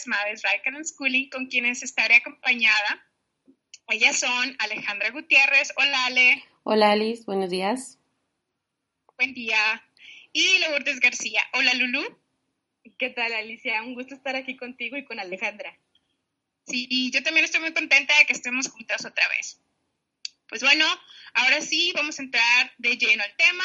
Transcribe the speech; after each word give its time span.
Amigas 0.00 0.06
madres 0.06 0.42
Raikan 0.42 0.76
and 0.76 0.84
Schooling, 0.84 1.30
con 1.30 1.46
quienes 1.46 1.82
estaré 1.82 2.16
acompañada. 2.16 3.06
Ellas 3.88 4.18
son 4.18 4.56
Alejandra 4.58 5.10
Gutiérrez. 5.10 5.72
Hola, 5.76 6.06
Ale. 6.06 6.44
Hola, 6.62 6.92
Alice. 6.92 7.24
Buenos 7.24 7.50
días. 7.50 7.98
Buen 9.16 9.34
día. 9.34 9.58
Y 10.32 10.58
Lourdes 10.58 11.00
García. 11.00 11.42
Hola, 11.54 11.74
Lulu. 11.74 12.02
¿Qué 12.98 13.10
tal, 13.10 13.32
Alicia? 13.32 13.82
Un 13.82 13.94
gusto 13.94 14.14
estar 14.14 14.36
aquí 14.36 14.56
contigo 14.56 14.96
y 14.96 15.04
con 15.04 15.18
Alejandra. 15.18 15.76
Sí, 16.66 16.86
y 16.88 17.10
yo 17.10 17.22
también 17.22 17.44
estoy 17.44 17.60
muy 17.60 17.72
contenta 17.72 18.16
de 18.18 18.26
que 18.26 18.32
estemos 18.32 18.68
juntas 18.68 19.04
otra 19.04 19.28
vez. 19.28 19.60
Pues 20.48 20.62
bueno, 20.62 20.84
ahora 21.34 21.60
sí 21.60 21.92
vamos 21.94 22.18
a 22.18 22.22
entrar 22.22 22.72
de 22.78 22.96
lleno 22.96 23.22
al 23.22 23.36
tema. 23.36 23.64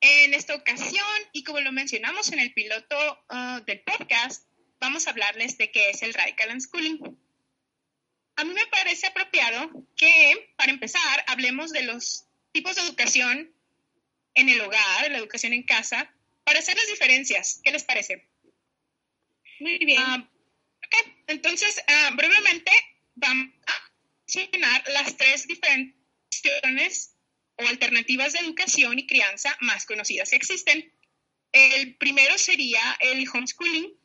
En 0.00 0.32
esta 0.34 0.54
ocasión, 0.54 1.04
y 1.32 1.42
como 1.42 1.60
lo 1.60 1.72
mencionamos 1.72 2.30
en 2.32 2.38
el 2.38 2.52
piloto 2.54 2.96
uh, 3.30 3.64
del 3.64 3.80
podcast, 3.80 4.47
vamos 4.80 5.06
a 5.06 5.10
hablarles 5.10 5.58
de 5.58 5.70
qué 5.70 5.90
es 5.90 6.02
el 6.02 6.14
Radical 6.14 6.50
Unschooling. 6.52 7.18
A 8.36 8.44
mí 8.44 8.54
me 8.54 8.66
parece 8.68 9.06
apropiado 9.08 9.70
que, 9.96 10.54
para 10.56 10.70
empezar, 10.70 11.24
hablemos 11.26 11.72
de 11.72 11.82
los 11.82 12.24
tipos 12.52 12.76
de 12.76 12.82
educación 12.82 13.52
en 14.34 14.48
el 14.48 14.60
hogar, 14.60 15.10
la 15.10 15.18
educación 15.18 15.52
en 15.52 15.64
casa, 15.64 16.14
para 16.44 16.60
hacer 16.60 16.76
las 16.76 16.86
diferencias. 16.86 17.60
¿Qué 17.64 17.72
les 17.72 17.84
parece? 17.84 18.28
Muy 19.60 19.78
bien. 19.78 20.00
Ah, 20.00 20.28
entonces, 21.26 21.82
ah, 21.88 22.10
brevemente, 22.14 22.70
vamos 23.16 23.52
a 23.66 23.92
mencionar 24.34 24.84
las 24.88 25.16
tres 25.16 25.46
diferentes 25.46 25.96
opciones 26.26 27.16
o 27.56 27.66
alternativas 27.66 28.32
de 28.32 28.38
educación 28.40 28.98
y 28.98 29.06
crianza 29.06 29.56
más 29.60 29.84
conocidas 29.84 30.30
que 30.30 30.36
existen. 30.36 30.92
El 31.52 31.96
primero 31.96 32.38
sería 32.38 32.96
el 33.00 33.28
homeschooling, 33.28 33.97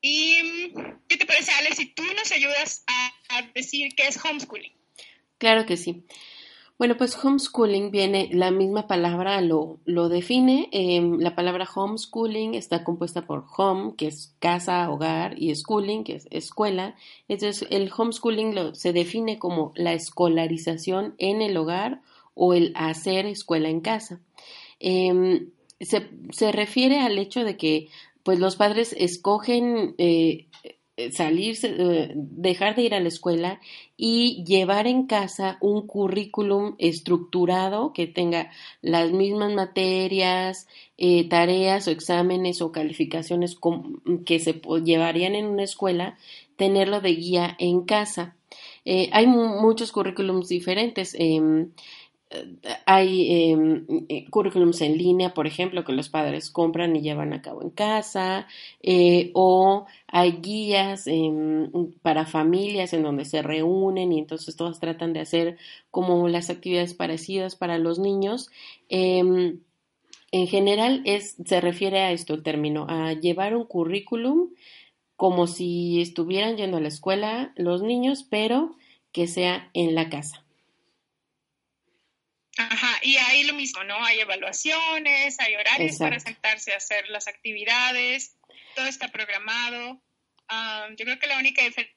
¿Y 0.00 0.72
qué 1.08 1.16
te 1.16 1.26
parece, 1.26 1.52
Ale, 1.52 1.74
si 1.74 1.86
tú 1.86 2.02
nos 2.16 2.30
ayudas 2.32 2.84
a, 2.86 3.42
decir 3.54 3.94
qué 3.96 4.08
es 4.08 4.22
homeschooling? 4.24 4.72
Claro 5.38 5.66
que 5.66 5.76
sí. 5.76 6.04
Bueno, 6.78 6.98
pues 6.98 7.16
homeschooling 7.16 7.90
viene, 7.90 8.28
la 8.32 8.50
misma 8.50 8.86
palabra 8.86 9.40
lo, 9.40 9.80
lo 9.86 10.10
define. 10.10 10.68
Em, 10.72 11.18
la 11.20 11.34
palabra 11.34 11.66
homeschooling 11.74 12.54
está 12.54 12.84
compuesta 12.84 13.26
por 13.26 13.46
home, 13.56 13.94
que 13.96 14.08
es 14.08 14.34
casa, 14.40 14.90
hogar, 14.90 15.40
y 15.42 15.54
schooling, 15.54 16.04
que 16.04 16.16
es 16.16 16.28
escuela. 16.30 16.94
Entonces, 17.28 17.66
el 17.70 17.90
homeschooling 17.96 18.54
lo, 18.54 18.74
se 18.74 18.92
define 18.92 19.38
como 19.38 19.72
la 19.74 19.94
escolarización 19.94 21.14
en 21.16 21.40
el 21.40 21.56
hogar 21.56 22.02
o 22.34 22.52
el 22.52 22.72
hacer 22.76 23.24
escuela 23.24 23.70
en 23.70 23.80
casa. 23.80 24.20
Em, 24.78 25.50
se, 25.80 26.10
se, 26.30 26.52
refiere 26.52 27.00
al 27.00 27.18
hecho 27.18 27.42
de 27.44 27.56
que 27.56 27.88
pues 28.26 28.40
los 28.40 28.56
padres 28.56 28.92
escogen 28.98 29.94
eh, 29.98 30.48
salirse, 31.12 31.76
eh, 31.78 32.12
dejar 32.16 32.74
de 32.74 32.82
ir 32.82 32.94
a 32.96 32.98
la 32.98 33.06
escuela 33.06 33.60
y 33.96 34.42
llevar 34.44 34.88
en 34.88 35.06
casa 35.06 35.58
un 35.60 35.86
currículum 35.86 36.74
estructurado 36.80 37.92
que 37.92 38.08
tenga 38.08 38.50
las 38.82 39.12
mismas 39.12 39.52
materias, 39.54 40.66
eh, 40.98 41.28
tareas 41.28 41.86
o 41.86 41.92
exámenes 41.92 42.60
o 42.62 42.72
calificaciones 42.72 43.56
que 44.24 44.40
se 44.40 44.60
llevarían 44.82 45.36
en 45.36 45.46
una 45.46 45.62
escuela, 45.62 46.18
tenerlo 46.56 47.00
de 47.00 47.14
guía 47.14 47.54
en 47.60 47.82
casa. 47.82 48.34
hay 48.84 49.26
muchos 49.28 49.92
currículums 49.92 50.48
diferentes. 50.48 51.16
Hay 52.86 53.50
em, 53.52 53.86
eh, 54.08 54.28
currículums 54.30 54.80
en 54.80 54.98
línea, 54.98 55.32
por 55.32 55.46
ejemplo, 55.46 55.84
que 55.84 55.92
los 55.92 56.08
padres 56.08 56.50
compran 56.50 56.96
y 56.96 57.00
llevan 57.00 57.32
a 57.32 57.40
cabo 57.40 57.62
en 57.62 57.70
casa, 57.70 58.48
eh, 58.82 59.30
o 59.34 59.86
hay 60.08 60.32
guías 60.42 61.06
em, 61.06 61.70
para 62.02 62.26
familias 62.26 62.92
en 62.92 63.04
donde 63.04 63.24
se 63.24 63.42
reúnen 63.42 64.12
y 64.12 64.18
entonces 64.18 64.56
todas 64.56 64.80
tratan 64.80 65.12
de 65.12 65.20
hacer 65.20 65.56
como 65.92 66.26
las 66.28 66.50
actividades 66.50 66.94
parecidas 66.94 67.54
para 67.54 67.78
los 67.78 67.98
niños. 68.00 68.50
Em, 68.88 69.60
en 70.32 70.46
general 70.48 71.04
se 71.20 71.60
refiere 71.60 72.00
a 72.00 72.12
esto 72.12 72.34
el 72.34 72.42
término, 72.42 72.86
a 72.88 73.12
llevar 73.12 73.56
un 73.56 73.64
currículum 73.64 74.50
como 75.16 75.46
si 75.46 76.00
estuvieran 76.00 76.56
yendo 76.56 76.78
a 76.78 76.80
la 76.80 76.88
escuela 76.88 77.52
los 77.56 77.82
niños, 77.82 78.24
pero 78.28 78.76
que 79.12 79.28
sea 79.28 79.70
en 79.74 79.94
la 79.94 80.10
casa. 80.10 80.45
Ajá, 82.56 82.98
y 83.02 83.16
ahí 83.16 83.44
lo 83.44 83.54
mismo, 83.54 83.84
¿no? 83.84 84.02
Hay 84.04 84.20
evaluaciones, 84.20 85.38
hay 85.40 85.54
horarios 85.56 85.98
para 85.98 86.18
sentarse 86.20 86.72
a 86.72 86.78
hacer 86.78 87.08
las 87.08 87.28
actividades, 87.28 88.36
todo 88.74 88.86
está 88.86 89.08
programado. 89.08 90.00
yo 90.96 91.04
creo 91.04 91.18
que 91.18 91.26
la 91.26 91.38
única 91.38 91.62
diferencia 91.62 91.96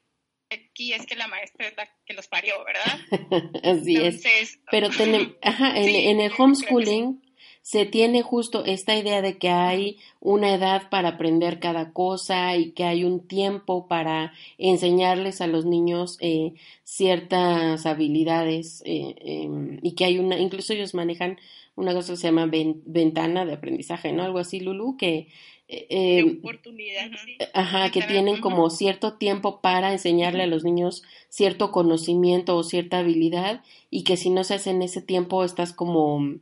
aquí 0.50 0.94
es 0.94 1.06
que 1.06 1.16
la 1.16 1.28
maestra 1.28 1.68
es 1.68 1.78
la 1.78 1.88
que 2.06 2.14
los 2.14 2.28
parió, 2.28 2.56
¿verdad? 2.66 3.00
Así 3.64 3.96
es. 3.96 4.60
Pero 4.72 4.90
tenemos, 4.90 5.34
ajá, 5.42 5.78
en, 5.78 6.20
el 6.20 6.32
homeschooling 6.38 7.22
se 7.70 7.86
tiene 7.86 8.24
justo 8.24 8.66
esta 8.66 8.98
idea 8.98 9.22
de 9.22 9.38
que 9.38 9.50
hay 9.50 10.00
una 10.20 10.56
edad 10.56 10.90
para 10.90 11.10
aprender 11.10 11.60
cada 11.60 11.94
cosa 11.94 12.58
y 12.58 12.72
que 12.72 12.84
hay 12.84 13.04
un 13.04 13.28
tiempo 13.28 13.88
para 13.88 14.34
enseñarles 14.58 15.40
a 15.40 15.46
los 15.46 15.66
niños 15.66 16.18
eh, 16.20 16.54
ciertas 16.84 17.86
habilidades 17.86 18.82
eh, 18.88 19.14
em, 19.20 19.78
y 19.84 19.92
que 19.92 20.06
hay 20.06 20.18
una, 20.18 20.40
incluso 20.40 20.74
ellos 20.74 20.96
manejan 20.96 21.38
una 21.76 21.94
cosa 21.94 22.14
que 22.14 22.18
se 22.18 22.28
llama 22.30 22.50
ventana 22.50 23.46
de 23.46 23.54
aprendizaje, 23.54 24.14
¿no? 24.14 24.24
Algo 24.24 24.40
así, 24.40 24.60
Lulu, 24.60 24.98
que... 24.98 25.28
Eh, 25.68 25.86
em, 25.92 26.40
oportunidad, 26.40 27.12
Ajá, 27.54 27.92
que 27.92 28.02
tienen 28.02 28.42
como 28.42 28.72
cierto 28.72 29.14
tiempo 29.14 29.62
para 29.62 29.92
enseñarle 29.92 30.42
a 30.42 30.48
los 30.48 30.64
niños 30.64 31.04
cierto 31.28 31.72
conocimiento 31.72 32.56
o 32.56 32.64
cierta 32.64 32.98
habilidad 32.98 33.62
y 33.92 34.04
que 34.04 34.18
si 34.18 34.32
no 34.32 34.44
se 34.44 34.56
hace 34.56 34.72
en 34.72 34.82
ese 34.82 35.04
tiempo 35.04 35.44
estás 35.44 35.72
como 35.72 36.20
eh, 36.24 36.40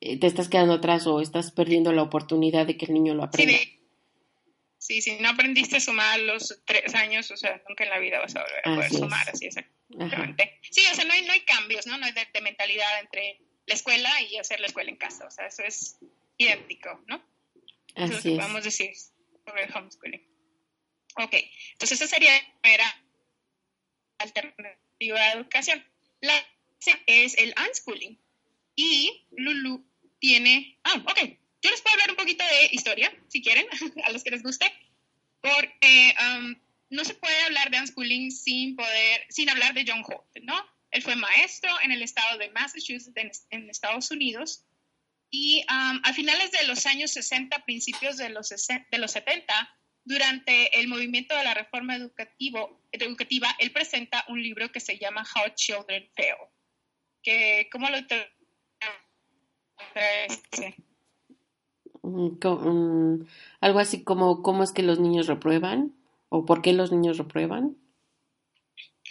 te 0.00 0.26
estás 0.26 0.48
quedando 0.48 0.74
atrás 0.74 1.06
o 1.06 1.20
estás 1.20 1.50
perdiendo 1.52 1.92
la 1.92 2.02
oportunidad 2.02 2.66
de 2.66 2.76
que 2.76 2.86
el 2.86 2.94
niño 2.94 3.14
lo 3.14 3.24
aprenda. 3.24 3.58
Sí, 4.78 5.02
si 5.02 5.16
no 5.18 5.28
aprendiste 5.28 5.78
a 5.78 5.80
sumar 5.80 6.20
los 6.20 6.62
tres 6.64 6.94
años, 6.94 7.30
o 7.32 7.36
sea, 7.36 7.60
nunca 7.68 7.84
en 7.84 7.90
la 7.90 7.98
vida 7.98 8.20
vas 8.20 8.36
a 8.36 8.42
volver 8.42 8.60
a 8.64 8.74
poder 8.76 8.90
sumar, 8.92 9.28
así 9.28 9.46
exactamente. 9.46 10.60
Sí, 10.70 10.82
o 10.92 10.94
sea, 10.94 11.04
no 11.04 11.12
hay, 11.12 11.22
no 11.22 11.32
hay 11.32 11.40
cambios, 11.40 11.86
¿no? 11.86 11.98
No 11.98 12.06
hay 12.06 12.12
de, 12.12 12.40
mentalidad 12.40 13.00
entre 13.00 13.40
la 13.66 13.74
escuela 13.74 14.10
y 14.22 14.36
hacer 14.36 14.60
la 14.60 14.66
escuela 14.66 14.90
en 14.90 14.96
casa, 14.96 15.26
o 15.26 15.30
sea, 15.30 15.46
eso 15.46 15.64
es 15.64 15.98
idéntico, 16.38 17.02
¿no? 17.08 17.20
Así 17.96 18.14
eso 18.14 18.28
es. 18.28 18.36
Vamos 18.36 18.60
a 18.60 18.64
decir 18.64 18.92
sobre 19.44 19.64
el 19.64 19.74
homeschooling. 19.74 20.22
Ok, 21.16 21.34
entonces 21.72 22.00
esa 22.00 22.06
sería 22.06 22.32
la 22.34 22.60
primera 22.60 23.02
alternativa 24.18 25.20
de 25.20 25.32
educación. 25.32 25.84
La 26.20 26.34
es 27.06 27.36
el 27.38 27.54
unschooling. 27.58 28.18
Y 28.76 29.26
Lulu 29.32 29.84
tiene... 30.20 30.78
Ah, 30.84 31.02
ok. 31.06 31.18
Yo 31.62 31.70
les 31.70 31.80
puedo 31.80 31.94
hablar 31.94 32.10
un 32.10 32.16
poquito 32.16 32.44
de 32.44 32.68
historia, 32.70 33.12
si 33.28 33.42
quieren, 33.42 33.66
a 34.04 34.12
los 34.12 34.22
que 34.22 34.30
les 34.30 34.42
guste, 34.42 34.72
porque 35.40 36.14
um, 36.20 36.54
no 36.90 37.04
se 37.04 37.14
puede 37.14 37.40
hablar 37.42 37.70
de 37.70 37.80
unschooling 37.80 38.30
sin 38.30 38.76
poder, 38.76 39.26
sin 39.30 39.50
hablar 39.50 39.74
de 39.74 39.84
John 39.86 40.04
Holt, 40.06 40.44
¿no? 40.44 40.54
Él 40.90 41.02
fue 41.02 41.16
maestro 41.16 41.70
en 41.82 41.90
el 41.90 42.02
estado 42.02 42.38
de 42.38 42.50
Massachusetts, 42.50 43.46
en, 43.50 43.68
Estados 43.68 44.10
Unidos, 44.10 44.64
y 45.30 45.64
um, 45.68 46.00
a 46.04 46.12
finales 46.12 46.52
de 46.52 46.64
los 46.68 46.86
años 46.86 47.10
60, 47.10 47.64
principios 47.64 48.16
de 48.16 48.28
los, 48.28 48.48
de 48.48 48.98
los 48.98 49.10
70, 49.10 49.76
durante 50.04 50.78
el 50.78 50.86
movimiento 50.86 51.36
de 51.36 51.42
la 51.42 51.54
reforma 51.54 51.96
educativo, 51.96 52.80
educativa, 52.92 53.54
él 53.58 53.72
presenta 53.72 54.24
un 54.28 54.40
libro 54.40 54.70
que 54.70 54.78
se 54.78 54.98
llama 54.98 55.24
How 55.34 55.52
Children 55.56 56.08
Fail. 56.14 56.36
Que, 57.24 57.68
¿Cómo 57.72 57.90
lo 57.90 58.06
mm, 62.02 62.38
mm, 62.42 63.26
algo 63.60 63.78
así 63.78 64.04
como 64.04 64.42
cómo 64.42 64.62
es 64.62 64.72
que 64.72 64.82
los 64.82 64.98
niños 64.98 65.26
reprueban 65.26 65.94
o 66.28 66.44
por 66.44 66.62
qué 66.62 66.72
los 66.72 66.92
niños 66.92 67.18
reprueban 67.18 67.76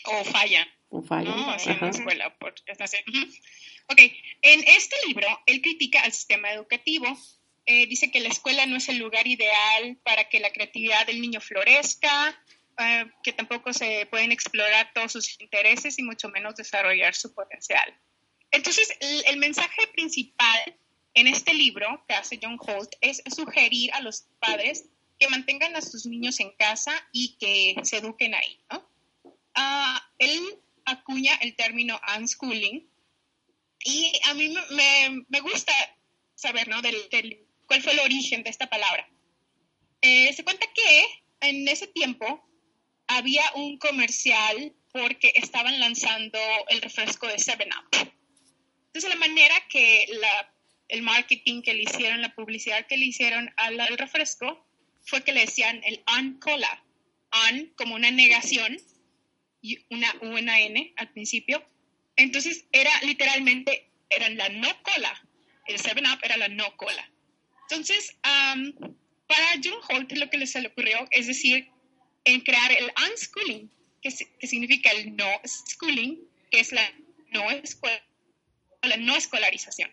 o 0.06 0.24
fallan. 0.24 0.68
O 0.90 1.02
fallan 1.02 1.36
¿no? 1.36 1.56
en 1.58 1.80
la 1.82 1.90
escuela 1.90 2.36
Ok, 3.88 4.00
en 4.42 4.64
este 4.68 4.96
libro 5.08 5.28
él 5.46 5.62
critica 5.62 6.02
al 6.02 6.12
sistema 6.12 6.52
educativo 6.52 7.06
eh, 7.68 7.88
dice 7.88 8.12
que 8.12 8.20
la 8.20 8.30
escuela 8.30 8.66
no 8.68 8.78
es 8.78 8.90
el 8.90 9.00
lugar 9.00 9.26
ideal 9.26 9.98
para 10.04 10.30
que 10.30 10.40
la 10.40 10.52
creatividad 10.52 11.08
del 11.08 11.20
niño 11.20 11.42
florezca, 11.42 12.40
eh, 12.78 13.06
que 13.24 13.34
tampoco 13.34 13.74
se 13.74 14.06
pueden 14.06 14.32
explorar 14.32 14.92
todos 14.94 15.14
sus 15.14 15.42
intereses 15.42 15.98
y 15.98 16.04
mucho 16.04 16.30
menos 16.30 16.56
desarrollar 16.56 17.16
su 17.16 17.34
potencial. 17.34 18.00
Entonces, 18.56 18.90
el, 19.28 19.38
mensaje 19.38 19.86
principal 19.88 20.78
en 21.14 21.28
este 21.28 21.54
libro 21.54 22.04
que 22.08 22.16
hace 22.16 22.40
John 22.42 22.58
Holt 22.60 22.90
es 23.02 23.22
sugerir 23.36 23.94
a 23.94 24.00
los 24.00 24.28
padres 24.40 24.86
que 25.20 25.28
mantengan 25.28 25.76
a 25.76 25.82
sus 25.82 26.06
niños 26.06 26.40
en 26.40 26.52
casa 26.52 26.94
y 27.12 27.36
que 27.38 27.76
se 27.84 27.98
eduquen 27.98 28.34
ahí. 28.34 28.60
¿no? 28.72 28.90
Ah, 29.56 30.02
él 30.20 30.42
acuña 30.86 31.36
el 31.42 31.56
término 31.56 32.00
unschooling 32.18 32.90
y 33.84 34.14
a 34.26 34.34
mí 34.34 34.54
me, 34.72 35.26
me 35.28 35.40
gusta 35.42 35.74
saber 36.36 36.70
¿no? 36.70 36.82
del, 36.82 36.96
del 37.10 37.46
cuál 37.66 37.82
fue 37.82 37.92
el 37.92 38.00
origen 38.00 38.44
de 38.44 38.52
esta 38.52 38.70
palabra. 38.70 39.10
Eh, 40.02 40.32
se 40.32 40.46
cuenta 40.46 40.66
que 40.74 41.06
en 41.42 41.68
ese 41.68 41.88
tiempo 41.88 42.48
había 43.08 43.44
un 43.56 43.78
comercial 43.80 44.74
porque 44.94 45.34
estaban 45.36 45.78
lanzando 45.80 46.40
el 46.70 46.82
refresco 46.82 47.28
de 47.28 47.36
7-Up. 47.36 48.15
Entonces 48.96 49.20
la 49.20 49.28
manera 49.28 49.56
que 49.68 50.08
el 50.88 51.02
marketing 51.02 51.62
que 51.64 51.74
le 51.74 51.84
hicieron, 51.84 52.22
la 52.22 52.34
publicidad 52.34 52.88
que 52.88 52.96
le 52.96 53.04
hicieron 53.04 53.54
al, 53.58 53.78
refresco 53.98 54.66
fue 55.02 55.22
que 55.22 55.34
le 55.34 55.42
decían 55.42 55.82
el 55.84 56.02
un 56.18 56.40
cola. 56.40 56.82
Un 57.52 57.74
como 57.76 57.96
una 57.96 58.10
negación 58.10 58.78
y 59.62 59.80
una 59.90 60.16
U, 60.22 60.28
una 60.28 60.62
N 60.62 60.94
al 60.96 61.10
principio. 61.10 61.62
Entonces 62.16 62.68
era 62.72 62.90
literalmente, 63.02 63.90
era 64.10 64.30
la 64.30 64.48
no 64.48 64.70
cola. 64.82 65.28
El 65.68 65.78
7-Up 65.78 66.20
era 66.24 66.38
la 66.38 66.48
no 66.48 66.78
cola. 66.78 67.12
Entonces, 67.64 68.16
para 68.22 69.48
John 69.62 69.82
Holt 69.90 70.14
lo 70.14 70.30
que 70.30 70.48
se 70.48 70.62
le 70.62 70.70
ocurrió 70.70 71.06
es 71.12 71.28
decir, 71.28 71.68
en 72.24 72.40
crear 72.40 72.72
el 72.72 72.90
unschooling, 73.10 73.70
que, 74.02 74.14
que 74.40 74.48
significa 74.48 74.90
el 74.92 75.18
no 75.18 75.30
schooling, 75.46 76.18
que 76.50 76.62
es 76.62 76.72
la 76.72 76.90
no, 77.32 77.52
escuela, 77.52 78.02
la 78.88 78.98
no 78.98 79.16
escolarización. 79.16 79.92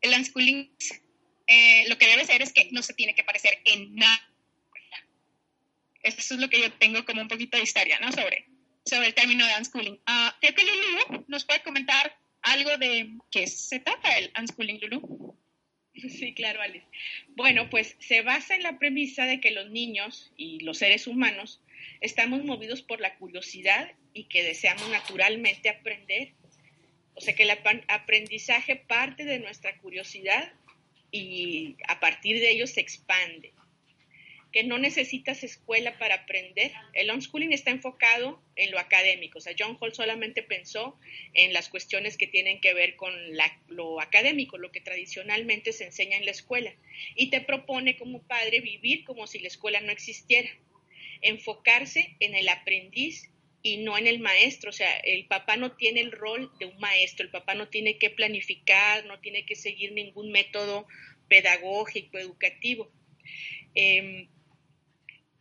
El 0.00 0.14
unschooling 0.14 0.70
eh, 1.48 1.88
lo 1.88 1.96
que 1.96 2.06
debe 2.06 2.26
ser 2.26 2.42
es 2.42 2.52
que 2.52 2.68
no 2.72 2.82
se 2.82 2.94
tiene 2.94 3.14
que 3.14 3.24
parecer 3.24 3.58
en 3.64 3.94
nada. 3.94 4.22
Eso 6.02 6.34
es 6.34 6.40
lo 6.40 6.48
que 6.48 6.60
yo 6.60 6.72
tengo 6.74 7.04
como 7.04 7.22
un 7.22 7.28
poquito 7.28 7.56
de 7.56 7.64
historia, 7.64 7.98
¿no? 8.00 8.12
Sobre, 8.12 8.46
sobre 8.84 9.08
el 9.08 9.14
término 9.14 9.46
de 9.46 9.56
unschooling. 9.56 9.94
Uh, 9.94 10.30
creo 10.40 10.54
que 10.54 10.64
Lulu 10.64 11.24
nos 11.26 11.44
puede 11.44 11.62
comentar 11.62 12.16
algo 12.42 12.76
de 12.76 13.10
qué 13.30 13.46
se 13.46 13.80
trata 13.80 14.18
el 14.18 14.30
unschooling, 14.38 14.78
Lulu. 14.82 15.36
Sí, 15.94 16.32
claro, 16.34 16.60
Alice. 16.60 16.86
Bueno, 17.30 17.68
pues 17.70 17.96
se 17.98 18.22
basa 18.22 18.54
en 18.54 18.62
la 18.62 18.78
premisa 18.78 19.24
de 19.24 19.40
que 19.40 19.50
los 19.50 19.70
niños 19.70 20.32
y 20.36 20.60
los 20.60 20.78
seres 20.78 21.06
humanos 21.06 21.60
estamos 22.00 22.44
movidos 22.44 22.82
por 22.82 23.00
la 23.00 23.16
curiosidad 23.16 23.90
y 24.12 24.24
que 24.24 24.42
deseamos 24.42 24.88
naturalmente 24.90 25.68
aprender. 25.68 26.32
O 27.14 27.20
sea 27.20 27.34
que 27.34 27.42
el 27.42 27.50
aprendizaje 27.88 28.76
parte 28.76 29.24
de 29.24 29.38
nuestra 29.38 29.76
curiosidad 29.78 30.52
y 31.10 31.76
a 31.88 32.00
partir 32.00 32.38
de 32.38 32.50
ello 32.50 32.66
se 32.66 32.80
expande 32.80 33.52
que 34.52 34.64
no 34.64 34.78
necesitas 34.78 35.44
escuela 35.44 35.98
para 35.98 36.14
aprender. 36.14 36.72
El 36.94 37.10
homeschooling 37.10 37.52
está 37.52 37.70
enfocado 37.70 38.42
en 38.56 38.70
lo 38.70 38.78
académico. 38.78 39.38
O 39.38 39.40
sea, 39.40 39.54
John 39.58 39.76
Hall 39.78 39.94
solamente 39.94 40.42
pensó 40.42 40.98
en 41.34 41.52
las 41.52 41.68
cuestiones 41.68 42.16
que 42.16 42.26
tienen 42.26 42.60
que 42.60 42.72
ver 42.72 42.96
con 42.96 43.12
lo 43.68 44.00
académico, 44.00 44.56
lo 44.56 44.72
que 44.72 44.80
tradicionalmente 44.80 45.72
se 45.72 45.84
enseña 45.84 46.16
en 46.16 46.24
la 46.24 46.30
escuela. 46.30 46.72
Y 47.14 47.30
te 47.30 47.40
propone 47.40 47.98
como 47.98 48.22
padre 48.22 48.60
vivir 48.60 49.04
como 49.04 49.26
si 49.26 49.38
la 49.38 49.48
escuela 49.48 49.80
no 49.80 49.92
existiera. 49.92 50.50
Enfocarse 51.20 52.16
en 52.20 52.34
el 52.34 52.48
aprendiz 52.48 53.30
y 53.68 53.76
no 53.78 53.98
en 53.98 54.06
el 54.06 54.18
maestro. 54.18 54.70
O 54.70 54.72
sea, 54.72 54.92
el 54.98 55.26
papá 55.26 55.56
no 55.56 55.72
tiene 55.72 56.00
el 56.00 56.12
rol 56.12 56.50
de 56.58 56.66
un 56.66 56.78
maestro, 56.78 57.24
el 57.24 57.30
papá 57.30 57.54
no 57.54 57.68
tiene 57.68 57.98
que 57.98 58.10
planificar, 58.10 59.04
no 59.06 59.20
tiene 59.20 59.44
que 59.44 59.56
seguir 59.56 59.92
ningún 59.92 60.30
método 60.30 60.86
pedagógico, 61.28 62.18
educativo. 62.18 62.90
Eh, 63.74 64.28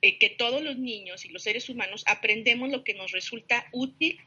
eh, 0.02 0.20
que 0.20 0.30
todos 0.30 0.62
los 0.62 0.78
niños 0.78 1.26
y 1.26 1.30
los 1.30 1.42
seres 1.42 1.70
humanos 1.70 2.04
aprendemos 2.06 2.70
lo 2.70 2.84
que 2.84 2.94
nos 2.94 3.12
resulta 3.12 3.68
útil 3.72 4.20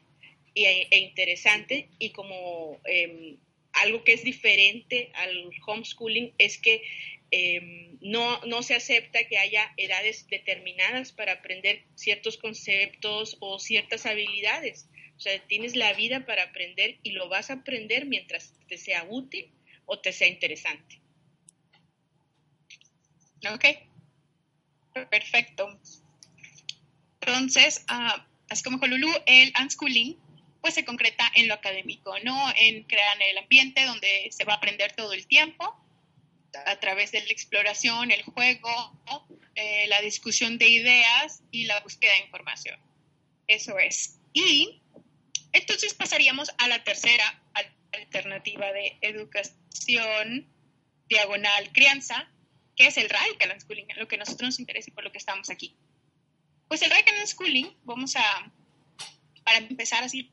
e, 0.53 0.87
e 0.91 0.97
interesante 0.99 1.87
y 1.97 2.09
como 2.09 2.81
em, 2.83 3.37
algo 3.71 4.03
que 4.03 4.11
es 4.11 4.23
diferente 4.25 5.11
al 5.13 5.49
homeschooling 5.65 6.33
es 6.37 6.57
que 6.57 6.83
em, 7.31 7.97
no, 8.01 8.39
no 8.45 8.61
se 8.61 8.75
acepta 8.75 9.23
que 9.27 9.37
haya 9.37 9.73
edades 9.77 10.27
determinadas 10.27 11.11
para 11.11 11.33
aprender 11.33 11.83
ciertos 11.95 12.37
conceptos 12.37 13.37
o 13.39 13.59
ciertas 13.59 14.05
habilidades. 14.05 14.87
O 15.17 15.19
sea, 15.19 15.39
tienes 15.47 15.75
la 15.75 15.93
vida 15.93 16.25
para 16.25 16.43
aprender 16.43 16.97
y 17.03 17.11
lo 17.11 17.29
vas 17.29 17.49
a 17.49 17.53
aprender 17.53 18.05
mientras 18.05 18.53
te 18.67 18.77
sea 18.77 19.05
útil 19.07 19.51
o 19.85 19.99
te 19.99 20.11
sea 20.11 20.27
interesante. 20.27 20.99
Ok. 23.49 23.65
Perfecto. 25.09 25.79
Entonces, 27.21 27.85
uh, 27.89 28.21
así 28.49 28.63
como 28.63 28.79
con 28.79 28.89
Lulu, 28.89 29.11
el 29.25 29.53
unschooling 29.61 30.17
pues 30.61 30.75
se 30.75 30.85
concreta 30.85 31.31
en 31.35 31.47
lo 31.47 31.55
académico, 31.55 32.13
¿no? 32.23 32.53
En 32.55 32.83
crear 32.83 33.17
el 33.21 33.37
ambiente 33.37 33.83
donde 33.85 34.27
se 34.31 34.43
va 34.43 34.53
a 34.53 34.55
aprender 34.57 34.91
todo 34.93 35.13
el 35.13 35.25
tiempo 35.25 35.75
a 36.65 36.79
través 36.79 37.11
de 37.11 37.21
la 37.21 37.31
exploración, 37.31 38.11
el 38.11 38.23
juego, 38.23 38.99
eh, 39.55 39.87
la 39.87 40.01
discusión 40.01 40.57
de 40.57 40.69
ideas 40.69 41.41
y 41.51 41.65
la 41.65 41.79
búsqueda 41.81 42.13
de 42.13 42.25
información. 42.25 42.79
Eso 43.47 43.77
es. 43.79 44.19
Y 44.33 44.81
entonces 45.53 45.93
pasaríamos 45.93 46.51
a 46.57 46.67
la 46.67 46.83
tercera 46.83 47.43
alternativa 47.91 48.71
de 48.71 48.97
educación 49.01 50.47
diagonal 51.09 51.71
crianza, 51.73 52.29
¿Qué 52.75 52.87
es 52.87 52.97
el 52.97 53.09
radical 53.09 53.51
unschooling? 53.53 53.87
Lo 53.97 54.07
que 54.07 54.15
a 54.15 54.19
nosotros 54.19 54.47
nos 54.47 54.59
interesa 54.59 54.89
y 54.89 54.93
por 54.93 55.03
lo 55.03 55.11
que 55.11 55.17
estamos 55.17 55.49
aquí. 55.49 55.75
Pues 56.67 56.81
el 56.81 56.89
radical 56.89 57.15
unschooling, 57.19 57.75
vamos 57.83 58.15
a, 58.15 58.51
para 59.43 59.57
empezar 59.57 60.03
así 60.03 60.31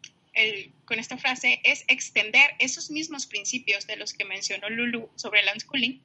con 0.85 1.01
esta 1.01 1.19
frase, 1.19 1.61
es 1.65 1.85
extender 1.89 2.53
esos 2.61 2.91
mismos 2.91 3.27
principios 3.27 3.87
de 3.87 3.97
los 3.97 4.13
que 4.13 4.25
mencionó 4.25 4.71
Lulu 4.71 5.11
sobre 5.17 5.41
el 5.41 5.49
unschooling 5.53 6.01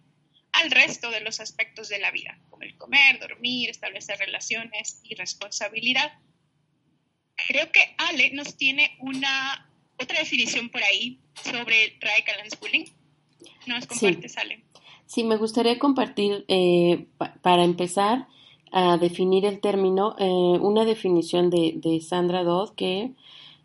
al 0.53 0.71
resto 0.71 1.09
de 1.09 1.21
los 1.21 1.39
aspectos 1.39 1.89
de 1.89 1.99
la 1.99 2.11
vida, 2.11 2.39
como 2.49 2.63
el 2.63 2.77
comer, 2.77 3.19
dormir, 3.19 3.69
establecer 3.69 4.17
relaciones 4.19 5.01
y 5.03 5.15
responsabilidad. 5.15 6.13
Creo 7.47 7.71
que 7.71 7.95
Ale 7.97 8.31
nos 8.31 8.55
tiene 8.55 8.95
una 8.99 9.69
otra 9.99 10.19
definición 10.19 10.69
por 10.69 10.83
ahí 10.83 11.19
sobre 11.43 11.97
radical 11.99 12.35
unschooling. 12.43 12.85
¿Nos 13.65 13.87
compartes, 13.87 14.37
Ale? 14.37 14.63
Sí, 15.05 15.23
me 15.23 15.37
gustaría 15.37 15.77
compartir, 15.79 16.45
eh, 16.47 17.07
para 17.41 17.63
empezar 17.63 18.27
a 18.71 18.97
definir 18.97 19.45
el 19.45 19.59
término, 19.59 20.15
eh, 20.17 20.25
una 20.25 20.85
definición 20.85 21.49
de, 21.49 21.73
de, 21.75 22.01
Sandra 22.01 22.43
Dodd, 22.43 22.71
que 22.75 23.11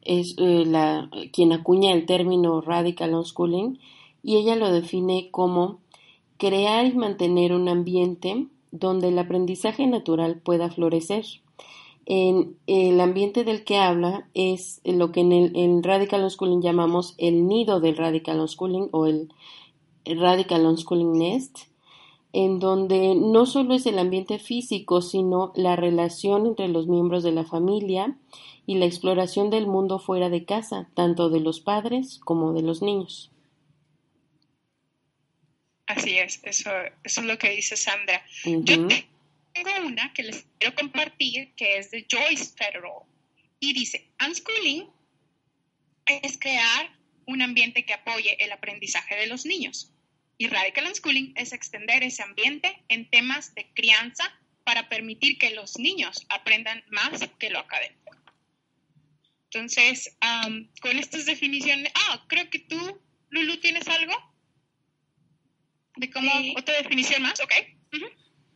es 0.02 0.34
eh, 0.38 0.64
la, 0.66 1.08
quien 1.32 1.52
acuña 1.52 1.92
el 1.92 2.06
término 2.06 2.60
radical 2.60 3.14
unschooling, 3.14 3.78
y 4.22 4.36
ella 4.36 4.56
lo 4.56 4.70
define 4.72 5.30
como 5.30 5.80
crear 6.38 6.86
y 6.86 6.94
mantener 6.94 7.52
un 7.52 7.68
ambiente 7.68 8.46
donde 8.70 9.08
el 9.08 9.18
aprendizaje 9.18 9.86
natural 9.86 10.40
pueda 10.42 10.70
florecer. 10.70 11.24
En 12.06 12.56
el 12.66 13.00
ambiente 13.00 13.44
del 13.44 13.64
que 13.64 13.76
habla 13.76 14.28
es 14.32 14.80
lo 14.84 15.12
que 15.12 15.20
en 15.20 15.32
el 15.32 15.82
radical 15.82 16.22
unschooling 16.22 16.62
llamamos 16.62 17.14
el 17.18 17.46
nido 17.46 17.80
del 17.80 17.98
radical 17.98 18.40
unschooling 18.40 18.88
o 18.92 19.06
el 19.06 19.28
Radical 20.16 20.66
Unschooling 20.66 21.12
Nest, 21.12 21.58
en 22.32 22.58
donde 22.58 23.14
no 23.14 23.46
solo 23.46 23.74
es 23.74 23.86
el 23.86 23.98
ambiente 23.98 24.38
físico, 24.38 25.02
sino 25.02 25.52
la 25.54 25.76
relación 25.76 26.46
entre 26.46 26.68
los 26.68 26.86
miembros 26.86 27.22
de 27.22 27.32
la 27.32 27.44
familia 27.44 28.16
y 28.66 28.76
la 28.76 28.86
exploración 28.86 29.50
del 29.50 29.66
mundo 29.66 29.98
fuera 29.98 30.28
de 30.28 30.44
casa, 30.44 30.88
tanto 30.94 31.30
de 31.30 31.40
los 31.40 31.60
padres 31.60 32.20
como 32.24 32.52
de 32.52 32.62
los 32.62 32.82
niños. 32.82 33.30
Así 35.88 36.18
es, 36.18 36.38
eso, 36.42 36.70
eso 37.02 37.20
es 37.22 37.26
lo 37.26 37.38
que 37.38 37.48
dice 37.50 37.74
Sandra. 37.74 38.22
Yo 38.44 38.86
tengo 39.54 39.86
una 39.86 40.12
que 40.12 40.22
les 40.22 40.46
quiero 40.58 40.74
compartir 40.74 41.54
que 41.56 41.78
es 41.78 41.90
de 41.90 42.06
Joyce 42.10 42.54
Federal 42.56 43.04
y 43.58 43.72
dice, 43.72 44.06
unschooling 44.24 44.86
es 46.04 46.38
crear 46.38 46.94
un 47.26 47.40
ambiente 47.40 47.86
que 47.86 47.94
apoye 47.94 48.36
el 48.44 48.52
aprendizaje 48.52 49.16
de 49.16 49.28
los 49.28 49.46
niños. 49.46 49.90
Y 50.36 50.48
radical 50.48 50.86
unschooling 50.88 51.32
es 51.36 51.54
extender 51.54 52.02
ese 52.02 52.22
ambiente 52.22 52.84
en 52.88 53.08
temas 53.08 53.54
de 53.54 53.66
crianza 53.72 54.30
para 54.64 54.90
permitir 54.90 55.38
que 55.38 55.54
los 55.54 55.78
niños 55.78 56.26
aprendan 56.28 56.84
más 56.90 57.26
que 57.38 57.48
lo 57.48 57.60
académico. 57.60 58.14
Entonces, 59.44 60.14
con 60.82 60.98
estas 60.98 61.24
definiciones, 61.24 61.90
ah, 61.94 62.26
creo 62.28 62.50
que 62.50 62.58
tú, 62.58 63.00
Lulu, 63.30 63.56
tienes 63.60 63.88
algo 63.88 64.27
de 65.98 66.10
cómo, 66.10 66.30
otra 66.56 66.76
definición 66.76 67.22
más, 67.22 67.40
ok. 67.40 67.52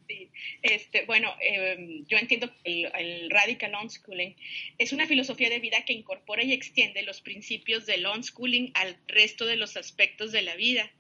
Sí. 0.09 0.31
Este, 0.63 1.05
bueno, 1.07 1.35
em, 1.41 2.05
yo 2.07 2.19
entiendo 2.19 2.53
que 2.63 2.91
el, 2.95 3.31
radical 3.31 3.73
unschooling 3.81 4.37
es 4.79 4.93
una 4.93 5.07
filosofía 5.07 5.49
de 5.49 5.61
vida 5.61 5.85
que 5.85 5.93
incorpora 5.93 6.43
y 6.43 6.53
extiende 6.53 7.03
los 7.03 7.21
principios 7.21 7.87
del 7.87 8.07
unschooling 8.07 8.73
al 8.75 8.99
resto 9.07 9.47
de 9.47 9.57
los 9.57 9.77
aspectos 9.77 10.33
de 10.33 10.43
la 10.43 10.57
vida 10.57 10.91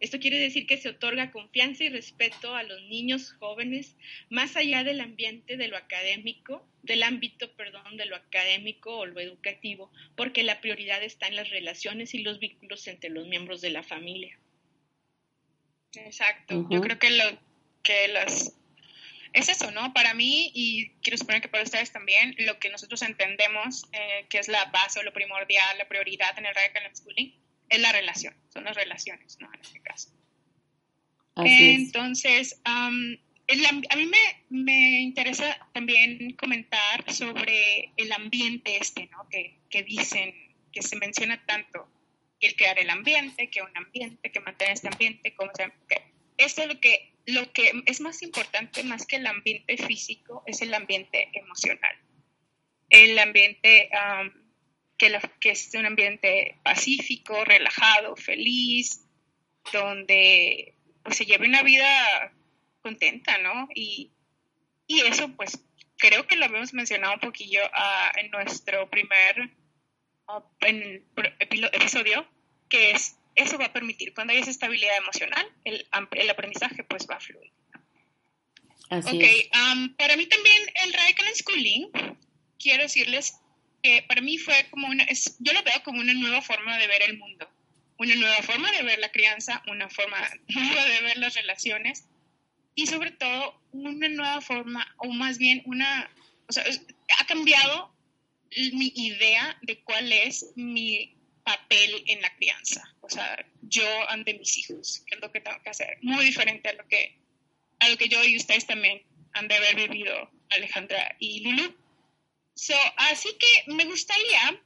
esto 0.00 0.18
quiere 0.18 0.38
decir 0.38 0.66
que 0.66 0.78
se 0.78 0.88
otorga 0.88 1.30
confianza 1.30 1.84
y 1.84 1.90
respeto 1.90 2.54
a 2.54 2.62
los 2.62 2.82
niños 2.84 3.34
jóvenes 3.38 3.96
más 4.30 4.56
allá 4.56 4.82
del 4.82 5.02
ambiente 5.02 5.58
de 5.58 5.68
lo 5.68 5.76
académico, 5.76 6.66
del 6.82 7.02
ámbito, 7.02 7.52
perdón, 7.52 7.98
de 7.98 8.06
lo 8.06 8.16
académico 8.16 8.96
o 8.96 9.04
lo 9.04 9.20
educativo, 9.20 9.92
porque 10.16 10.42
la 10.42 10.62
prioridad 10.62 11.02
está 11.02 11.26
en 11.26 11.36
las 11.36 11.50
relaciones 11.50 12.14
y 12.14 12.20
los 12.20 12.38
vínculos 12.38 12.88
entre 12.88 13.10
los 13.10 13.28
miembros 13.28 13.60
de 13.60 13.70
la 13.70 13.82
familia. 13.82 14.38
Exacto. 15.94 16.66
Yo 16.70 16.80
creo 16.80 16.98
que 16.98 17.10
lo 17.10 17.24
que 17.82 18.08
las 18.08 18.52
es 19.32 19.48
eso, 19.48 19.70
¿no? 19.70 19.92
Para 19.92 20.14
mí, 20.14 20.50
y 20.54 20.90
quiero 21.02 21.16
suponer 21.16 21.40
que 21.40 21.48
para 21.48 21.62
ustedes 21.62 21.92
también, 21.92 22.34
lo 22.38 22.58
que 22.58 22.68
nosotros 22.68 23.02
entendemos 23.02 23.86
eh, 23.92 24.26
que 24.28 24.38
es 24.38 24.48
la 24.48 24.64
base 24.66 24.98
o 24.98 25.02
lo 25.02 25.12
primordial, 25.12 25.78
la 25.78 25.88
prioridad 25.88 26.36
en 26.38 26.46
el 26.46 26.54
radical 26.54 26.82
schooling, 26.94 27.32
es 27.68 27.80
la 27.80 27.92
relación, 27.92 28.34
son 28.52 28.64
las 28.64 28.76
relaciones, 28.76 29.38
¿no? 29.38 29.48
En 29.54 29.60
este 29.60 29.80
caso. 29.80 30.10
Entonces, 31.36 32.60
a 32.64 32.90
mí 32.90 33.20
me, 33.48 34.44
me, 34.50 35.00
interesa 35.00 35.68
también 35.72 36.34
comentar 36.34 37.10
sobre 37.12 37.92
el 37.96 38.12
ambiente 38.12 38.76
este, 38.78 39.06
¿no? 39.06 39.28
Que, 39.28 39.60
que 39.70 39.84
dicen, 39.84 40.34
que 40.72 40.82
se 40.82 40.96
menciona 40.96 41.44
tanto, 41.46 41.88
el 42.46 42.56
crear 42.56 42.78
el 42.78 42.90
ambiente, 42.90 43.50
que 43.50 43.62
un 43.62 43.76
ambiente, 43.76 44.30
que 44.30 44.40
mantener 44.40 44.74
este 44.74 44.88
ambiente, 44.88 45.34
como 45.34 45.50
se, 45.54 45.72
esto 46.36 46.62
es 46.62 46.68
lo 46.68 46.80
que, 46.80 47.12
lo 47.26 47.52
que 47.52 47.70
es 47.86 48.00
más 48.00 48.22
importante, 48.22 48.82
más 48.82 49.06
que 49.06 49.16
el 49.16 49.26
ambiente 49.26 49.76
físico, 49.76 50.42
es 50.46 50.62
el 50.62 50.72
ambiente 50.72 51.28
emocional. 51.34 51.96
El 52.88 53.18
ambiente 53.18 53.90
que, 54.96 55.18
que 55.38 55.50
es 55.50 55.70
un 55.74 55.86
ambiente 55.86 56.56
pacífico, 56.62 57.44
relajado, 57.44 58.16
feliz, 58.16 59.06
donde 59.72 60.74
pues, 61.02 61.16
se 61.16 61.26
lleve 61.26 61.46
una 61.46 61.62
vida 61.62 62.32
contenta, 62.82 63.38
¿no? 63.38 63.68
Y, 63.74 64.12
eso, 64.88 65.28
pues, 65.36 65.62
creo 65.98 66.26
que 66.26 66.36
lo 66.36 66.46
habíamos 66.46 66.74
mencionado 66.74 67.14
un 67.14 67.20
poquillo 67.20 67.60
ah, 67.72 68.12
en 68.16 68.30
nuestro 68.30 68.88
primer 68.90 69.50
ah, 70.36 70.44
episodio, 71.72 72.26
que 72.68 72.92
es, 72.92 73.16
eso 73.34 73.58
va 73.58 73.66
a 73.66 73.72
permitir, 73.72 74.14
cuando 74.14 74.32
hay 74.32 74.40
esa 74.40 74.50
estabilidad 74.50 74.96
emocional, 74.98 75.46
el, 75.64 75.86
el 76.12 76.30
aprendizaje, 76.30 76.84
pues, 76.84 77.06
va 77.10 77.16
a 77.16 77.20
fluir. 77.20 77.52
Así 78.90 79.16
ok, 79.16 79.94
para 79.96 80.16
mí 80.16 80.26
también 80.26 80.62
el 80.82 80.92
Radical 80.92 81.26
Schooling, 81.34 81.90
quiero 82.58 82.82
decirles 82.82 83.34
que 83.82 84.04
para 84.08 84.20
mí 84.20 84.36
fue 84.36 84.66
como 84.70 84.88
una, 84.88 85.04
es, 85.04 85.36
yo 85.38 85.52
lo 85.52 85.62
veo 85.62 85.82
como 85.84 86.00
una 86.00 86.12
nueva 86.12 86.42
forma 86.42 86.76
de 86.76 86.88
ver 86.88 87.02
el 87.02 87.18
mundo, 87.18 87.48
una 87.98 88.14
nueva 88.16 88.42
forma 88.42 88.70
de 88.72 88.82
ver 88.82 88.98
la 88.98 89.10
crianza, 89.10 89.62
una 89.68 89.88
forma 89.88 90.16
nueva 90.48 90.84
de 90.86 91.00
ver 91.02 91.18
las 91.18 91.34
relaciones 91.34 92.06
y 92.74 92.86
sobre 92.86 93.12
todo 93.12 93.60
una 93.72 94.08
nueva 94.08 94.40
forma, 94.40 94.92
o 94.98 95.08
más 95.08 95.38
bien 95.38 95.62
una, 95.66 96.10
o 96.48 96.52
sea, 96.52 96.64
ha 97.18 97.26
cambiado 97.26 97.94
mi 98.72 98.92
idea 98.94 99.58
de 99.62 99.82
cuál 99.82 100.12
es 100.12 100.46
mi 100.56 101.16
papel 101.44 102.04
en 102.06 102.20
la 102.20 102.34
crianza, 102.36 102.94
o 103.00 103.08
sea, 103.08 103.44
yo 103.62 103.86
ante 104.08 104.34
mis 104.34 104.58
hijos, 104.58 105.02
qué 105.06 105.14
es 105.14 105.20
lo 105.20 105.32
que 105.32 105.40
tengo 105.40 105.60
que 105.62 105.70
hacer, 105.70 105.98
muy 106.02 106.24
diferente 106.24 106.68
a 106.68 106.74
lo 106.74 106.86
que, 106.86 107.18
a 107.78 107.88
lo 107.88 107.96
que 107.96 108.08
yo 108.08 108.22
y 108.24 108.36
ustedes 108.36 108.66
también 108.66 109.02
han 109.32 109.48
de 109.48 109.56
haber 109.56 109.76
vivido, 109.76 110.30
Alejandra 110.50 111.16
y 111.18 111.40
Lulu. 111.40 111.74
Así 112.96 113.30
que 113.38 113.72
me 113.72 113.84
gustaría, 113.84 114.62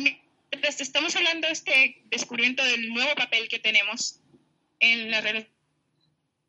mientras 0.00 0.80
estamos 0.80 1.14
hablando 1.16 1.48
de 1.48 1.52
este 1.52 2.02
descubrimiento 2.06 2.64
del 2.64 2.88
nuevo 2.88 3.14
papel 3.14 3.48
que 3.48 3.58
tenemos 3.58 4.20
en 4.80 5.10
la 5.10 5.20
relación 5.20 5.54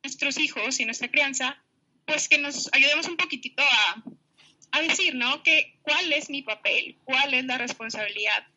nuestros 0.05 0.37
hijos 0.37 0.79
y 0.79 0.85
nuestra 0.85 1.09
crianza, 1.09 1.57
pues 2.05 2.29
que 2.29 2.37
nos 2.37 2.71
ayudemos 2.73 3.07
un 3.07 3.17
poquitito 3.17 3.63
a, 3.63 4.03
a 4.77 4.82
decir, 4.82 5.15
¿no? 5.15 5.44
Que, 5.44 5.77
¿Cuál 5.82 6.12
es 6.13 6.29
mi 6.29 6.41
papel? 6.41 6.98
¿Cuál 7.03 7.34
es 7.34 7.46
la 7.46 7.58
responsabilidad 7.58 8.48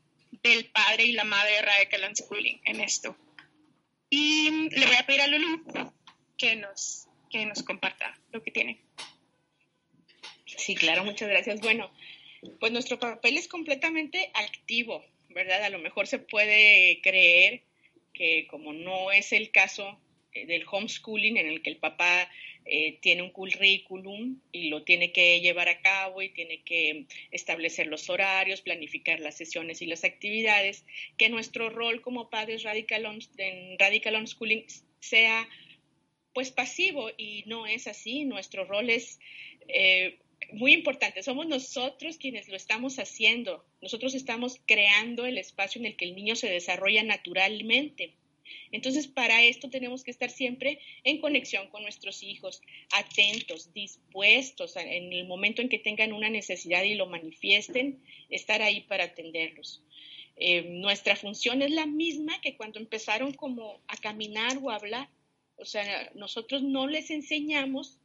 del 0.43 0.67
padre 0.67 1.05
y 1.05 1.13
la 1.13 1.25
madre 1.25 1.53
de 1.53 1.63
Radical 1.63 2.17
Schooling 2.17 2.61
en 2.65 2.81
esto? 2.81 3.17
Y 4.11 4.69
le 4.71 4.87
voy 4.87 4.97
a 4.97 5.07
pedir 5.07 5.21
a 5.21 5.27
Lulu 5.27 5.93
que 6.37 6.57
nos, 6.57 7.07
que 7.31 7.45
nos 7.45 7.63
comparta 7.63 8.19
lo 8.33 8.43
que 8.43 8.51
tiene. 8.51 8.81
Sí, 10.47 10.75
claro, 10.75 11.05
muchas 11.05 11.29
gracias. 11.29 11.61
Bueno, 11.61 11.91
pues 12.59 12.73
nuestro 12.73 12.99
papel 12.99 13.37
es 13.37 13.49
completamente 13.49 14.31
activo, 14.35 15.05
¿verdad? 15.29 15.63
A 15.65 15.71
lo 15.71 15.79
mejor 15.79 16.07
se 16.07 16.19
puede 16.19 17.01
creer 17.03 17.63
que 18.15 18.47
como 18.49 18.73
no 18.73 19.13
es 19.13 19.33
el 19.33 19.51
caso 19.51 20.01
del 20.35 20.65
homeschooling 20.71 21.37
en 21.37 21.47
el 21.49 21.63
que 21.63 21.71
el 21.71 21.77
papá 21.77 22.31
eh, 22.65 22.99
tiene 23.01 23.23
un 23.23 23.31
currículum 23.31 24.41
y 24.53 24.69
lo 24.69 24.83
tiene 24.83 25.11
que 25.11 25.41
llevar 25.41 25.69
a 25.69 25.81
cabo 25.81 26.21
y 26.21 26.29
tiene 26.29 26.63
que 26.63 27.07
establecer 27.31 27.87
los 27.87 28.11
horarios, 28.11 28.61
planificar 28.61 29.21
las 29.21 29.37
sesiones 29.37 29.81
y 29.81 29.87
las 29.87 30.05
actividades, 30.05 30.85
que 31.17 31.31
nuestro 31.31 31.71
rol 31.71 32.03
como 32.03 32.29
padres 32.29 32.65
radical 32.65 33.07
en 33.39 33.79
radical 33.79 34.17
homeschooling 34.17 34.67
sea 35.01 35.49
pues 36.35 36.51
pasivo 36.51 37.11
y 37.17 37.45
no 37.47 37.67
es 37.67 37.87
así. 37.87 38.25
Nuestro 38.25 38.67
rol 38.67 38.91
es 38.91 39.19
eh, 39.67 40.19
muy 40.53 40.73
importante, 40.73 41.23
somos 41.23 41.47
nosotros 41.47 42.19
quienes 42.19 42.49
lo 42.49 42.57
estamos 42.57 42.99
haciendo. 42.99 43.65
Nosotros 43.81 44.15
estamos 44.15 44.61
creando 44.67 45.25
el 45.25 45.39
espacio 45.39 45.79
en 45.79 45.87
el 45.87 45.97
que 45.97 46.05
el 46.05 46.15
niño 46.15 46.37
se 46.37 46.51
desarrolla 46.51 47.03
naturalmente. 47.03 48.18
Entonces, 48.73 49.07
para 49.07 49.43
esto 49.43 49.71
tenemos 49.71 50.05
que 50.05 50.11
estar 50.11 50.31
siempre 50.31 50.81
en 51.05 51.21
conexión 51.21 51.69
con 51.69 51.83
nuestros 51.83 52.23
hijos, 52.23 52.62
atentos, 52.93 53.73
dispuestos 53.73 54.76
en 54.76 55.12
el 55.12 55.26
momento 55.26 55.62
en 55.62 55.69
que 55.69 55.78
tengan 55.78 56.12
una 56.12 56.31
necesidad 56.31 56.83
y 56.85 56.95
lo 56.95 57.07
manifiesten, 57.07 58.02
estar 58.28 58.62
ahí 58.62 58.81
para 58.83 59.05
atenderlos. 59.05 59.83
Eh, 60.37 60.62
nuestra 60.62 61.17
función 61.17 61.62
es 61.62 61.73
la 61.73 61.87
misma 61.87 62.40
que 62.40 62.57
cuando 62.57 62.78
empezaron 62.78 63.33
como 63.33 63.81
a 63.88 63.97
caminar 63.97 64.59
o 64.62 64.71
a 64.71 64.76
hablar. 64.76 65.09
O 65.57 65.64
sea, 65.64 66.12
nosotros 66.14 66.62
no 66.62 66.87
les 66.87 67.11
enseñamos 67.11 67.99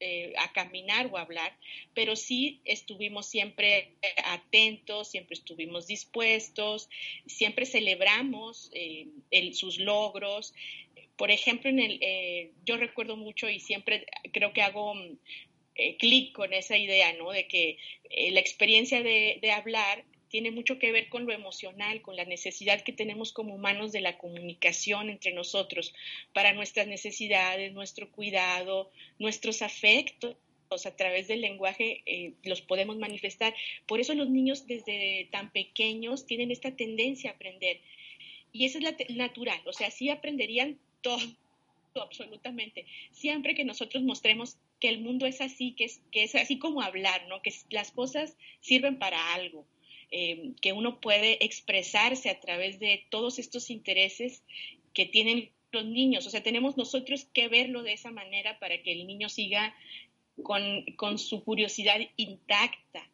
eh, 0.00 0.32
a 0.38 0.52
caminar 0.52 1.08
o 1.10 1.16
a 1.16 1.22
hablar, 1.22 1.56
pero 1.94 2.16
sí 2.16 2.60
estuvimos 2.64 3.26
siempre 3.26 3.92
atentos, 4.24 5.10
siempre 5.10 5.34
estuvimos 5.34 5.86
dispuestos, 5.86 6.88
siempre 7.26 7.64
celebramos 7.64 8.70
eh, 8.74 9.08
sus 9.52 9.78
logros. 9.78 10.54
Por 11.16 11.30
ejemplo, 11.30 11.70
en 11.70 11.78
el, 11.78 11.98
eh, 12.02 12.50
yo 12.64 12.76
recuerdo 12.76 13.16
mucho 13.16 13.48
y 13.48 13.60
siempre 13.60 14.06
creo 14.32 14.52
que 14.52 14.62
hago 14.62 14.94
clic 15.98 16.32
con 16.32 16.52
esa 16.52 16.76
idea, 16.76 17.12
¿no? 17.14 17.30
De 17.30 17.48
que 17.48 17.78
la 18.30 18.40
experiencia 18.40 19.02
de, 19.02 19.38
de 19.40 19.50
hablar 19.52 20.04
tiene 20.34 20.50
mucho 20.50 20.80
que 20.80 20.90
ver 20.90 21.08
con 21.10 21.26
lo 21.26 21.32
emocional, 21.32 22.02
con 22.02 22.16
la 22.16 22.24
necesidad 22.24 22.82
que 22.82 22.92
tenemos 22.92 23.32
como 23.32 23.54
humanos 23.54 23.92
de 23.92 24.00
la 24.00 24.18
comunicación 24.18 25.08
entre 25.08 25.32
nosotros 25.32 25.94
para 26.32 26.52
nuestras 26.52 26.88
necesidades, 26.88 27.72
nuestro 27.72 28.10
cuidado, 28.10 28.90
nuestros 29.20 29.62
afectos 29.62 30.34
a 30.86 30.96
través 30.96 31.28
del 31.28 31.40
lenguaje 31.40 32.02
eh, 32.04 32.32
los 32.42 32.62
podemos 32.62 32.96
manifestar. 32.98 33.54
Por 33.86 34.00
eso 34.00 34.12
los 34.14 34.28
niños 34.28 34.66
desde 34.66 35.28
tan 35.30 35.52
pequeños 35.52 36.26
tienen 36.26 36.50
esta 36.50 36.74
tendencia 36.74 37.30
a 37.30 37.34
aprender. 37.34 37.78
Y 38.52 38.64
eso 38.64 38.78
es 38.78 38.82
la 38.82 38.96
natural, 39.10 39.60
o 39.66 39.72
sea, 39.72 39.92
sí 39.92 40.10
aprenderían 40.10 40.80
todo, 41.00 41.20
absolutamente, 41.94 42.86
siempre 43.12 43.54
que 43.54 43.64
nosotros 43.64 44.02
mostremos 44.02 44.56
que 44.80 44.88
el 44.88 44.98
mundo 44.98 45.26
es 45.26 45.40
así, 45.40 45.74
que 45.76 45.84
es, 45.84 46.00
que 46.10 46.24
es 46.24 46.34
así 46.34 46.58
como 46.58 46.82
hablar, 46.82 47.28
¿no? 47.28 47.40
Que 47.40 47.54
las 47.70 47.92
cosas 47.92 48.36
sirven 48.60 48.98
para 48.98 49.34
algo, 49.34 49.64
Em, 50.10 50.54
que 50.54 50.72
uno 50.72 51.00
puede 51.00 51.44
expresarse 51.44 52.30
a 52.30 52.40
través 52.40 52.78
de 52.78 53.04
todos 53.10 53.38
estos 53.38 53.70
intereses 53.70 54.42
que 54.92 55.06
tienen 55.06 55.50
los 55.72 55.84
niños, 55.84 56.26
o 56.26 56.30
sea, 56.30 56.42
tenemos 56.42 56.76
nosotros 56.76 57.26
que 57.32 57.48
verlo 57.48 57.82
de 57.82 57.94
esa 57.94 58.12
manera 58.12 58.58
para 58.60 58.80
que 58.82 58.92
el 58.92 59.06
niño 59.06 59.28
siga 59.28 59.74
con, 60.42 60.84
con 60.96 61.18
su 61.18 61.42
curiosidad 61.42 62.00
intacta 62.16 63.08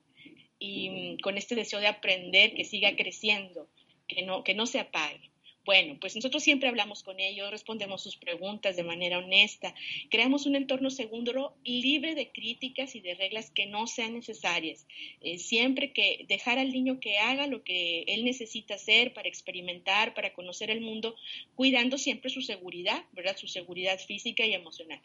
y 0.58 1.16
con 1.22 1.38
este 1.38 1.54
deseo 1.54 1.80
de 1.80 1.86
aprender, 1.86 2.54
que 2.54 2.64
siga 2.64 2.94
creciendo, 2.96 3.66
que 4.06 4.22
no, 4.22 4.44
que 4.44 4.54
no 4.54 4.66
se 4.66 4.80
apague. 4.80 5.29
Bueno, 5.66 5.98
pues 6.00 6.16
nosotros 6.16 6.42
siempre 6.42 6.70
hablamos 6.70 7.02
con 7.02 7.20
ellos, 7.20 7.50
respondemos 7.50 8.02
sus 8.02 8.16
preguntas 8.16 8.76
de 8.76 8.82
manera 8.82 9.18
honesta, 9.18 9.74
creamos 10.08 10.46
un 10.46 10.56
entorno 10.56 10.88
seguro, 10.90 11.54
libre 11.64 12.14
de 12.14 12.32
críticas 12.32 12.94
y 12.94 13.00
de 13.00 13.14
reglas 13.14 13.50
que 13.50 13.66
no 13.66 13.86
sean 13.86 14.14
necesarias. 14.14 14.86
Eh, 15.20 15.38
siempre 15.38 15.92
que 15.92 16.24
dejar 16.28 16.58
al 16.58 16.72
niño 16.72 16.98
que 16.98 17.18
haga 17.18 17.46
lo 17.46 17.62
que 17.62 18.04
él 18.08 18.24
necesita 18.24 18.74
hacer 18.74 19.12
para 19.12 19.28
experimentar, 19.28 20.14
para 20.14 20.32
conocer 20.32 20.70
el 20.70 20.80
mundo, 20.80 21.14
cuidando 21.56 21.98
siempre 21.98 22.30
su 22.30 22.40
seguridad, 22.40 23.04
¿verdad? 23.12 23.36
Su 23.36 23.46
seguridad 23.46 24.00
física 24.00 24.46
y 24.46 24.54
emocional. 24.54 25.00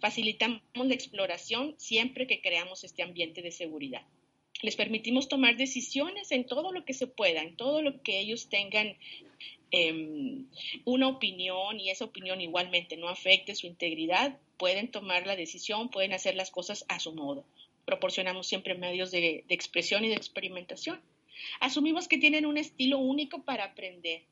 Facilitamos 0.00 0.60
la 0.74 0.94
exploración 0.94 1.74
siempre 1.78 2.26
que 2.26 2.42
creamos 2.42 2.84
este 2.84 3.02
ambiente 3.02 3.40
de 3.40 3.52
seguridad 3.52 4.02
les 4.62 4.76
permitimos 4.76 5.28
tomar 5.28 5.56
decisiones 5.56 6.32
en 6.32 6.44
todo 6.46 6.72
lo 6.72 6.84
que 6.84 6.94
se 6.94 7.06
pueda, 7.06 7.42
en 7.42 7.56
todo 7.56 7.82
lo 7.82 8.00
que 8.02 8.20
ellos 8.20 8.48
tengan 8.48 8.96
Em, 9.76 10.46
una 10.84 11.08
opinión 11.08 11.80
y 11.80 11.90
esa 11.90 12.04
opinión 12.04 12.40
igualmente 12.40 12.96
no 12.96 13.08
afecte 13.08 13.56
su 13.56 13.66
integridad, 13.66 14.38
pueden 14.56 14.88
tomar 14.88 15.26
la 15.26 15.34
decisión, 15.34 15.88
pueden 15.88 16.12
hacer 16.12 16.36
las 16.36 16.52
cosas 16.52 16.84
a 16.88 17.00
su 17.00 17.12
modo. 17.12 17.44
Proporcionamos 17.84 18.46
siempre 18.46 18.76
medios 18.76 19.10
de, 19.10 19.44
expresión 19.48 20.04
y 20.04 20.08
de 20.10 20.14
experimentación. 20.14 21.00
Asumimos 21.58 22.06
que 22.06 22.18
tienen 22.18 22.46
un 22.46 22.56
estilo 22.56 22.98
único 22.98 23.42
para 23.42 23.64
aprender. 23.64 24.22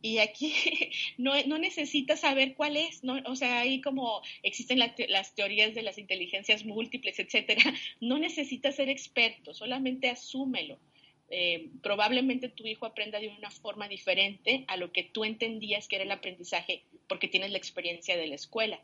Y 0.00 0.16
aquí 0.16 0.54
no, 1.18 1.32
no 1.46 1.58
necesitas 1.58 2.20
saber 2.20 2.54
cuál 2.54 2.78
es, 2.78 3.04
¿no? 3.04 3.20
o 3.26 3.36
sea, 3.36 3.60
ahí 3.60 3.82
como 3.82 4.22
existen 4.42 4.78
las 4.78 5.34
teorías 5.34 5.74
de 5.74 5.82
las 5.82 5.98
inteligencias 5.98 6.64
múltiples, 6.64 7.18
etcétera, 7.18 7.60
no 8.00 8.18
necesitas 8.18 8.76
ser 8.76 8.88
experto, 8.88 9.52
solamente 9.52 10.08
asúmelo 10.08 10.78
eh, 11.28 11.70
probablemente 11.82 12.48
tu 12.48 12.66
hijo 12.66 12.86
aprenda 12.86 13.18
de 13.18 13.28
una 13.28 13.50
forma 13.50 13.88
diferente 13.88 14.64
a 14.68 14.76
lo 14.76 14.92
que 14.92 15.02
tú 15.02 15.24
entendías 15.24 15.88
que 15.88 15.96
era 15.96 16.04
el 16.04 16.12
aprendizaje 16.12 16.84
porque 17.08 17.28
tienes 17.28 17.50
la 17.50 17.58
experiencia 17.58 18.16
de 18.16 18.26
la 18.26 18.36
escuela. 18.36 18.80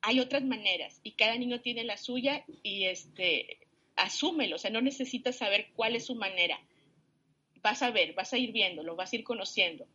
Hay 0.00 0.20
otras 0.20 0.42
maneras 0.42 1.00
y 1.02 1.12
cada 1.12 1.36
niño 1.36 1.60
tiene 1.60 1.84
la 1.84 1.96
suya 1.96 2.44
y 2.62 2.84
este, 2.84 3.58
asúmelo, 3.96 4.56
o 4.56 4.58
sea, 4.58 4.70
no 4.70 4.80
necesitas 4.80 5.36
saber 5.36 5.68
cuál 5.74 5.96
es 5.96 6.06
su 6.06 6.14
manera. 6.14 6.60
Vas 7.62 7.82
a 7.82 7.90
ver, 7.90 8.14
vas 8.14 8.32
a 8.32 8.38
ir 8.38 8.52
viendo, 8.52 8.82
lo 8.82 8.96
vas 8.96 9.12
a 9.12 9.16
ir 9.16 9.24
conociendo. 9.24 9.86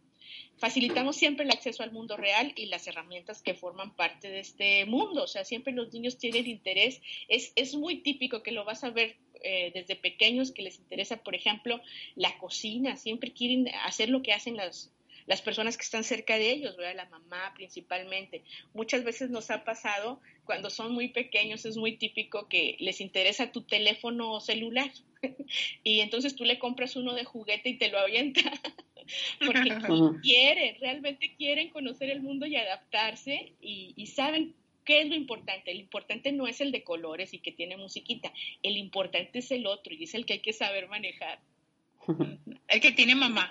Facilitamos 0.58 1.16
siempre 1.16 1.46
el 1.46 1.52
acceso 1.52 1.84
al 1.84 1.92
mundo 1.92 2.18
real 2.18 2.54
y 2.56 2.66
las 2.66 2.88
herramientas 2.88 3.42
que 3.42 3.54
forman 3.54 3.96
parte 3.96 4.30
de 4.30 4.40
este 4.40 4.86
mundo. 4.86 5.24
O 5.24 5.28
sea, 5.28 5.46
siempre 5.46 5.74
los 5.74 5.94
niños 5.94 6.18
tienen 6.18 6.48
interés. 6.48 7.02
Es, 7.28 7.54
es 7.56 7.76
muy 7.76 7.98
típico 7.98 8.42
que 8.42 8.52
lo 8.52 8.66
vas 8.66 8.84
a 8.84 8.90
ver 8.90 9.18
eh, 9.44 9.72
desde 9.74 9.96
pequeños 9.96 10.52
que 10.52 10.64
les 10.64 10.78
interesa, 10.78 11.18
por 11.18 11.36
ejemplo, 11.36 11.80
la 12.16 12.38
cocina, 12.40 12.98
siempre 12.98 13.34
quieren 13.34 13.70
hacer 13.86 14.10
lo 14.10 14.22
que 14.24 14.34
hacen 14.34 14.58
las, 14.58 14.92
las 15.28 15.42
personas 15.42 15.78
que 15.78 15.84
están 15.84 16.04
cerca 16.04 16.38
de 16.38 16.50
ellos, 16.50 16.76
¿verdad? 16.78 16.96
La 16.96 17.10
mamá 17.10 17.54
principalmente. 17.56 18.44
Muchas 18.74 19.04
veces 19.04 19.30
nos 19.30 19.52
ha 19.52 19.64
pasado 19.64 20.20
cuando 20.48 20.72
son 20.72 20.94
muy 20.94 21.10
pequeños, 21.10 21.66
es 21.66 21.78
muy 21.78 21.98
típico 21.98 22.48
que 22.48 22.76
les 22.80 23.02
interesa 23.02 23.52
tu 23.52 23.62
teléfono 23.62 24.40
celular 24.40 24.90
y 25.84 26.00
entonces 26.00 26.36
tú 26.36 26.44
le 26.44 26.58
compras 26.58 26.96
uno 26.96 27.14
de 27.14 27.26
juguete 27.26 27.70
y 27.70 27.78
te 27.78 27.90
lo 27.90 28.00
avienta. 28.00 28.42
Porque 29.46 29.78
quieren, 30.22 30.76
realmente 30.82 31.36
quieren 31.38 31.70
conocer 31.70 32.10
el 32.10 32.22
mundo 32.22 32.46
y 32.46 32.56
adaptarse 32.56 33.54
y, 33.62 33.94
y 33.96 34.08
saben 34.08 34.56
¿Qué 34.88 35.02
es 35.02 35.10
lo 35.10 35.16
importante? 35.16 35.70
El 35.72 35.82
importante 35.82 36.32
no 36.32 36.48
es 36.48 36.62
el 36.62 36.72
de 36.72 36.86
colores 36.86 37.34
y 37.34 37.40
que 37.40 37.52
tiene 37.52 37.76
musiquita. 37.76 38.32
El 38.64 38.78
importante 38.78 39.40
es 39.40 39.52
el 39.52 39.68
otro 39.68 39.94
y 39.94 40.06
es 40.06 40.14
el 40.14 40.26
que 40.26 40.34
hay 40.34 40.40
que 40.40 40.54
saber 40.54 40.88
manejar. 40.88 41.42
el 42.70 42.80
que 42.80 42.94
tiene 42.94 43.14
mamá. 43.14 43.50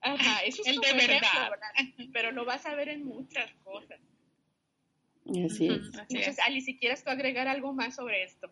Ajá, 0.00 0.44
eso 0.44 0.62
es 0.62 0.68
el 0.68 0.78
de 0.78 0.92
verdad. 0.92 1.50
Pero 2.12 2.30
lo 2.30 2.44
vas 2.44 2.64
a 2.64 2.76
ver 2.76 2.90
en 2.90 3.04
muchas 3.04 3.52
cosas. 3.64 3.98
Así 5.28 5.68
es. 5.68 5.86
Entonces, 5.86 6.38
Ali, 6.46 6.60
si 6.60 6.78
quieres 6.78 7.04
tú 7.04 7.10
agregar 7.10 7.48
algo 7.48 7.72
más 7.72 7.94
sobre 7.94 8.22
esto. 8.22 8.50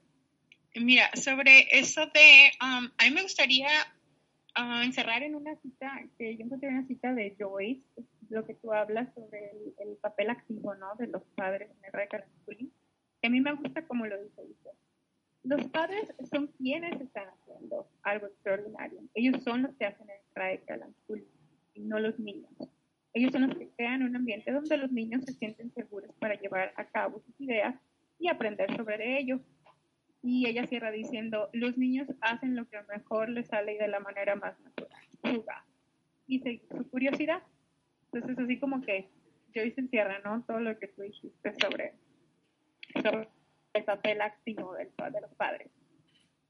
Mira, 0.75 1.11
sobre 1.15 1.67
eso 1.71 2.07
de, 2.07 2.51
um, 2.61 2.91
a 2.99 3.05
mí 3.05 3.11
me 3.11 3.23
gustaría 3.23 3.69
uh, 4.59 4.83
encerrar 4.83 5.23
en 5.23 5.35
una 5.35 5.57
cita, 5.57 6.03
que 6.19 6.37
yo 6.37 6.45
encontré 6.45 6.69
una 6.69 6.87
cita 6.87 7.15
de 7.15 7.35
Joyce, 7.39 7.83
lo 8.29 8.45
que 8.45 8.55
tú 8.55 8.73
hablas 8.73 9.12
sobre 9.15 9.53
el, 9.79 9.97
papel 10.03 10.31
activo, 10.31 10.75
¿no? 10.75 10.95
De 10.97 11.07
los 11.07 11.23
padres 11.35 11.71
en 11.71 11.85
el 11.85 11.93
radical 11.93 12.25
que 13.21 13.27
a 13.27 13.31
mí 13.31 13.41
me 13.41 13.55
gusta 13.55 13.87
como 13.87 14.07
lo 14.07 14.23
dice 14.23 14.43
usted. 14.43 14.71
Los 15.45 15.65
padres 15.69 16.12
son 16.31 16.49
quienes 16.59 17.01
están 17.01 17.29
haciendo 17.29 17.89
algo 18.03 18.27
extraordinario. 18.27 19.01
Ellos 19.15 19.43
son 19.43 19.62
los 19.62 19.75
que 19.77 19.87
hacen 19.87 20.11
el 20.11 20.21
radical 20.35 20.85
y 21.75 21.81
no 21.81 21.99
los 22.01 22.19
niños. 22.19 22.51
Ellos 23.17 23.33
son 23.33 23.49
los 23.49 23.57
que 23.57 23.71
crean 23.71 24.03
un 24.03 24.15
ambiente 24.15 24.53
donde 24.53 24.77
los 24.77 24.93
niños 24.93 25.25
se 25.25 25.33
sienten 25.33 25.73
seguros 25.73 26.15
para 26.19 26.35
llevar 26.35 26.75
a 26.77 26.85
cabo 26.85 27.23
sus 27.25 27.41
ideas 27.41 27.75
y 28.19 28.29
aprender 28.29 28.77
sobre 28.77 29.19
ello. 29.19 29.41
Y 30.23 30.47
ella 30.47 30.67
cierra 30.67 30.91
diciendo, 30.91 31.49
los 31.55 31.79
niños 31.79 32.09
hacen 32.21 32.55
lo 32.55 32.69
que 32.69 32.77
mejor 32.95 33.31
les 33.31 33.47
sale 33.47 33.73
y 33.73 33.79
de 33.79 33.89
la 33.89 34.01
manera 34.01 34.37
más 34.37 34.61
natural, 34.61 35.01
jugar 35.23 35.63
y 36.27 36.61
su 36.69 36.91
curiosidad. 36.91 37.43
Entonces, 38.13 38.39
así 38.39 38.59
como 38.59 38.83
que 38.83 39.09
yo 39.55 39.63
hice 39.63 39.81
encierra, 39.81 40.19
¿no? 40.23 40.45
Todo 40.47 40.61
lo 40.61 40.79
que 40.79 40.89
tú 40.89 41.01
dijiste 41.01 41.55
sobre, 41.59 41.95
el 43.73 43.85
papel 43.85 44.21
activo 44.21 44.75
de 44.75 45.21
los 45.23 45.33
padres. 45.39 45.71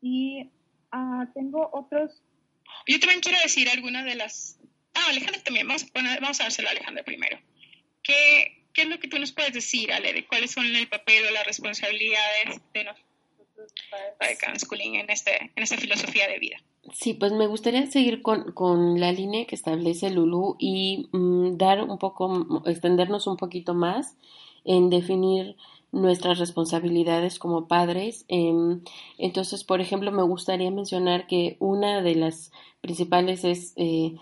Y 0.01 0.51
uh, 0.93 1.27
tengo 1.33 1.71
otros... 1.73 2.25
Yo 2.89 2.99
también 2.99 3.21
quiero 3.21 3.39
decir 3.41 3.69
algunas 3.69 4.05
de 4.05 4.17
las... 4.17 4.59
Ah, 4.97 5.11
Alejandra 5.11 5.43
también. 5.43 5.67
Vamos, 5.69 5.87
vamos 5.93 6.41
a 6.41 6.45
dárselo 6.45 6.69
a 6.69 6.73
Alejandra 6.73 7.05
primero. 7.05 7.39
¿Qué, 8.03 8.65
¿Qué 8.73 8.83
es 8.83 8.89
lo 8.89 8.99
que 8.99 9.09
tú 9.09 9.19
nos 9.19 9.33
puedes 9.33 9.53
decir, 9.53 9.93
Ale, 9.93 10.13
de 10.13 10.27
cuáles 10.27 10.51
son 10.51 10.67
el 10.67 10.89
papel 10.89 11.25
o 11.27 11.31
las 11.31 11.47
responsabilidades 11.47 12.61
de 12.73 12.85
nosotros 12.85 13.07
para 14.19 14.59
schooling 14.59 14.97
en, 14.97 15.11
este, 15.11 15.51
en 15.55 15.63
esta 15.63 15.77
filosofía 15.77 16.29
de 16.29 16.39
vida? 16.39 16.57
Sí, 16.93 17.15
pues 17.15 17.33
me 17.33 17.47
gustaría 17.47 17.87
seguir 17.87 18.23
con, 18.23 18.53
con 18.53 19.01
la 19.01 19.13
línea 19.13 19.47
que 19.47 19.55
establece 19.55 20.11
Lulu 20.11 20.57
y 20.59 21.09
mm, 21.13 21.57
dar 21.57 21.83
un 21.83 21.99
poco, 21.99 22.63
extendernos 22.67 23.27
un 23.27 23.37
poquito 23.37 23.75
más 23.75 24.17
en 24.65 24.91
definir 24.91 25.57
nuestras 25.93 26.39
responsabilidades 26.39 27.39
como 27.39 27.69
padres. 27.69 28.25
Em, 28.29 28.83
entonces, 29.19 29.65
por 29.65 29.81
ejemplo, 29.81 30.13
me 30.13 30.23
gustaría 30.23 30.71
mencionar 30.71 31.27
que 31.27 31.57
una 31.61 32.03
de 32.03 32.15
las 32.15 32.53
principales 32.81 33.45
es 33.45 33.73
eh, 33.77 34.17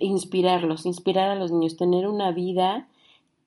inspirarlos, 0.00 0.86
inspirar 0.86 1.30
a 1.30 1.34
los 1.36 1.50
niños, 1.52 1.76
tener 1.76 2.06
una 2.08 2.32
vida 2.32 2.88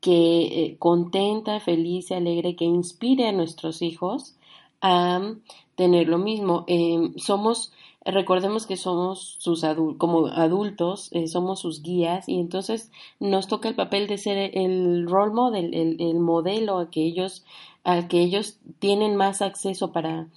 que 0.01 0.41
eh, 0.65 0.77
contenta, 0.79 1.59
feliz 1.59 2.11
y 2.11 2.13
alegre, 2.13 2.55
que 2.55 2.65
inspire 2.65 3.27
a 3.27 3.31
nuestros 3.31 3.81
hijos 3.81 4.37
a 4.81 5.35
tener 5.75 6.07
lo 6.07 6.17
mismo. 6.17 6.63
Em, 6.67 7.13
somos 7.17 7.73
recordemos 8.05 8.65
que 8.65 8.77
somos 8.77 9.37
sus 9.39 9.65
como 9.97 10.27
adultos, 10.27 11.09
eh, 11.11 11.27
somos 11.27 11.59
sus 11.59 11.81
guías 11.81 12.29
y 12.29 12.39
entonces 12.39 12.91
nos 13.19 13.47
toca 13.47 13.69
el 13.69 13.75
papel 13.75 14.07
de 14.07 14.17
ser 14.17 14.51
el 14.57 15.07
role 15.07 15.33
model, 15.33 15.73
el, 15.73 16.19
modelo 16.19 16.79
a 16.79 16.89
que 16.89 17.03
ellos, 17.03 17.45
a 17.83 18.07
que 18.07 18.21
ellos 18.21 18.57
tienen 18.79 19.15
más 19.15 19.41
acceso 19.41 19.91
para, 19.91 20.27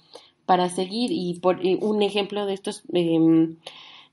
para 0.45 0.69
seguir 0.69 1.11
y 1.11 1.39
por 1.39 1.59
un 1.81 2.01
ejemplo 2.01 2.45
de 2.45 2.53
estos, 2.53 2.83
em, 2.93 3.57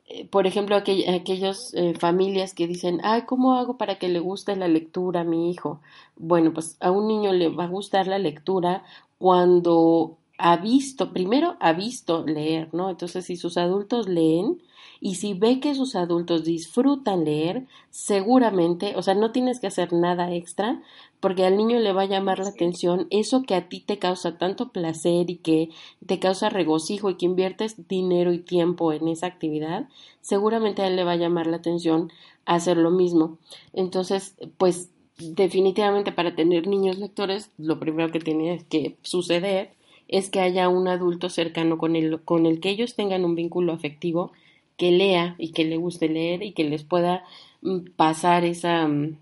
eh, 0.08 0.26
por 0.26 0.46
ejemplo, 0.46 0.76
aquell, 0.76 1.08
aquellas 1.08 1.74
eh, 1.74 1.94
familias 1.94 2.54
que 2.54 2.66
dicen, 2.66 3.00
ay, 3.04 3.22
¿cómo 3.26 3.54
hago 3.54 3.76
para 3.78 3.98
que 3.98 4.08
le 4.08 4.20
guste 4.20 4.56
la 4.56 4.68
lectura 4.68 5.22
a 5.22 5.24
mi 5.24 5.50
hijo? 5.50 5.80
Bueno, 6.16 6.52
pues 6.52 6.76
a 6.80 6.90
un 6.90 7.08
niño 7.08 7.32
le 7.32 7.48
va 7.48 7.64
a 7.64 7.68
gustar 7.68 8.06
la 8.06 8.18
lectura 8.18 8.84
cuando 9.18 10.16
ha 10.40 10.56
visto, 10.56 11.12
primero 11.12 11.56
ha 11.60 11.72
visto 11.72 12.24
leer, 12.26 12.68
¿no? 12.72 12.90
Entonces, 12.90 13.26
si 13.26 13.36
sus 13.36 13.56
adultos 13.56 14.08
leen 14.08 14.60
y 15.00 15.16
si 15.16 15.34
ve 15.34 15.60
que 15.60 15.74
sus 15.74 15.94
adultos 15.94 16.44
disfrutan 16.44 17.24
leer, 17.24 17.66
seguramente, 17.90 18.94
o 18.96 19.02
sea, 19.02 19.14
no 19.14 19.32
tienes 19.32 19.60
que 19.60 19.66
hacer 19.66 19.92
nada 19.92 20.34
extra 20.34 20.82
porque 21.20 21.44
al 21.44 21.56
niño 21.56 21.78
le 21.78 21.92
va 21.92 22.02
a 22.02 22.06
llamar 22.06 22.38
la 22.38 22.48
atención 22.48 23.06
eso 23.10 23.42
que 23.42 23.54
a 23.54 23.68
ti 23.68 23.80
te 23.80 23.98
causa 23.98 24.38
tanto 24.38 24.72
placer 24.72 25.30
y 25.30 25.36
que 25.36 25.68
te 26.06 26.18
causa 26.18 26.48
regocijo 26.48 27.10
y 27.10 27.16
que 27.16 27.26
inviertes 27.26 27.88
dinero 27.88 28.32
y 28.32 28.38
tiempo 28.38 28.92
en 28.92 29.08
esa 29.08 29.26
actividad, 29.26 29.88
seguramente 30.22 30.82
a 30.82 30.86
él 30.86 30.96
le 30.96 31.04
va 31.04 31.12
a 31.12 31.16
llamar 31.16 31.46
la 31.46 31.56
atención 31.56 32.10
hacer 32.46 32.78
lo 32.78 32.90
mismo. 32.90 33.38
Entonces, 33.74 34.34
pues 34.56 34.90
definitivamente 35.18 36.12
para 36.12 36.34
tener 36.34 36.66
niños 36.66 36.98
lectores, 36.98 37.50
lo 37.58 37.78
primero 37.78 38.10
que 38.10 38.20
tiene 38.20 38.64
que 38.70 38.96
suceder 39.02 39.78
es 40.10 40.28
que 40.28 40.40
haya 40.40 40.68
un 40.68 40.88
adulto 40.88 41.30
cercano 41.30 41.78
con 41.78 41.94
el, 41.94 42.20
con 42.22 42.44
el 42.44 42.58
que 42.58 42.70
ellos 42.70 42.96
tengan 42.96 43.24
un 43.24 43.36
vínculo 43.36 43.72
afectivo, 43.72 44.32
que 44.76 44.90
lea 44.90 45.36
y 45.38 45.52
que 45.52 45.64
le 45.64 45.76
guste 45.76 46.08
leer 46.08 46.42
y 46.42 46.52
que 46.52 46.64
les 46.64 46.82
pueda 46.82 47.22
mm, 47.62 47.90
pasar 47.94 48.44
esa, 48.44 48.88
mm, 48.88 49.16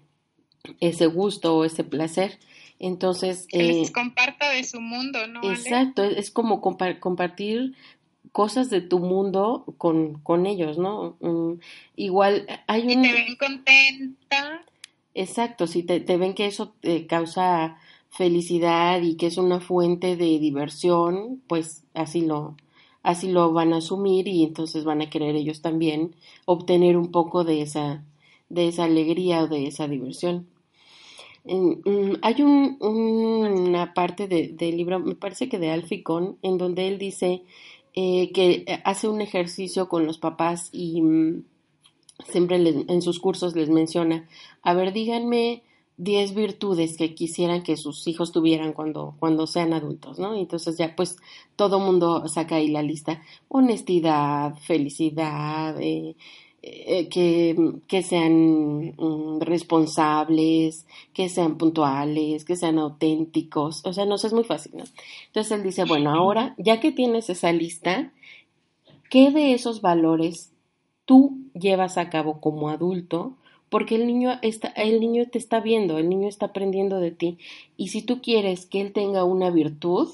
ese 0.81 1.07
gusto 1.07 1.59
o 1.59 1.64
ese 1.66 1.85
placer. 1.85 2.38
Entonces... 2.79 3.46
Que 3.48 3.62
les 3.64 3.90
eh, 3.90 3.92
comparta 3.92 4.48
de 4.48 4.64
su 4.64 4.81
mundo, 4.81 5.27
¿no? 5.27 5.42
Exacto, 5.51 6.05
es 6.05 6.31
como 6.31 6.62
compartir 6.62 7.74
cosas 8.33 8.70
de 8.70 8.81
tu 8.81 8.98
mundo 8.98 9.66
con, 9.77 10.20
con 10.20 10.46
ellos, 10.46 10.79
¿no? 10.79 11.18
Mm, 11.20 11.61
igual 11.96 12.46
hay 12.66 12.85
un... 12.85 13.05
Y 13.05 13.09
te 13.09 13.12
ven 13.12 13.37
contenta. 13.37 14.62
Exacto, 15.12 15.66
si 15.66 15.83
te, 15.83 16.01
te 16.01 16.16
ven 16.16 16.33
que 16.33 16.46
eso 16.46 16.72
te 16.81 17.07
causa 17.07 17.77
felicidad 18.11 19.03
y 19.03 19.16
que 19.16 19.27
es 19.27 19.38
una 19.38 19.61
fuente 19.61 20.16
de 20.16 20.38
diversión, 20.38 21.42
pues 21.47 21.85
así 21.94 22.23
lo, 22.23 22.57
así 23.03 23.31
lo 23.31 23.53
van 23.53 23.73
a 23.73 23.79
asumir 23.79 24.29
y 24.29 24.44
entonces 24.44 24.85
van 24.85 25.03
a 25.03 25.11
querer 25.11 25.37
ellos 25.37 25.62
también 25.62 26.14
obtener 26.44 26.97
un 26.97 27.11
poco 27.11 27.44
de 27.44 27.62
esa, 27.62 28.05
de 28.49 28.68
esa 28.68 28.85
alegría 28.85 29.42
o 29.42 29.49
de 29.49 29.66
esa 29.66 29.87
diversión. 29.88 30.47
Mm, 31.44 32.14
hay 32.23 32.42
un, 32.42 32.77
una 32.81 33.94
parte 33.94 34.29
del 34.29 34.77
libro, 34.77 34.99
me 34.99 35.14
parece 35.14 35.49
que 35.49 35.59
de 35.59 35.71
Alficón, 35.71 36.37
en 36.42 36.59
donde 36.59 36.88
él 36.88 36.99
dice 36.99 37.42
eh, 37.94 38.33
que 38.33 38.81
hace 38.85 39.09
un 39.09 39.21
ejercicio 39.21 39.88
con 39.88 40.07
los 40.07 40.18
papás 40.18 40.68
y 40.73 41.01
mm, 41.01 41.44
siempre 42.27 42.57
en 42.57 43.03
sus 43.03 43.21
cursos 43.21 43.55
les 43.57 43.71
menciona, 43.71 44.29
a 44.62 44.75
ver, 44.75 44.92
díganme 44.92 45.62
10 45.98 46.34
virtudes 46.34 46.96
que 46.96 47.14
quisieran 47.14 47.62
que 47.62 47.76
sus 47.76 48.06
hijos 48.06 48.32
tuvieran 48.32 48.72
cuando, 48.72 49.16
cuando 49.18 49.46
sean 49.46 49.72
adultos, 49.72 50.18
¿no? 50.18 50.34
Entonces 50.34 50.78
ya 50.78 50.94
pues 50.96 51.16
todo 51.56 51.80
mundo 51.80 52.26
saca 52.28 52.56
ahí 52.56 52.68
la 52.68 52.82
lista. 52.82 53.20
Honestidad, 53.48 54.54
felicidad, 54.58 55.76
eh, 55.80 56.14
eh, 56.62 57.08
que, 57.08 57.56
que, 57.88 58.02
sean 58.02 58.94
mm, 58.96 59.40
responsables, 59.40 60.87
que 61.12 61.28
sean 61.28 61.58
puntuales, 61.58 62.44
que 62.44 62.56
sean 62.56 62.78
auténticos. 62.78 63.84
O 63.84 63.92
sea, 63.92 64.06
no 64.06 64.18
sé, 64.18 64.28
es 64.28 64.32
muy 64.32 64.44
fácil, 64.44 64.72
¿no? 64.76 64.84
Entonces 65.26 65.52
él 65.52 65.64
dice, 65.64 65.84
bueno, 65.84 66.11
ahora, 66.11 66.54
ya 66.58 66.78
que 66.78 66.92
tienes 66.92 67.28
esa 67.28 67.52
lista, 67.52 68.12
¿qué 69.11 69.32
de 69.32 69.52
esos 69.52 69.82
valores 69.82 70.52
tú 71.06 71.38
llevas 71.54 71.98
a 71.98 72.08
cabo 72.08 72.40
como 72.40 72.68
adulto? 72.68 73.37
Porque 73.70 73.96
el 73.96 74.07
niño 74.07 74.38
está, 74.42 74.68
el 74.68 75.00
niño 75.00 75.26
te 75.31 75.38
está 75.38 75.61
viendo, 75.61 75.98
el 75.98 76.09
niño 76.09 76.28
está 76.28 76.46
aprendiendo 76.46 77.00
de 77.00 77.11
ti. 77.11 77.38
Y 77.76 77.88
si 77.88 78.02
tú 78.02 78.20
quieres 78.22 78.66
que 78.66 78.81
él 78.81 78.92
tenga 78.92 79.24
una 79.24 79.50
virtud, 79.50 80.11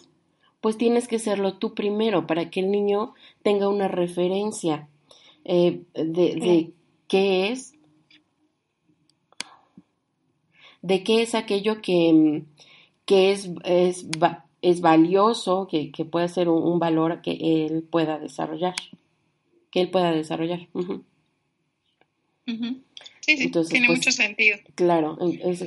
pues 0.60 0.78
tienes 0.78 1.08
que 1.08 1.18
serlo 1.18 1.58
tú 1.58 1.74
primero 1.74 2.26
para 2.26 2.50
que 2.50 2.60
el 2.60 2.70
niño 2.70 3.14
tenga 3.42 3.68
una 3.68 3.86
referencia 3.86 4.88
eh, 5.44 5.82
de, 5.92 6.72
qué 7.06 7.52
es, 7.52 7.74
de 10.80 11.04
qué 11.04 11.22
es 11.22 11.34
aquello 11.34 11.82
que, 11.82 12.44
que 13.04 13.32
es, 13.32 13.50
es, 13.64 14.06
es 14.62 14.80
valioso, 14.80 15.68
que, 15.70 15.92
que, 15.92 16.06
puede 16.06 16.28
ser 16.28 16.48
un, 16.48 16.78
valor 16.78 17.20
que 17.20 17.66
él 17.66 17.82
pueda 17.82 18.18
desarrollar, 18.18 18.74
que 19.70 19.82
él 19.82 19.90
pueda 19.90 20.12
desarrollar. 20.12 20.66
Sí, 23.24 23.38
sí, 23.38 23.50
tiene 23.50 23.86
pues, 23.86 23.98
mucho 23.98 24.12
sentido. 24.12 24.58
Claro, 24.74 25.16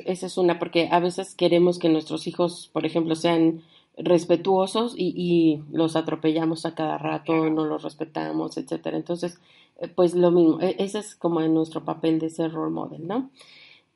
esa 0.05 0.25
es 0.27 0.37
una, 0.37 0.59
porque 0.59 0.89
a 0.91 0.99
veces 0.99 1.33
queremos 1.33 1.79
que 1.79 1.89
nuestros 1.89 2.27
hijos, 2.27 2.69
por 2.71 2.85
ejemplo, 2.85 3.15
sean 3.15 3.63
respetuosos 3.97 4.93
y, 4.95 5.13
y 5.15 5.63
los 5.75 5.95
atropellamos 5.95 6.67
a 6.67 6.75
cada 6.75 6.99
rato, 6.99 7.49
no 7.49 7.65
los 7.65 7.81
respetamos, 7.81 8.57
etcétera. 8.57 8.95
Entonces, 8.95 9.39
eh, 9.79 9.87
pues 9.87 10.13
lo 10.13 10.29
mismo, 10.29 10.61
e, 10.61 10.75
ese 10.77 10.99
es 10.99 11.15
como 11.15 11.41
en 11.41 11.55
nuestro 11.55 11.83
papel 11.83 12.19
de 12.19 12.29
ser 12.29 12.51
role 12.51 12.71
model, 12.71 13.07
¿no? 13.07 13.31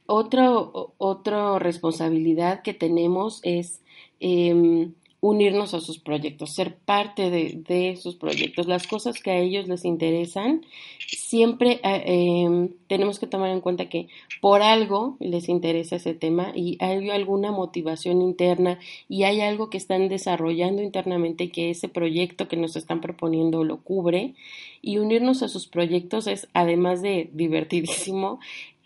Otro, 0.08 0.95
otra 0.97 1.60
responsabilidad 1.60 2.63
que 2.63 2.74
tenemos 2.74 3.41
es 3.43 3.82
eh, 4.19 4.89
unirnos 5.21 5.75
a 5.75 5.81
sus 5.81 5.99
proyectos, 5.99 6.55
ser 6.55 6.75
parte 6.75 7.29
de, 7.29 7.62
de, 7.67 7.95
sus 7.95 8.15
proyectos, 8.15 8.65
las 8.65 8.88
cosas 8.88 9.21
que 9.21 9.29
a 9.29 9.38
ellos 9.38 9.67
les 9.67 9.86
interesan, 9.86 10.65
siempre 11.07 11.79
eh, 11.84 12.43
em, 12.43 12.69
tenemos 12.88 13.19
que 13.19 13.27
tomar 13.27 13.51
en 13.51 13.62
cuenta 13.62 13.88
que 13.88 14.07
por 14.41 14.63
algo 14.63 15.17
les 15.19 15.47
interesa 15.47 15.97
ese 15.97 16.15
tema 16.15 16.51
y 16.55 16.77
hay 16.79 17.12
alguna 17.12 17.51
motivación 17.51 18.23
interna 18.23 18.79
y 19.07 19.23
hay 19.23 19.41
algo 19.41 19.69
que 19.69 19.77
están 19.77 20.10
desarrollando 20.10 20.81
internamente 20.81 21.51
que 21.51 21.69
ese 21.69 21.88
proyecto 21.88 22.47
que 22.47 22.57
nos 22.57 22.75
están 22.75 22.99
proponiendo 22.99 23.63
lo 23.63 23.77
cubre. 23.77 24.34
Y 24.81 24.97
unirnos 24.97 25.43
a 25.43 25.49
sus 25.49 25.67
proyectos 25.67 26.25
es 26.25 26.47
además 26.53 27.03
de 27.03 27.29
divertidísimo, 27.31 28.39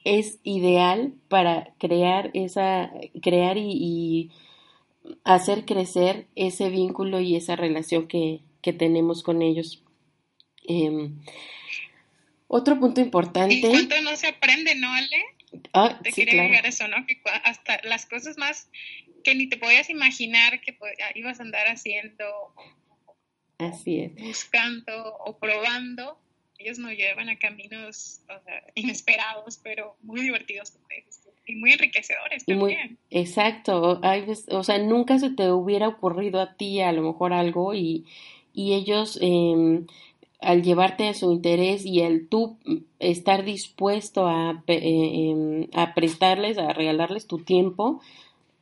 es 0.03 0.39
ideal 0.43 1.13
para 1.29 1.73
crear 1.79 2.29
esa, 2.33 2.91
crear 3.21 3.57
y 3.57 4.31
hacer 5.23 5.65
crecer 5.65 6.27
ese 6.35 6.69
vínculo 6.69 7.19
y 7.19 7.35
esa 7.35 7.55
relación 7.55 8.07
que, 8.07 8.41
que 8.61 8.73
tenemos 8.73 9.23
con 9.23 9.41
ellos. 9.41 9.83
Em, 10.67 11.19
otro 12.47 12.79
punto 12.79 13.01
importante. 13.01 13.55
¿Y 13.55 13.61
cuánto 13.61 14.01
no 14.01 14.15
se 14.15 14.27
aprende, 14.27 14.75
no, 14.75 14.91
Ale? 14.91 15.25
Ah, 15.73 15.99
te 16.01 16.11
quería 16.11 16.41
agregar 16.41 16.65
eso, 16.65 16.87
¿no? 16.87 17.05
Que 17.05 17.21
hasta 17.43 17.81
las 17.83 18.05
cosas 18.05 18.37
más 18.37 18.69
que 19.23 19.35
ni 19.35 19.47
te 19.47 19.57
podías 19.57 19.89
imaginar 19.89 20.61
que 20.61 20.77
ibas 21.15 21.39
a 21.39 21.43
andar 21.43 21.67
haciendo. 21.67 22.25
Así 23.57 23.99
es. 24.01 24.15
Buscando 24.15 25.15
o 25.25 25.37
probando. 25.37 26.19
Ellos 26.57 26.79
nos 26.79 26.91
llevan 26.91 27.29
a 27.29 27.37
caminos 27.37 28.21
inesperados, 28.75 29.59
pero 29.61 29.97
muy 30.01 30.21
divertidos, 30.21 30.71
como 30.71 30.85
dices 30.87 31.24
y 31.45 31.55
muy 31.55 31.73
enriquecedores 31.73 32.45
también. 32.45 32.97
exacto, 33.10 33.99
Hay, 34.03 34.25
o 34.49 34.63
sea, 34.63 34.79
nunca 34.79 35.19
se 35.19 35.29
te 35.29 35.51
hubiera 35.51 35.88
ocurrido 35.88 36.41
a 36.41 36.55
ti 36.55 36.81
a 36.81 36.91
lo 36.91 37.01
mejor 37.01 37.34
algo 37.34 37.73
y, 37.73 38.05
y 38.53 38.73
ellos 38.73 39.19
eh, 39.21 39.86
al 40.41 40.63
llevarte 40.63 41.08
a 41.08 41.13
su 41.13 41.31
interés 41.31 41.86
y 41.86 42.01
al 42.01 42.27
tú 42.27 42.58
estar 42.99 43.43
dispuesto 43.43 44.27
a, 44.27 44.63
eh, 44.67 45.31
em, 45.31 45.67
a 45.73 45.93
prestarles, 45.93 46.58
a 46.58 46.73
regalarles 46.73 47.27
tu 47.27 47.39
tiempo, 47.39 48.01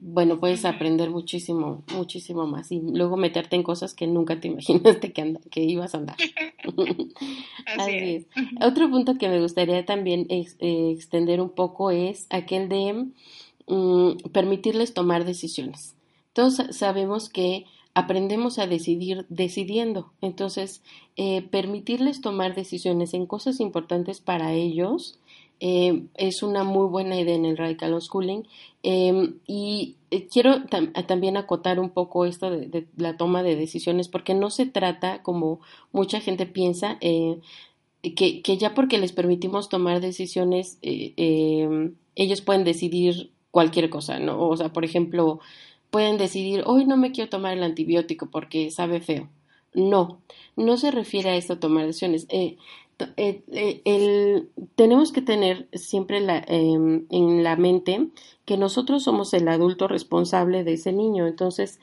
bueno, 0.06 0.38
puedes 0.38 0.66
aprender 0.66 1.10
muchísimo, 1.10 1.82
muchísimo 1.96 2.46
más 2.46 2.74
y 2.74 2.82
luego 2.82 3.16
meterte 3.16 3.56
en 3.56 3.64
cosas 3.64 3.94
que 3.94 4.06
nunca 4.06 4.40
te 4.40 4.48
imaginaste 4.50 5.14
que, 5.14 5.38
que 5.50 5.62
ibas 5.62 5.96
a 5.96 6.00
andar. 6.00 6.18
Así, 7.78 7.96
es. 7.96 8.26
Otro 8.62 8.90
punto 8.90 9.18
que 9.18 9.30
me 9.30 9.40
gustaría 9.40 9.86
también 9.86 10.28
eh, 10.30 10.92
extender 10.94 11.40
un 11.40 11.50
poco 11.50 11.90
es 11.90 12.28
aquel 12.30 12.68
de 12.68 13.08
mm, 13.68 14.30
permitirles 14.34 14.94
tomar 14.94 15.24
decisiones. 15.24 15.96
Todos 16.34 16.62
sabemos 16.72 17.30
que 17.30 17.66
aprendemos 17.94 18.60
a 18.60 18.68
decidir 18.68 19.26
decidiendo, 19.30 20.12
entonces 20.20 20.82
eh, 21.16 21.44
permitirles 21.44 22.22
tomar 22.22 22.56
decisiones 22.56 23.14
en 23.14 23.26
cosas 23.26 23.60
importantes 23.62 24.20
para 24.20 24.52
ellos 24.52 25.20
eh, 25.60 26.04
es 26.16 26.44
una 26.44 26.64
muy 26.64 26.88
buena 26.88 27.20
idea 27.20 27.36
en 27.36 27.46
el 27.46 27.58
radical 27.58 28.00
schooling 28.02 28.44
em, 28.84 29.36
y 29.48 29.96
eh, 30.12 30.28
quiero 30.28 30.64
también 31.08 31.38
acotar 31.38 31.80
un 31.80 31.90
poco 31.90 32.26
esto 32.26 32.50
de, 32.50 32.88
la 32.98 33.18
toma 33.18 33.44
de 33.44 33.56
decisiones 33.56 34.08
porque 34.08 34.34
no 34.34 34.50
se 34.50 34.66
trata 34.66 35.24
como 35.24 35.62
mucha 35.92 36.20
gente 36.20 36.46
piensa 36.46 36.98
eh, 37.02 37.40
que, 38.02 38.42
que, 38.42 38.58
ya 38.58 38.74
porque 38.74 38.98
les 38.98 39.14
permitimos 39.14 39.70
tomar 39.70 40.02
decisiones 40.02 40.78
em, 40.82 41.96
ellos 42.16 42.42
pueden 42.42 42.64
decidir 42.64 43.32
cualquier 43.52 43.90
cosa, 43.90 44.20
¿no? 44.20 44.50
O 44.50 44.58
sea, 44.58 44.74
por 44.74 44.84
ejemplo, 44.84 45.40
pueden 45.92 46.18
decidir 46.18 46.64
hoy 46.66 46.86
no 46.86 46.98
me 46.98 47.12
quiero 47.12 47.30
tomar 47.30 47.54
el 47.54 47.64
antibiótico 47.64 48.32
porque 48.32 48.72
sabe 48.72 49.00
feo. 49.00 49.30
No, 49.76 50.22
no 50.56 50.78
se 50.78 50.90
refiere 50.90 51.30
a 51.30 51.36
esto 51.36 51.60
tomar 51.60 51.86
decisiones. 51.86 52.26
Eh, 52.30 52.58
eh, 53.18 53.82
el, 53.86 54.50
tenemos 54.76 55.12
que 55.12 55.22
tener 55.22 55.68
siempre 55.74 56.20
la, 56.22 56.44
em, 56.48 57.06
en 57.10 57.44
la 57.44 57.56
mente 57.56 58.10
que 58.46 58.58
nosotros 58.58 59.04
somos 59.04 59.34
el 59.34 59.48
adulto 59.48 59.88
responsable 59.88 60.64
de 60.64 60.74
ese 60.74 60.94
niño. 60.94 61.28
Entonces, 61.28 61.80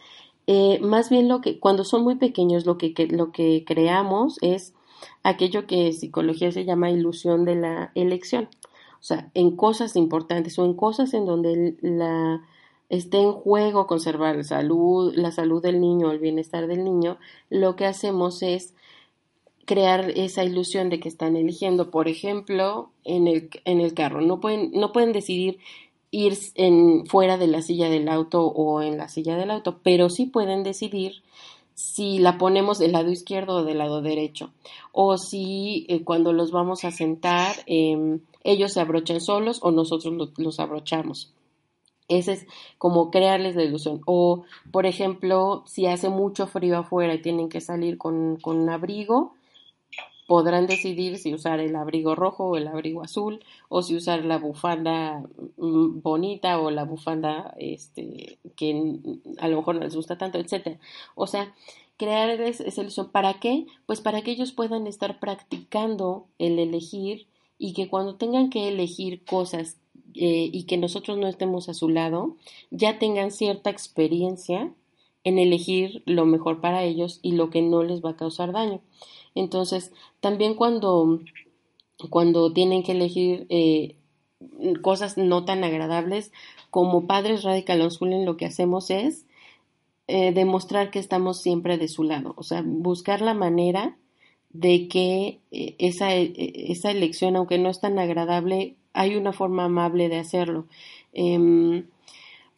eh, 0.47 0.79
más 0.81 1.11
bien 1.11 1.29
lo 1.29 1.41
que 1.41 1.59
cuando 1.61 1.85
son 1.85 2.03
muy 2.03 2.17
pequeños 2.17 2.67
lo 2.67 2.79
que, 2.79 2.95
lo 3.11 3.33
que 3.33 3.65
creamos 3.67 4.39
es 4.43 4.75
aquello 5.23 5.67
que 5.67 5.89
en 5.89 5.93
psicología 5.95 6.53
se 6.53 6.65
llama 6.65 6.91
ilusión 6.91 7.45
de 7.45 7.57
la 7.57 7.93
elección. 7.95 8.49
O 9.01 9.03
sea, 9.03 9.31
en 9.35 9.57
cosas 9.57 9.97
importantes 9.97 10.59
o 10.59 10.65
en 10.65 10.75
cosas 10.75 11.15
en 11.15 11.25
donde 11.27 11.77
la 11.81 12.43
esté 12.91 13.19
en 13.23 13.33
juego 13.33 13.87
conservar 13.87 14.37
la 14.37 14.45
salud, 14.45 15.15
la 15.15 15.31
salud 15.31 15.63
del 15.63 15.81
niño, 15.81 16.11
el 16.11 16.19
bienestar 16.19 16.67
del 16.67 16.85
niño, 16.85 17.19
lo 17.49 17.77
que 17.77 17.87
hacemos 17.87 18.43
es 18.43 18.75
crear 19.65 20.11
esa 20.17 20.45
ilusión 20.45 20.89
de 20.89 21.01
que 21.01 21.09
están 21.09 21.37
eligiendo, 21.37 21.91
por 21.91 22.09
ejemplo, 22.09 22.91
en 23.05 23.27
el, 23.29 23.51
en 23.65 23.81
el 23.81 23.95
carro. 23.95 24.21
No 24.21 24.41
pueden, 24.41 24.73
no 24.73 24.93
pueden 24.93 25.13
decidir 25.13 25.59
ir 26.11 26.37
en, 26.57 27.07
fuera 27.07 27.37
de 27.37 27.47
la 27.47 27.63
silla 27.63 27.89
del 27.89 28.09
auto 28.09 28.47
o 28.47 28.83
en 28.83 28.99
la 28.99 29.09
silla 29.09 29.37
del 29.37 29.51
auto, 29.51 29.79
pero 29.83 30.11
sí 30.11 30.27
pueden 30.27 30.63
decidir 30.63 31.23
si 31.75 32.19
la 32.19 32.37
ponemos 32.37 32.79
del 32.79 32.93
lado 32.93 33.11
izquierdo 33.11 33.59
o 33.59 33.65
del 33.65 33.79
lado 33.79 34.03
derecho, 34.03 34.51
o 34.93 35.17
si 35.17 35.87
eh, 35.89 36.05
cuando 36.05 36.33
los 36.33 36.51
vamos 36.51 36.85
a 36.85 36.91
sentar 36.91 37.55
em, 37.67 38.21
ellos 38.45 38.73
se 38.73 38.81
abrochan 38.81 39.21
solos 39.21 39.61
o 39.63 39.71
nosotros 39.71 40.33
los 40.37 40.61
abrochamos. 40.61 41.33
Ese 42.09 42.33
es 42.33 42.47
como 42.77 43.11
crearles 43.11 43.55
la 43.55 43.63
ilusión. 43.63 44.01
O, 44.05 44.43
por 44.73 44.85
ejemplo, 44.85 45.63
si 45.67 45.87
hace 45.87 46.09
mucho 46.09 46.49
frío 46.49 46.79
afuera 46.79 47.15
y 47.15 47.23
tienen 47.23 47.49
que 47.49 47.61
salir 47.61 47.99
con, 47.99 48.37
con 48.37 48.59
un 48.59 48.69
abrigo, 48.69 49.35
podrán 50.31 50.69
decidir 50.69 51.19
si 51.19 51.35
usar 51.35 51.59
el 51.59 51.75
abrigo 51.75 52.15
rojo 52.15 52.51
o 52.51 52.57
el 52.57 52.69
abrigo 52.69 53.03
azul, 53.03 53.41
o 53.69 53.83
si 53.83 53.97
usar 53.97 54.25
la 54.25 54.39
bufanda 54.39 55.25
mm, 55.57 56.03
bonita 56.03 56.61
o 56.61 56.71
la 56.71 56.85
bufanda 56.85 57.53
este, 57.59 58.39
que 58.55 59.01
a 59.39 59.49
lo 59.49 59.57
mejor 59.57 59.75
no 59.75 59.81
les 59.81 59.97
gusta 59.97 60.19
tanto, 60.19 60.39
etcétera. 60.39 60.79
O 61.17 61.27
sea, 61.27 61.53
crearles 61.97 62.61
esa 62.61 62.83
ilusión. 62.83 63.11
¿Para 63.11 63.41
qué? 63.41 63.67
Pues 63.87 64.01
para 64.01 64.23
que 64.23 64.31
ellos 64.31 64.53
puedan 64.53 64.87
estar 64.87 65.19
practicando 65.19 66.29
el 66.39 66.61
elegir 66.61 67.27
y 67.59 67.73
que 67.73 67.89
cuando 67.89 68.15
tengan 68.15 68.51
que 68.51 68.69
elegir 68.69 69.25
cosas 69.25 69.79
eh, 70.15 70.49
y 70.53 70.63
que 70.63 70.77
nosotros 70.77 71.19
no 71.19 71.27
estemos 71.27 71.69
a 71.69 71.75
su 71.75 71.89
lado, 71.89 72.37
ya 72.71 73.01
tengan 73.01 73.33
cierta 73.33 73.69
experiencia 73.69 74.73
en 75.25 75.41
elegir 75.41 76.05
lo 76.07 76.25
mejor 76.25 76.61
para 76.61 76.85
ellos 76.85 77.19
y 77.21 77.33
lo 77.33 77.51
que 77.51 77.63
no 77.63 77.83
les 77.83 78.01
va 78.01 78.11
a 78.11 78.17
causar 78.17 78.53
daño. 78.53 78.81
Entonces, 79.35 79.93
también 80.21 80.55
cuando, 80.55 81.21
cuando 82.11 82.53
tienen 82.53 82.83
que 82.83 82.93
elegir 82.93 83.47
eh, 83.49 83.97
cosas 84.83 85.17
no 85.17 85.45
tan 85.45 85.65
agradables, 85.65 86.33
como 86.71 87.07
padres 87.07 87.43
radical 87.43 87.81
homeschooling 87.81 88.25
lo 88.25 88.37
que 88.37 88.47
hacemos 88.47 88.91
es 88.91 89.27
eh, 90.07 90.33
demostrar 90.33 90.91
que 90.91 90.99
estamos 90.99 91.41
siempre 91.41 91.79
de 91.79 91.89
su 91.89 92.05
lado, 92.05 92.35
o 92.37 92.43
sea, 92.43 92.63
buscar 92.65 93.21
la 93.21 93.35
manera 93.35 93.97
de 94.53 94.89
que 94.89 95.39
esa, 95.79 96.13
esa 96.15 96.91
elección, 96.91 97.37
aunque 97.37 97.59
no 97.59 97.71
es 97.71 97.81
tan 97.81 97.99
agradable, 97.99 98.75
hay 98.93 99.17
una 99.17 99.33
forma 99.33 99.65
amable 99.65 100.09
de 100.09 100.19
hacerlo. 100.19 100.67
Em, 101.13 101.87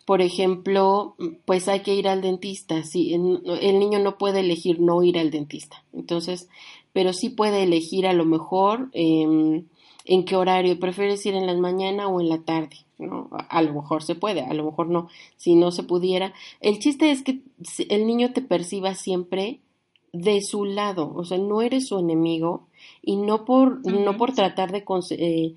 por 0.04 0.20
ejemplo, 0.20 1.16
pues 1.44 1.68
hay 1.68 1.80
que 1.80 1.94
ir 1.94 2.08
al 2.08 2.22
dentista. 2.22 2.82
Sí, 2.82 3.14
el 3.14 3.78
niño 3.78 3.98
no 4.00 4.18
puede 4.18 4.40
elegir 4.40 4.80
no 4.80 5.02
ir 5.02 5.18
al 5.18 5.30
dentista. 5.30 5.84
Entonces, 5.92 6.48
pero 6.92 7.12
sí 7.12 7.30
puede 7.30 7.62
elegir 7.62 8.06
a 8.06 8.12
lo 8.12 8.24
mejor 8.24 8.90
em, 8.92 9.66
en 10.04 10.24
qué 10.24 10.36
horario. 10.36 10.78
¿Prefieres 10.78 11.24
ir 11.24 11.34
en 11.34 11.46
la 11.46 11.54
mañana 11.54 12.08
o 12.08 12.20
en 12.20 12.28
la 12.28 12.42
tarde? 12.42 12.78
¿no? 12.98 13.30
A 13.48 13.62
lo 13.62 13.74
mejor 13.74 14.02
se 14.02 14.14
puede, 14.14 14.42
a 14.42 14.54
lo 14.54 14.64
mejor 14.64 14.88
no. 14.88 15.08
Si 15.36 15.54
no 15.54 15.70
se 15.70 15.84
pudiera. 15.84 16.34
El 16.60 16.78
chiste 16.78 17.10
es 17.10 17.22
que 17.22 17.40
el 17.88 18.06
niño 18.06 18.32
te 18.32 18.42
perciba 18.42 18.94
siempre 18.94 19.60
de 20.12 20.40
su 20.42 20.64
lado. 20.64 21.12
O 21.14 21.24
sea, 21.24 21.38
no 21.38 21.62
eres 21.62 21.88
su 21.88 21.98
enemigo 21.98 22.66
y 23.02 23.16
no 23.16 23.44
por, 23.44 23.86
no 23.86 24.16
por 24.16 24.34
tratar 24.34 24.72
de... 24.72 24.84
Eh, 25.10 25.54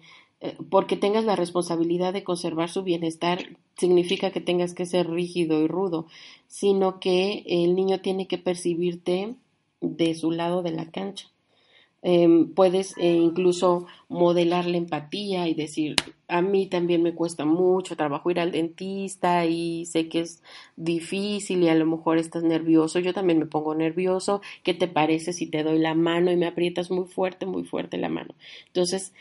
porque 0.70 0.98
tengas 0.98 1.26
la 1.26 1.36
responsabilidad 1.36 2.14
de 2.14 2.24
conservar 2.24 2.70
su 2.70 2.84
bienestar 2.84 3.58
significa 3.78 4.32
que 4.32 4.42
tengas 4.42 4.74
que 4.74 4.86
ser 4.86 5.10
rígido 5.10 5.62
y 5.62 5.68
rudo, 5.68 6.08
sino 6.48 7.00
que 7.00 7.44
el 7.48 7.76
niño 7.76 8.02
tiene 8.02 8.28
que 8.28 8.38
percibirte 8.38 9.36
de 9.82 10.16
su 10.16 10.32
lado 10.32 10.62
de 10.62 10.72
la 10.72 10.92
cancha. 10.92 11.28
Em, 12.08 12.54
puedes 12.54 12.96
eh, 13.00 13.14
incluso 13.14 13.88
modelar 14.10 14.68
la 14.68 14.78
empatía 14.78 15.48
y 15.48 15.56
decir, 15.56 15.96
a 16.28 16.44
mí 16.44 16.68
también 16.68 17.02
me 17.02 17.16
cuesta 17.16 17.46
mucho 17.46 17.96
trabajo 17.96 18.30
ir 18.30 18.40
al 18.40 18.52
dentista 18.52 19.46
y 19.48 19.88
sé 19.88 20.08
que 20.08 20.20
es 20.20 20.44
difícil 20.76 21.64
y 21.64 21.70
a 21.70 21.74
lo 21.74 21.88
mejor 21.88 22.20
estás 22.20 22.44
nervioso, 22.44 23.00
yo 23.00 23.12
también 23.12 23.40
me 23.40 23.48
pongo 23.48 23.74
nervioso, 23.74 24.42
¿qué 24.62 24.76
te 24.76 24.88
parece 24.88 25.34
si 25.34 25.48
te 25.48 25.64
doy 25.64 25.80
la 25.80 25.96
mano 25.96 26.32
y 26.32 26.36
me 26.36 26.46
aprietas 26.46 26.92
muy 26.92 27.06
fuerte, 27.06 27.48
muy 27.48 27.64
fuerte 27.64 27.98
la 27.98 28.10
mano? 28.10 28.36
Entonces, 28.68 29.12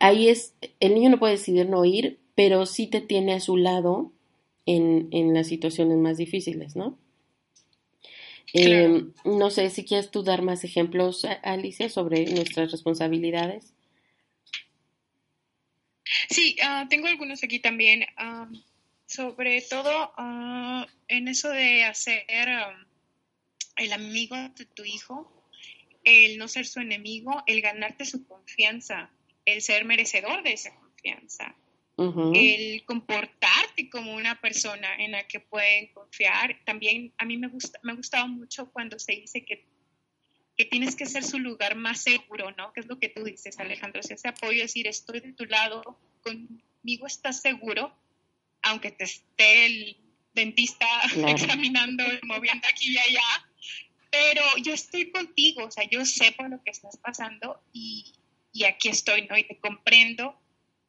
ahí 0.00 0.28
es, 0.28 0.54
el 0.80 0.94
niño 0.94 1.10
no 1.10 1.18
puede 1.18 1.34
decidir 1.34 1.68
no 1.68 1.84
ir, 1.84 2.18
pero 2.34 2.66
sí 2.66 2.86
te 2.86 3.00
tiene 3.00 3.34
a 3.34 3.40
su 3.40 3.56
lado 3.56 4.12
en, 4.66 5.08
en 5.12 5.34
las 5.34 5.48
situaciones 5.48 5.98
más 5.98 6.18
difíciles, 6.18 6.76
¿no? 6.76 6.98
Em, 8.54 9.12
no 9.24 9.50
sé 9.50 9.68
si 9.70 9.84
quieres 9.84 10.10
tú 10.10 10.22
dar 10.22 10.42
más 10.42 10.64
ejemplos, 10.64 11.26
Alicia, 11.42 11.88
sobre 11.88 12.24
nuestras 12.26 12.72
responsabilidades. 12.72 13.74
Sí, 16.30 16.56
ah, 16.62 16.86
tengo 16.88 17.08
algunos 17.08 17.44
aquí 17.44 17.58
también. 17.58 18.06
Ah, 18.16 18.48
sobre 19.06 19.60
todo 19.62 20.12
ah, 20.16 20.86
en 21.08 21.28
eso 21.28 21.50
de 21.50 21.84
hacer 21.84 22.24
el 23.76 23.92
amigo 23.92 24.36
de 24.36 24.64
tu 24.64 24.84
hijo, 24.84 25.30
el 26.04 26.38
no 26.38 26.48
ser 26.48 26.66
su 26.66 26.80
enemigo, 26.80 27.42
el 27.46 27.60
ganarte 27.60 28.06
su 28.06 28.26
confianza 28.26 29.10
el 29.52 29.62
ser 29.62 29.84
merecedor 29.84 30.42
de 30.42 30.52
esa 30.52 30.74
confianza, 30.74 31.54
el 32.34 32.84
comportarte 32.84 33.90
como 33.90 34.14
una 34.14 34.40
persona 34.40 34.94
en 34.98 35.12
la 35.12 35.26
que 35.26 35.40
pueden 35.40 35.88
confiar. 35.88 36.56
También 36.64 37.12
a 37.18 37.24
mí 37.24 37.36
me 37.36 37.48
gusta, 37.48 37.80
me 37.82 37.92
ha 37.92 37.96
gustado 37.96 38.28
mucho 38.28 38.70
cuando 38.70 38.98
se 39.00 39.12
dice 39.12 39.44
que, 39.44 39.66
que 40.56 40.64
tienes 40.64 40.94
que 40.94 41.06
ser 41.06 41.24
su 41.24 41.40
lugar 41.40 41.74
más 41.74 42.02
seguro, 42.02 42.52
¿no? 42.56 42.72
Que 42.72 42.80
es 42.80 42.86
lo 42.86 43.00
que 43.00 43.08
tú 43.08 43.24
dices, 43.24 43.58
Alejandro, 43.58 44.02
si 44.02 44.14
ese 44.14 44.28
apoyo, 44.28 44.62
decir, 44.62 44.86
estoy 44.86 45.20
de 45.20 45.32
tu 45.32 45.44
lado, 45.46 45.98
conmigo 46.22 47.06
estás 47.06 47.40
seguro, 47.40 47.92
aunque 48.62 48.92
te 48.92 49.04
esté 49.04 49.66
el 49.66 49.96
dentista 50.34 50.86
examinando, 51.26 52.04
moviendo 52.22 52.68
aquí 52.68 52.92
y 52.92 52.98
allá, 52.98 53.48
pero 54.10 54.42
yo 54.62 54.72
estoy 54.72 55.10
contigo, 55.10 55.64
o 55.64 55.70
sea, 55.70 55.84
yo 55.90 56.04
sé 56.04 56.32
por 56.32 56.48
lo 56.48 56.62
que 56.62 56.70
estás 56.70 56.96
pasando 56.96 57.60
y, 57.72 58.12
y 58.52 58.64
aquí 58.64 58.88
estoy, 58.88 59.26
¿no? 59.26 59.36
Y 59.36 59.44
te 59.44 59.58
comprendo. 59.58 60.40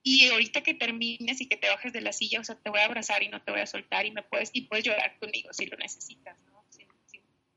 Y 0.02 0.28
ahorita 0.30 0.62
que 0.62 0.74
termines 0.74 1.42
y 1.42 1.48
que 1.48 1.58
te 1.58 1.68
bajes 1.68 1.92
de 1.92 2.02
la 2.02 2.14
silla, 2.14 2.40
o 2.40 2.44
sea, 2.44 2.56
te 2.56 2.70
voy 2.70 2.80
a 2.80 2.86
abrazar 2.86 3.22
y 3.22 3.28
no 3.28 3.42
te 3.42 3.52
voy 3.52 3.62
a 3.62 3.66
soltar 3.66 4.06
y 4.06 4.12
me 4.12 4.24
puedes, 4.24 4.50
y 4.54 4.62
puedes 4.62 4.86
llorar 4.86 5.18
conmigo 5.20 5.52
si 5.52 5.66
lo 5.66 5.78
necesitas, 5.78 6.40
¿no? 6.46 6.60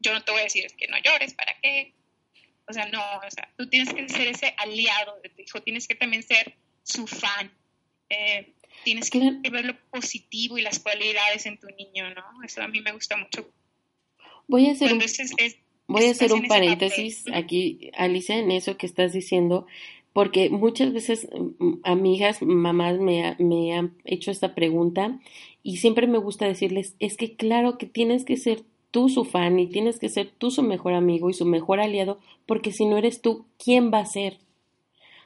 yo 0.02 0.12
no 0.12 0.22
te 0.22 0.32
voy 0.32 0.40
a 0.40 0.44
decir 0.44 0.66
es 0.66 0.74
que 0.74 0.88
no 0.88 0.96
llores, 0.98 1.34
¿para 1.34 1.54
qué? 1.62 1.94
O 2.68 2.72
sea, 2.72 2.86
no, 2.88 3.00
o 3.00 3.30
sea, 3.30 3.48
tú 3.56 3.68
tienes 3.68 3.92
que 3.92 4.08
ser 4.08 4.28
ese 4.28 4.54
aliado 4.58 5.20
de 5.22 5.28
tu 5.30 5.42
hijo, 5.42 5.62
tienes 5.62 5.88
que 5.88 5.94
también 5.94 6.22
ser 6.22 6.54
su 6.82 7.06
fan. 7.06 7.50
Eh, 8.08 8.52
tienes 8.84 9.10
que 9.10 9.18
ver 9.50 9.64
lo 9.64 9.78
positivo 9.90 10.58
y 10.58 10.62
las 10.62 10.78
cualidades 10.80 11.46
en 11.46 11.58
tu 11.58 11.68
niño, 11.68 12.12
¿no? 12.14 12.24
Eso 12.44 12.62
a 12.62 12.68
mí 12.68 12.80
me 12.80 12.92
gusta 12.92 13.16
mucho. 13.16 13.52
Voy 14.48 14.68
a 14.68 14.72
hacer 14.72 14.92
un... 14.92 15.00
Voy 15.92 16.04
a 16.06 16.10
hacer 16.10 16.32
un 16.32 16.46
paréntesis 16.46 17.24
aquí, 17.32 17.90
Alicia, 17.96 18.38
en 18.38 18.50
eso 18.50 18.76
que 18.76 18.86
estás 18.86 19.12
diciendo, 19.12 19.66
porque 20.12 20.50
muchas 20.50 20.92
veces 20.92 21.28
mm, 21.58 21.74
amigas, 21.84 22.42
mamás 22.42 22.98
me, 22.98 23.36
me 23.38 23.74
han 23.74 23.94
hecho 24.04 24.30
esta 24.30 24.54
pregunta 24.54 25.18
y 25.62 25.76
siempre 25.76 26.06
me 26.06 26.18
gusta 26.18 26.46
decirles, 26.46 26.94
es 26.98 27.16
que 27.16 27.34
claro 27.34 27.78
que 27.78 27.86
tienes 27.86 28.24
que 28.24 28.36
ser 28.36 28.62
tú 28.90 29.08
su 29.08 29.24
fan 29.24 29.58
y 29.58 29.66
tienes 29.66 29.98
que 29.98 30.08
ser 30.08 30.30
tú 30.38 30.50
su 30.50 30.62
mejor 30.62 30.94
amigo 30.94 31.30
y 31.30 31.34
su 31.34 31.46
mejor 31.46 31.80
aliado, 31.80 32.20
porque 32.46 32.72
si 32.72 32.84
no 32.84 32.98
eres 32.98 33.20
tú, 33.22 33.46
¿quién 33.58 33.92
va 33.92 33.98
a 33.98 34.06
ser? 34.06 34.38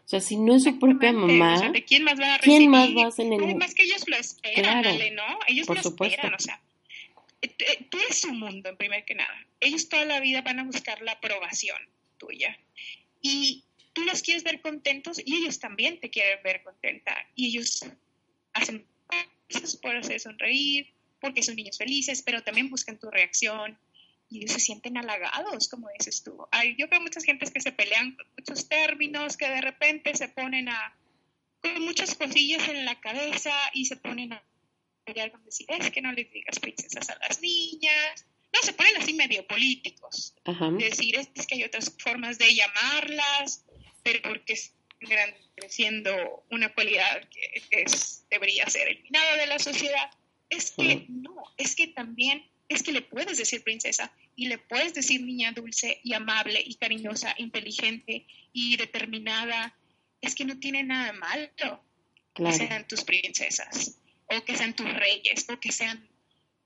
O 0.06 0.08
sea, 0.08 0.20
si 0.20 0.36
no 0.36 0.54
es 0.54 0.62
su 0.62 0.78
propia 0.78 1.12
mamá, 1.12 1.72
quién 1.84 2.04
más 2.04 2.18
va 2.20 2.36
a 2.36 2.38
¿quién 2.38 2.70
más 2.70 2.90
va 2.96 3.08
a 3.08 3.10
ser 3.10 3.26
en 3.26 3.32
el 3.32 3.42
Además 3.42 3.74
que 3.74 3.82
ellos 3.82 4.04
lo 4.06 4.16
esperan, 4.16 4.84
¿no? 5.16 5.22
Ellos 5.48 5.68
lo 5.68 5.74
esperan, 5.74 6.34
o 6.34 6.38
sea, 6.38 6.54
eh, 6.54 6.58
eh, 6.58 6.75
tú 7.90 7.98
eres 7.98 8.20
su 8.20 8.32
mundo, 8.32 8.68
en 8.68 8.76
primer 8.76 9.04
que 9.04 9.14
nada. 9.14 9.46
Ellos 9.60 9.88
toda 9.88 10.04
la 10.04 10.20
vida 10.20 10.42
van 10.42 10.60
a 10.60 10.64
buscar 10.64 11.02
la 11.02 11.12
aprobación 11.12 11.78
tuya. 12.18 12.58
Y 13.20 13.64
tú 13.92 14.04
los 14.04 14.22
quieres 14.22 14.44
ver 14.44 14.60
contentos 14.60 15.20
y 15.24 15.36
ellos 15.36 15.58
también 15.58 16.00
te 16.00 16.10
quieren 16.10 16.42
ver 16.42 16.62
contenta. 16.62 17.16
Y 17.34 17.48
ellos 17.48 17.84
hacen 18.52 18.86
cosas 19.50 19.76
por 19.76 19.96
hacer 19.96 20.20
sonreír, 20.20 20.92
porque 21.20 21.42
son 21.42 21.56
niños 21.56 21.78
felices, 21.78 22.22
pero 22.22 22.42
también 22.42 22.70
buscan 22.70 22.98
tu 22.98 23.10
reacción 23.10 23.78
y 24.28 24.38
ellos 24.38 24.52
se 24.52 24.60
sienten 24.60 24.96
halagados, 24.96 25.68
como 25.68 25.88
dices 25.98 26.22
tú. 26.22 26.46
Hay, 26.50 26.74
yo 26.76 26.88
veo 26.88 27.00
muchas 27.00 27.24
gentes 27.24 27.50
que 27.50 27.60
se 27.60 27.72
pelean 27.72 28.16
con 28.16 28.26
muchos 28.36 28.68
términos, 28.68 29.36
que 29.36 29.48
de 29.48 29.60
repente 29.60 30.14
se 30.14 30.28
ponen 30.28 30.68
a 30.68 30.96
con 31.62 31.82
muchas 31.82 32.14
cosillas 32.14 32.68
en 32.68 32.84
la 32.84 33.00
cabeza 33.00 33.52
y 33.72 33.86
se 33.86 33.96
ponen 33.96 34.32
a 34.32 34.42
decir, 35.44 35.66
es 35.68 35.90
que 35.90 36.00
no 36.00 36.12
les 36.12 36.30
digas 36.32 36.58
princesas 36.58 37.08
a 37.10 37.18
las 37.18 37.40
niñas. 37.40 38.26
No, 38.52 38.60
se 38.62 38.72
ponen 38.72 38.96
así 38.96 39.14
medio 39.14 39.46
políticos. 39.46 40.34
Decir, 40.78 41.16
es, 41.16 41.46
que 41.46 41.56
hay 41.56 41.64
otras 41.64 41.94
formas 41.98 42.38
de 42.38 42.54
llamarlas, 42.54 43.64
pero 44.02 44.20
porque 44.22 44.54
es 44.54 44.72
creciendo 45.54 46.44
una 46.50 46.72
cualidad 46.72 47.28
que, 47.28 47.84
debería 48.30 48.68
ser 48.68 48.88
eliminada 48.88 49.36
de 49.36 49.46
la 49.46 49.58
sociedad. 49.58 50.10
Es 50.48 50.70
que 50.70 51.06
no, 51.08 51.34
es 51.56 51.74
que 51.74 51.88
también, 51.88 52.44
es 52.68 52.82
que 52.82 52.92
le 52.92 53.02
puedes 53.02 53.38
decir 53.38 53.62
princesa 53.62 54.12
y 54.36 54.48
le 54.48 54.58
puedes 54.58 54.94
decir 54.94 55.22
niña 55.22 55.52
dulce 55.52 56.00
y 56.02 56.14
amable 56.14 56.62
y 56.64 56.76
cariñosa, 56.76 57.34
inteligente 57.38 58.26
y 58.52 58.76
determinada. 58.76 59.76
Es 60.20 60.34
que 60.34 60.44
no 60.44 60.58
tiene 60.58 60.82
nada 60.82 61.12
malo 61.12 61.82
que 62.34 62.52
sean 62.52 62.86
tus 62.86 63.04
princesas 63.04 63.98
o 64.28 64.44
que 64.44 64.56
sean 64.56 64.74
tus 64.74 64.92
reyes, 64.92 65.46
o 65.48 65.60
que 65.60 65.72
sean 65.72 66.08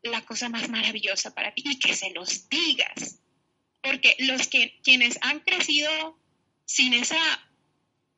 la 0.02 0.24
cosa 0.24 0.48
más 0.48 0.68
maravillosa 0.68 1.34
para 1.34 1.52
ti 1.54 1.62
y 1.64 1.78
que 1.78 1.94
se 1.94 2.10
los 2.10 2.48
digas. 2.48 3.20
Porque 3.82 4.16
los 4.20 4.48
que 4.48 4.80
quienes 4.82 5.18
han 5.22 5.40
crecido 5.40 6.18
sin 6.64 6.94
esa 6.94 7.20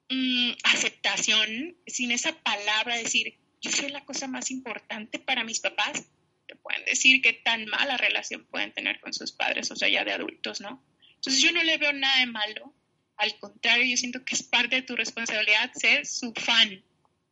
mm, 0.08 0.52
aceptación, 0.64 1.76
sin 1.86 2.10
esa 2.10 2.32
palabra, 2.42 2.96
decir, 2.96 3.38
yo 3.60 3.70
soy 3.70 3.90
la 3.90 4.04
cosa 4.04 4.26
más 4.26 4.50
importante 4.50 5.18
para 5.18 5.44
mis 5.44 5.60
papás, 5.60 6.04
te 6.46 6.56
pueden 6.56 6.84
decir 6.84 7.22
qué 7.22 7.32
tan 7.32 7.66
mala 7.66 7.96
relación 7.96 8.44
pueden 8.46 8.72
tener 8.72 9.00
con 9.00 9.12
sus 9.12 9.32
padres, 9.32 9.70
o 9.70 9.76
sea, 9.76 9.88
ya 9.88 10.04
de 10.04 10.12
adultos, 10.12 10.60
¿no? 10.60 10.84
Entonces 11.14 11.40
yo 11.40 11.52
no 11.52 11.62
le 11.62 11.78
veo 11.78 11.92
nada 11.92 12.18
de 12.18 12.26
malo, 12.26 12.74
al 13.16 13.38
contrario, 13.38 13.84
yo 13.84 13.96
siento 13.96 14.24
que 14.24 14.34
es 14.34 14.42
parte 14.42 14.76
de 14.76 14.82
tu 14.82 14.96
responsabilidad 14.96 15.70
ser 15.74 16.06
su 16.06 16.32
fan. 16.34 16.82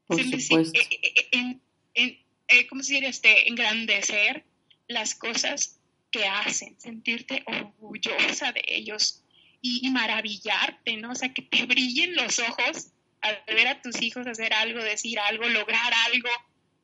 Por 0.06 0.22
supuesto. 0.22 0.78
Eh, 0.78 1.00
eh, 1.02 1.28
en, 1.32 1.60
en, 1.94 2.18
eh, 2.48 2.66
¿Cómo 2.66 2.82
se 2.82 2.94
dice? 2.94 3.06
Este, 3.06 3.48
engrandecer 3.48 4.44
las 4.88 5.14
cosas 5.14 5.78
que 6.10 6.26
hacen, 6.26 6.78
sentirte 6.80 7.44
orgullosa 7.46 8.52
de 8.52 8.62
ellos 8.66 9.22
y, 9.62 9.88
maravillarte, 9.90 10.96
¿no? 10.96 11.12
O 11.12 11.14
sea, 11.14 11.32
que 11.32 11.42
te 11.42 11.64
brillen 11.66 12.16
los 12.16 12.38
ojos 12.40 12.88
al 13.20 13.38
ver 13.46 13.68
a 13.68 13.82
tus 13.82 14.00
hijos 14.02 14.26
hacer 14.26 14.52
algo, 14.54 14.82
decir 14.82 15.18
algo, 15.20 15.48
lograr 15.48 15.92
algo, 16.06 16.28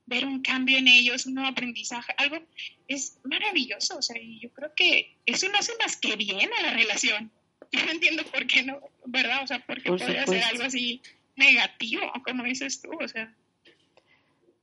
ver 0.04 0.26
un 0.26 0.42
cambio 0.42 0.78
en 0.78 0.86
ellos, 0.86 1.26
un 1.26 1.34
nuevo 1.34 1.48
aprendizaje, 1.48 2.12
algo 2.18 2.38
es 2.86 3.18
maravilloso. 3.24 3.98
O 3.98 4.02
sea, 4.02 4.20
y 4.20 4.38
yo 4.38 4.50
creo 4.50 4.72
que 4.74 5.16
eso 5.24 5.48
no 5.48 5.58
hace 5.58 5.72
más 5.80 5.96
que 5.96 6.14
bien 6.16 6.50
a 6.58 6.62
la 6.62 6.74
relación. 6.74 7.32
Yo 7.72 7.84
no 7.84 7.90
entiendo 7.90 8.24
por 8.26 8.46
qué 8.46 8.62
no, 8.62 8.78
¿verdad? 9.06 9.42
O 9.42 9.46
sea, 9.48 9.58
por 9.58 9.82
qué 9.82 9.88
podría 9.88 10.24
ser 10.24 10.44
algo 10.44 10.62
así 10.62 11.02
negativo, 11.34 12.00
como 12.24 12.44
dices 12.44 12.80
tú, 12.80 12.90
o 13.02 13.08
sea. 13.08 13.34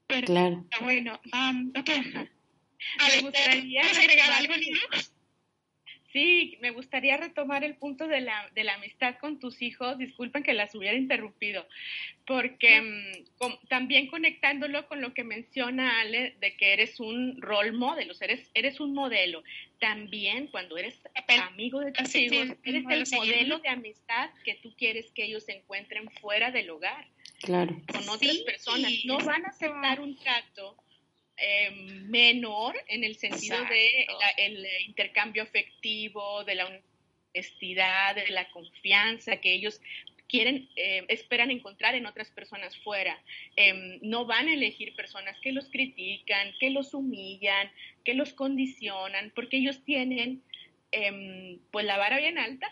Pero, 0.07 0.27
claro. 0.27 0.65
Bueno, 0.81 1.19
um. 1.33 1.71
¿Quieres 3.31 3.97
agregar 3.97 4.31
algo? 4.31 4.53
Sí, 6.13 6.59
me 6.61 6.69
gustaría 6.69 7.17
retomar 7.17 7.63
el 7.63 7.75
punto 7.75 8.07
de 8.07 8.21
la, 8.21 8.47
de 8.53 8.63
la 8.63 8.75
amistad 8.75 9.15
con 9.19 9.39
tus 9.39 9.63
hijos. 9.63 9.97
Disculpen 9.97 10.43
que 10.43 10.53
las 10.53 10.75
hubiera 10.75 10.95
interrumpido, 10.95 11.67
porque 12.27 12.81
mm, 12.81 13.67
también 13.67 14.05
conectándolo 14.05 14.87
con 14.87 15.01
lo 15.01 15.15
que 15.15 15.23
menciona 15.23 16.01
Ale, 16.01 16.35
de 16.39 16.55
que 16.55 16.73
eres 16.73 16.99
un 16.99 17.41
role 17.41 17.71
model, 17.71 18.11
o 18.11 18.13
sea, 18.13 18.27
eres, 18.27 18.47
eres 18.53 18.79
un 18.79 18.93
modelo. 18.93 19.43
También 19.79 20.47
cuando 20.47 20.77
eres 20.77 21.01
amigo 21.27 21.79
de 21.79 21.91
tus 21.91 22.15
hijos, 22.15 22.57
eres 22.63 22.85
el 22.87 23.05
modelo 23.17 23.57
de 23.57 23.69
amistad 23.69 24.29
que 24.45 24.53
tú 24.61 24.71
quieres 24.77 25.09
que 25.13 25.23
ellos 25.23 25.43
se 25.45 25.53
encuentren 25.53 26.11
fuera 26.21 26.51
del 26.51 26.69
hogar. 26.69 27.07
Claro. 27.43 27.75
Con 27.91 28.07
otras 28.09 28.37
personas. 28.39 28.91
No 29.05 29.17
van 29.19 29.45
a 29.45 29.49
aceptar 29.49 29.99
un 29.99 30.15
trato 30.17 30.77
eh, 31.37 31.71
menor 32.05 32.75
en 32.87 33.03
el 33.03 33.15
sentido 33.17 33.57
de 33.65 34.07
el 34.37 34.65
intercambio 34.87 35.43
afectivo, 35.43 36.43
de 36.45 36.55
la 36.55 36.81
honestidad, 37.35 38.15
de 38.15 38.29
la 38.29 38.49
confianza 38.51 39.37
que 39.37 39.53
ellos 39.53 39.81
quieren, 40.29 40.69
eh, 40.77 41.05
esperan 41.09 41.51
encontrar 41.51 41.95
en 41.95 42.05
otras 42.05 42.31
personas 42.31 42.77
fuera. 42.77 43.21
Em, 43.55 43.99
no 44.01 44.25
van 44.25 44.47
a 44.47 44.53
elegir 44.53 44.95
personas 44.95 45.37
que 45.41 45.51
los 45.51 45.69
critican, 45.69 46.53
que 46.59 46.69
los 46.69 46.93
humillan, 46.93 47.69
que 48.05 48.13
los 48.13 48.33
condicionan, 48.33 49.31
porque 49.35 49.57
ellos 49.57 49.83
tienen 49.83 50.41
em, 50.93 51.59
pues 51.71 51.85
la 51.85 51.97
vara 51.97 52.17
bien 52.17 52.37
alta 52.37 52.71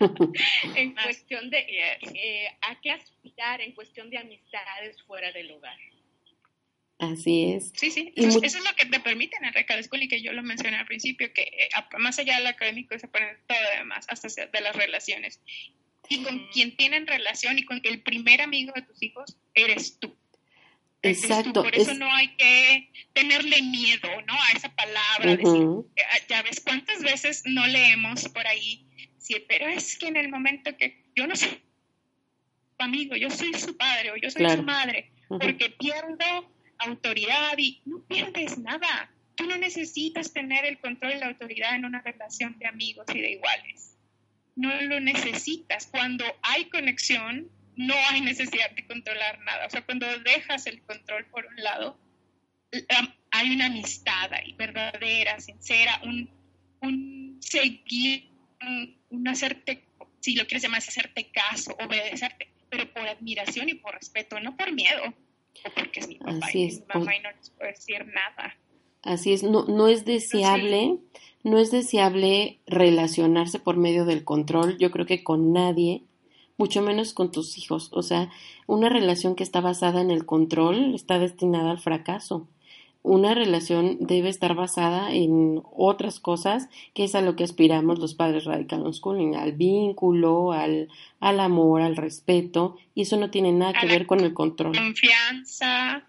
en 0.76 0.94
cuestión 0.94 1.50
de 1.50 1.58
eh, 1.58 2.48
a 2.62 2.80
qué 2.80 2.92
aspirar 2.92 3.60
en 3.60 3.72
cuestión 3.72 4.10
de 4.10 4.18
amistades 4.18 5.02
fuera 5.02 5.32
del 5.32 5.50
hogar. 5.52 5.76
Así 7.00 7.52
es. 7.52 7.72
Sí, 7.74 7.90
sí, 7.90 8.12
eso, 8.14 8.40
es 8.42 8.54
lo 8.56 8.74
que 8.76 8.84
te 8.84 9.00
permite 9.00 9.36
en 9.38 9.46
el 9.46 9.54
Recado 9.54 9.82
School 9.82 10.02
y 10.02 10.08
que 10.08 10.20
yo 10.20 10.34
lo 10.34 10.42
mencioné 10.42 10.76
al 10.76 10.86
principio, 10.86 11.32
que 11.32 11.42
eh, 11.42 11.68
más 11.98 12.18
allá 12.18 12.36
del 12.36 12.46
académico 12.46 12.98
se 12.98 13.08
pone 13.08 13.26
todo 13.46 13.58
lo 13.58 13.78
demás, 13.78 14.04
hasta 14.10 14.28
de 14.46 14.60
las 14.60 14.76
relaciones. 14.76 15.40
Y 16.10 16.22
con 16.22 16.46
quien 16.48 16.76
tienen 16.76 17.06
relación 17.06 17.58
y 17.58 17.64
con 17.64 17.80
el 17.84 18.02
primer 18.02 18.42
amigo 18.42 18.72
de 18.74 18.82
tus 18.82 19.02
hijos 19.02 19.38
eres 19.54 19.98
tú. 19.98 20.14
Exacto. 21.02 21.62
Por 21.62 21.74
eso 21.74 21.94
no 21.94 22.12
hay 22.12 22.28
que 22.36 22.90
tenerle 23.12 23.62
miedo, 23.62 24.08
¿no? 24.26 24.34
A 24.34 24.52
esa 24.56 24.74
palabra. 24.74 25.36
decir, 25.36 25.66
ah, 25.66 26.18
ya 26.28 26.42
ves 26.42 26.60
cuántas 26.60 27.02
veces 27.02 27.42
no 27.46 27.66
leemos 27.66 28.28
por 28.28 28.46
ahí, 28.46 28.86
sí, 29.18 29.36
pero 29.48 29.66
es 29.68 29.98
que 29.98 30.08
en 30.08 30.16
el 30.16 30.28
momento 30.28 30.76
que 30.76 31.04
yo 31.14 31.26
no 31.26 31.36
soy 31.36 31.48
su 31.48 32.84
amigo, 32.84 33.16
yo 33.16 33.30
soy 33.30 33.54
su 33.54 33.76
padre 33.76 34.10
o 34.10 34.16
yo 34.16 34.30
soy 34.30 34.48
su 34.50 34.62
madre, 34.62 35.10
porque 35.28 35.70
pierdo 35.70 36.50
autoridad 36.78 37.56
y 37.58 37.80
no 37.84 38.02
pierdes 38.04 38.58
nada. 38.58 39.10
Tú 39.36 39.46
no 39.46 39.56
necesitas 39.56 40.32
tener 40.32 40.66
el 40.66 40.78
control 40.78 41.12
y 41.14 41.18
la 41.18 41.28
autoridad 41.28 41.74
en 41.74 41.86
una 41.86 42.02
relación 42.02 42.58
de 42.58 42.66
amigos 42.66 43.06
y 43.14 43.20
de 43.20 43.32
iguales. 43.32 43.96
No 44.56 44.74
lo 44.82 45.00
necesitas. 45.00 45.86
Cuando 45.86 46.24
hay 46.42 46.66
conexión, 46.66 47.50
no 47.86 47.94
hay 48.08 48.20
necesidad 48.20 48.70
de 48.72 48.86
controlar 48.86 49.38
nada. 49.40 49.66
O 49.66 49.70
sea, 49.70 49.84
cuando 49.84 50.06
dejas 50.20 50.66
el 50.66 50.82
control 50.82 51.26
por 51.26 51.46
un 51.46 51.56
lado, 51.56 51.98
hay 53.30 53.50
una 53.50 53.66
amistad 53.66 54.32
ahí, 54.32 54.52
verdadera, 54.54 55.40
sincera, 55.40 56.00
un, 56.04 56.30
un 56.82 57.38
seguir, 57.40 58.28
un, 59.10 59.28
hacerte, 59.28 59.84
si 60.20 60.34
lo 60.36 60.46
quieres 60.46 60.62
llamar, 60.62 60.78
hacerte 60.78 61.30
caso, 61.30 61.76
obedecerte, 61.80 62.48
pero 62.68 62.92
por 62.92 63.08
admiración 63.08 63.68
y 63.68 63.74
por 63.74 63.94
respeto, 63.94 64.38
no 64.40 64.56
por 64.56 64.72
miedo 64.72 65.14
porque 65.74 66.00
es 66.00 66.08
mi 66.08 66.16
papá 66.16 66.38
Así 66.42 66.58
y 66.58 66.66
es. 66.66 66.80
mi 66.80 66.86
mamá 66.94 67.16
y 67.16 67.20
no 67.20 67.30
les 67.30 67.50
puedo 67.50 67.70
decir 67.70 68.06
nada. 68.06 68.56
Así 69.02 69.32
es, 69.32 69.42
no, 69.42 69.64
no 69.64 69.88
es 69.88 70.04
deseable, 70.04 70.98
no 71.42 71.58
es 71.58 71.70
deseable 71.70 72.60
relacionarse 72.66 73.58
por 73.58 73.76
medio 73.76 74.04
del 74.04 74.24
control, 74.24 74.76
yo 74.78 74.90
creo 74.90 75.06
que 75.06 75.24
con 75.24 75.52
nadie, 75.52 76.04
mucho 76.60 76.82
menos 76.82 77.14
con 77.14 77.32
tus 77.32 77.58
hijos. 77.58 77.88
O 77.92 78.02
sea, 78.02 78.30
una 78.66 78.88
relación 78.88 79.34
que 79.34 79.42
está 79.42 79.60
basada 79.60 80.00
en 80.00 80.10
el 80.10 80.26
control 80.26 80.94
está 80.94 81.18
destinada 81.18 81.70
al 81.70 81.80
fracaso 81.80 82.46
una 83.02 83.34
relación 83.34 83.96
debe 84.00 84.28
estar 84.28 84.54
basada 84.54 85.12
en 85.14 85.62
otras 85.72 86.20
cosas, 86.20 86.68
que 86.94 87.04
es 87.04 87.14
a 87.14 87.22
lo 87.22 87.34
que 87.34 87.44
aspiramos 87.44 87.98
los 87.98 88.14
padres 88.14 88.44
radical 88.44 88.82
unschooling, 88.82 89.36
al 89.36 89.52
vínculo, 89.52 90.52
al, 90.52 90.88
al 91.18 91.40
amor, 91.40 91.80
al 91.80 91.96
respeto, 91.96 92.76
y 92.94 93.02
eso 93.02 93.16
no 93.16 93.30
tiene 93.30 93.52
nada 93.52 93.72
que 93.72 93.86
ver 93.86 94.06
con 94.06 94.20
el 94.20 94.34
control. 94.34 94.76
Confianza. 94.76 96.04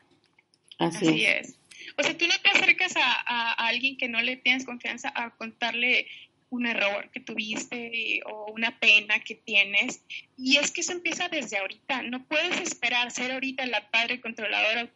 Así, 0.78 1.26
es. 1.26 1.56
O 1.98 2.04
sea, 2.04 2.18
tú 2.18 2.26
no 2.28 2.34
te 2.44 2.50
acercas 2.50 2.98
a, 2.98 3.02
a, 3.04 3.54
alguien 3.68 3.98
que 3.98 4.10
no 4.10 4.22
le 4.22 4.36
tienes 4.36 4.66
confianza 4.66 5.14
a 5.16 5.30
contarle 5.32 6.08
un 6.52 6.66
error 6.66 7.10
que 7.12 7.22
tuviste 7.22 8.22
o 8.26 8.52
una 8.52 8.78
pena 8.78 9.20
que 9.20 9.36
tienes. 9.36 10.04
Y 10.38 10.58
es 10.58 10.72
que 10.72 10.82
eso 10.82 10.92
empieza 10.92 11.30
desde 11.30 11.58
ahorita. 11.58 12.04
No 12.04 12.26
puedes 12.26 12.60
esperar 12.60 13.10
ser 13.10 13.32
ahorita 13.32 13.64
el 13.64 13.74
padre 13.90 14.22
controlador 14.22 14.92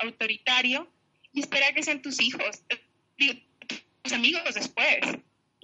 autoritario 0.00 0.86
y 1.32 1.40
espera 1.40 1.72
que 1.72 1.82
sean 1.82 2.02
tus 2.02 2.20
hijos, 2.20 2.62
tus 4.02 4.12
amigos 4.12 4.54
después. 4.54 5.00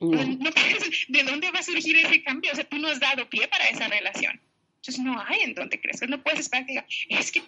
¿De 0.01 1.23
dónde 1.25 1.51
va 1.51 1.59
a 1.59 1.62
surgir 1.62 1.97
ese 1.97 2.23
cambio? 2.23 2.53
O 2.53 2.55
sea, 2.55 2.64
tú 2.64 2.79
no 2.79 2.88
has 2.88 2.99
dado 2.99 3.29
pie 3.29 3.49
para 3.49 3.69
esa 3.69 3.87
relación. 3.87 4.41
Entonces 4.77 5.05
no 5.05 5.21
hay 5.21 5.41
en 5.41 5.55
donde 5.55 5.79
crecer. 5.79 6.09
No 6.09 6.23
puedes 6.23 6.41
esperar 6.41 6.64
que 6.64 6.73
diga, 6.73 6.87
es 7.11 7.31
que... 7.31 7.43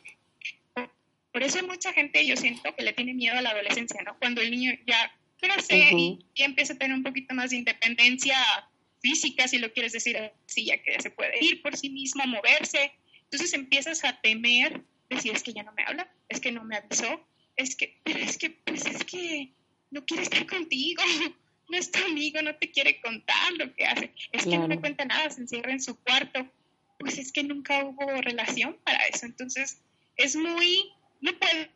Por 1.33 1.45
eso 1.45 1.59
hay 1.59 1.67
mucha 1.67 1.93
gente, 1.93 2.27
yo 2.27 2.37
siento, 2.37 2.75
que 2.75 2.83
le 2.83 2.93
tiene 2.93 3.15
miedo 3.15 3.39
a 3.39 3.41
la 3.41 3.51
adolescencia, 3.51 4.03
¿no? 4.03 4.19
Cuando 4.19 4.41
el 4.41 4.51
niño 4.51 4.73
ya 4.85 5.15
crece 5.41 5.91
y, 5.93 6.25
empieza 6.37 6.75
a 6.75 6.79
tener 6.79 6.97
un 6.97 7.03
poquito 7.03 7.35
más 7.35 7.51
de 7.51 7.57
independencia 7.57 8.37
física, 9.01 9.49
si 9.49 9.59
lo 9.59 9.73
quieres 9.73 9.93
decir 9.93 10.17
así, 10.47 10.67
ya 10.67 10.83
que 10.83 11.01
se 11.01 11.11
puede 11.11 11.43
ir 11.45 11.63
por 11.63 11.77
sí 11.77 11.91
mismo, 11.91 12.27
moverse. 12.27 12.93
Entonces 13.25 13.53
empiezas 13.55 14.05
a 14.05 14.21
temer, 14.21 14.83
decir, 15.09 15.33
es 15.35 15.43
que 15.43 15.53
ya 15.53 15.63
no 15.63 15.73
me 15.73 15.85
habla, 15.85 16.13
es 16.29 16.41
que 16.41 16.53
no 16.53 16.65
me 16.65 16.77
avisó, 16.77 17.27
es 17.57 17.77
que, 17.77 17.99
pero 18.05 18.19
es 18.19 18.37
que, 18.39 18.51
pues 18.51 18.87
es 18.87 19.05
que 19.05 19.53
no 19.91 20.05
quiere 20.05 20.23
estar 20.23 20.47
contigo, 20.47 21.03
no 21.69 21.79
es 21.79 21.91
tu 21.91 22.03
amigo, 22.05 22.43
no 22.43 22.55
te 22.57 22.71
quiere 22.71 23.01
contar 23.01 23.53
lo 23.53 23.75
que 23.75 23.85
hace, 23.85 24.13
es 24.33 24.45
que 24.45 24.59
no 24.59 24.69
me 24.69 24.81
cuenta 24.81 25.05
nada, 25.05 25.31
se 25.31 25.43
encierra 25.43 25.73
en 25.73 25.83
su 25.83 25.97
cuarto, 25.97 26.47
pues 26.99 27.19
es 27.19 27.33
que 27.33 27.43
nunca 27.43 27.85
hubo 27.85 28.21
relación 28.21 28.77
para 28.85 29.07
eso, 29.07 29.27
entonces 29.27 29.81
es 30.17 30.37
muy, 30.37 30.93
no 31.21 31.33
puedes 31.39 31.71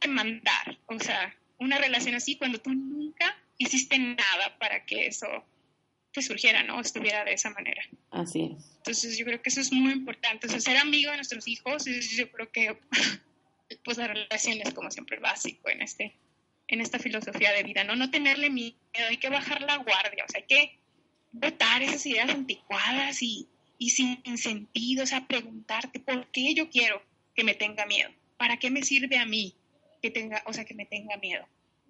demandar, 0.00 0.78
o 0.86 0.98
sea, 0.98 1.34
una 1.58 1.78
relación 1.78 2.14
así 2.14 2.36
cuando 2.36 2.60
tú 2.60 2.70
nunca 2.70 3.36
hiciste 3.58 3.98
nada 3.98 4.58
para 4.58 4.84
que 4.84 5.06
eso 5.06 5.26
te 6.12 6.22
surgiera, 6.22 6.62
¿no? 6.62 6.80
Estuviera 6.80 7.24
de 7.24 7.34
esa 7.34 7.50
manera. 7.50 7.82
Así 8.10 8.56
es. 8.56 8.72
Entonces 8.78 9.18
yo 9.18 9.24
creo 9.26 9.42
que 9.42 9.50
eso 9.50 9.60
es 9.60 9.72
muy 9.72 9.92
importante, 9.92 10.46
o 10.46 10.50
sea, 10.50 10.60
ser 10.60 10.76
amigo 10.78 11.10
de 11.10 11.18
nuestros 11.18 11.46
hijos, 11.46 11.84
yo 11.84 12.30
creo 12.30 12.50
que 12.50 12.78
pues 13.84 13.98
la 13.98 14.08
relación 14.08 14.60
es 14.62 14.72
como 14.72 14.90
siempre 14.90 15.18
básico 15.18 15.68
en 15.68 15.82
este 15.82 16.14
en 16.68 16.80
esta 16.80 16.98
filosofía 16.98 17.52
de 17.52 17.62
vida, 17.62 17.84
¿no? 17.84 17.94
No 17.94 18.10
tenerle 18.10 18.50
miedo, 18.50 18.74
hay 19.08 19.18
que 19.18 19.28
bajar 19.28 19.62
la 19.62 19.76
guardia, 19.76 20.24
o 20.24 20.32
sea, 20.32 20.40
hay 20.40 20.46
que 20.48 20.78
votar 21.30 21.82
esas 21.82 22.04
ideas 22.06 22.28
anticuadas 22.28 23.22
y, 23.22 23.46
y 23.78 23.90
sin 23.90 24.20
sentido, 24.36 25.04
o 25.04 25.06
sea, 25.06 25.28
preguntarte 25.28 26.00
por 26.00 26.26
qué 26.32 26.54
yo 26.54 26.68
quiero 26.68 27.00
que 27.36 27.44
me 27.44 27.54
tenga 27.54 27.86
miedo, 27.86 28.10
para 28.36 28.56
qué 28.56 28.70
me 28.70 28.82
sirve 28.82 29.18
a 29.18 29.26
mí 29.26 29.54
que 30.06 30.20
tenga, 30.20 30.42
o 30.46 30.52
sea, 30.52 30.64
que 30.64 30.74
me 30.74 30.86
tenga 30.86 31.16
miedo. 31.16 31.46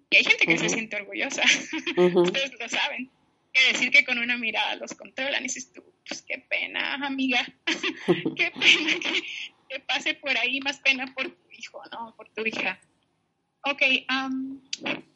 Y 0.09 0.17
hay 0.17 0.23
gente 0.23 0.45
que 0.45 0.57
se 0.57 0.69
siente 0.69 0.95
orgullosa, 0.95 1.43
ustedes 1.97 2.51
lo 2.59 2.69
saben, 2.69 3.09
que 3.53 3.73
decir 3.73 3.91
que 3.91 4.05
con 4.05 4.17
una 4.17 4.37
mirada 4.37 4.75
los 4.75 4.93
controlan 4.93 5.41
y 5.41 5.43
dices 5.43 5.71
tú, 5.73 5.83
pues 6.07 6.21
qué 6.21 6.39
pena, 6.39 6.95
amiga, 6.95 7.45
qué 8.37 8.51
pena 8.51 8.99
que, 9.01 9.23
que 9.69 9.79
pase 9.81 10.13
por 10.15 10.35
ahí 10.37 10.59
más 10.61 10.79
pena 10.79 11.13
por 11.13 11.35
hijo, 11.51 11.81
¿no? 11.91 12.15
Por 12.15 12.29
tu 12.29 12.45
hija. 12.45 12.79
Ok, 13.63 13.81
um, 14.09 14.61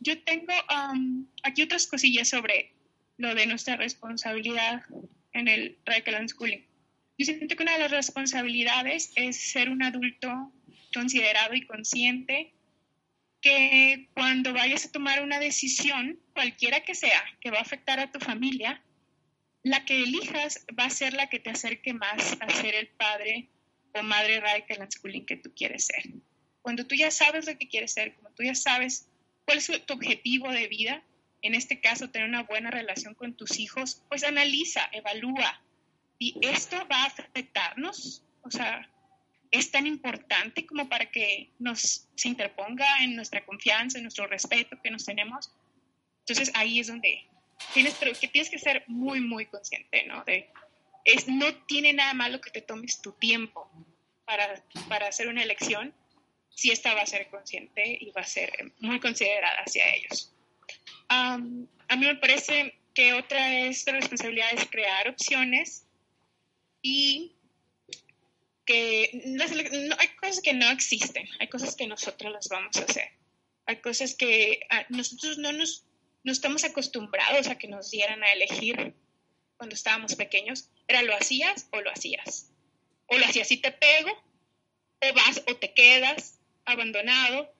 yo 0.01 0.21
tengo 0.23 0.53
um, 0.69 1.25
aquí 1.43 1.61
otras 1.61 1.87
cosillas 1.87 2.27
sobre 2.27 2.73
lo 3.17 3.33
de 3.33 3.45
nuestra 3.45 3.77
responsabilidad 3.77 4.83
en 5.31 5.47
el 5.47 5.77
Radical 5.85 6.27
Schooling. 6.27 6.65
Yo 7.17 7.25
siento 7.25 7.55
que 7.55 7.63
una 7.63 7.73
de 7.73 7.79
las 7.79 7.91
responsabilidades 7.91 9.13
es 9.15 9.37
ser 9.37 9.69
un 9.69 9.83
adulto 9.83 10.51
considerado 10.93 11.53
y 11.53 11.65
consciente 11.65 12.53
que 13.41 14.07
cuando 14.13 14.53
vayas 14.53 14.85
a 14.85 14.91
tomar 14.91 15.23
una 15.23 15.39
decisión, 15.39 16.19
cualquiera 16.33 16.81
que 16.81 16.95
sea, 16.95 17.23
que 17.39 17.51
va 17.51 17.57
a 17.57 17.63
afectar 17.63 17.99
a 17.99 18.11
tu 18.11 18.19
familia, 18.19 18.81
la 19.63 19.85
que 19.85 20.03
elijas 20.03 20.65
va 20.79 20.85
a 20.85 20.89
ser 20.89 21.13
la 21.13 21.27
que 21.27 21.39
te 21.39 21.49
acerque 21.49 21.93
más 21.93 22.37
a 22.39 22.49
ser 22.49 22.75
el 22.75 22.87
padre 22.87 23.49
o 23.93 24.03
madre 24.03 24.39
radical 24.39 24.87
schooling 24.89 25.25
que 25.25 25.37
tú 25.37 25.51
quieres 25.55 25.85
ser. 25.85 26.03
Cuando 26.61 26.85
tú 26.85 26.95
ya 26.95 27.11
sabes 27.11 27.47
lo 27.47 27.57
que 27.57 27.67
quieres 27.67 27.93
ser, 27.93 28.13
cuando 28.13 28.31
tú 28.35 28.43
ya 28.43 28.55
sabes 28.55 29.07
cuál 29.45 29.57
es 29.57 29.85
tu 29.85 29.93
objetivo 29.93 30.51
de 30.51 30.67
vida, 30.67 31.03
en 31.41 31.55
este 31.55 31.81
caso 31.81 32.09
tener 32.09 32.29
una 32.29 32.43
buena 32.43 32.69
relación 32.69 33.15
con 33.15 33.33
tus 33.33 33.59
hijos, 33.59 34.03
pues 34.09 34.23
analiza, 34.23 34.87
evalúa. 34.91 35.61
¿Y 36.19 36.35
esto 36.41 36.77
va 36.91 37.03
a 37.03 37.07
afectarnos? 37.07 38.23
O 38.43 38.51
sea, 38.51 38.87
¿es 39.51 39.69
tan 39.69 39.85
importante 39.85 40.65
como 40.65 40.87
para 40.87 41.11
que 41.11 41.51
nos 41.59 42.07
se 42.15 42.27
interponga 42.29 43.03
en 43.03 43.15
nuestra 43.15 43.45
confianza, 43.45 43.97
en 43.97 44.05
nuestro 44.05 44.25
respeto 44.27 44.79
que 44.81 44.89
nos 44.89 45.05
tenemos? 45.05 45.51
Entonces 46.19 46.51
ahí 46.55 46.79
es 46.79 46.87
donde 46.87 47.25
tienes, 47.73 47.95
pero 47.99 48.13
que 48.17 48.27
tienes 48.27 48.49
que 48.49 48.59
ser 48.59 48.83
muy, 48.87 49.19
muy 49.19 49.45
consciente, 49.45 50.05
¿no? 50.05 50.23
De, 50.23 50.49
es, 51.03 51.27
no 51.27 51.53
tiene 51.65 51.93
nada 51.93 52.13
malo 52.13 52.39
que 52.39 52.51
te 52.51 52.61
tomes 52.61 53.01
tu 53.01 53.11
tiempo 53.13 53.69
para, 54.25 54.63
para 54.87 55.07
hacer 55.07 55.27
una 55.27 55.43
elección, 55.43 55.93
si 56.49 56.71
esta 56.71 56.93
va 56.93 57.01
a 57.01 57.05
ser 57.05 57.29
consciente 57.29 57.97
y 57.99 58.11
va 58.11 58.21
a 58.21 58.25
ser 58.25 58.73
muy 58.79 58.99
considerada 58.99 59.59
hacia 59.65 59.83
ellos. 59.95 60.33
a 61.09 61.37
mí 61.37 62.05
me 62.05 62.15
parece 62.15 62.75
que 62.93 63.13
otra 63.13 63.59
es 63.59 63.85
la 63.85 63.93
responsabilidad 63.93 64.49
es 64.53 64.65
crear 64.69 65.09
opciones 65.09 65.85
y 66.81 67.35
no, 69.23 69.95
hay 69.97 70.07
cosas 70.19 70.41
que 70.41 70.53
no 70.53 70.69
existen, 70.69 71.27
hay 71.39 71.47
cosas 71.47 71.75
que 71.75 71.87
nosotros 71.87 72.31
las 72.31 72.47
vamos 72.49 72.77
a 72.77 72.83
hacer, 72.83 73.09
hay 73.65 73.77
cosas 73.77 74.15
que 74.15 74.61
ah, 74.69 74.85
nosotros 74.89 75.37
no 75.37 75.51
nos 75.51 75.85
no 76.23 76.31
estamos 76.31 76.63
acostumbrados 76.63 77.47
a 77.47 77.57
que 77.57 77.67
nos 77.67 77.89
dieran 77.89 78.23
a 78.23 78.31
elegir 78.31 78.93
cuando 79.57 79.75
estábamos 79.75 80.15
pequeños. 80.15 80.69
Era 80.87 81.01
lo 81.01 81.15
hacías 81.15 81.67
o 81.71 81.81
lo 81.81 81.91
hacías. 81.91 82.51
O 83.07 83.17
lo 83.17 83.25
hacías 83.25 83.51
y 83.51 83.57
te 83.57 83.71
pego, 83.71 84.11
o 84.11 85.13
vas 85.13 85.43
o 85.47 85.55
te 85.55 85.73
quedas 85.73 86.39
abandonado, 86.65 87.53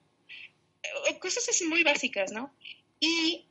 o 1.10 1.18
cosas 1.18 1.60
muy 1.62 1.82
básicas, 1.82 2.32
¿no? 2.32 2.54
Y, 3.00 3.44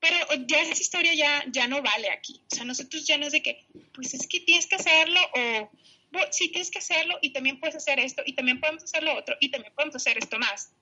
pero 0.00 0.16
ya 0.46 0.62
esa 0.62 0.80
historia 0.80 1.14
ya, 1.14 1.44
ya 1.48 1.68
no 1.68 1.82
vale 1.82 2.10
aquí. 2.10 2.42
O 2.50 2.54
sea, 2.54 2.64
nosotros 2.64 3.06
ya 3.06 3.18
no 3.18 3.26
es 3.26 3.32
de 3.32 3.42
que, 3.42 3.66
pues 3.94 4.14
es 4.14 4.26
que 4.26 4.40
tienes 4.40 4.66
que 4.66 4.76
hacerlo, 4.76 5.20
o 5.34 5.70
sí 6.30 6.50
tienes 6.50 6.70
que 6.70 6.78
hacerlo, 6.78 7.18
y 7.22 7.32
también 7.32 7.60
puedes 7.60 7.76
hacer 7.76 7.98
esto, 8.00 8.22
y 8.24 8.34
también 8.34 8.60
podemos 8.60 8.84
hacer 8.84 9.02
lo 9.02 9.16
otro, 9.16 9.36
y 9.40 9.50
también 9.50 9.74
podemos 9.74 9.96
hacer 9.96 10.18
esto 10.18 10.38
más. 10.38 10.72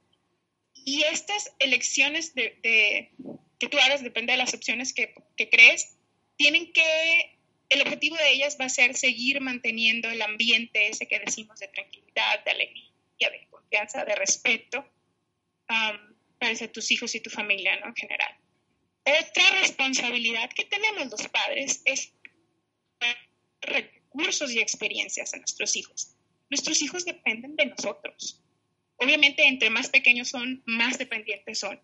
Y 0.74 1.02
estas 1.02 1.52
elecciones 1.58 2.34
de, 2.34 3.10
que 3.58 3.68
tú 3.68 3.78
hagas, 3.78 4.02
depende 4.02 4.32
de 4.32 4.38
las 4.38 4.54
opciones 4.54 4.92
que, 4.92 5.14
que 5.36 5.48
crees, 5.48 5.96
tienen 6.36 6.72
que, 6.72 7.38
el 7.68 7.82
objetivo 7.82 8.16
de 8.16 8.30
ellas 8.30 8.56
va 8.60 8.66
a 8.66 8.68
ser 8.68 8.94
seguir 8.94 9.40
manteniendo 9.40 10.08
el 10.08 10.22
ambiente 10.22 10.88
ese 10.88 11.08
que 11.08 11.18
decimos 11.18 11.58
de 11.58 11.68
tranquilidad, 11.68 12.44
de 12.44 12.50
alegría, 12.50 12.90
de 13.18 13.46
confianza, 13.50 14.04
de 14.04 14.14
respeto 14.14 14.78
um, 15.68 16.14
para 16.38 16.68
tus 16.68 16.90
hijos 16.90 17.14
y 17.14 17.20
tu 17.20 17.30
familia, 17.30 17.76
¿no? 17.80 17.86
En 17.86 17.96
general. 17.96 18.36
Otra 19.04 19.60
responsabilidad 19.60 20.50
que 20.50 20.64
tenemos 20.64 21.10
los 21.10 21.28
padres 21.28 21.82
es 21.84 22.12
recursos 24.16 24.52
y 24.52 24.60
experiencias 24.60 25.34
a 25.34 25.38
nuestros 25.38 25.76
hijos. 25.76 26.14
Nuestros 26.50 26.80
hijos 26.82 27.04
dependen 27.04 27.56
de 27.56 27.66
nosotros. 27.66 28.40
Obviamente, 28.96 29.46
entre 29.46 29.70
más 29.70 29.88
pequeños 29.88 30.28
son, 30.28 30.62
más 30.66 30.98
dependientes 30.98 31.58
son. 31.58 31.78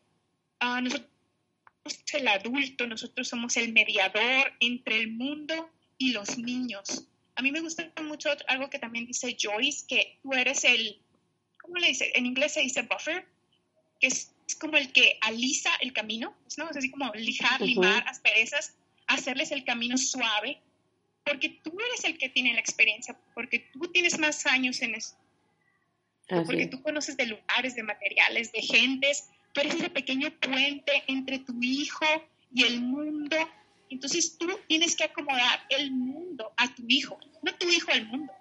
Uh, 0.63 0.81
nosotros 0.81 1.09
el 2.13 2.29
adulto, 2.29 2.87
nosotros 2.87 3.29
somos 3.29 3.57
el 3.57 3.73
mediador 3.73 4.53
entre 4.61 4.99
el 4.99 5.11
mundo 5.13 5.71
y 5.99 6.13
los 6.13 6.39
niños. 6.39 7.09
A 7.35 7.43
mí 7.43 7.51
me 7.51 7.61
gusta 7.61 7.91
mucho 8.03 8.31
algo 8.47 8.71
que 8.71 8.79
también 8.79 9.07
dice 9.07 9.37
Joyce, 9.41 9.87
que 9.89 10.19
tú 10.23 10.33
eres 10.33 10.65
el, 10.65 11.01
¿cómo 11.61 11.77
le 11.77 11.89
dice? 11.89 12.13
En 12.15 12.27
inglés 12.27 12.53
se 12.53 12.61
dice 12.61 12.83
buffer, 12.83 13.27
que 13.99 14.09
es, 14.09 14.31
como 14.61 14.77
el 14.77 14.93
que 14.93 15.19
alisa 15.23 15.71
el 15.81 15.93
camino, 15.93 16.37
¿no? 16.59 16.71
Es 16.71 16.77
así 16.77 16.91
como 16.91 17.11
lijar, 17.15 17.61
limar 17.61 18.07
asperezas, 18.07 18.75
hacerles 19.07 19.51
el 19.51 19.65
camino 19.65 19.97
suave, 19.97 20.61
porque 21.25 21.61
tú 21.63 21.77
eres 21.79 22.05
el 22.05 22.19
que 22.19 22.29
tiene 22.29 22.55
la 22.55 22.61
experiencia, 22.61 23.17
porque 23.35 23.61
tú 23.73 23.81
tienes 23.93 24.19
más 24.19 24.47
años 24.47 24.83
en 24.83 24.95
eso, 24.95 25.17
porque 26.47 26.67
tú 26.67 26.83
conoces 26.83 27.17
de 27.17 27.27
lugares, 27.27 27.75
de 27.75 27.83
materiales, 27.83 28.53
de 28.53 28.63
gentes, 28.63 29.29
tú 29.53 29.61
eres 29.61 29.75
ese 29.75 29.91
pequeño 29.91 30.31
puente 30.41 31.05
entre 31.07 31.39
tu 31.39 31.55
hijo 31.63 32.07
y 32.53 32.65
el 32.65 32.81
mundo. 32.81 33.37
Entonces 33.91 34.39
tú 34.39 34.49
tienes 34.69 34.97
que 34.97 35.05
acomodar 35.05 35.67
el 35.69 35.91
mundo 35.91 36.53
a 36.57 36.75
tu 36.75 36.85
hijo, 36.89 37.19
no 37.43 37.55
tu 37.55 37.69
hijo 37.69 37.93
al 37.93 38.07
mundo. 38.07 38.33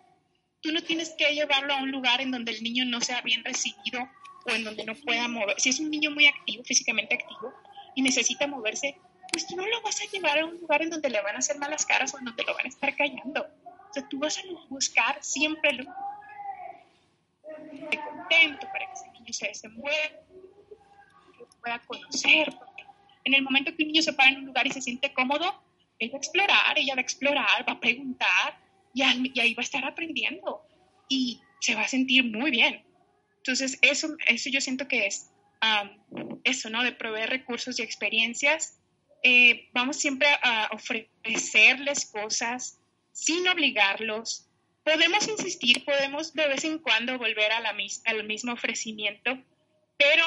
Tú 0.62 0.72
no 0.72 0.82
tienes 0.84 1.10
que 1.18 1.34
llevarlo 1.34 1.74
a 1.74 1.82
un 1.82 1.92
lugar 1.92 2.22
en 2.22 2.32
donde 2.32 2.52
el 2.52 2.62
niño 2.62 2.86
no 2.86 3.02
sea 3.02 3.22
bien 3.22 3.44
recibido 3.44 4.08
o 4.46 4.52
en 4.52 4.64
donde 4.64 4.86
no 4.86 4.96
pueda 4.96 5.28
mover. 5.28 5.60
Si 5.60 5.70
es 5.70 5.80
un 5.80 5.90
niño 5.90 6.12
muy 6.12 6.28
activo, 6.28 6.64
físicamente 6.64 7.16
activo, 7.16 7.52
y 7.96 8.02
necesita 8.02 8.48
moverse, 8.48 8.96
pues 9.32 9.48
tú 9.48 9.56
no 9.56 9.66
lo 9.66 9.82
vas 9.82 10.02
a 10.02 10.06
llevar 10.12 10.40
a 10.40 10.46
un 10.46 10.60
lugar 10.60 10.82
en 10.82 10.90
donde 10.90 11.10
le 11.10 11.22
van 11.22 11.36
a 11.36 11.40
hacer 11.40 11.58
malas 11.58 11.86
caras 11.86 12.14
o 12.14 12.20
en 12.20 12.26
donde 12.26 12.44
lo 12.44 12.54
van 12.54 12.66
a 12.66 12.70
estar 12.70 12.96
callando. 12.96 13.42
O 13.42 13.94
sea, 13.94 14.08
tú 14.08 14.20
vas 14.20 14.38
a 14.38 14.42
buscar 14.70 15.18
siempre 15.22 15.74
lo 15.74 15.86
contento 17.46 18.68
para 18.72 18.86
que 18.88 18.94
ese 18.94 19.12
niño 19.12 19.34
se 19.34 19.48
desenvuelva 19.48 20.22
pueda 21.62 21.80
conocer. 21.80 22.54
En 23.24 23.34
el 23.34 23.44
momento 23.44 23.76
que 23.76 23.84
un 23.84 23.90
niño 23.90 24.02
se 24.02 24.14
para 24.14 24.30
en 24.30 24.40
un 24.40 24.46
lugar 24.48 24.68
y 24.68 24.72
se 24.72 24.82
siente 24.82 25.14
cómodo, 25.14 25.64
él 26.00 26.10
va 26.12 26.16
a 26.16 26.18
explorar, 26.18 26.78
ella 26.78 26.96
va 26.96 27.00
a 27.00 27.04
explorar, 27.04 27.70
va 27.70 27.74
a 27.74 27.80
preguntar 27.80 28.58
y, 28.94 29.04
ahí 29.04 29.54
va 29.54 29.62
a 29.62 29.64
estar 29.64 29.86
aprendiendo 29.86 30.62
y 31.08 31.40
se 31.60 31.76
va 31.76 31.82
a 31.82 31.88
sentir 31.88 32.24
muy 32.26 32.52
bien. 32.52 32.84
Entonces, 33.38 33.78
eso, 33.82 34.08
eso 34.28 34.50
yo 34.50 34.62
siento 34.62 34.88
que 34.88 35.06
es 35.06 35.32
eso, 36.44 36.70
¿no? 36.70 36.84
De 36.84 36.92
proveer 36.92 37.30
recursos 37.30 37.80
y 37.80 37.84
experiencias. 37.84 38.80
Eh, 39.24 39.70
vamos 39.74 39.98
siempre 39.98 40.28
a 40.42 40.70
ofrecerles 40.72 42.06
cosas 42.06 42.80
sin 43.12 43.48
obligarlos. 43.48 44.48
Podemos 44.84 45.28
insistir, 45.28 45.86
podemos 45.86 46.34
de 46.34 46.48
vez 46.48 46.64
en 46.64 46.80
cuando 46.80 47.18
volver 47.18 47.52
a 47.52 47.60
la, 47.60 47.76
al 48.06 48.24
mismo 48.24 48.54
ofrecimiento, 48.54 49.38
pero 49.98 50.24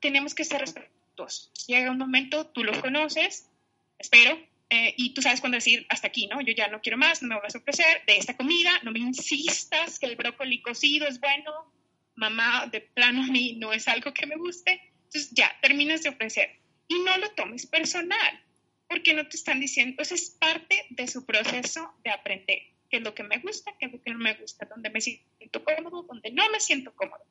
tenemos 0.00 0.34
que 0.34 0.44
ser 0.44 0.60
respetuosos. 0.60 1.50
Llega 1.66 1.90
un 1.90 1.98
momento, 1.98 2.46
tú 2.46 2.62
lo 2.62 2.80
conoces, 2.80 3.50
espero, 3.98 4.38
eh, 4.70 4.94
y 4.96 5.14
tú 5.14 5.22
sabes 5.22 5.40
cuándo 5.40 5.56
decir 5.56 5.86
hasta 5.88 6.08
aquí, 6.08 6.26
¿no? 6.26 6.40
Yo 6.40 6.52
ya 6.52 6.68
no 6.68 6.80
quiero 6.80 6.98
más, 6.98 7.22
no 7.22 7.28
me 7.28 7.40
vas 7.40 7.54
a 7.54 7.58
ofrecer 7.58 8.02
de 8.06 8.18
esta 8.18 8.36
comida, 8.36 8.70
no 8.82 8.92
me 8.92 8.98
insistas 8.98 9.98
que 9.98 10.06
el 10.06 10.16
brócoli 10.16 10.60
cocido 10.60 11.06
es 11.06 11.20
bueno, 11.20 11.72
mamá, 12.16 12.66
de 12.70 12.80
plano 12.80 13.22
a 13.22 13.26
mí 13.26 13.56
no 13.58 13.72
es 13.72 13.86
algo 13.88 14.12
que 14.12 14.26
me 14.26 14.36
guste. 14.36 14.80
Entonces 15.04 15.30
ya, 15.32 15.56
terminas 15.62 16.02
de 16.02 16.10
ofrecer. 16.10 16.65
Y 16.88 16.98
no 17.00 17.16
lo 17.18 17.30
tomes 17.32 17.66
personal, 17.66 18.44
porque 18.88 19.14
no 19.14 19.26
te 19.28 19.36
están 19.36 19.60
diciendo, 19.60 20.02
eso 20.02 20.14
es 20.14 20.30
parte 20.30 20.86
de 20.90 21.08
su 21.08 21.24
proceso 21.24 21.92
de 22.04 22.10
aprender, 22.10 22.62
qué 22.88 22.98
es 22.98 23.02
lo 23.02 23.14
que 23.14 23.24
me 23.24 23.38
gusta, 23.38 23.74
qué 23.78 23.86
es 23.86 23.92
lo 23.92 24.02
que 24.02 24.10
no 24.12 24.18
me 24.18 24.34
gusta, 24.34 24.66
dónde 24.66 24.90
me 24.90 25.00
siento 25.00 25.64
cómodo, 25.64 26.02
dónde 26.02 26.30
no 26.30 26.48
me 26.50 26.60
siento 26.60 26.94
cómodo. 26.94 27.24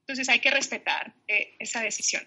Entonces 0.00 0.28
hay 0.28 0.40
que 0.40 0.50
respetar 0.50 1.14
eh, 1.28 1.54
esa 1.58 1.80
decisión. 1.80 2.26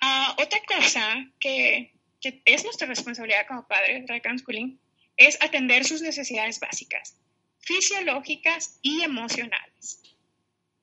Ah, 0.00 0.36
otra 0.38 0.60
cosa 0.66 1.26
que, 1.40 1.92
es 2.20 2.64
nuestra 2.64 2.86
responsabilidad 2.86 3.46
como 3.46 3.66
padres 3.66 4.06
de 4.06 4.20
schooling 4.38 4.78
es 5.16 5.40
atender 5.42 5.84
sus 5.84 6.02
necesidades 6.02 6.60
básicas, 6.60 7.16
fisiológicas 7.60 8.78
y 8.82 9.02
emocionales. 9.02 10.02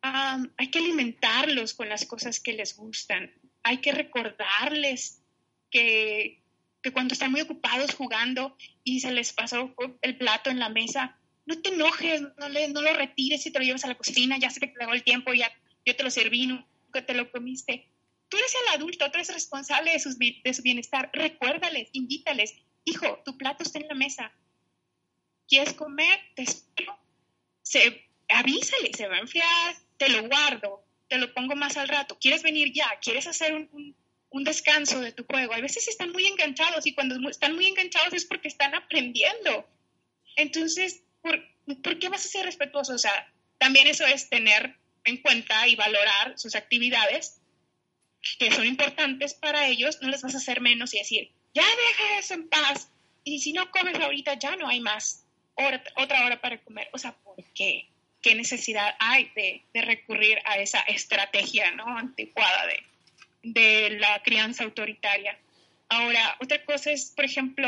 hay 0.01 0.69
que 0.69 0.79
alimentarlos 0.79 1.73
con 1.73 1.89
las 1.89 2.05
cosas 2.05 2.39
que 2.39 2.53
les 2.53 2.75
gustan. 2.75 3.31
Hay 3.63 3.77
que 3.77 3.91
recordarles 3.91 5.23
que, 5.71 6.43
que 6.81 6.91
cuando 6.91 7.13
están 7.13 7.31
muy 7.31 7.41
ocupados 7.41 7.95
jugando 7.95 8.55
y 8.83 8.99
se 8.99 9.11
les 9.11 9.33
pasó 9.33 9.73
el 10.01 10.17
plato 10.17 10.49
en 10.49 10.59
la 10.59 10.69
mesa, 10.69 11.17
no 11.45 11.61
te 11.61 11.69
enojes, 11.69 12.21
no, 12.37 12.49
le, 12.49 12.67
no 12.69 12.81
lo 12.81 12.93
retires 12.93 13.45
y 13.45 13.51
te 13.51 13.59
lo 13.59 13.65
llevas 13.65 13.83
a 13.85 13.89
la 13.89 13.95
cocina, 13.95 14.37
ya 14.37 14.49
que 14.49 14.67
te 14.67 14.79
llegó 14.79 14.93
el 14.93 15.03
tiempo, 15.03 15.33
ya 15.33 15.51
yo 15.85 15.95
te 15.95 16.03
lo 16.03 16.11
serví, 16.11 16.47
nunca 16.47 17.05
te 17.05 17.13
lo 17.13 17.31
comiste. 17.31 17.89
Tú 18.29 18.37
eres 18.37 18.55
el 18.55 18.79
adulto, 18.79 19.09
tú 19.11 19.15
eres 19.15 19.33
responsable 19.33 19.91
de, 19.91 19.99
sus, 19.99 20.17
de 20.17 20.53
su 20.53 20.61
bienestar. 20.61 21.09
Recuérdales, 21.13 21.89
invítales, 21.91 22.55
hijo, 22.85 23.21
tu 23.25 23.37
plato 23.37 23.63
está 23.63 23.79
en 23.79 23.87
la 23.87 23.95
mesa. 23.95 24.31
¿Quieres 25.47 25.73
comer? 25.73 26.19
Te 26.35 26.43
espero. 26.43 26.97
Se, 27.61 28.07
avísale, 28.29 28.91
se 28.95 29.07
va 29.07 29.17
a 29.17 29.19
enfriar, 29.19 29.75
te 29.97 30.09
lo 30.09 30.27
guardo, 30.27 30.85
te 31.13 31.19
lo 31.19 31.31
pongo 31.31 31.55
más 31.55 31.77
al 31.77 31.87
rato, 31.87 32.17
quieres 32.19 32.41
venir 32.41 32.73
ya, 32.73 32.89
quieres 32.99 33.27
hacer 33.27 33.53
un, 33.53 33.95
descanso 34.43 34.99
de 34.99 35.11
tu 35.11 35.23
juego. 35.25 35.53
A 35.53 35.61
veces 35.61 35.87
están 35.87 36.11
muy 36.11 36.25
enganchados 36.25 36.87
y 36.87 36.95
cuando 36.95 37.29
están 37.29 37.53
muy 37.53 37.67
enganchados 37.67 38.15
es 38.15 38.25
porque 38.25 38.47
están 38.47 38.73
aprendiendo. 38.73 39.69
Entonces, 40.35 41.03
¿por, 41.21 41.39
¿por 41.83 41.99
qué 41.99 42.09
vas 42.09 42.25
a 42.25 42.29
ser 42.29 42.45
respetuoso? 42.47 42.95
O 42.95 42.97
sea, 42.97 43.31
también 43.59 43.85
eso 43.85 44.07
es 44.07 44.27
tener 44.27 44.75
en 45.03 45.17
cuenta 45.17 45.67
y 45.67 45.75
valorar 45.75 46.33
sus 46.39 46.55
actividades 46.55 47.39
que 48.39 48.51
son 48.51 48.65
importantes 48.65 49.35
para 49.35 49.67
ellos, 49.67 49.99
no 50.01 50.09
les 50.09 50.23
vas 50.23 50.33
a 50.33 50.39
hacer 50.39 50.61
menos 50.61 50.95
y 50.95 50.97
decir, 50.97 51.31
ya 51.53 51.63
deja 51.63 52.17
eso 52.17 52.33
en 52.33 52.49
paz. 52.49 52.89
Y 53.23 53.37
si 53.37 53.53
no 53.53 53.69
comes 53.69 53.99
ahorita, 53.99 54.39
ya 54.39 54.55
no 54.55 54.67
hay 54.67 54.79
más 54.79 55.27
otra 55.95 56.25
hora 56.25 56.41
para 56.41 56.57
comer. 56.63 56.89
O 56.91 56.97
sea, 56.97 57.15
¿por 57.17 57.35
qué? 57.53 57.92
¿Qué 58.23 58.33
necesidad 58.35 58.95
hay 58.99 59.29
de, 59.35 59.63
recurrir 59.73 60.39
a 60.45 60.57
esa 60.57 60.79
estrategia 60.79 61.69
¿no? 61.71 61.85
anticuada 61.97 62.65
de, 62.65 62.83
de 63.43 63.89
la 63.99 64.23
crianza 64.23 64.63
autoritaria? 64.63 65.37
Ahora, 65.89 66.37
otra 66.41 66.63
cosa 66.65 66.91
es, 66.91 67.11
por 67.11 67.25
ejemplo, 67.25 67.67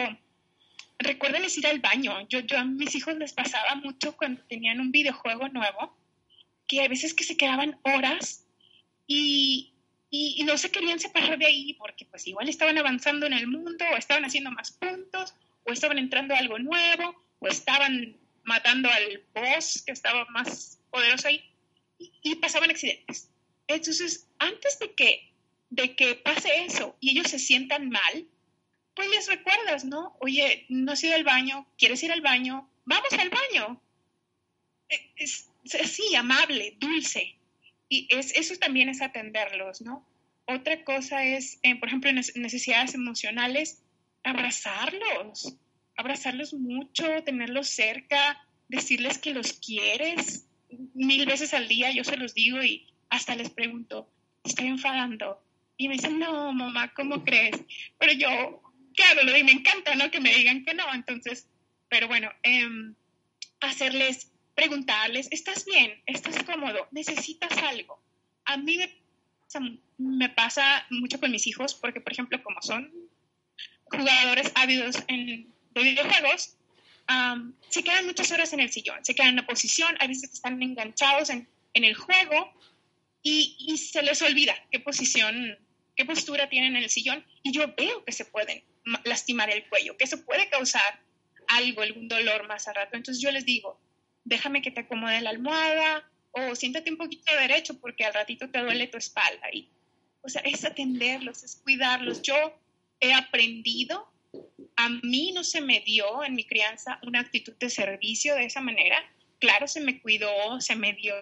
recuérdenles 0.98 1.58
ir 1.58 1.68
al 1.68 1.80
baño. 1.80 2.28
Yo, 2.30 2.40
yo 2.40 2.58
a 2.58 2.64
mis 2.64 2.96
hijos 2.96 3.16
les 3.18 3.34
pasaba 3.34 3.76
mucho 3.76 4.16
cuando 4.16 4.42
tenían 4.44 4.80
un 4.80 4.92
videojuego 4.92 5.50
nuevo, 5.50 5.96
que 6.68 6.82
a 6.82 6.88
veces 6.88 7.14
que 7.14 7.24
se 7.24 7.38
quedaban 7.38 7.78
horas 7.84 8.46
y, 9.08 9.74
y, 10.10 10.44
no 10.46 10.58
se 10.58 10.72
querían 10.72 11.00
separar 11.00 11.38
de 11.38 11.46
ahí 11.46 11.74
porque 11.74 12.06
pues 12.06 12.26
igual 12.28 12.50
estaban 12.50 12.78
avanzando 12.78 13.26
en 13.26 13.34
el 13.34 13.48
mundo 13.48 13.86
o 13.94 13.98
estaban 13.98 14.26
haciendo 14.26 14.52
más 14.52 14.72
puntos 14.72 15.36
o 15.64 15.72
estaban 15.72 16.00
entrando 16.00 16.34
a 16.34 16.40
algo 16.40 16.58
nuevo 16.58 17.16
o 17.40 17.48
estaban 17.48 18.18
matando 18.46 18.90
al 18.90 19.24
boss 19.34 19.84
que 19.86 19.92
estaba 19.92 20.26
más 20.26 20.80
poderoso 20.90 21.28
ahí 21.28 21.44
y, 21.98 22.36
pasaban 22.36 22.70
accidentes. 22.70 23.30
Entonces, 23.68 24.28
antes 24.40 24.80
de 24.80 24.94
que, 24.94 25.34
de 25.70 25.96
que 25.96 26.16
pase 26.16 26.66
eso 26.66 26.96
y 27.00 27.12
ellos 27.12 27.30
se 27.30 27.40
sientan 27.40 27.90
mal, 27.90 28.28
pues 28.94 29.10
les 29.10 29.28
recuerdas, 29.28 29.84
¿no? 29.86 30.16
Oye, 30.20 30.66
no 30.70 30.94
has 30.94 31.04
ido 31.04 31.16
al 31.16 31.24
baño, 31.24 31.68
¿quieres 31.78 32.02
ir 32.04 32.12
al 32.12 32.22
baño? 32.22 32.70
Vamos 32.86 33.12
al 33.14 33.30
baño. 33.30 33.82
E, 34.90 35.12
es, 35.18 35.50
así, 35.82 36.16
amable, 36.16 36.78
dulce. 36.80 37.36
Y 37.90 38.08
es, 38.10 38.36
eso 38.36 38.56
también 38.58 38.90
es 38.90 39.02
atenderlos, 39.02 39.82
¿no? 39.82 40.06
Otra 40.46 40.84
cosa 40.84 41.26
es, 41.26 41.60
eh, 41.64 41.76
por 41.76 41.90
ejemplo, 41.90 42.12
necesidades 42.12 42.94
emocionales, 42.94 43.82
abrazarlos, 44.24 45.58
abrazarlos 45.96 46.54
mucho, 46.54 47.24
tenerlos 47.24 47.70
cerca, 47.70 48.46
decirles 48.68 49.18
que 49.18 49.34
los 49.34 49.54
quieres 49.54 50.48
mil 50.94 51.26
veces 51.26 51.54
al 51.54 51.68
día, 51.68 51.92
yo 51.92 52.04
se 52.04 52.18
los 52.18 52.34
digo 52.34 52.62
y 52.64 52.88
hasta 53.10 53.36
les 53.36 53.50
pregunto, 53.50 54.10
estoy 54.44 54.68
enfadando. 54.68 55.42
Y 55.78 55.88
me 55.88 55.96
dicen, 55.96 56.20
no, 56.20 56.54
mamá, 56.54 56.94
¿cómo 56.94 57.24
crees? 57.24 57.58
Pero 57.98 58.14
yo, 58.14 58.62
claro, 58.96 59.24
lo 59.24 59.32
me 59.32 59.52
encanta, 59.52 59.96
¿no? 59.96 60.10
Que 60.10 60.22
me 60.22 60.34
digan 60.34 60.64
que 60.64 60.74
no. 60.74 60.86
Entonces, 60.94 61.48
pero 61.90 62.08
bueno, 62.08 62.30
em, 62.44 62.96
hacerles 63.60 64.32
preguntarles, 64.56 65.28
¿estás 65.32 65.66
bien? 65.66 66.02
¿Estás 66.06 66.42
cómodo? 66.44 66.88
¿Necesitas 66.92 67.58
algo? 67.58 68.02
A 68.46 68.58
mí 68.58 68.80
me, 69.98 70.30
pasa 70.30 70.86
mucho 70.90 71.20
con 71.20 71.32
mis 71.32 71.46
hijos 71.48 71.76
porque, 71.76 72.00
por 72.02 72.14
ejemplo, 72.14 72.42
como 72.42 72.62
son 72.62 72.92
jugadores 73.86 74.52
ávidos 74.56 75.04
en, 75.08 75.54
de 75.76 75.84
videojuegos, 75.84 76.58
se 77.70 77.84
quedan 77.84 78.06
muchas 78.06 78.32
horas 78.32 78.52
en 78.54 78.62
el 78.62 78.72
sillón, 78.72 79.04
se 79.04 79.14
quedan 79.14 79.30
en 79.30 79.36
la 79.38 79.46
posición, 79.46 79.96
a 80.00 80.08
veces 80.08 80.34
están 80.34 80.62
enganchados 80.64 81.30
en, 81.30 81.48
en 81.74 81.84
el 81.84 81.94
juego 81.94 82.52
y, 83.22 83.56
y, 83.60 83.78
se 83.78 84.02
les 84.02 84.22
olvida 84.22 84.56
qué 84.72 84.80
posición, 84.80 85.58
qué 85.96 86.06
postura 86.06 86.50
tienen 86.50 86.76
en 86.76 86.84
el 86.84 86.90
sillón 86.90 87.26
y 87.44 87.52
yo 87.52 87.74
veo 87.76 88.04
que 88.06 88.12
se 88.12 88.26
pueden 88.26 88.64
lastimar 89.04 89.50
el 89.50 89.68
cuello, 89.68 89.98
que 89.98 90.06
eso 90.06 90.24
puede 90.26 90.50
causar 90.50 91.02
algo, 91.48 91.82
algún 91.82 92.08
dolor 92.08 92.48
más 92.48 92.68
a 92.68 92.74
rato. 92.74 92.96
Entonces 92.96 93.22
yo 93.22 93.32
les 93.32 93.46
digo, 93.46 93.80
déjame 94.24 94.62
que 94.62 94.72
te 94.72 94.82
acomode 94.82 95.22
la 95.22 95.30
almohada 95.32 96.10
o 96.32 96.56
siéntate 96.56 96.92
un 96.92 96.98
poquito 96.98 97.32
derecho 97.36 97.80
porque 97.80 98.06
al 98.06 98.14
ratito 98.14 98.50
te 98.50 98.60
duele 98.60 98.88
tu 98.88 98.98
espalda. 98.98 99.48
Y, 99.52 99.70
o 100.22 100.30
sea, 100.30 100.42
es 100.42 100.66
atenderlos, 100.66 101.44
es 101.44 101.58
cuidarlos. 101.58 102.22
Yo 102.22 102.60
he 103.00 103.14
aprendido, 103.14 104.12
a 104.76 104.90
mí 104.90 105.32
no 105.34 105.44
se 105.44 105.62
me 105.62 105.82
dio 105.82 106.24
en 106.24 106.36
mi 106.36 106.44
crianza 106.44 107.00
una 107.04 107.22
actitud 107.22 107.54
de 107.60 107.70
servicio 107.70 108.36
de 108.36 108.46
esa 108.46 108.62
manera. 108.62 108.98
Claro, 109.40 109.68
se 109.68 109.82
me 109.82 110.02
cuidó, 110.02 110.60
se 110.62 110.76
me 110.76 110.94
dio 110.94 111.14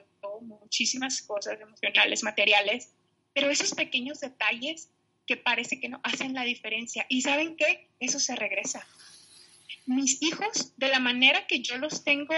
muchísimas 0.42 1.22
cosas 1.22 1.60
emocionales, 1.60 2.24
materiales, 2.24 2.94
pero 3.34 3.50
esos 3.50 3.74
pequeños 3.74 4.20
detalles 4.20 4.90
que 5.26 5.38
parece 5.38 5.80
que 5.80 5.90
no 5.90 6.00
hacen 6.04 6.34
la 6.34 6.44
diferencia. 6.44 7.06
¿Y 7.10 7.22
saben 7.22 7.56
qué? 7.56 7.90
Eso 8.00 8.20
se 8.20 8.36
regresa. 8.36 8.86
Mis 9.86 10.22
hijos, 10.22 10.74
de 10.78 10.90
la 10.90 11.00
manera 11.00 11.48
que 11.48 11.62
yo 11.62 11.78
los 11.78 12.04
tengo 12.04 12.36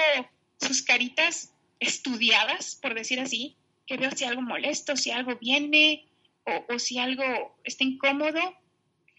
sus 0.59 0.81
caritas 0.81 1.53
estudiadas, 1.79 2.75
por 2.81 2.93
decir 2.93 3.19
así, 3.19 3.55
que 3.85 3.97
veo 3.97 4.11
si 4.11 4.25
algo 4.25 4.41
molesto, 4.41 4.95
si 4.95 5.11
algo 5.11 5.35
viene 5.37 6.07
o, 6.43 6.79
si 6.79 6.97
algo 6.97 7.57
está 7.63 7.83
incómodo. 7.83 8.39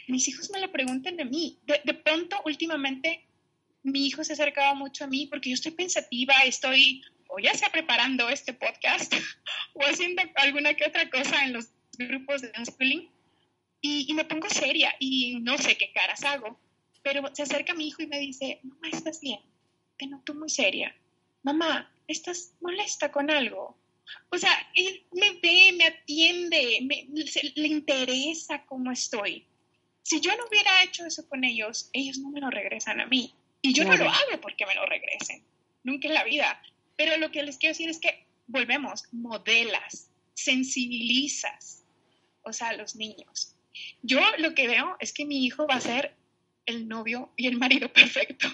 Mis 0.08 0.28
hijos 0.28 0.50
me 0.50 0.60
lo 0.60 0.70
preguntan 0.70 1.16
de 1.16 1.24
mí. 1.24 1.58
De, 1.66 1.94
pronto, 1.94 2.40
últimamente, 2.44 3.26
mi 3.82 4.06
hijo 4.06 4.24
se 4.24 4.34
acercaba 4.34 4.74
mucho 4.74 5.04
a 5.04 5.06
mí 5.06 5.26
porque 5.26 5.50
yo 5.50 5.54
estoy 5.54 5.72
pensativa, 5.72 6.34
estoy 6.44 7.02
o 7.28 7.40
ya 7.40 7.54
sea 7.54 7.70
preparando 7.70 8.28
este 8.28 8.52
podcast 8.52 9.12
o 9.74 9.82
haciendo 9.82 10.22
alguna 10.36 10.74
que 10.74 10.86
otra 10.86 11.10
cosa 11.10 11.44
en 11.44 11.54
los 11.54 11.70
grupos 11.98 12.42
de 12.42 12.52
unschooling 12.56 13.10
y, 13.80 14.06
y 14.08 14.14
me 14.14 14.24
pongo 14.24 14.48
seria 14.48 14.94
y 15.00 15.40
no 15.40 15.58
sé 15.58 15.76
qué 15.76 15.90
caras 15.92 16.24
hago, 16.24 16.58
pero 17.02 17.22
se 17.34 17.42
acerca 17.42 17.74
mi 17.74 17.88
hijo 17.88 18.02
y 18.02 18.06
me 18.06 18.20
dice, 18.20 18.60
mamá, 18.62 18.88
¿estás 18.92 19.20
bien? 19.20 19.40
Te 19.96 20.06
noto 20.06 20.34
muy 20.34 20.48
seria 20.48 20.94
mamá, 21.46 21.88
¿estás 22.08 22.54
molesta 22.60 23.12
con 23.12 23.30
algo? 23.30 23.78
O 24.30 24.36
sea, 24.36 24.50
él 24.74 25.06
me 25.12 25.30
ve, 25.40 25.72
me 25.78 25.84
atiende, 25.86 26.80
me, 26.82 27.06
le 27.54 27.68
interesa 27.68 28.64
cómo 28.66 28.90
estoy. 28.90 29.46
Si 30.06 30.20
yo 30.20 30.30
no 30.36 30.44
hubiera 30.46 30.84
hecho 30.84 31.04
eso 31.04 31.28
con 31.28 31.42
ellos, 31.42 31.90
ellos 31.92 32.18
no 32.18 32.30
me 32.30 32.40
lo 32.40 32.48
regresan 32.48 33.00
a 33.00 33.06
mí. 33.06 33.34
Y 33.60 33.72
yo 33.72 33.82
no 33.82 33.96
lo 33.96 34.08
hago 34.08 34.40
porque 34.40 34.64
me 34.64 34.76
lo 34.76 34.86
regresen. 34.86 35.44
Nunca 35.82 36.06
en 36.06 36.14
la 36.14 36.22
vida. 36.22 36.62
Pero 36.94 37.16
lo 37.16 37.32
que 37.32 37.42
les 37.42 37.56
quiero 37.56 37.72
decir 37.72 37.90
es 37.90 37.98
que 37.98 38.24
volvemos, 38.46 39.02
modelas, 39.10 40.08
sensibilizas, 40.34 41.82
o 42.42 42.52
sea, 42.52 42.68
a 42.68 42.74
los 42.74 42.94
niños. 42.94 43.56
Yo 44.00 44.20
lo 44.38 44.54
que 44.54 44.68
veo 44.68 44.96
es 45.00 45.12
que 45.12 45.24
mi 45.24 45.44
hijo 45.44 45.66
va 45.66 45.74
a 45.74 45.80
ser 45.80 46.14
el 46.66 46.86
novio 46.86 47.32
y 47.36 47.48
el 47.48 47.58
marido 47.58 47.92
perfecto. 47.92 48.46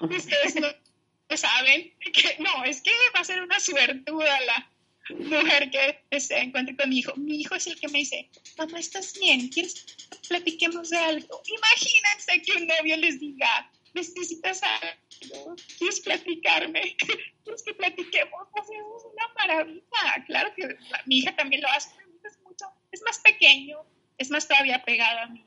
Ustedes 0.00 0.56
no 0.56 1.36
saben 1.36 1.92
que 2.12 2.38
no, 2.40 2.64
es 2.64 2.82
que 2.82 2.90
va 3.14 3.20
a 3.20 3.24
ser 3.24 3.40
una 3.40 3.60
suertuda 3.60 4.40
la 4.40 4.72
mujer 5.10 5.70
que 5.70 6.20
se 6.20 6.40
encuentre 6.40 6.76
con 6.76 6.88
mi 6.88 6.98
hijo. 6.98 7.14
Mi 7.14 7.36
hijo 7.40 7.54
es 7.54 7.68
el 7.68 7.78
que 7.78 7.86
me 7.86 8.00
dice, 8.00 8.28
mamá, 8.56 8.80
¿estás 8.80 9.16
bien? 9.16 9.48
¿Quieres 9.48 9.86
platiquemos 10.28 10.90
de 10.90 10.98
algo? 10.98 11.42
Imagínense 11.46 12.42
que 12.42 12.52
un 12.62 12.66
novio 12.66 12.96
les 12.96 13.18
diga, 13.18 13.70
necesitas 13.94 14.60
algo, 14.62 15.56
¿quieres 15.78 16.00
platicarme? 16.00 16.96
¿Quieres 17.44 17.62
que 17.66 17.74
platiquemos? 17.74 18.48
Pues 18.52 18.66
es 18.66 19.04
una 19.12 19.28
maravilla. 19.34 20.24
Claro 20.26 20.54
que 20.54 20.76
mi 21.06 21.18
hija 21.18 21.34
también 21.34 21.62
lo 21.62 21.68
hace, 21.68 21.90
es 22.24 22.38
mucho, 22.40 22.66
es 22.92 23.02
más 23.02 23.18
pequeño, 23.18 23.78
es 24.18 24.30
más 24.30 24.46
todavía 24.46 24.84
pegado 24.84 25.20
a 25.20 25.26
mí. 25.26 25.44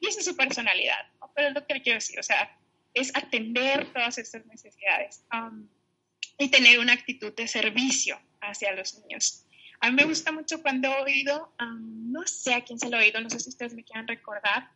Y 0.00 0.08
esa 0.08 0.20
es 0.20 0.26
su 0.26 0.36
personalidad, 0.36 1.06
Pero 1.34 1.48
es 1.48 1.54
lo 1.54 1.66
que 1.66 1.74
le 1.74 1.82
quiero 1.82 1.96
decir, 1.96 2.18
o 2.18 2.22
sea, 2.22 2.58
es 2.92 3.14
atender 3.16 3.92
todas 3.92 4.18
estas 4.18 4.44
necesidades 4.46 5.24
um, 5.32 5.68
y 6.38 6.48
tener 6.50 6.78
una 6.78 6.92
actitud 6.92 7.32
de 7.34 7.48
servicio 7.48 8.20
hacia 8.40 8.72
los 8.72 8.98
niños. 9.00 9.43
A 9.84 9.90
mí 9.90 9.96
me 9.96 10.04
gusta 10.04 10.32
mucho 10.32 10.62
cuando 10.62 10.88
he 10.88 11.02
oído, 11.02 11.52
um, 11.60 12.10
no 12.10 12.26
sé 12.26 12.54
a 12.54 12.64
quién 12.64 12.78
se 12.78 12.88
lo 12.88 12.96
he 12.96 13.00
oído, 13.04 13.20
no 13.20 13.28
sé 13.28 13.38
si 13.38 13.50
ustedes 13.50 13.74
me 13.74 13.84
quieran 13.84 14.08
recordar, 14.08 14.70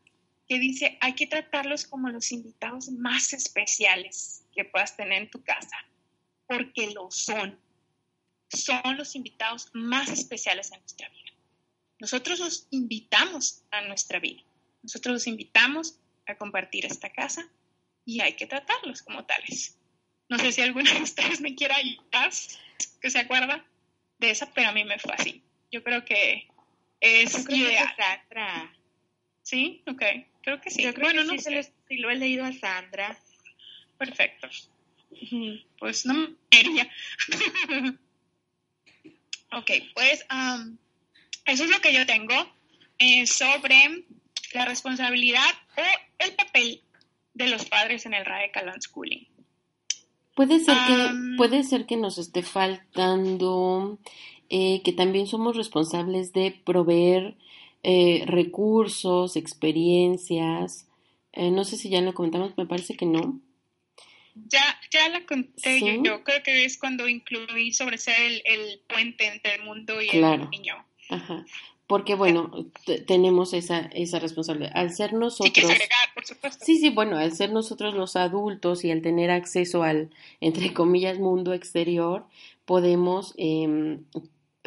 que 0.47 0.59
dice, 0.59 0.99
hay 1.01 1.15
que 1.15 1.27
tratarlos 1.27 1.87
como 1.87 2.11
los 2.11 2.31
invitados 2.31 2.91
más 2.91 3.33
especiales 3.33 4.45
que 4.55 4.67
puedas 4.67 4.99
tener 4.99 5.23
en 5.23 5.31
tu 5.31 5.43
casa, 5.43 5.79
porque 6.47 6.91
lo 6.91 7.11
son. 7.11 7.59
Son 8.51 8.99
los 8.99 9.17
invitados 9.17 9.71
más 9.73 10.11
especiales 10.11 10.71
en 10.73 10.81
nuestra 10.81 11.09
vida. 11.09 11.33
Nosotros 12.01 12.41
los 12.41 12.67
invitamos 12.69 13.63
a 13.71 13.81
nuestra 13.81 14.19
vida. 14.19 14.43
Nosotros 14.83 15.15
los 15.15 15.27
invitamos 15.27 15.99
a 16.27 16.35
compartir 16.35 16.85
esta 16.85 17.11
casa 17.11 17.49
y 18.05 18.21
hay 18.21 18.35
que 18.35 18.47
tratarlos 18.47 19.01
como 19.01 19.25
tales. 19.25 19.75
No 20.29 20.39
sé 20.39 20.53
si 20.53 20.61
alguna 20.61 20.93
de 20.93 21.01
ustedes 21.01 21.41
me 21.41 21.55
quiera 21.55 21.77
ayudar, 21.77 22.31
que 23.01 23.09
se 23.09 23.19
acuerda 23.21 23.65
de 24.19 24.31
esa, 24.31 24.53
pero 24.53 24.69
a 24.69 24.73
mí 24.73 24.85
me 24.85 24.99
fue 24.99 25.13
así. 25.15 25.43
Yo 25.71 25.83
creo 25.83 26.05
que 26.05 26.49
es 27.01 27.49
ideal. 27.49 27.95
Sandra. 27.97 28.73
¿Sí? 29.43 29.83
Ok, 29.87 30.03
creo 30.43 30.61
que 30.61 30.71
sí. 30.71 30.83
Yo 30.83 30.93
creo 30.95 31.07
bueno, 31.07 31.25
no 31.25 31.39
sé. 31.39 31.73
si 31.89 31.97
lo 31.97 32.11
he 32.11 32.17
leído 32.17 32.45
a 32.45 32.53
Sandra. 32.53 33.19
Perfecto. 33.97 34.49
Pues 35.79 36.07
no 36.07 36.15
me 36.15 36.35
quería. 36.51 36.89
Ok, 39.51 39.71
pues 39.95 40.27
eso 41.47 41.65
es 41.65 41.71
lo 41.71 41.81
que 41.81 41.95
yo 41.95 42.05
tengo 42.05 42.35
eh, 42.99 43.27
sobre 43.27 44.05
la 44.53 44.67
responsabilidad 44.67 45.49
o 45.77 45.83
el 46.19 46.35
papel 46.35 46.83
de 47.33 47.49
los 47.49 47.65
padres 47.65 48.05
en 48.05 48.13
el 48.13 48.27
radical 48.27 48.69
unschooling. 48.75 49.27
Puede 50.39 50.61
ser 50.61 50.77
que, 50.87 51.37
puede 51.37 51.65
ser 51.65 51.85
que 51.85 51.97
nos 51.97 52.17
esté 52.17 52.45
faltando 52.45 53.99
eh, 54.49 54.83
que 54.85 54.93
también 54.93 55.27
somos 55.27 55.57
responsables 55.57 56.33
de 56.33 56.53
proveer 56.65 57.37
eh, 57.83 58.23
recursos, 58.25 59.35
experiencias. 59.35 60.87
Eh, 61.33 61.51
no 61.51 61.65
sé 61.65 61.77
si 61.77 61.91
ya 61.91 62.01
lo 62.03 62.15
comentamos, 62.15 62.57
me 62.57 62.67
parece 62.67 62.97
que 62.97 63.05
no. 63.05 63.41
Ya, 64.37 64.81
ya 64.93 65.09
la 65.09 65.27
conté. 65.27 65.81
Yo, 66.05 66.23
creo 66.23 66.41
que 66.45 66.65
es 66.65 66.79
cuando 66.79 67.09
incluí 67.09 67.73
sobre 67.73 67.99
ser 67.99 68.41
el, 68.45 68.81
puente 68.89 69.27
entre 69.27 69.57
el 69.57 69.65
mundo 69.65 70.01
y 70.01 70.09
el 70.09 70.51
niño. 70.51 70.77
Ajá. 71.09 71.45
Porque 71.89 72.15
bueno, 72.15 72.51
tenemos 73.07 73.55
esa, 73.55 73.81
esa 73.95 74.19
responsabilidad. 74.21 74.73
Al 74.75 74.93
ser 74.93 75.15
nosotros... 75.15 75.55
Sí, 76.61 76.79
Sí, 76.79 76.91
bueno, 76.91 77.17
al 77.17 77.33
ser 77.33 77.51
nosotros 77.51 77.95
los 77.95 78.15
adultos 78.15 78.85
y 78.85 78.91
al 78.91 79.03
tener 79.03 79.31
acceso 79.31 79.83
al, 79.83 80.11
entre 80.41 80.75
comillas, 80.75 81.19
mundo 81.19 81.55
exterior, 81.55 82.27
podemos 82.67 83.35
eh, 83.39 83.99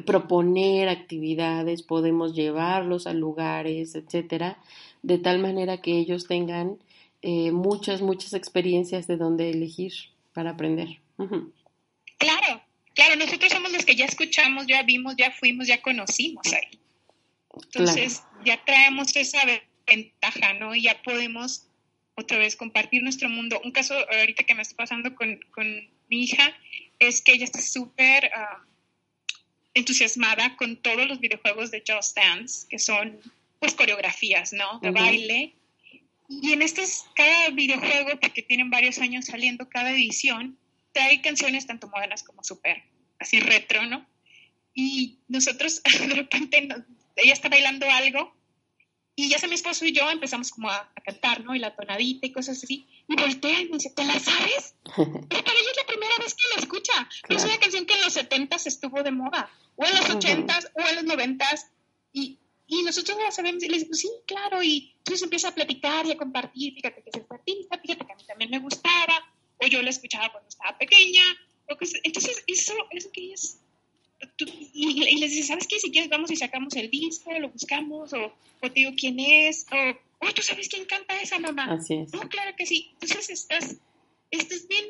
proponer 0.01 0.89
actividades, 0.89 1.83
podemos 1.83 2.33
llevarlos 2.33 3.05
a 3.05 3.13
lugares, 3.13 3.93
etcétera, 3.93 4.57
de 5.03 5.19
tal 5.19 5.37
manera 5.39 5.77
que 5.77 5.99
ellos 5.99 6.27
tengan 6.27 6.79
eh, 7.21 7.51
muchas, 7.51 8.01
muchas 8.01 8.33
experiencias 8.33 9.05
de 9.05 9.17
dónde 9.17 9.51
elegir 9.51 9.93
para 10.33 10.51
aprender. 10.51 10.99
Claro, 12.17 12.61
claro, 12.95 13.15
nosotros 13.17 13.51
somos 13.51 13.71
los 13.71 13.85
que 13.85 13.95
ya 13.95 14.05
escuchamos, 14.05 14.65
ya 14.65 14.81
vimos, 14.81 15.15
ya 15.17 15.29
fuimos, 15.29 15.67
ya 15.67 15.81
conocimos 15.83 16.51
ahí. 16.51 16.80
Entonces, 17.53 18.23
ya 18.45 18.63
traemos 18.63 19.15
esa 19.15 19.39
ventaja, 19.85 20.53
¿no? 20.53 20.75
Y 20.75 20.83
ya 20.83 21.01
podemos 21.01 21.67
otra 22.15 22.37
vez 22.37 22.55
compartir 22.55 23.03
nuestro 23.03 23.29
mundo. 23.29 23.61
Un 23.63 23.71
caso 23.71 23.95
ahorita 24.09 24.43
que 24.43 24.55
me 24.55 24.61
está 24.61 24.75
pasando 24.75 25.13
con, 25.15 25.39
mi 26.09 26.23
hija 26.23 26.55
es 26.99 27.21
que 27.21 27.33
ella 27.33 27.45
está 27.45 27.61
súper 27.61 28.31
ah, 28.33 28.63
entusiasmada 29.73 30.55
con 30.57 30.77
todos 30.77 31.07
los 31.07 31.19
videojuegos 31.19 31.71
de 31.71 31.83
Just 31.87 32.15
Dance, 32.15 32.67
que 32.69 32.79
son 32.79 33.19
pues 33.59 33.73
coreografías, 33.73 34.53
¿no? 34.53 34.79
De 34.79 34.91
baile. 34.91 35.53
Y 36.27 36.53
en 36.53 36.61
estos, 36.61 37.05
cada 37.15 37.49
videojuego, 37.49 38.19
porque 38.19 38.41
tienen 38.41 38.69
varios 38.69 38.99
años 38.99 39.25
saliendo 39.25 39.69
cada 39.69 39.91
edición, 39.91 40.57
trae 40.93 41.21
canciones 41.21 41.67
tanto 41.67 41.87
modernas 41.87 42.23
como 42.23 42.43
súper, 42.43 42.83
así 43.19 43.39
retro, 43.39 43.85
¿no? 43.85 44.05
Y 44.73 45.17
nosotros 45.27 45.81
de 46.07 46.15
repente 46.15 46.67
ella 47.15 47.33
está 47.33 47.49
bailando 47.49 47.89
algo 47.89 48.33
y 49.15 49.29
ya 49.29 49.37
sea 49.37 49.49
mi 49.49 49.55
esposo 49.55 49.85
y 49.85 49.91
yo 49.91 50.09
empezamos 50.09 50.51
como 50.51 50.69
a, 50.69 50.91
cantar, 51.03 51.43
¿no? 51.43 51.53
Y 51.55 51.59
la 51.59 51.75
tonadita 51.75 52.25
y 52.27 52.31
cosas 52.31 52.63
así. 52.63 52.87
Y 53.07 53.15
voltea 53.15 53.61
y 53.61 53.65
me 53.65 53.77
dice, 53.77 53.89
¿te 53.91 54.05
la 54.05 54.19
sabes? 54.19 54.75
Pero 54.95 55.43
para 55.43 55.59
ella 55.59 55.71
es 55.71 55.77
la 55.77 55.85
primera 55.85 56.17
vez 56.19 56.33
que 56.33 56.55
la 56.55 56.61
escucha. 56.61 57.09
Es 57.29 57.43
una 57.43 57.57
canción 57.57 57.85
que 57.85 57.93
en 57.95 58.01
los 58.01 58.13
70 58.13 58.55
estuvo 58.65 59.03
de 59.03 59.11
moda, 59.11 59.49
o 59.75 59.85
en 59.85 59.95
los 59.95 60.09
80s, 60.09 60.71
o 60.75 60.89
en 60.89 60.95
los 60.95 61.05
90s. 61.05 61.67
Y, 62.13 62.39
y 62.67 62.83
nosotros 62.83 63.17
la 63.17 63.31
sabemos 63.31 63.63
y 63.63 63.67
le 63.67 63.77
decimos, 63.77 63.99
sí, 63.99 64.09
claro. 64.25 64.63
Y 64.63 64.95
entonces 64.99 65.23
empieza 65.23 65.49
a 65.49 65.55
platicar 65.55 66.05
y 66.05 66.11
a 66.11 66.17
compartir. 66.17 66.73
Fíjate 66.73 67.03
que 67.03 67.09
es 67.09 67.15
el 67.15 67.25
artista, 67.29 67.79
fíjate 67.79 68.05
que 68.05 68.13
a 68.13 68.15
mí 68.15 68.23
también 68.25 68.49
me 68.49 68.59
gustaba. 68.59 69.23
O 69.57 69.67
yo 69.67 69.81
la 69.81 69.89
escuchaba 69.89 70.31
cuando 70.31 70.49
estaba 70.49 70.77
pequeña. 70.77 71.23
O 71.69 71.77
que, 71.77 71.85
entonces, 72.03 72.43
eso, 72.47 72.73
eso 72.91 73.11
que 73.11 73.33
es 73.33 73.59
y, 74.73 75.19
les 75.19 75.31
dice, 75.31 75.47
¿sabes 75.47 75.67
qué? 75.67 75.79
Si 75.79 75.91
quieres 75.91 76.09
vamos 76.09 76.31
y 76.31 76.35
sacamos 76.35 76.75
el 76.75 76.89
disco, 76.89 77.31
lo 77.39 77.49
buscamos, 77.49 78.13
o, 78.13 78.33
o 78.61 78.71
te 78.71 78.81
digo 78.81 78.91
quién 78.97 79.19
es, 79.19 79.65
o, 79.71 79.97
oh, 80.19 80.33
¿tú 80.33 80.41
sabes 80.41 80.69
quién 80.69 80.85
canta 80.85 81.19
esa 81.21 81.39
mamá? 81.39 81.71
Así 81.71 81.95
es. 81.95 82.13
No, 82.13 82.27
claro 82.29 82.55
que 82.57 82.65
sí. 82.65 82.89
Entonces 82.93 83.29
estás, 83.29 83.77
estás 84.29 84.67
bien, 84.67 84.85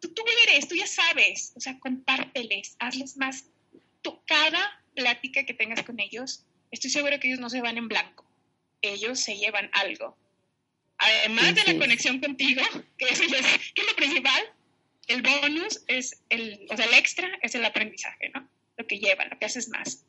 tú, 0.00 0.08
tú 0.08 0.22
eres, 0.48 0.68
tú 0.68 0.74
ya 0.74 0.86
sabes, 0.86 1.52
o 1.56 1.60
sea, 1.60 1.78
compárteles, 1.78 2.76
hazles 2.78 3.16
más. 3.16 3.44
Tú, 4.02 4.18
cada 4.26 4.82
plática 4.94 5.44
que 5.44 5.54
tengas 5.54 5.82
con 5.82 6.00
ellos, 6.00 6.44
estoy 6.70 6.90
seguro 6.90 7.18
que 7.20 7.28
ellos 7.28 7.40
no 7.40 7.50
se 7.50 7.60
van 7.60 7.78
en 7.78 7.88
blanco, 7.88 8.24
ellos 8.82 9.20
se 9.20 9.36
llevan 9.36 9.70
algo. 9.72 10.16
Además 10.98 11.54
de 11.54 11.72
la 11.72 11.78
conexión 11.78 12.20
contigo, 12.20 12.62
que 12.98 13.06
eso 13.06 13.22
es, 13.22 13.30
que 13.74 13.82
es 13.82 13.88
lo 13.88 13.96
principal, 13.96 14.42
el 15.06 15.22
bonus 15.22 15.82
es 15.88 16.22
el, 16.28 16.66
o 16.70 16.76
sea, 16.76 16.86
el 16.86 16.94
extra 16.94 17.28
es 17.42 17.54
el 17.54 17.64
aprendizaje, 17.64 18.30
¿no? 18.34 18.48
Lo 18.80 18.86
que 18.86 18.98
llevan, 18.98 19.28
lo 19.30 19.38
que 19.38 19.46
haces 19.46 19.68
más. 19.68 20.04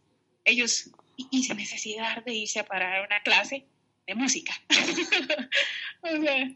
Ellos, 0.46 0.90
y, 1.18 1.44
sin 1.44 1.58
necesidad 1.58 2.24
de 2.24 2.34
irse 2.34 2.60
a 2.60 2.66
parar 2.66 3.06
una 3.06 3.22
clase 3.22 3.66
de 4.08 4.16
música. 4.16 4.54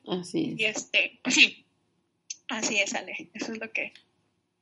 así 0.08 0.54
es. 0.54 0.60
Y 0.60 0.66
este, 0.66 1.20
pues 1.22 1.36
sí, 1.36 1.66
así 2.48 2.80
es, 2.80 2.94
Ale. 2.94 3.30
Eso 3.34 3.52
es 3.52 3.60
lo 3.60 3.72
que 3.72 3.94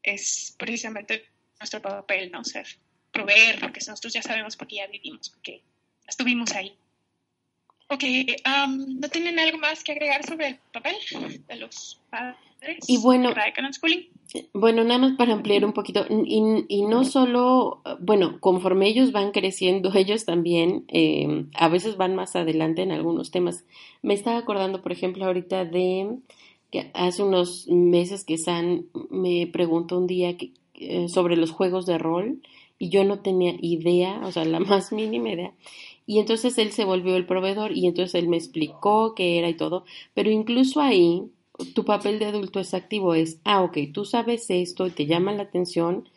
es 0.01 0.56
precisamente 0.58 1.26
nuestro 1.60 1.82
papel, 1.82 2.32
¿no? 2.32 2.43
Ser, 2.43 2.68
proveer, 3.12 3.60
porque 3.60 3.80
nosotros 3.88 4.12
ya 4.14 4.22
sabemos 4.22 4.58
porque 4.58 4.78
ya 4.78 4.88
vivimos, 4.88 5.30
porque 5.30 5.62
estuvimos 6.08 6.51
ahí. 6.54 6.76
Ok, 7.89 8.04
um, 8.04 8.99
¿no 8.99 9.10
tienen 9.10 9.38
algo 9.38 9.60
más 9.60 9.84
que 9.84 9.91
agregar 9.91 10.26
sobre 10.26 10.47
el 10.47 10.56
papel 10.72 10.95
de 11.47 11.56
los 11.58 12.01
padres? 12.10 12.84
Y 12.88 12.97
bueno, 12.97 13.34
bueno, 14.54 14.84
nada 14.84 15.00
más 15.00 15.16
para 15.18 15.34
ampliar 15.34 15.66
un 15.66 15.74
poquito, 15.74 16.06
y, 16.10 16.66
y, 16.68 16.82
no 16.84 17.04
solo, 17.04 17.82
bueno, 18.00 18.40
conforme 18.40 18.88
ellos 18.88 19.12
van 19.12 19.32
creciendo, 19.32 19.92
ellos 19.96 20.26
también 20.26 20.86
eh, 20.88 21.46
a 21.54 21.68
veces 21.70 21.98
van 21.98 22.16
más 22.16 22.36
adelante 22.36 22.82
en 22.82 22.92
algunos 22.92 23.32
temas. 23.32 23.66
Me 24.02 24.14
estaba 24.14 24.38
acordando, 24.38 24.82
por 24.82 24.92
ejemplo, 24.92 25.26
ahorita 25.26 25.66
de 25.66 26.18
que 26.72 26.90
hace 26.96 27.22
unos 27.22 27.68
meses 27.68 28.26
que 28.26 28.40
San 28.40 28.88
me 29.12 29.46
preguntó 29.46 29.98
un 29.98 30.08
día 30.08 30.38
que, 30.38 30.54
eh, 30.74 31.08
sobre 31.08 31.38
los 31.38 31.52
juegos 31.52 31.86
de 31.86 32.00
rol 32.00 32.42
y 32.80 32.90
yo 32.90 33.04
no 33.04 33.20
tenía 33.20 33.54
idea, 33.62 34.20
o 34.24 34.32
sea, 34.32 34.44
la 34.46 34.60
más 34.60 34.92
mínima 34.92 35.30
idea. 35.30 35.54
Y 36.08 36.20
entonces 36.20 36.58
él 36.58 36.72
se 36.72 36.84
volvió 36.84 37.16
el 37.16 37.28
proveedor 37.28 37.78
y 37.78 37.86
entonces 37.86 38.16
él 38.16 38.28
me 38.28 38.38
explicó 38.38 39.14
qué 39.16 39.38
era 39.38 39.50
y 39.50 39.54
todo, 39.54 39.86
pero 40.16 40.32
incluso 40.32 40.82
ahí 40.82 41.24
tu 41.76 41.86
papel 41.86 42.20
de 42.20 42.26
adulto 42.26 42.60
es 42.60 42.74
activo 42.74 43.14
es, 43.14 43.39
ah, 43.43 43.62
ok, 43.62 43.78
tú 43.93 44.06
sabes 44.06 44.49
esto 44.49 44.88
y 44.88 44.91
te 44.91 45.06
llama 45.06 45.34
la 45.34 45.43
atención 45.43 46.10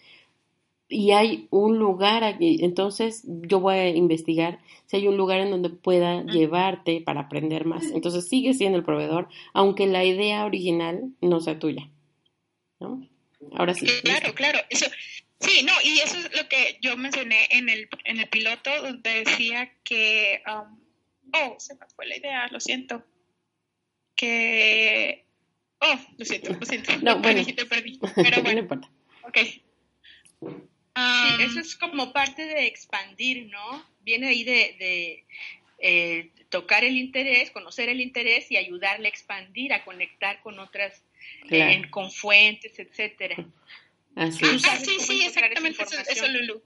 y 0.88 1.10
hay 1.10 1.48
un 1.50 1.78
lugar 1.78 2.22
aquí, 2.22 2.58
entonces 2.62 3.24
yo 3.26 3.60
voy 3.60 3.74
a 3.74 3.88
investigar 3.88 4.60
si 4.86 4.98
hay 4.98 5.08
un 5.08 5.16
lugar 5.16 5.40
en 5.40 5.50
donde 5.50 5.68
pueda 5.68 6.22
llevarte 6.22 7.00
para 7.00 7.22
aprender 7.22 7.64
más. 7.64 7.84
Entonces 7.90 8.28
sigue 8.28 8.54
siendo 8.54 8.78
el 8.78 8.84
proveedor, 8.84 9.28
aunque 9.52 9.88
la 9.88 10.04
idea 10.04 10.44
original 10.44 11.10
no 11.20 11.40
sea 11.40 11.58
tuya. 11.58 11.90
¿no? 12.78 13.08
Ahora 13.52 13.74
sí. 13.74 13.86
Claro, 14.04 14.32
claro. 14.34 14.60
Eso, 14.70 14.86
sí, 15.40 15.64
no, 15.64 15.72
y 15.82 15.98
eso 15.98 16.18
es 16.18 16.36
lo 16.36 16.48
que 16.48 16.78
yo 16.80 16.96
mencioné 16.96 17.48
en 17.50 17.68
el, 17.68 17.88
en 18.04 18.20
el 18.20 18.28
piloto, 18.28 18.70
donde 18.80 19.24
decía 19.24 19.72
que, 19.82 20.40
um, 20.46 20.78
oh, 21.32 21.56
se 21.58 21.74
me 21.74 21.86
fue 21.94 22.06
la 22.06 22.16
idea, 22.16 22.48
lo 22.52 22.60
siento, 22.60 23.02
que 24.14 25.25
Oh, 25.80 25.98
lo 26.16 26.24
siento, 26.24 26.52
lo 26.52 26.66
siento. 26.66 26.96
No, 27.02 27.18
bueno. 27.18 27.44
Te 27.44 27.66
perdí, 27.66 27.98
pero 28.16 28.42
bueno. 28.42 28.52
no 28.52 28.58
importa. 28.60 28.90
Ok. 29.22 29.38
sí, 29.38 29.62
eso 31.40 31.60
es 31.60 31.76
como 31.76 32.12
parte 32.12 32.44
de 32.44 32.66
expandir, 32.66 33.46
¿no? 33.46 33.84
Viene 34.02 34.28
ahí 34.28 34.44
de, 34.44 34.76
de 34.78 35.24
eh, 35.78 36.30
tocar 36.48 36.84
el 36.84 36.96
interés, 36.96 37.50
conocer 37.50 37.88
el 37.88 38.00
interés 38.00 38.50
y 38.50 38.56
ayudarle 38.56 39.06
a 39.06 39.10
expandir, 39.10 39.72
a 39.72 39.84
conectar 39.84 40.40
con 40.40 40.58
otras, 40.58 41.02
eh, 41.50 41.82
con 41.90 42.10
fuentes, 42.10 42.78
etcétera. 42.78 43.36
Así. 44.14 44.44
Ah, 44.44 44.78
sí, 44.78 44.98
sí, 44.98 45.22
exactamente 45.26 45.82
eso, 45.82 45.96
eso, 46.08 46.28
Lulu. 46.28 46.62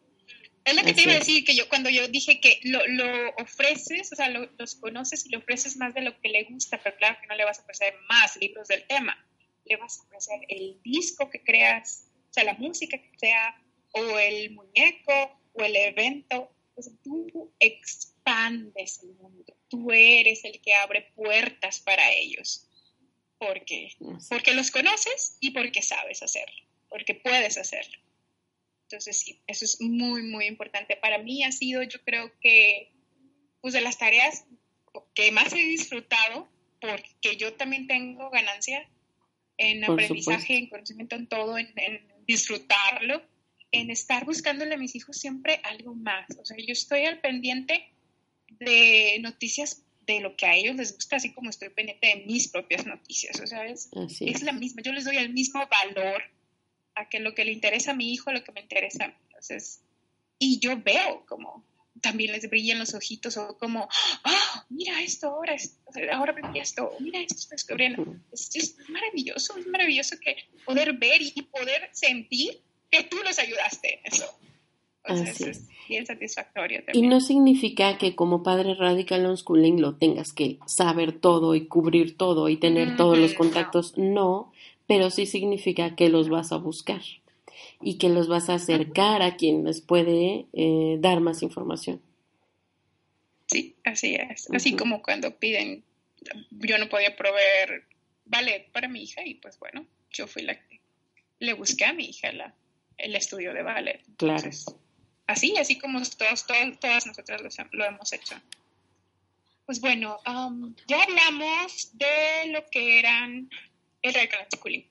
Es 0.64 0.74
lo 0.74 0.82
que 0.82 0.92
te 0.92 1.02
iba 1.02 1.12
a 1.12 1.18
decir, 1.18 1.44
que 1.44 1.54
yo 1.54 1.68
cuando 1.68 1.88
yo 1.88 2.06
dije 2.08 2.40
que 2.40 2.60
lo, 2.64 2.86
lo 2.86 3.30
ofreces, 3.36 4.12
o 4.12 4.16
sea, 4.16 4.28
los 4.28 4.74
conoces 4.74 5.26
y 5.26 5.30
le 5.30 5.38
ofreces 5.38 5.76
más 5.76 5.94
de 5.94 6.02
lo 6.02 6.20
que 6.20 6.28
le 6.28 6.44
gusta, 6.44 6.80
pero 6.82 6.96
claro 6.96 7.16
que 7.20 7.26
no 7.28 7.34
le 7.34 7.44
vas 7.44 7.58
a 7.58 7.62
ofrecer 7.62 7.94
más 8.08 8.36
libros 8.36 8.68
del 8.68 8.86
tema, 8.86 9.16
le 9.64 9.76
vas 9.76 9.98
a 9.98 10.02
ofrecer 10.02 10.40
el 10.48 10.80
disco 10.82 11.30
que 11.30 11.42
creas, 11.42 12.08
o 12.30 12.32
sea, 12.32 12.44
la 12.44 12.54
música 12.54 12.98
que 12.98 13.18
sea, 13.18 13.60
o 13.92 14.18
el 14.18 14.50
muñeco, 14.50 15.40
o 15.54 15.62
el 15.62 15.74
evento, 15.76 16.52
pues 16.74 16.90
tú 17.02 17.52
expandes 17.58 19.02
el 19.02 19.14
mundo, 19.14 19.56
tú 19.68 19.90
eres 19.90 20.44
el 20.44 20.60
que 20.60 20.74
abre 20.74 21.10
puertas 21.14 21.80
para 21.80 22.12
ellos, 22.12 22.68
porque, 23.38 23.94
porque 24.28 24.54
los 24.54 24.70
conoces 24.70 25.38
y 25.40 25.50
porque 25.50 25.82
sabes 25.82 26.22
hacerlo, 26.22 26.62
porque 26.88 27.14
puedes 27.14 27.56
hacerlo. 27.56 27.98
Entonces, 28.90 29.20
sí, 29.20 29.40
eso 29.46 29.64
es 29.64 29.80
muy, 29.80 30.22
muy 30.22 30.46
importante. 30.46 30.96
Para 30.96 31.18
mí 31.18 31.44
ha 31.44 31.52
sido, 31.52 31.80
yo 31.84 32.02
creo 32.02 32.32
que, 32.40 32.90
pues 33.60 33.72
de 33.72 33.80
las 33.82 33.98
tareas 33.98 34.44
que 35.14 35.30
más 35.30 35.52
he 35.52 35.58
disfrutado, 35.58 36.48
porque 36.80 37.36
yo 37.36 37.54
también 37.54 37.86
tengo 37.86 38.30
ganancia 38.30 38.90
en 39.58 39.84
aprendizaje, 39.84 40.56
en 40.56 40.68
conocimiento, 40.68 41.14
en 41.14 41.28
todo, 41.28 41.56
en, 41.56 41.72
disfrutarlo. 42.26 43.22
en 43.70 43.90
estar 43.90 44.24
buscándole 44.24 44.74
a 44.74 44.78
mis 44.78 44.96
hijos 44.96 45.16
siempre 45.18 45.60
algo 45.62 45.94
más. 45.94 46.26
O 46.40 46.44
sea, 46.44 46.56
yo 46.56 46.72
estoy 46.72 47.04
al 47.04 47.20
pendiente 47.20 47.92
de 48.48 49.18
noticias 49.20 49.84
de 50.04 50.18
lo 50.18 50.34
que 50.34 50.46
a 50.46 50.56
ellos 50.56 50.74
les 50.74 50.94
gusta, 50.94 51.14
así 51.14 51.32
como 51.32 51.50
estoy 51.50 51.68
pendiente 51.68 52.08
de 52.08 52.24
mis 52.26 52.48
propias 52.48 52.86
noticias. 52.86 53.40
O 53.40 53.46
sea, 53.46 53.66
es, 53.66 53.88
es 54.18 54.42
la 54.42 54.52
misma. 54.52 54.82
Yo 54.82 54.92
les 54.92 55.04
doy 55.04 55.16
el 55.16 55.32
mismo 55.32 55.60
valor 55.68 56.24
a 57.00 57.08
que 57.08 57.20
lo 57.20 57.34
que 57.34 57.44
le 57.44 57.52
interesa 57.52 57.92
a 57.92 57.94
mi 57.94 58.12
hijo, 58.12 58.32
lo 58.32 58.44
que 58.44 58.52
me 58.52 58.60
interesa 58.60 59.04
a 59.04 59.08
mí. 59.08 59.14
Entonces, 59.28 59.80
y 60.38 60.58
yo 60.58 60.80
veo 60.82 61.24
como 61.26 61.64
también 62.00 62.32
les 62.32 62.48
brillan 62.48 62.78
los 62.78 62.94
ojitos 62.94 63.36
o 63.36 63.56
como, 63.58 63.84
oh, 63.84 64.64
mira 64.70 65.02
esto 65.02 65.28
ahora, 65.28 65.56
ahora 66.12 66.32
aprendí 66.32 66.60
esto, 66.60 66.92
mira 67.00 67.20
esto 67.20 67.34
estoy 67.34 67.56
descubriendo. 67.56 68.06
Es, 68.32 68.76
maravilloso, 68.88 69.56
es 69.58 69.66
maravilloso 69.66 70.16
que 70.20 70.36
poder 70.64 70.94
ver 70.94 71.20
y 71.20 71.42
poder 71.42 71.90
sentir 71.92 72.60
que 72.90 73.04
tú 73.04 73.16
los 73.24 73.38
ayudaste 73.38 74.00
en 74.00 74.12
eso. 74.12 74.24
es 75.08 75.68
bien 75.88 76.06
satisfactorio 76.06 76.84
también. 76.84 77.04
Y 77.04 77.08
no 77.08 77.20
significa 77.20 77.98
que 77.98 78.14
como 78.14 78.42
padre 78.42 78.74
radical 78.74 79.26
unschooling 79.26 79.80
lo 79.80 79.96
tengas 79.96 80.32
que 80.32 80.58
saber 80.66 81.20
todo 81.20 81.54
y 81.54 81.66
cubrir 81.66 82.16
todo 82.16 82.48
y 82.48 82.56
tener 82.56 82.96
todos 82.96 83.18
los 83.18 83.34
contactos, 83.34 83.96
no, 83.98 84.52
pero 84.90 85.08
sí 85.08 85.24
significa 85.24 85.94
que 85.94 86.08
los 86.08 86.28
vas 86.28 86.50
a 86.50 86.56
buscar 86.56 87.00
y 87.80 87.96
que 87.96 88.08
los 88.08 88.26
vas 88.26 88.48
a 88.50 88.54
acercar 88.54 89.22
a 89.22 89.36
quien 89.36 89.62
les 89.62 89.80
puede 89.80 90.46
eh, 90.52 90.96
dar 90.98 91.20
más 91.20 91.44
información. 91.44 92.02
Sí, 93.46 93.76
así 93.84 94.16
es. 94.16 94.50
Así 94.50 94.74
como 94.74 95.00
cuando 95.00 95.38
piden, 95.38 95.84
yo 96.50 96.76
no 96.78 96.88
podía 96.88 97.14
proveer 97.14 97.84
ballet 98.24 98.68
para 98.72 98.88
mi 98.88 99.04
hija 99.04 99.24
y 99.24 99.34
pues 99.34 99.60
bueno, 99.60 99.86
yo 100.10 100.26
fui 100.26 100.42
la 100.42 100.56
que 100.56 100.80
le 101.38 101.52
busqué 101.52 101.84
a 101.84 101.92
mi 101.92 102.06
hija 102.06 102.32
la, 102.32 102.52
el 102.98 103.14
estudio 103.14 103.54
de 103.54 103.62
ballet. 103.62 104.02
Claro. 104.16 104.50
así, 105.28 105.56
así 105.56 105.78
como 105.78 106.02
todos, 106.02 106.48
todos, 106.48 106.80
todas 106.80 107.06
nosotras 107.06 107.40
lo, 107.70 107.84
hemos 107.84 108.12
hecho. 108.12 108.34
Pues 109.66 109.80
bueno, 109.80 110.18
um, 110.26 110.74
ya 110.88 111.00
hablamos 111.00 111.96
de 111.96 112.48
lo 112.48 112.66
que 112.72 112.98
eran 112.98 113.48
el 114.02 114.14
radical 114.14 114.46
schooling 114.54 114.84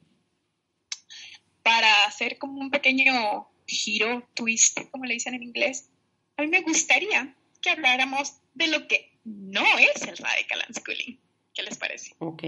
para 1.70 2.06
hacer 2.06 2.38
como 2.38 2.60
un 2.60 2.72
pequeño 2.72 3.48
giro, 3.68 4.28
twist, 4.34 4.80
como 4.90 5.06
le 5.06 5.14
dicen 5.14 5.36
en 5.36 5.44
inglés, 5.44 5.90
a 6.36 6.42
mí 6.42 6.48
me 6.48 6.62
gustaría 6.62 7.36
que 7.62 7.70
habláramos 7.70 8.38
de 8.56 8.68
lo 8.68 8.88
que 8.88 9.20
no 9.24 9.64
es 9.78 10.02
el 10.02 10.18
radical 10.18 10.64
unschooling. 10.68 11.20
¿Qué 11.54 11.64
les 11.64 11.78
parece? 11.78 12.16
Ok. 12.20 12.44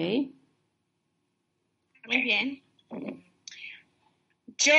Muy 2.07 2.21
bien. 2.23 2.63
Yo 4.57 4.73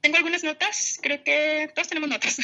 tengo 0.00 0.16
algunas 0.16 0.44
notas, 0.44 0.98
creo 1.02 1.22
que 1.22 1.70
todos 1.74 1.88
tenemos 1.88 2.08
notas. 2.08 2.38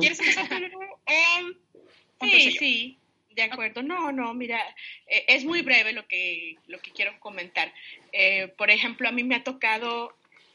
¿Quieres 0.00 0.18
empezar 0.18 0.48
sí, 2.20 2.52
sí, 2.52 2.98
de 3.34 3.42
acuerdo. 3.42 3.82
No, 3.82 4.12
no, 4.12 4.34
mira, 4.34 4.60
eh, 5.06 5.24
es 5.28 5.44
muy 5.44 5.62
breve 5.62 5.92
lo 5.92 6.06
que, 6.06 6.56
lo 6.66 6.78
que 6.80 6.92
quiero 6.92 7.18
comentar. 7.20 7.72
Eh, 8.12 8.48
por 8.56 8.70
ejemplo, 8.70 9.08
a 9.08 9.12
mí 9.12 9.24
me 9.24 9.36
ha 9.36 9.44
tocado 9.44 10.14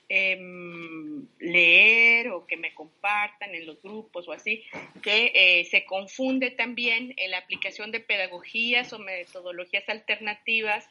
em, 0.10 1.28
leer 1.40 2.30
o 2.30 2.46
que 2.46 2.58
me 2.58 2.74
compartan 2.74 3.54
en 3.56 3.66
los 3.66 3.82
grupos 3.82 4.28
o 4.28 4.32
así, 4.32 4.64
que 5.02 5.32
eh, 5.34 5.66
se 5.66 5.86
confunde 5.86 6.52
también 6.52 7.14
en 7.18 7.32
la 7.32 7.40
aplicación 7.40 7.92
de 7.92 8.00
pedagogías 8.00 8.94
o 8.94 9.00
metodologías 9.00 9.88
alternativas 9.90 10.90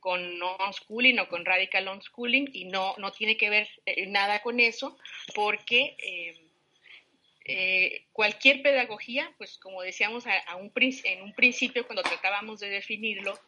con 0.00 0.20
unschooling 0.42 1.18
o 1.18 1.28
con 1.28 1.44
radical 1.44 1.88
unschooling 1.88 2.48
y 2.52 2.66
no, 2.66 2.94
no 2.98 3.10
tiene 3.10 3.36
que 3.36 3.50
ver 3.50 3.68
nada 4.06 4.40
con 4.42 4.60
eso 4.60 4.96
porque 5.34 5.96
em, 5.98 6.47
eh, 7.50 8.04
cualquier 8.12 8.60
pedagogía, 8.60 9.32
pues 9.38 9.56
como 9.56 9.80
decíamos 9.80 10.24
a, 10.26 10.56
un, 10.56 10.70
en 10.76 11.22
un 11.22 11.32
principio 11.32 11.86
cuando 11.86 12.02
tratábamos 12.02 12.60
de 12.60 12.68
definirlo, 12.68 13.40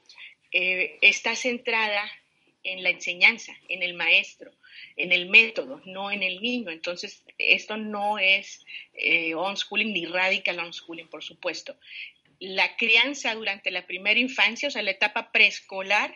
eh, 0.52 0.98
está 1.02 1.36
centrada 1.36 2.10
en 2.62 2.82
la 2.82 2.88
enseñanza, 2.88 3.54
en 3.68 3.82
el 3.82 3.92
maestro, 3.92 4.52
en 4.96 5.12
el 5.12 5.28
método, 5.28 5.82
no 5.84 6.10
en 6.10 6.22
el 6.22 6.40
niño. 6.40 6.70
Entonces, 6.70 7.22
esto 7.36 7.76
no 7.76 8.18
es 8.18 8.64
eh, 8.94 9.34
unschooling 9.34 9.92
ni 9.92 10.06
radical 10.06 10.58
unschooling, 10.60 11.08
por 11.08 11.22
supuesto. 11.22 11.76
La 12.38 12.76
crianza 12.76 13.34
durante 13.34 13.70
la 13.70 13.86
primera 13.86 14.18
infancia, 14.18 14.68
o 14.68 14.70
sea, 14.70 14.80
la 14.80 14.92
etapa 14.92 15.30
preescolar, 15.30 16.14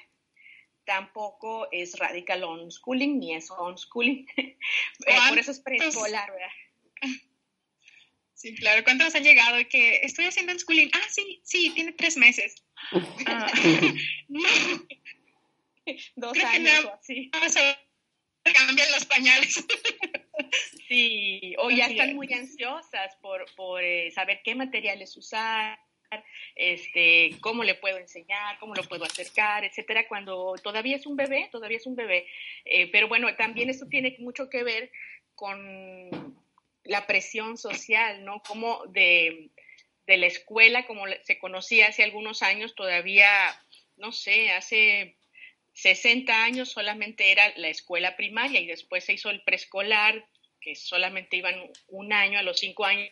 tampoco 0.87 1.68
es 1.70 1.99
radical 1.99 2.45
unschooling 2.45 3.18
ni 3.18 3.35
es 3.35 3.51
unschooling. 3.51 4.26
por 5.28 5.39
eso 5.39 5.51
es 5.51 5.61
preescolar, 5.61 6.30
¿verdad? 6.30 6.49
Sí, 8.45 8.55
claro. 8.57 8.84
¿Cuántos 8.84 9.14
han 9.14 9.24
llegado 9.24 9.57
que 9.70 10.01
estoy 10.03 10.26
haciendo 10.26 10.53
schooling? 10.59 10.90
Ah, 10.92 11.07
sí, 11.09 11.40
sí, 11.45 11.72
tiene 11.74 11.92
tres 11.92 12.18
meses. 12.18 12.62
Ah, 13.24 13.51
Dos 16.16 16.36
años 16.45 16.84
o 16.84 16.92
así. 16.92 17.30
cambian 18.53 18.92
los 18.92 19.07
pañales. 19.07 19.64
sí, 20.88 21.55
o 21.57 21.70
ya 21.70 21.86
están 21.86 22.14
muy 22.14 22.30
ansiosas 22.34 23.16
por, 23.22 23.47
por 23.55 23.82
eh, 23.82 24.11
saber 24.11 24.42
qué 24.45 24.55
materiales 24.55 25.16
usar, 25.16 25.78
este, 26.55 27.30
cómo 27.40 27.64
le 27.64 27.76
puedo 27.76 27.97
enseñar, 27.97 28.59
cómo 28.59 28.74
lo 28.74 28.82
puedo 28.82 29.05
acercar, 29.05 29.64
etcétera, 29.64 30.07
cuando 30.07 30.55
todavía 30.62 30.97
es 30.97 31.07
un 31.07 31.16
bebé, 31.16 31.49
todavía 31.51 31.78
es 31.78 31.86
un 31.86 31.97
bebé. 31.97 32.26
Eh, 32.66 32.90
pero 32.92 33.09
bueno, 33.09 33.34
también 33.36 33.70
esto 33.70 33.86
tiene 33.88 34.14
mucho 34.18 34.51
que 34.51 34.64
ver 34.64 34.92
con 35.34 36.24
la 36.85 37.07
presión 37.07 37.57
social, 37.57 38.24
¿no? 38.24 38.43
Como 38.43 38.85
de, 38.87 39.51
la 40.07 40.26
escuela, 40.26 40.87
como 40.87 41.05
se 41.22 41.39
conocía 41.39 41.89
hace 41.89 42.03
algunos 42.03 42.43
años, 42.43 42.74
todavía, 42.74 43.28
no 43.97 44.12
sé, 44.12 44.53
hace 44.53 45.16
60 45.72 46.45
años 46.45 46.70
solamente 46.70 47.32
era 47.32 47.53
la 47.57 47.68
escuela 47.68 48.16
primaria 48.16 48.61
y 48.61 48.66
después 48.66 49.05
se 49.05 49.14
hizo 49.14 49.30
el 49.30 49.43
preescolar, 49.43 50.28
que 50.61 50.74
solamente 50.74 51.37
iban 51.37 51.55
un 51.89 52.12
año, 52.12 52.39
a 52.39 52.43
los 52.43 52.61
cinco 52.61 52.85
años, 52.85 53.11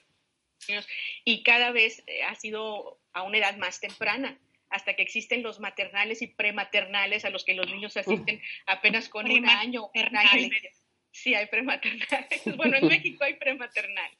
y 1.24 1.42
cada 1.42 1.72
vez 1.72 2.02
eh, 2.06 2.22
ha 2.22 2.34
sido 2.34 3.00
a 3.12 3.22
una 3.22 3.38
edad 3.38 3.56
más 3.56 3.80
temprana 3.80 4.38
hasta 4.70 4.94
que 4.94 5.02
existen 5.02 5.42
los 5.42 5.60
maternales 5.60 6.22
y 6.22 6.28
prematernales 6.28 7.24
a 7.24 7.30
los 7.30 7.44
que 7.44 7.54
los 7.54 7.66
niños 7.66 7.96
asisten 7.96 8.40
apenas 8.66 9.08
con 9.08 9.30
un 9.30 9.46
año, 9.46 9.90
un 9.94 10.16
año 10.16 10.40
y 10.40 10.48
medio. 10.48 10.70
Sí, 11.12 11.34
hay 11.34 11.46
prematernales. 11.46 12.42
Bueno, 12.56 12.78
en 12.78 12.88
México 12.88 13.24
hay 13.24 13.34
prematernal. 13.34 14.10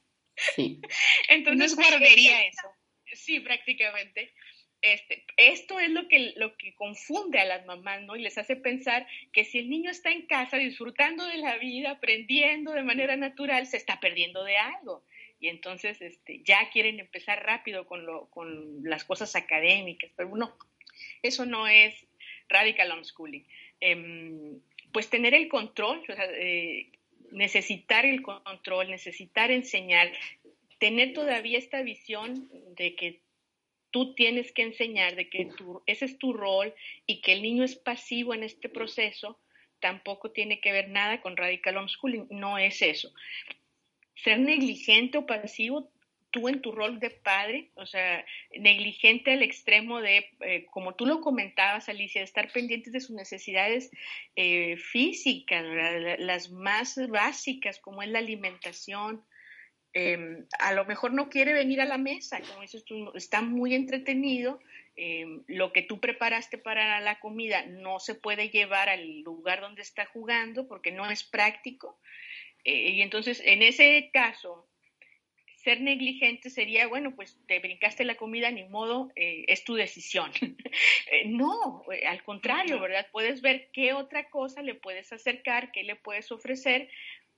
Sí. 0.54 0.80
Entonces, 1.28 1.58
no 1.58 1.64
es 1.64 1.90
guardería 1.90 2.46
eso. 2.46 2.68
Sí, 3.14 3.40
prácticamente. 3.40 4.32
Este, 4.80 5.24
esto 5.36 5.78
es 5.78 5.90
lo 5.90 6.08
que, 6.08 6.32
lo 6.36 6.56
que 6.56 6.74
confunde 6.74 7.38
a 7.38 7.44
las 7.44 7.64
mamás, 7.66 8.02
¿no? 8.02 8.16
Y 8.16 8.22
les 8.22 8.36
hace 8.36 8.56
pensar 8.56 9.06
que 9.32 9.44
si 9.44 9.60
el 9.60 9.70
niño 9.70 9.90
está 9.90 10.10
en 10.10 10.26
casa 10.26 10.56
disfrutando 10.56 11.24
de 11.24 11.36
la 11.36 11.56
vida, 11.58 11.92
aprendiendo 11.92 12.72
de 12.72 12.82
manera 12.82 13.16
natural, 13.16 13.66
se 13.66 13.76
está 13.76 14.00
perdiendo 14.00 14.42
de 14.42 14.56
algo. 14.56 15.04
Y 15.38 15.48
entonces 15.48 16.02
este, 16.02 16.42
ya 16.44 16.68
quieren 16.70 16.98
empezar 16.98 17.44
rápido 17.44 17.86
con, 17.86 18.04
lo, 18.04 18.28
con 18.30 18.82
las 18.82 19.04
cosas 19.04 19.36
académicas, 19.36 20.10
pero 20.16 20.34
no, 20.36 20.56
eso 21.22 21.46
no 21.46 21.68
es 21.68 21.94
radical 22.48 22.92
unschooling. 22.92 23.46
Eh, 23.80 24.60
pues 24.92 25.08
tener 25.08 25.34
el 25.34 25.48
control, 25.48 26.02
eh, 26.08 26.90
necesitar 27.30 28.04
el 28.06 28.22
control, 28.22 28.90
necesitar 28.90 29.50
enseñar, 29.50 30.12
tener 30.78 31.12
todavía 31.14 31.58
esta 31.58 31.82
visión 31.82 32.48
de 32.76 32.94
que 32.94 33.20
tú 33.90 34.14
tienes 34.14 34.52
que 34.52 34.62
enseñar, 34.62 35.16
de 35.16 35.28
que 35.28 35.48
ese 35.86 36.04
es 36.04 36.18
tu 36.18 36.32
rol 36.32 36.74
y 37.06 37.20
que 37.20 37.32
el 37.32 37.42
niño 37.42 37.64
es 37.64 37.76
pasivo 37.76 38.34
en 38.34 38.42
este 38.42 38.68
proceso, 38.68 39.38
tampoco 39.80 40.30
tiene 40.30 40.60
que 40.60 40.72
ver 40.72 40.88
nada 40.88 41.20
con 41.20 41.36
radical 41.36 41.76
homeschooling, 41.76 42.26
no 42.30 42.58
es 42.58 42.82
eso. 42.82 43.12
Ser 44.14 44.38
negligente 44.38 45.18
o 45.18 45.26
pasivo 45.26 45.90
tú 46.32 46.48
en 46.48 46.60
tu 46.60 46.72
rol 46.72 46.98
de 46.98 47.10
padre, 47.10 47.70
o 47.76 47.86
sea, 47.86 48.24
negligente 48.58 49.32
al 49.32 49.42
extremo 49.42 50.00
de, 50.00 50.30
eh, 50.40 50.66
como 50.70 50.94
tú 50.94 51.06
lo 51.06 51.20
comentabas, 51.20 51.88
Alicia, 51.88 52.20
de 52.20 52.24
estar 52.24 52.50
pendientes 52.50 52.92
de 52.92 53.00
sus 53.00 53.14
necesidades 53.14 53.90
eh, 54.34 54.76
físicas, 54.76 55.64
las 56.18 56.50
más 56.50 56.98
básicas, 57.08 57.78
como 57.78 58.02
es 58.02 58.08
la 58.08 58.18
alimentación. 58.18 59.22
Em, 59.92 60.46
a 60.58 60.72
lo 60.72 60.86
mejor 60.86 61.12
no 61.12 61.28
quiere 61.28 61.52
venir 61.52 61.80
a 61.80 61.84
la 61.84 61.98
mesa, 61.98 62.40
como 62.40 62.62
dices 62.62 62.84
tú, 62.84 63.12
está 63.14 63.42
muy 63.42 63.74
entretenido. 63.74 64.58
Em, 64.96 65.42
lo 65.46 65.72
que 65.72 65.82
tú 65.82 66.00
preparaste 66.00 66.58
para 66.58 67.00
la 67.00 67.20
comida 67.20 67.64
no 67.66 68.00
se 68.00 68.14
puede 68.14 68.48
llevar 68.48 68.88
al 68.88 69.20
lugar 69.20 69.60
donde 69.60 69.82
está 69.82 70.06
jugando 70.06 70.66
porque 70.66 70.92
no 70.92 71.10
es 71.10 71.24
práctico. 71.24 71.98
Eh, 72.64 72.90
y 72.90 73.02
entonces, 73.02 73.42
en 73.44 73.62
ese 73.62 74.10
caso, 74.12 74.66
ser 75.62 75.80
negligente 75.80 76.50
sería, 76.50 76.86
bueno, 76.88 77.14
pues 77.14 77.38
te 77.46 77.58
brincaste 77.60 78.04
la 78.04 78.16
comida, 78.16 78.50
ni 78.50 78.64
modo, 78.64 79.12
eh, 79.16 79.44
es 79.48 79.64
tu 79.64 79.74
decisión. 79.74 80.30
Eh, 81.10 81.26
no, 81.26 81.82
eh, 81.92 82.06
al 82.06 82.22
contrario, 82.22 82.80
¿verdad? 82.80 83.06
Puedes 83.12 83.42
ver 83.42 83.68
qué 83.72 83.92
otra 83.92 84.30
cosa 84.30 84.62
le 84.62 84.74
puedes 84.74 85.12
acercar, 85.12 85.70
qué 85.70 85.82
le 85.82 85.94
puedes 85.94 86.32
ofrecer 86.32 86.88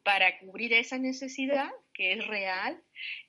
para 0.05 0.39
cubrir 0.39 0.73
esa 0.75 0.99
necesidad 0.99 1.73
que 1.93 2.13
es 2.13 2.27
real 2.29 2.81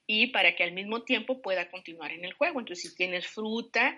y 0.06 0.28
para 0.28 0.56
que 0.56 0.64
al 0.64 0.74
mismo 0.74 1.04
tiempo 1.04 1.42
pueda 1.42 1.72
continuar 1.72 2.12
en 2.12 2.26
el 2.26 2.34
juego. 2.34 2.60
Entonces, 2.60 2.92
si 2.92 2.96
tienes 2.96 3.26
fruta, 3.26 3.98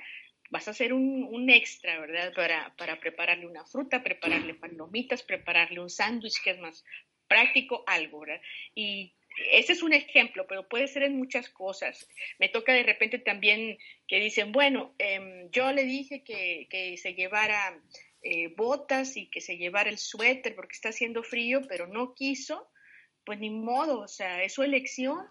vas 0.49 0.69
a 0.69 0.71
hacer 0.71 0.93
un, 0.93 1.49
extra, 1.49 1.99
¿verdad? 1.99 2.33
Para, 2.33 2.73
para, 2.77 2.99
prepararle 2.99 3.47
una 3.47 3.65
fruta, 3.65 4.03
prepararle 4.03 4.53
palomitas, 4.53 5.23
prepararle 5.23 5.81
un 5.81 5.89
sándwich 5.89 6.41
que 6.41 6.51
es 6.51 6.59
más 6.59 6.85
práctico, 7.27 7.83
algo, 7.87 8.21
¿verdad? 8.21 8.41
Y 8.73 9.16
ese 9.51 9.73
es 9.73 9.83
un 9.83 9.93
ejemplo, 9.93 10.45
pero 10.47 10.67
puede 10.67 10.87
ser 10.87 11.03
en 11.03 11.17
muchas 11.17 11.49
cosas. 11.49 12.07
Me 12.39 12.49
toca 12.49 12.73
de 12.73 12.83
repente 12.83 13.19
también 13.19 13.77
que 14.07 14.19
dicen, 14.19 14.51
bueno, 14.51 14.93
em, 14.97 15.49
yo 15.51 15.71
le 15.71 15.85
dije 15.85 16.23
que, 16.23 16.67
que 16.69 16.97
se 16.97 17.13
llevara 17.13 17.79
eh, 18.23 18.53
botas 18.55 19.15
y 19.15 19.27
que 19.27 19.41
se 19.41 19.57
llevara 19.57 19.89
el 19.89 19.97
suéter 19.97 20.55
porque 20.55 20.73
está 20.73 20.89
haciendo 20.89 21.23
frío, 21.23 21.61
pero 21.67 21.87
no 21.87 22.13
quiso, 22.13 22.69
pues 23.23 23.39
ni 23.39 23.49
modo, 23.49 24.01
o 24.01 24.07
sea, 24.07 24.43
es 24.43 24.53
su 24.53 24.63
elección 24.63 25.25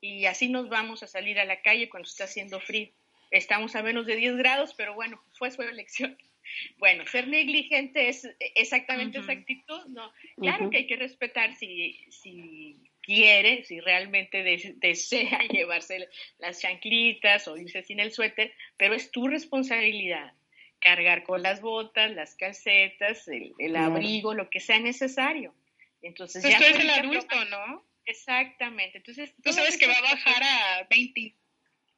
y 0.00 0.24
así 0.24 0.48
nos 0.48 0.68
vamos 0.68 1.02
a 1.02 1.06
salir 1.06 1.38
a 1.38 1.44
la 1.44 1.60
calle 1.62 1.88
cuando 1.88 2.08
está 2.08 2.24
haciendo 2.24 2.58
frío. 2.58 2.88
Estamos 3.30 3.76
a 3.76 3.82
menos 3.82 4.06
de 4.06 4.16
10 4.16 4.36
grados, 4.36 4.74
pero 4.74 4.94
bueno, 4.94 5.22
fue 5.34 5.50
su 5.50 5.62
elección. 5.62 6.16
Bueno, 6.76 7.06
ser 7.06 7.28
negligente 7.28 8.08
es 8.08 8.28
exactamente 8.56 9.20
esa 9.20 9.30
actitud, 9.30 9.86
¿no? 9.86 10.12
Claro 10.36 10.68
que 10.68 10.78
hay 10.78 10.86
que 10.88 10.96
respetar 10.96 11.54
si, 11.54 12.04
si 12.10 12.91
quiere, 13.02 13.64
si 13.64 13.80
realmente 13.80 14.42
desea 14.76 15.38
llevarse 15.50 16.08
las 16.38 16.60
chanclitas 16.60 17.48
o 17.48 17.56
irse 17.56 17.82
sin 17.82 18.00
el 18.00 18.12
suéter, 18.12 18.54
pero 18.76 18.94
es 18.94 19.10
tu 19.10 19.28
responsabilidad 19.28 20.32
cargar 20.80 21.22
con 21.22 21.42
las 21.42 21.60
botas, 21.60 22.10
las 22.10 22.34
calcetas, 22.34 23.28
el, 23.28 23.76
abrigo, 23.76 24.34
lo 24.34 24.50
que 24.50 24.60
sea 24.60 24.80
necesario. 24.80 25.54
Entonces, 26.02 26.42
pues 26.42 26.52
ya 26.52 26.58
tú 26.58 26.64
eres 26.64 26.80
el 26.80 26.90
adulto, 26.90 27.44
¿no? 27.44 27.84
Exactamente. 28.04 28.98
Entonces, 28.98 29.32
tú 29.42 29.52
sabes 29.52 29.78
que 29.78 29.86
va 29.86 29.96
a 29.96 30.02
bajar 30.02 30.42
a 30.42 30.86
20, 30.90 31.36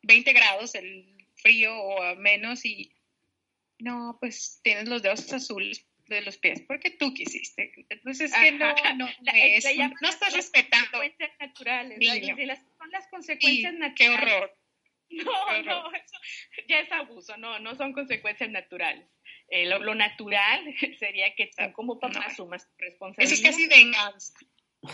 20 0.02 0.32
grados 0.34 0.74
el 0.74 1.26
frío 1.36 1.74
o 1.74 2.02
a 2.02 2.14
menos 2.14 2.66
y 2.66 2.92
no, 3.78 4.18
pues 4.20 4.60
tienes 4.62 4.86
los 4.86 5.02
dedos 5.02 5.32
azules 5.32 5.86
de 6.06 6.20
los 6.22 6.36
pies 6.36 6.62
porque 6.66 6.90
tú 6.90 7.12
quisiste. 7.14 7.72
Entonces 7.88 8.32
es 8.32 8.38
que 8.38 8.52
no, 8.52 8.74
no, 8.96 9.08
es, 9.34 9.66
no 10.00 10.08
estás 10.08 10.34
respetando. 10.34 10.98
Consecuencias 10.98 11.30
naturales. 11.40 11.98
son 12.78 12.90
las 12.90 13.08
consecuencias 13.08 13.74
naturales. 13.74 13.94
Qué 13.96 14.08
horror. 14.10 14.58
No, 15.10 15.62
no, 15.62 15.92
eso 15.92 16.16
ya 16.66 16.80
es 16.80 16.90
abuso, 16.90 17.36
no, 17.36 17.58
no 17.60 17.74
son 17.76 17.92
consecuencias 17.92 18.50
naturales. 18.50 19.06
Eh, 19.48 19.66
lo, 19.66 19.94
natural 19.94 20.64
sería 20.98 21.34
que 21.34 21.50
tú 21.56 21.72
como 21.72 22.00
papá 22.00 22.20
asumas 22.26 22.68
responsabilidad. 22.78 23.32
Eso 23.32 23.34
es 23.34 23.50
casi 23.50 23.68
venganza. 23.68 24.32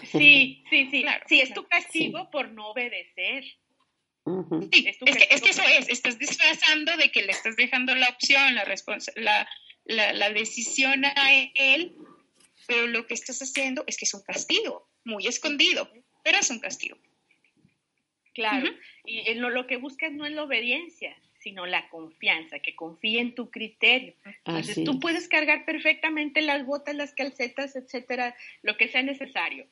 Sí, 0.04 0.64
sí, 0.70 0.88
sí. 0.90 1.02
Claro, 1.02 1.24
sí, 1.26 1.40
es 1.40 1.54
tu 1.54 1.66
castigo 1.66 2.30
por 2.30 2.50
no 2.50 2.68
obedecer. 2.68 3.44
Sí, 4.72 4.86
es, 4.86 4.98
que, 4.98 5.28
es, 5.30 5.42
que, 5.42 5.50
eso 5.50 5.62
es, 5.62 5.88
estás 5.88 6.18
disfrazando 6.18 6.96
de 6.96 7.11
que 7.11 7.22
le 7.22 7.32
estás 7.32 7.56
dejando 7.56 7.94
la 7.94 8.08
opción, 8.08 8.54
la, 8.54 8.64
la, 9.16 9.48
la, 9.85 10.12
la 10.12 10.31
decisión 10.31 11.05
a 11.05 11.35
él, 11.55 11.97
pero 12.66 12.87
lo 12.87 13.07
que 13.07 13.14
estás 13.14 13.41
haciendo 13.41 13.85
es 13.87 13.97
que 13.97 14.05
es 14.05 14.14
un 14.14 14.22
castigo, 14.22 14.89
muy 15.05 15.26
escondido, 15.26 15.91
pero 16.22 16.39
es 16.39 16.51
un 16.51 16.61
castigo. 16.61 16.97
Claro, 18.35 18.70
y 19.05 19.35
lo, 19.35 19.51
lo 19.51 19.66
que 19.66 19.76
buscas 19.76 20.12
no 20.12 20.24
es 20.24 20.33
la 20.33 20.45
obediencia, 20.45 21.16
sino 21.41 21.66
la 21.66 21.89
confianza, 21.89 22.61
que 22.61 22.76
confíe 22.76 23.20
en 23.20 23.35
tu 23.35 23.51
criterio. 23.51 24.14
Entonces 24.45 24.85
tú 24.85 25.01
puedes 25.01 25.26
cargar 25.26 25.64
perfectamente 25.64 26.43
las 26.43 26.64
botas, 26.64 26.95
las 26.95 27.12
calcetas, 27.14 27.76
etcétera, 27.76 28.37
lo 28.62 28.76
que 28.76 28.89
sea 28.89 29.03
necesario. 29.03 29.66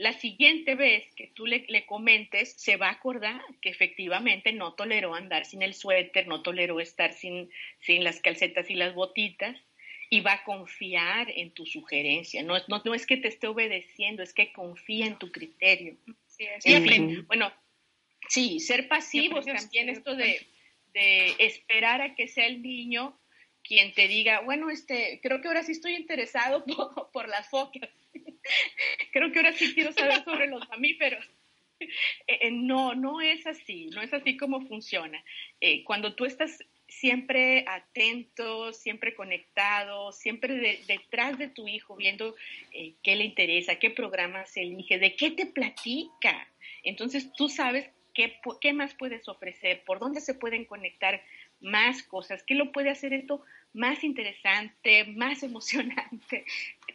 La 0.00 0.12
siguiente 0.14 0.74
vez 0.74 1.04
que 1.14 1.28
tú 1.28 1.46
le, 1.46 1.66
le, 1.68 1.86
comentes, 1.86 2.54
se 2.56 2.76
va 2.76 2.88
a 2.88 2.92
acordar 2.92 3.40
que 3.60 3.68
efectivamente 3.68 4.52
no 4.52 4.72
toleró 4.74 5.14
andar 5.14 5.44
sin 5.44 5.62
el 5.62 5.74
suéter, 5.74 6.26
no 6.26 6.42
toleró 6.42 6.80
estar 6.80 7.12
sin, 7.12 7.50
sin 7.80 8.02
las 8.02 8.20
calcetas 8.20 8.70
y 8.70 8.74
las 8.74 8.94
botitas, 8.94 9.56
y 10.08 10.20
va 10.22 10.32
a 10.32 10.44
confiar 10.44 11.30
en 11.30 11.52
tu 11.52 11.66
sugerencia. 11.66 12.42
No, 12.42 12.54
no, 12.68 12.82
no 12.84 12.94
es 12.94 13.06
que 13.06 13.16
te 13.16 13.28
esté 13.28 13.46
obedeciendo, 13.46 14.22
es 14.22 14.34
que 14.34 14.52
confía 14.52 15.06
en 15.06 15.18
tu 15.18 15.30
criterio. 15.30 15.96
Bueno, 17.26 17.52
Sí, 18.30 18.60
ser 18.60 18.86
pasivos 18.86 19.44
también, 19.44 19.88
esto 19.88 20.14
de, 20.14 20.46
esperar 21.38 22.00
a 22.00 22.14
que 22.14 22.28
sea 22.28 22.46
el 22.46 22.62
niño 22.62 23.18
quien 23.64 23.92
te 23.92 24.06
diga, 24.06 24.40
bueno, 24.40 24.70
este, 24.70 25.18
creo 25.20 25.40
que 25.40 25.48
ahora 25.48 25.64
sí 25.64 25.72
estoy 25.72 25.94
interesado 25.94 26.64
por, 27.12 27.28
las 27.28 27.50
focas, 27.50 27.90
creo 29.12 29.32
que 29.32 29.38
ahora 29.38 29.52
sí 29.52 29.74
quiero 29.74 29.92
saber 29.92 30.24
sobre 30.24 30.46
los 30.46 30.68
mamíferos. 30.68 31.24
Eh, 31.80 31.88
eh, 32.26 32.50
no, 32.50 32.94
no 32.94 33.20
es 33.20 33.46
así, 33.46 33.86
no 33.86 34.02
es 34.02 34.12
así 34.12 34.36
como 34.36 34.66
funciona. 34.66 35.22
Eh, 35.60 35.82
cuando 35.84 36.14
tú 36.14 36.24
estás 36.24 36.62
siempre 36.88 37.64
atento, 37.68 38.72
siempre 38.72 39.14
conectado, 39.14 40.12
siempre 40.12 40.82
detrás 40.86 41.38
de 41.38 41.48
tu 41.48 41.68
hijo, 41.68 41.96
viendo 41.96 42.34
qué 42.72 43.16
le 43.16 43.24
interesa, 43.24 43.76
qué 43.76 43.90
programa 43.90 44.44
se 44.44 44.62
elige, 44.62 44.98
de 44.98 45.14
qué 45.14 45.30
te 45.30 45.46
platica. 45.46 46.48
Entonces 46.82 47.32
tú 47.32 47.48
sabes 47.48 47.88
¿Qué, 48.60 48.72
más 48.72 48.94
puedes 48.94 49.28
ofrecer? 49.28 49.82
¿Por 49.84 49.98
dónde 49.98 50.20
se 50.20 50.34
pueden 50.34 50.64
conectar 50.64 51.22
más 51.60 52.02
cosas? 52.02 52.42
¿Qué 52.42 52.54
lo 52.54 52.72
puede 52.72 52.90
hacer 52.90 53.12
esto 53.12 53.42
más 53.72 54.02
interesante, 54.04 55.04
más 55.04 55.42
emocionante? 55.42 56.44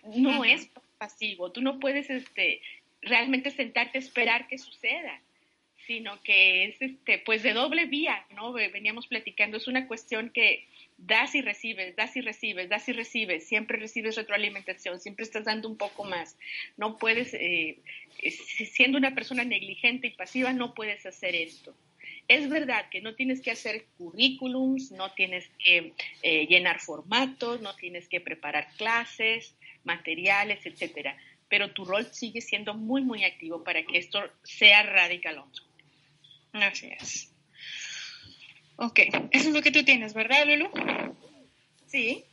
No 0.04 0.44
es 0.44 0.70
pasivo, 0.98 1.52
tú 1.52 1.62
no 1.62 1.80
puedes 1.80 2.10
este, 2.10 2.62
realmente 3.02 3.52
sentarte 3.52 3.98
a 3.98 4.02
esperar 4.02 4.48
que 4.48 4.58
suceda 4.58 5.22
sino 5.86 6.22
que 6.24 6.66
es 6.66 6.82
este 6.82 7.20
pues 7.20 7.44
de 7.44 7.54
doble 7.54 7.86
vía, 7.86 8.26
¿no? 8.36 8.54
Veníamos 8.54 9.08
platicando, 9.08 9.58
es 9.58 9.68
una 9.68 9.88
cuestión 9.88 10.32
que 10.32 10.68
das 10.98 11.36
y 11.36 11.42
recibes, 11.42 11.96
das 11.96 12.16
y 12.16 12.22
recibes, 12.22 12.70
das 12.70 12.88
y 12.90 12.94
recibes, 12.94 13.48
siempre 13.48 13.78
recibes 13.78 14.16
retroalimentación, 14.16 15.00
siempre 15.00 15.24
estás 15.24 15.46
dando 15.46 15.70
un 15.70 15.78
poco 15.78 16.04
más. 16.04 16.38
No 16.78 16.98
puedes, 16.98 17.34
eh, 17.34 17.78
siendo 18.74 18.98
una 18.98 19.14
persona 19.14 19.44
negligente 19.44 20.08
y 20.08 20.12
pasiva, 20.12 20.54
no 20.54 20.74
puedes 20.74 21.06
hacer 21.06 21.36
esto. 21.36 21.76
Es 22.28 22.50
verdad 22.50 22.90
que 22.90 23.02
no 23.02 23.14
tienes 23.14 23.42
que 23.42 23.52
hacer 23.52 23.86
currículums, 23.98 24.92
no 24.92 25.14
tienes 25.14 25.48
que 25.60 25.94
eh, 26.24 26.48
llenar 26.48 26.80
formatos, 26.80 27.62
no 27.62 27.76
tienes 27.76 28.08
que 28.08 28.20
preparar 28.20 28.68
clases, 28.78 29.56
materiales, 29.86 30.66
etcétera, 30.66 31.18
pero 31.50 31.72
tu 31.72 31.86
rol 31.86 32.06
sigue 32.12 32.42
siendo 32.42 32.74
muy, 32.74 33.02
muy 33.02 33.24
activo 33.24 33.64
para 33.64 33.84
que 33.84 33.98
esto 33.98 34.20
sea 34.44 34.84
radical 34.84 35.44
Así 36.54 36.88
es. 37.00 37.32
Ok, 38.78 39.00
eso 39.32 39.50
es 39.50 39.54
lo 39.54 39.62
que 39.62 39.72
tú 39.72 39.84
tienes, 39.84 40.14
¿verdad, 40.14 40.46
Lulu? 40.46 40.70
Sí. 41.88 42.26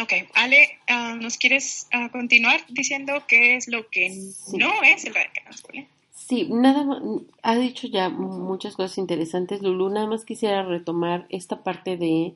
Ok, 0.00 0.12
Ale, 0.34 0.80
ah, 0.88 1.16
¿nos 1.20 1.38
quieres 1.38 1.86
ah, 1.92 2.08
continuar 2.10 2.60
diciendo 2.68 3.24
qué 3.28 3.54
es 3.54 3.68
lo 3.68 3.88
que 3.88 4.10
no 4.52 4.82
es 4.82 5.04
el 5.04 5.14
radical 5.14 5.44
masculino? 5.46 5.86
Sí, 6.10 6.48
nada 6.50 6.84
más, 6.84 7.02
ha 7.42 7.56
dicho 7.56 7.86
ya 7.86 8.08
muchas 8.08 8.74
cosas 8.74 8.98
interesantes, 8.98 9.62
Lulu, 9.62 9.90
nada 9.90 10.06
más 10.06 10.24
quisiera 10.24 10.64
retomar 10.64 11.26
esta 11.28 11.62
parte 11.62 11.96
de 11.96 12.34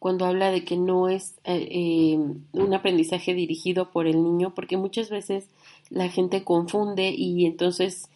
cuando 0.00 0.24
habla 0.24 0.50
de 0.50 0.64
que 0.64 0.76
no 0.76 1.08
es 1.08 1.38
eh, 1.44 1.68
eh, 1.70 2.18
un 2.52 2.74
aprendizaje 2.74 3.34
dirigido 3.34 3.92
por 3.92 4.08
el 4.08 4.20
niño, 4.24 4.52
porque 4.56 4.76
muchas 4.76 5.10
veces 5.10 5.48
la 5.90 6.08
gente 6.08 6.42
confunde 6.42 7.10
y 7.10 7.46
entonces 7.46 8.08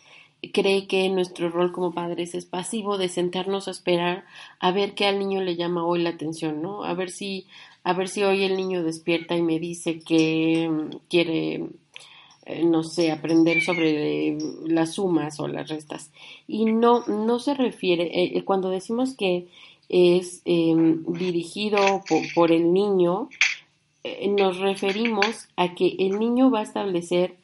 cree 0.52 0.86
que 0.86 1.08
nuestro 1.08 1.50
rol 1.50 1.72
como 1.72 1.92
padres 1.92 2.34
es 2.34 2.46
pasivo 2.46 2.98
de 2.98 3.08
sentarnos 3.08 3.68
a 3.68 3.70
esperar 3.70 4.24
a 4.60 4.72
ver 4.72 4.94
qué 4.94 5.06
al 5.06 5.18
niño 5.18 5.40
le 5.42 5.56
llama 5.56 5.86
hoy 5.86 6.02
la 6.02 6.10
atención, 6.10 6.62
¿no? 6.62 6.84
A 6.84 6.94
ver 6.94 7.10
si, 7.10 7.46
a 7.82 7.92
ver 7.92 8.08
si 8.08 8.22
hoy 8.22 8.44
el 8.44 8.56
niño 8.56 8.82
despierta 8.82 9.36
y 9.36 9.42
me 9.42 9.58
dice 9.58 10.00
que 10.00 10.68
mm, 10.68 10.96
quiere, 11.08 11.66
eh, 12.46 12.64
no 12.64 12.82
sé, 12.82 13.10
aprender 13.10 13.62
sobre 13.62 14.36
las 14.66 14.94
sumas 14.94 15.38
o 15.40 15.48
las 15.48 15.68
restas. 15.68 16.10
Y 16.46 16.66
no, 16.66 17.04
no 17.06 17.38
se 17.38 17.54
refiere, 17.54 18.04
eh, 18.04 18.32
eh, 18.34 18.44
cuando 18.44 18.70
decimos 18.70 19.14
que 19.16 19.48
es 19.88 20.42
em, 20.44 21.04
dirigido 21.06 22.02
por 22.34 22.52
el 22.52 22.72
niño, 22.72 23.28
nos 24.28 24.58
referimos 24.58 25.48
a 25.56 25.74
que 25.74 25.96
el 25.98 26.18
niño 26.18 26.50
va 26.50 26.60
a 26.60 26.64
establecer 26.64 27.36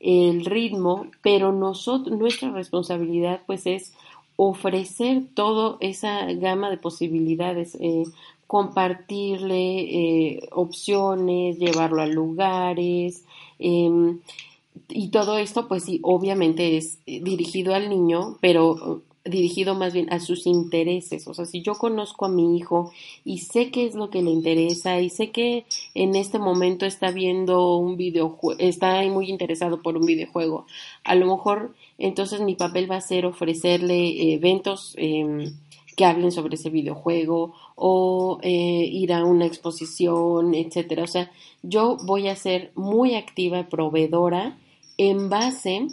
el 0.00 0.44
ritmo, 0.44 1.06
pero 1.22 1.52
nosotros, 1.52 2.16
nuestra 2.16 2.50
responsabilidad 2.50 3.42
pues 3.46 3.66
es 3.66 3.92
ofrecer 4.36 5.22
toda 5.34 5.78
esa 5.80 6.30
gama 6.34 6.70
de 6.70 6.76
posibilidades, 6.76 7.76
eh, 7.80 8.04
compartirle 8.46 9.80
eh, 9.80 10.48
opciones, 10.52 11.58
llevarlo 11.58 12.02
a 12.02 12.06
lugares, 12.06 13.24
em, 13.58 14.20
y 14.88 15.08
todo 15.08 15.38
esto 15.38 15.68
pues 15.68 15.86
obviamente 16.02 16.76
es 16.76 16.98
dirigido 17.06 17.74
al 17.74 17.88
niño, 17.88 18.36
pero 18.40 19.02
dirigido 19.28 19.74
más 19.74 19.92
bien 19.92 20.12
a 20.12 20.20
sus 20.20 20.46
intereses. 20.46 21.26
O 21.28 21.34
sea, 21.34 21.44
si 21.44 21.62
yo 21.62 21.74
conozco 21.74 22.26
a 22.26 22.28
mi 22.28 22.56
hijo 22.56 22.92
y 23.24 23.38
sé 23.38 23.70
qué 23.70 23.86
es 23.86 23.94
lo 23.94 24.10
que 24.10 24.22
le 24.22 24.30
interesa 24.30 25.00
y 25.00 25.10
sé 25.10 25.30
que 25.30 25.64
en 25.94 26.14
este 26.14 26.38
momento 26.38 26.86
está 26.86 27.10
viendo 27.10 27.76
un 27.76 27.96
videojuego, 27.96 28.58
está 28.60 29.02
muy 29.04 29.30
interesado 29.30 29.82
por 29.82 29.96
un 29.96 30.06
videojuego, 30.06 30.66
a 31.04 31.14
lo 31.14 31.26
mejor 31.26 31.74
entonces 31.98 32.40
mi 32.40 32.54
papel 32.54 32.90
va 32.90 32.96
a 32.96 33.00
ser 33.00 33.26
ofrecerle 33.26 34.34
eventos 34.34 34.94
em, 34.96 35.54
que 35.96 36.04
hablen 36.04 36.30
sobre 36.30 36.56
ese 36.56 36.70
videojuego 36.70 37.54
o 37.74 38.38
eh, 38.42 38.50
ir 38.50 39.12
a 39.12 39.24
una 39.24 39.46
exposición, 39.46 40.54
etcétera. 40.54 41.04
O 41.04 41.06
sea, 41.06 41.30
yo 41.62 41.96
voy 42.04 42.28
a 42.28 42.36
ser 42.36 42.70
muy 42.74 43.14
activa, 43.14 43.68
proveedora 43.68 44.58
en 44.98 45.28
base 45.30 45.88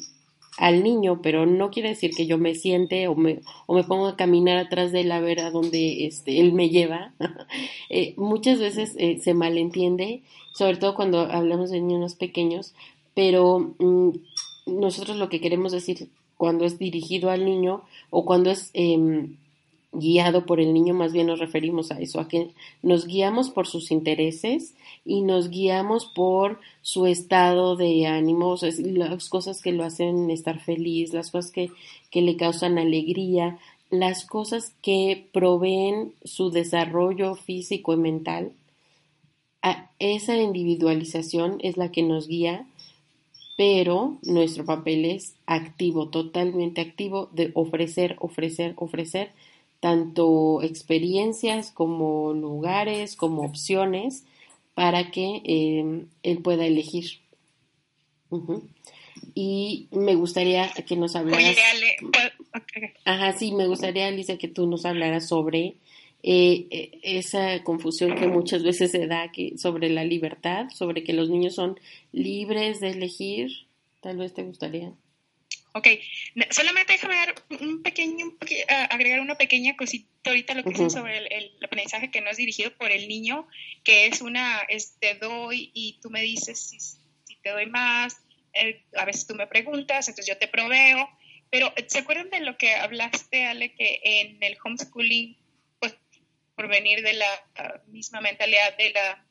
al 0.58 0.84
niño, 0.84 1.22
pero 1.22 1.46
no 1.46 1.72
quiere 1.72 1.90
decir 1.90 2.12
que 2.16 2.26
yo 2.26 2.38
me 2.38 2.56
siente 2.56 3.08
o 3.08 3.16
me, 3.16 3.42
o 3.66 3.76
me 3.76 3.84
pongo 3.84 4.08
a 4.08 4.16
caminar 4.16 4.58
atrás 4.58 4.92
de 4.92 5.02
él 5.02 5.12
a 5.12 5.20
ver 5.20 5.40
a 5.40 5.52
dónde 5.52 6.06
este, 6.06 6.40
él 6.40 6.54
me 6.54 6.70
lleva. 6.70 7.14
Eh, 7.90 8.16
muchas 8.18 8.60
veces 8.60 8.96
eh, 8.98 9.20
se 9.20 9.36
malentiende, 9.36 10.24
sobre 10.56 10.78
todo 10.78 10.96
cuando 10.96 11.20
hablamos 11.20 11.70
de 11.70 11.80
niños 11.80 12.16
pequeños, 12.16 12.74
pero 13.14 13.76
mm, 13.78 14.10
nosotros 14.66 15.18
lo 15.18 15.30
que 15.30 15.40
queremos 15.40 15.74
decir 15.74 16.10
cuando 16.38 16.66
es 16.66 16.80
dirigido 16.80 17.30
al 17.30 17.46
niño 17.46 17.84
o 18.10 18.26
cuando 18.26 18.50
es 18.50 18.72
em, 18.74 19.36
guiado 19.94 20.46
por 20.46 20.60
el 20.60 20.74
niño, 20.74 20.94
más 20.94 21.14
bien 21.14 21.28
nos 21.28 21.40
referimos 21.40 21.92
a 21.92 22.00
eso, 22.00 22.20
a 22.20 22.28
que 22.28 22.50
nos 22.82 23.06
guiamos 23.06 23.50
por 23.50 23.68
sus 23.68 23.92
intereses 23.92 24.74
y 25.06 25.22
nos 25.22 25.50
guiamos 25.50 26.06
por 26.06 26.60
su 26.82 27.06
estado 27.06 27.76
de 27.76 28.08
ánimo, 28.08 28.56
las 28.62 29.30
cosas 29.30 29.62
que 29.62 29.72
lo 29.72 29.84
hacen 29.84 30.30
estar 30.32 30.60
feliz, 30.60 31.14
las 31.14 31.32
cosas 31.32 31.52
que, 31.52 31.72
le 32.22 32.36
causan 32.36 32.78
alegría, 32.78 33.60
las 33.90 34.26
cosas 34.26 34.74
que 34.82 35.28
proveen 35.32 36.14
su 36.24 36.50
desarrollo 36.50 37.36
físico 37.36 37.94
y 37.94 37.98
mental. 37.98 38.54
Esa 40.00 40.36
individualización 40.36 41.58
es 41.62 41.78
la 41.78 41.92
que 41.92 42.04
nos 42.04 42.28
guía, 42.28 42.68
pero 43.56 44.18
nuestro 44.24 44.66
papel 44.66 45.06
es 45.06 45.36
activo, 45.46 46.10
totalmente 46.10 46.82
activo 46.82 47.30
de 47.32 47.52
ofrecer, 47.54 48.18
ofrecer, 48.20 48.74
ofrecer 48.76 49.32
tanto 49.84 50.62
experiencias 50.62 51.70
como 51.70 52.32
lugares, 52.32 53.18
como 53.18 53.42
opciones 53.42 54.24
para 54.76 55.12
que 55.12 55.42
em, 55.44 56.08
él 56.24 56.38
pueda 56.42 56.66
elegir. 56.66 57.20
Y 59.36 59.90
me 59.92 60.16
gustaría 60.16 60.70
que 60.88 60.96
nos 60.96 61.18
hablaras. 61.18 61.58
Ajá, 63.04 63.34
sí, 63.34 63.52
me 63.52 63.68
gustaría, 63.68 64.08
Alicia, 64.08 64.38
que 64.38 64.48
tú 64.48 64.68
nos 64.68 64.86
hablaras 64.86 65.28
sobre 65.28 65.76
eh, 66.24 66.66
e, 66.72 67.00
esa 67.04 67.62
confusión 67.64 68.16
que 68.16 68.28
muchas 68.28 68.64
veces 68.64 68.90
se 68.90 69.06
da 69.06 69.34
que, 69.34 69.58
sobre 69.58 69.90
la 69.90 70.06
libertad, 70.06 70.70
sobre 70.70 71.04
que 71.04 71.12
los 71.12 71.30
niños 71.30 71.56
son 71.56 71.78
libres 72.14 72.80
de 72.80 72.92
elegir. 72.92 73.52
Tal 74.00 74.16
vez 74.16 74.34
te 74.34 74.44
gustaría. 74.44 74.94
Ok, 75.76 75.88
solamente 76.52 76.94
déjame 76.94 77.16
dar 77.16 77.36
un 77.62 77.82
pequeño, 77.82 78.38
agregar 78.92 79.20
una 79.20 79.36
pequeña 79.36 79.76
cosita 79.76 80.08
ahorita 80.30 80.54
lo 80.54 80.64
que 80.64 80.70
dicen 80.70 80.92
sobre 80.92 81.18
el, 81.18 81.52
aprendizaje 81.64 82.12
que 82.12 82.22
no 82.22 82.30
es 82.30 82.38
dirigido 82.38 82.72
por 82.78 82.92
el 82.92 83.08
niño, 83.08 83.48
que 83.84 84.06
es 84.06 84.22
una, 84.22 84.62
te 85.00 85.16
doy 85.16 85.72
y 85.74 86.00
tú 86.00 86.12
me 86.12 86.22
dices 86.22 86.60
si, 86.60 86.80
si 86.80 87.36
te 87.42 87.50
doy 87.50 87.66
más, 87.66 88.18
eh, 88.54 88.84
a 88.96 89.06
veces 89.06 89.26
tú 89.26 89.34
me 89.34 89.48
preguntas, 89.48 90.08
entonces 90.08 90.32
yo 90.32 90.38
te 90.38 90.48
proveo, 90.48 91.10
pero 91.50 91.74
¿se 91.88 92.00
acuerdan 92.00 92.30
de 92.30 92.42
lo 92.42 92.56
que 92.56 92.76
hablaste, 92.76 93.46
Ale, 93.46 93.74
que 93.74 94.00
en 94.04 94.44
el 94.44 94.58
homeschooling, 94.64 95.36
pues 95.80 95.96
por 96.56 96.68
venir 96.68 97.02
de 97.02 97.14
la 97.14 97.84
misma 97.88 98.22
mentalidad 98.22 98.78
de 98.78 98.92
la, 98.92 99.26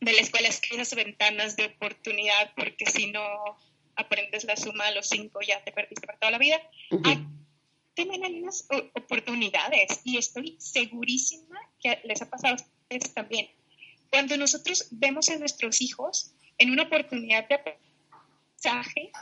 de 0.00 0.12
la 0.12 0.20
escuela, 0.20 0.48
es 0.48 0.60
que 0.60 0.74
esas 0.74 0.94
ventanas 0.94 1.56
de 1.56 1.64
oportunidad, 1.64 2.52
porque 2.54 2.84
si 2.84 3.10
no 3.10 3.56
aprendes 4.00 4.44
la 4.44 4.56
suma 4.56 4.86
de 4.86 4.96
los 4.96 5.08
cinco, 5.08 5.40
ya 5.40 5.62
te 5.62 5.72
perdiste 5.72 6.06
para 6.06 6.18
toda 6.18 6.32
la 6.32 6.38
vida. 6.38 6.60
Uh 6.90 7.30
unas 8.40 8.66
oportunidades 8.94 10.00
y 10.04 10.16
estoy 10.16 10.56
segurísima 10.58 11.60
que 11.82 11.98
les 12.04 12.22
ha 12.22 12.30
pasado 12.30 12.54
a 12.54 12.56
ustedes 12.56 13.14
también. 13.14 13.48
Cuando 14.10 14.36
nosotros 14.36 14.88
vemos 14.90 15.28
a 15.28 15.36
nuestros 15.36 15.80
hijos 15.80 16.32
en 16.58 16.70
una 16.70 16.84
oportunidad 16.84 17.48
de 17.48 17.54
aprendizaje, 17.54 19.12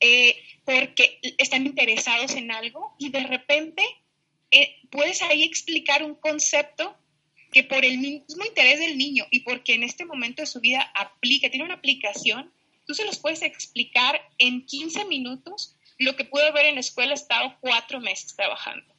eh, 0.00 0.36
porque 0.64 1.20
están 1.38 1.66
interesados 1.66 2.34
en 2.34 2.50
algo 2.50 2.94
y 2.98 3.10
de 3.10 3.26
repente 3.26 3.82
eh, 4.50 4.76
puedes 4.90 5.22
ahí 5.22 5.42
explicar 5.42 6.02
un 6.02 6.14
concepto 6.14 6.96
que 7.52 7.64
por 7.64 7.84
el 7.84 7.98
mismo 7.98 8.44
interés 8.44 8.78
del 8.78 8.98
niño 8.98 9.26
y 9.30 9.40
porque 9.40 9.74
en 9.74 9.82
este 9.82 10.04
momento 10.04 10.42
de 10.42 10.46
su 10.46 10.60
vida 10.60 10.82
aplica, 10.94 11.50
tiene 11.50 11.64
una 11.64 11.74
aplicación, 11.74 12.52
tú 12.88 12.94
se 12.94 13.04
los 13.04 13.18
puedes 13.18 13.42
explicar 13.42 14.18
en 14.38 14.64
15 14.64 15.04
minutos 15.04 15.76
lo 15.98 16.16
que 16.16 16.24
pude 16.24 16.50
ver 16.52 16.66
en 16.66 16.76
la 16.76 16.80
escuela, 16.80 17.12
he 17.12 17.14
estado 17.14 17.54
cuatro 17.60 18.00
meses 18.00 18.34
trabajando. 18.34 18.94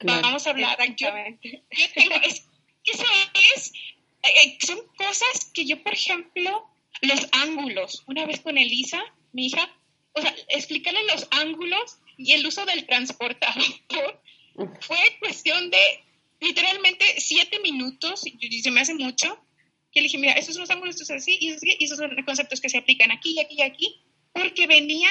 Vamos 0.00 0.46
a 0.46 0.50
hablar. 0.50 0.76
Yo, 0.96 1.08
yo 1.40 1.92
tengo, 1.94 2.14
eso 2.16 3.04
es, 3.54 3.72
eh, 4.24 4.58
son 4.66 4.80
cosas 4.96 5.50
que 5.54 5.64
yo, 5.64 5.80
por 5.84 5.92
ejemplo, 5.92 6.66
los 7.00 7.28
ángulos, 7.30 8.02
una 8.06 8.26
vez 8.26 8.40
con 8.40 8.58
Elisa, 8.58 9.00
mi 9.32 9.46
hija, 9.46 9.70
o 10.14 10.20
sea, 10.20 10.34
explicarle 10.48 11.04
los 11.06 11.28
ángulos 11.30 11.98
y 12.16 12.32
el 12.32 12.44
uso 12.44 12.64
del 12.66 12.86
transportador 12.86 13.62
fue 14.80 14.98
cuestión 15.20 15.70
de 15.70 16.04
literalmente 16.40 17.04
siete 17.20 17.60
minutos, 17.60 18.24
y 18.26 18.62
se 18.62 18.70
me 18.72 18.80
hace 18.80 18.94
mucho, 18.94 19.38
y 19.92 20.00
le 20.00 20.04
dije, 20.04 20.18
mira, 20.18 20.32
esos 20.32 20.54
son 20.54 20.62
los 20.62 20.70
ángulos, 20.70 21.00
estos 21.00 21.10
así, 21.10 21.36
y 21.40 21.84
esos 21.84 21.98
son 21.98 22.14
los 22.16 22.24
conceptos 22.24 22.60
que 22.60 22.68
se 22.68 22.78
aplican 22.78 23.10
aquí, 23.10 23.34
y 23.36 23.40
aquí, 23.40 23.56
y 23.58 23.62
aquí, 23.62 24.00
porque 24.32 24.66
venía, 24.66 25.10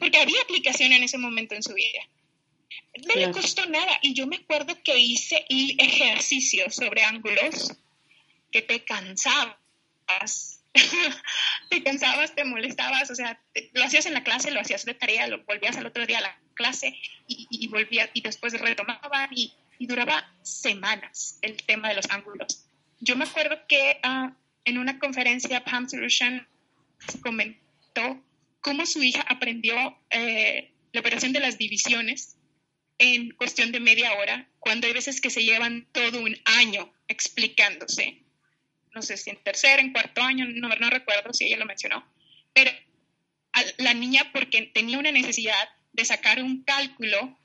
porque 0.00 0.18
había 0.18 0.40
aplicación 0.42 0.92
en 0.92 1.04
ese 1.04 1.18
momento 1.18 1.54
en 1.54 1.62
su 1.62 1.74
vida. 1.74 2.00
No 3.06 3.14
le 3.14 3.30
costó 3.30 3.66
nada, 3.66 3.98
y 4.02 4.14
yo 4.14 4.26
me 4.26 4.36
acuerdo 4.36 4.82
que 4.82 4.98
hice 4.98 5.44
ejercicios 5.48 6.74
sobre 6.74 7.02
ángulos 7.02 7.72
que 8.50 8.62
te 8.62 8.84
cansabas, 8.84 9.56
te 11.70 11.82
cansabas, 11.84 12.34
te 12.34 12.44
molestabas, 12.44 13.10
o 13.10 13.14
sea, 13.14 13.40
lo 13.74 13.84
hacías 13.84 14.06
en 14.06 14.14
la 14.14 14.24
clase, 14.24 14.50
lo 14.50 14.60
hacías 14.60 14.84
de 14.84 14.94
tarea, 14.94 15.28
lo 15.28 15.44
volvías 15.44 15.76
al 15.76 15.86
otro 15.86 16.04
día 16.04 16.18
a 16.18 16.22
la 16.22 16.40
clase 16.54 16.98
y, 17.28 17.46
y 17.48 17.68
volvías, 17.68 18.10
y 18.12 18.22
después 18.22 18.58
retomaban 18.58 19.28
y, 19.30 19.52
y 19.78 19.86
duraba 19.86 20.28
semanas 20.42 21.38
el 21.42 21.56
tema 21.62 21.88
de 21.90 21.94
los 21.94 22.10
ángulos 22.10 22.66
yo 23.00 23.16
me 23.16 23.24
acuerdo 23.24 23.58
que 23.68 23.98
ah, 24.02 24.34
en 24.64 24.78
una 24.78 24.98
conferencia 24.98 25.64
Pam 25.64 25.88
Solution 25.88 26.46
comentó 27.22 28.22
cómo 28.60 28.86
su 28.86 29.02
hija 29.02 29.22
aprendió 29.22 29.98
eh, 30.10 30.72
la 30.92 31.00
operación 31.00 31.32
de 31.32 31.40
las 31.40 31.58
divisiones 31.58 32.36
en 32.98 33.30
cuestión 33.32 33.72
de 33.72 33.80
media 33.80 34.14
hora, 34.14 34.48
cuando 34.58 34.86
hay 34.86 34.92
veces 34.92 35.20
que 35.20 35.30
se 35.30 35.44
llevan 35.44 35.86
todo 35.92 36.20
un 36.20 36.36
año 36.44 36.92
explicándose. 37.08 38.22
No 38.94 39.02
sé 39.02 39.16
si 39.18 39.30
en 39.30 39.36
tercer, 39.36 39.78
en 39.78 39.92
cuarto 39.92 40.22
año, 40.22 40.46
no, 40.48 40.68
no 40.68 40.90
recuerdo 40.90 41.32
si 41.34 41.44
ella 41.44 41.58
lo 41.58 41.66
mencionó, 41.66 42.04
pero 42.54 42.70
la 43.78 43.94
niña 43.94 44.30
porque 44.32 44.62
tenía 44.74 44.98
una 44.98 45.12
necesidad 45.12 45.68
de 45.92 46.04
sacar 46.04 46.42
un 46.42 46.62
cálculo 46.62 47.38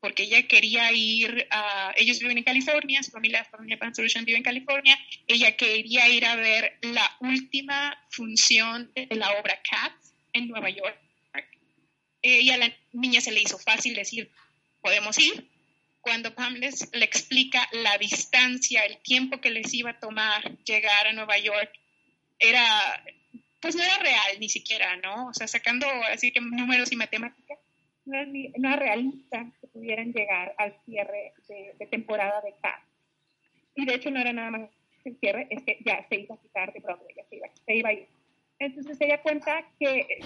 porque 0.00 0.24
ella 0.24 0.46
quería 0.46 0.92
ir 0.92 1.46
a, 1.50 1.92
ellos 1.96 2.20
viven 2.20 2.38
en 2.38 2.44
California, 2.44 3.02
su 3.02 3.10
familia, 3.10 3.44
familia 3.44 3.78
Pan 3.78 3.94
Solution 3.94 4.24
vive 4.24 4.38
en 4.38 4.44
California, 4.44 4.98
ella 5.26 5.56
quería 5.56 6.08
ir 6.08 6.24
a 6.24 6.36
ver 6.36 6.78
la 6.82 7.16
última 7.20 7.98
función 8.10 8.92
de 8.94 9.08
la 9.16 9.32
obra 9.32 9.60
Cats 9.68 10.14
en 10.32 10.48
Nueva 10.48 10.70
York. 10.70 10.98
Y 12.22 12.50
a 12.50 12.56
la 12.56 12.72
niña 12.92 13.20
se 13.20 13.32
le 13.32 13.40
hizo 13.40 13.58
fácil 13.58 13.94
decir, 13.94 14.30
podemos 14.80 15.18
ir. 15.18 15.48
Cuando 16.00 16.34
Pam 16.34 16.54
le 16.54 17.04
explica 17.04 17.68
la 17.72 17.98
distancia, 17.98 18.84
el 18.84 18.98
tiempo 18.98 19.40
que 19.40 19.50
les 19.50 19.72
iba 19.74 19.90
a 19.90 20.00
tomar 20.00 20.56
llegar 20.64 21.06
a 21.06 21.12
Nueva 21.12 21.38
York, 21.38 21.70
era, 22.38 23.04
pues 23.60 23.74
no 23.74 23.82
era 23.82 23.98
real 23.98 24.40
ni 24.40 24.48
siquiera, 24.48 24.96
¿no? 24.96 25.28
O 25.28 25.34
sea, 25.34 25.48
sacando 25.48 25.86
así 26.04 26.32
que 26.32 26.40
números 26.40 26.92
y 26.92 26.96
matemáticas, 26.96 27.58
no 28.08 28.68
era, 28.68 28.76
realista 28.76 29.50
que 29.60 29.66
pudieran 29.68 30.12
llegar 30.12 30.54
al 30.58 30.74
cierre 30.84 31.32
de, 31.48 31.86
temporada 31.86 32.40
de 32.40 32.54
CAS. 32.60 32.82
Y 33.74 33.86
de 33.86 33.94
hecho 33.94 34.10
no 34.10 34.20
era 34.20 34.32
nada 34.32 34.50
más 34.50 34.70
el 35.04 35.16
cierre, 35.18 35.46
es 35.50 35.62
que 35.62 35.78
ya 35.84 36.04
se 36.08 36.20
iba 36.20 36.34
a 36.34 36.38
quitar 36.38 36.72
de 36.72 36.80
Broadway, 36.80 37.14
ya 37.16 37.24
se 37.24 37.36
iba, 37.36 37.48
se 37.64 37.74
iba 37.76 37.88
a 37.90 37.92
ir. 37.92 38.06
Entonces 38.58 39.00
ella 39.00 39.22
cuenta 39.22 39.64
que 39.78 40.20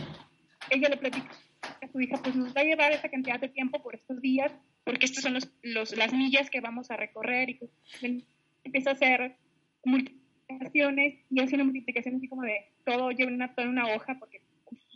ella 0.71 0.89
le 0.89 0.97
platica 0.97 1.31
a 1.63 1.89
su 1.89 2.01
hija, 2.01 2.17
pues 2.23 2.35
nos 2.35 2.57
va 2.57 2.63
a 2.63 2.65
llevar 2.65 2.93
esa 2.93 3.09
cantidad 3.09 3.39
de 3.39 3.49
tiempo 3.49 3.83
por 3.83 3.95
estos 3.95 4.21
días, 4.21 4.53
porque 4.85 5.07
estas 5.07 5.23
son 5.23 5.35
los, 5.63 5.97
las 5.97 6.13
millas 6.13 6.51
que 6.51 6.61
vamos 6.61 6.91
a 6.91 6.97
recorrer 6.97 7.51
y 7.51 7.59
que 7.59 7.69
empieza 8.65 8.91
a 8.91 8.95
hacer 8.95 9.37
multiplicaciones 9.85 11.19
y 11.31 11.41
hace 11.41 11.55
una 11.55 11.65
multiplicación 11.65 12.17
así 12.17 12.29
como 12.29 12.43
de 12.43 12.67
todo 12.85 13.11
lleva 13.11 13.31
una, 13.31 13.55
toda 13.55 13.69
una 13.69 13.87
hoja 13.89 14.17
porque 14.19 14.41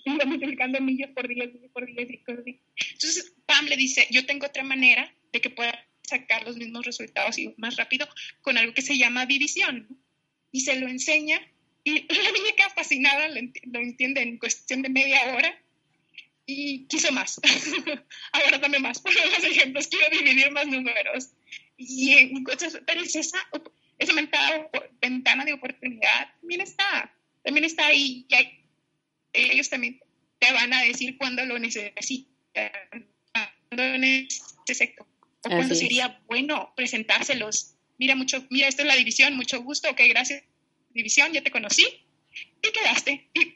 va 0.21 0.25
multiplicando 0.25 0.81
millas 0.81 1.11
por 1.11 1.29
día, 1.29 1.47
millas 1.47 1.71
por 1.73 1.87
día, 1.87 2.07
por 2.25 2.45
día. 2.45 2.57
Entonces, 2.93 3.35
Pam 3.47 3.67
le 3.67 3.77
dice, 3.77 4.07
yo 4.11 4.25
tengo 4.27 4.47
otra 4.47 4.65
manera 4.65 5.13
de 5.33 5.41
que 5.41 5.51
pueda 5.51 5.85
sacar 6.03 6.45
los 6.45 6.57
mismos 6.57 6.87
resultados 6.87 7.37
y 7.39 7.53
más 7.57 7.77
rápido 7.77 8.09
con 8.41 8.57
algo 8.57 8.73
que 8.73 8.83
se 8.83 8.97
llama 8.97 9.27
división. 9.27 10.01
Y 10.53 10.61
se 10.61 10.79
lo 10.79 10.89
enseña 10.89 11.41
y 11.85 11.93
la 12.09 12.57
queda 12.57 12.71
fascinada, 12.75 13.29
lo, 13.29 13.81
entiende 13.81 14.23
en 14.23 14.39
cuestión 14.39 14.83
de 14.83 14.89
media 14.89 15.35
hora 15.35 15.61
y 16.47 16.87
quiso 16.87 17.11
más. 17.13 17.41
Ahora 18.33 18.59
dame 18.59 18.79
más, 18.79 19.01
por 19.01 19.13
los 19.15 19.45
ejemplos, 19.45 19.89
quiero 19.89 20.17
dividir 20.17 20.51
más 20.53 20.67
números. 20.67 21.31
Y 21.77 22.13
entonces, 22.13 22.81
pero 22.87 23.03
es 23.03 23.15
esa, 23.17 23.39
esa 23.99 24.13
ventana 25.01 25.45
de 25.45 25.53
oportunidad 25.53 26.33
también 26.41 26.63
está, 26.63 27.13
también 27.43 27.65
está 27.65 27.87
ahí. 27.87 28.25
Y 28.29 28.35
ellos 29.37 29.69
también 29.69 30.01
te 30.39 30.53
van 30.53 30.73
a 30.73 30.83
decir 30.83 31.17
cuándo 31.17 31.45
lo 31.45 31.59
necesitan, 31.59 32.29
cuándo 33.69 33.99
necesito, 33.99 35.07
o 35.43 35.49
cuándo 35.49 35.75
sería 35.75 36.21
bueno 36.27 36.73
presentárselos. 36.77 37.75
Mira, 37.99 38.15
mucho, 38.15 38.47
mira, 38.51 38.69
esta 38.69 38.83
es 38.83 38.89
la 38.89 38.97
división, 38.97 39.37
mucho 39.37 39.63
gusto, 39.63 39.91
ok, 39.91 40.01
gracias, 40.09 40.43
división, 40.91 41.33
ya 41.33 41.43
te 41.43 41.51
conocí, 41.51 41.87
y 42.63 42.73
quedaste. 42.73 43.29
Y 43.35 43.55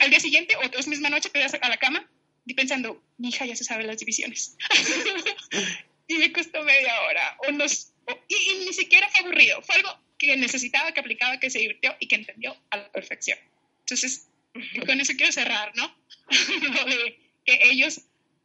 al, 0.00 0.10
día 0.10 0.20
siguiente 0.20 0.56
o 0.56 0.68
dos 0.68 0.88
misma 0.88 1.10
noche 1.10 1.30
te 1.30 1.38
das 1.38 1.54
a 1.54 1.68
la 1.68 1.76
cama 1.76 2.08
y 2.44 2.54
pensando, 2.54 3.02
mi 3.18 3.28
hija 3.28 3.46
ya 3.46 3.56
se 3.56 3.64
sabe 3.64 3.84
las 3.84 3.98
divisiones. 3.98 4.56
y 6.08 6.14
me 6.14 6.32
costó 6.32 6.62
media 6.64 7.00
hora, 7.02 7.36
o 7.46 7.52
nos, 7.52 7.92
y, 8.28 8.64
ni 8.66 8.72
siquiera 8.72 9.08
fue 9.08 9.20
aburrido, 9.20 9.62
fue 9.62 9.76
algo 9.76 9.90
que 10.18 10.36
necesitaba, 10.36 10.92
que 10.92 11.00
aplicaba, 11.00 11.38
que 11.38 11.50
se 11.50 11.58
divirtió 11.58 11.94
y 12.00 12.08
que 12.08 12.16
entendió 12.16 12.56
a 12.70 12.78
la 12.78 12.92
perfección. 12.92 13.38
Entonces, 13.80 14.28
con 14.86 15.00
eso 15.00 15.12
quiero 15.16 15.32
cerrar, 15.32 15.72
¿no? 15.76 15.94
que 17.44 17.58
ellos 17.70 18.02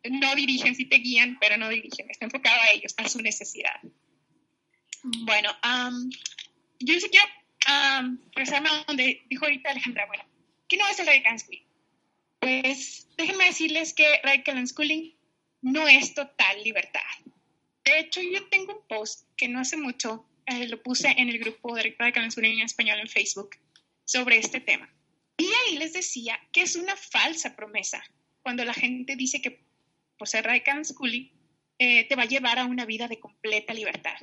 no 0.10 0.36
dirigen, 0.36 0.76
sí 0.76 0.86
te 0.86 0.98
guían, 0.98 1.38
pero 1.40 1.58
no 1.58 1.70
dirigen, 1.70 2.10
está 2.10 2.26
enfocado 2.26 2.60
a 2.62 2.72
ellos, 2.72 2.94
a 2.98 3.08
su 3.10 3.22
necesidad. 3.22 3.80
Bueno, 5.04 5.50
yo 6.80 7.00
sí 7.00 7.10
quiero 7.10 7.26
um, 8.02 8.18
regresarme 8.36 8.70
a 8.70 8.84
donde 8.88 9.24
dijo 9.30 9.46
ahorita 9.46 9.72
Alejandra, 9.72 10.06
bueno, 10.08 10.24
¿qué 10.68 10.78
no 10.78 10.88
es 10.88 11.00
el 11.00 11.08
Radical 11.08 11.40
Schooling? 11.40 11.66
Pues 12.40 13.08
déjenme 13.18 13.46
decirles 13.46 13.94
que 13.94 14.22
Radical 14.24 14.68
Schooling 14.68 15.16
no 15.62 15.88
es 15.88 16.14
total 16.14 16.64
libertad. 16.64 17.02
De 17.84 18.00
hecho, 18.00 18.22
yo 18.22 18.48
tengo 18.50 18.74
un 18.74 18.88
post 18.88 19.28
que 19.38 19.48
no 19.48 19.60
hace 19.60 19.78
mucho 19.78 20.26
eh, 20.46 20.68
lo 20.68 20.82
puse 20.82 21.10
en 21.10 21.30
el 21.30 21.40
grupo 21.40 21.76
de 21.76 21.96
Radical 22.00 22.32
Schooling 22.32 22.60
en 22.60 22.66
español 22.66 23.00
en 23.00 23.08
Facebook 23.08 23.58
sobre 24.06 24.38
este 24.38 24.62
tema. 24.62 24.90
Y 25.38 25.46
ahí 25.46 25.78
les 25.78 25.94
decía 25.94 26.40
que 26.52 26.62
es 26.64 26.76
una 26.76 26.96
falsa 26.96 27.56
promesa 27.56 28.04
cuando 28.42 28.66
la 28.66 28.74
gente 28.74 29.16
dice 29.16 29.42
que 29.42 29.68
ser 30.26 30.46
Radical 30.46 30.84
Schooling 30.84 31.30
eh, 31.80 32.06
te 32.06 32.16
va 32.16 32.24
a 32.24 32.28
llevar 32.28 32.58
a 32.58 32.66
una 32.66 32.86
vida 32.86 33.08
de 33.08 33.20
completa 33.20 33.74
libertad. 33.74 34.18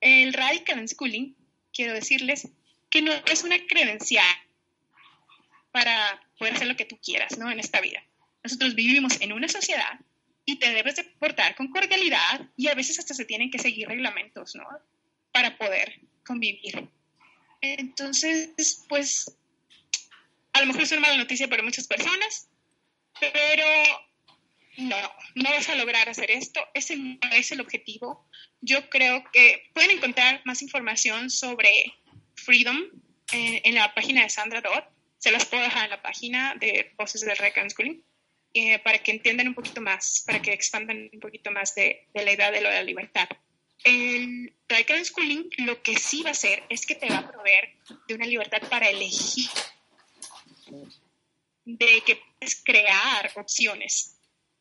El 0.00 0.32
Radical 0.32 0.86
Schooling, 0.88 1.34
quiero 1.72 1.92
decirles, 1.92 2.48
que 2.88 3.02
no 3.02 3.12
es 3.12 3.42
una 3.42 3.56
credencial 3.66 4.36
para 5.72 6.22
poder 6.38 6.54
hacer 6.54 6.68
lo 6.68 6.76
que 6.76 6.84
tú 6.84 6.98
quieras, 7.02 7.38
¿no? 7.38 7.50
En 7.50 7.58
esta 7.58 7.80
vida. 7.80 8.04
Nosotros 8.44 8.74
vivimos 8.74 9.20
en 9.20 9.32
una 9.32 9.48
sociedad 9.48 9.98
y 10.44 10.56
te 10.56 10.72
debes 10.72 10.96
de 10.96 11.04
portar 11.04 11.54
con 11.56 11.68
cordialidad 11.68 12.48
y 12.56 12.68
a 12.68 12.74
veces 12.74 12.98
hasta 12.98 13.14
se 13.14 13.24
tienen 13.24 13.50
que 13.50 13.58
seguir 13.58 13.88
reglamentos, 13.88 14.54
¿no? 14.54 14.64
Para 15.32 15.56
poder 15.56 16.00
convivir. 16.26 16.88
Entonces, 17.60 18.84
pues, 18.88 19.36
a 20.52 20.60
lo 20.60 20.66
mejor 20.66 20.82
es 20.82 20.92
una 20.92 21.00
mala 21.02 21.16
noticia 21.16 21.48
para 21.48 21.62
muchas 21.62 21.86
personas, 21.86 22.48
pero 23.20 23.66
no, 24.78 24.96
no 25.34 25.50
vas 25.50 25.68
a 25.68 25.74
lograr 25.74 26.08
hacer 26.08 26.30
esto. 26.30 26.60
Ese 26.74 26.96
no 26.96 27.18
es 27.32 27.52
el 27.52 27.60
objetivo. 27.60 28.28
Yo 28.60 28.88
creo 28.88 29.24
que 29.32 29.70
pueden 29.74 29.92
encontrar 29.92 30.42
más 30.44 30.62
información 30.62 31.30
sobre 31.30 31.94
Freedom 32.34 32.80
en, 33.32 33.60
en 33.64 33.74
la 33.74 33.94
página 33.94 34.22
de 34.22 34.30
Sandra 34.30 34.60
Dodd. 34.60 34.84
Se 35.18 35.30
las 35.30 35.46
puedo 35.46 35.62
dejar 35.62 35.84
en 35.84 35.90
la 35.90 36.02
página 36.02 36.54
de 36.56 36.92
Voces 36.96 37.20
de 37.20 37.34
Rec 37.34 37.56
Schooling 37.68 38.02
eh, 38.54 38.78
para 38.80 38.98
que 38.98 39.12
entiendan 39.12 39.48
un 39.48 39.54
poquito 39.54 39.80
más, 39.80 40.24
para 40.26 40.42
que 40.42 40.52
expandan 40.52 41.08
un 41.12 41.20
poquito 41.20 41.50
más 41.50 41.74
de, 41.74 42.08
de 42.12 42.24
la 42.24 42.32
idea 42.32 42.50
de 42.50 42.60
lo 42.60 42.68
de 42.68 42.74
la 42.74 42.82
libertad. 42.82 43.28
El 43.84 44.52
Radical 44.68 45.04
Schooling 45.04 45.48
lo 45.58 45.82
que 45.82 45.96
sí 45.96 46.22
va 46.22 46.30
a 46.30 46.32
hacer 46.32 46.62
es 46.68 46.86
que 46.86 46.94
te 46.94 47.08
va 47.08 47.18
a 47.18 47.30
proveer 47.30 47.76
de 48.06 48.14
una 48.14 48.26
libertad 48.26 48.60
para 48.68 48.88
elegir, 48.88 49.48
de 51.64 52.02
que 52.04 52.16
puedes 52.16 52.62
crear 52.64 53.30
opciones 53.36 54.16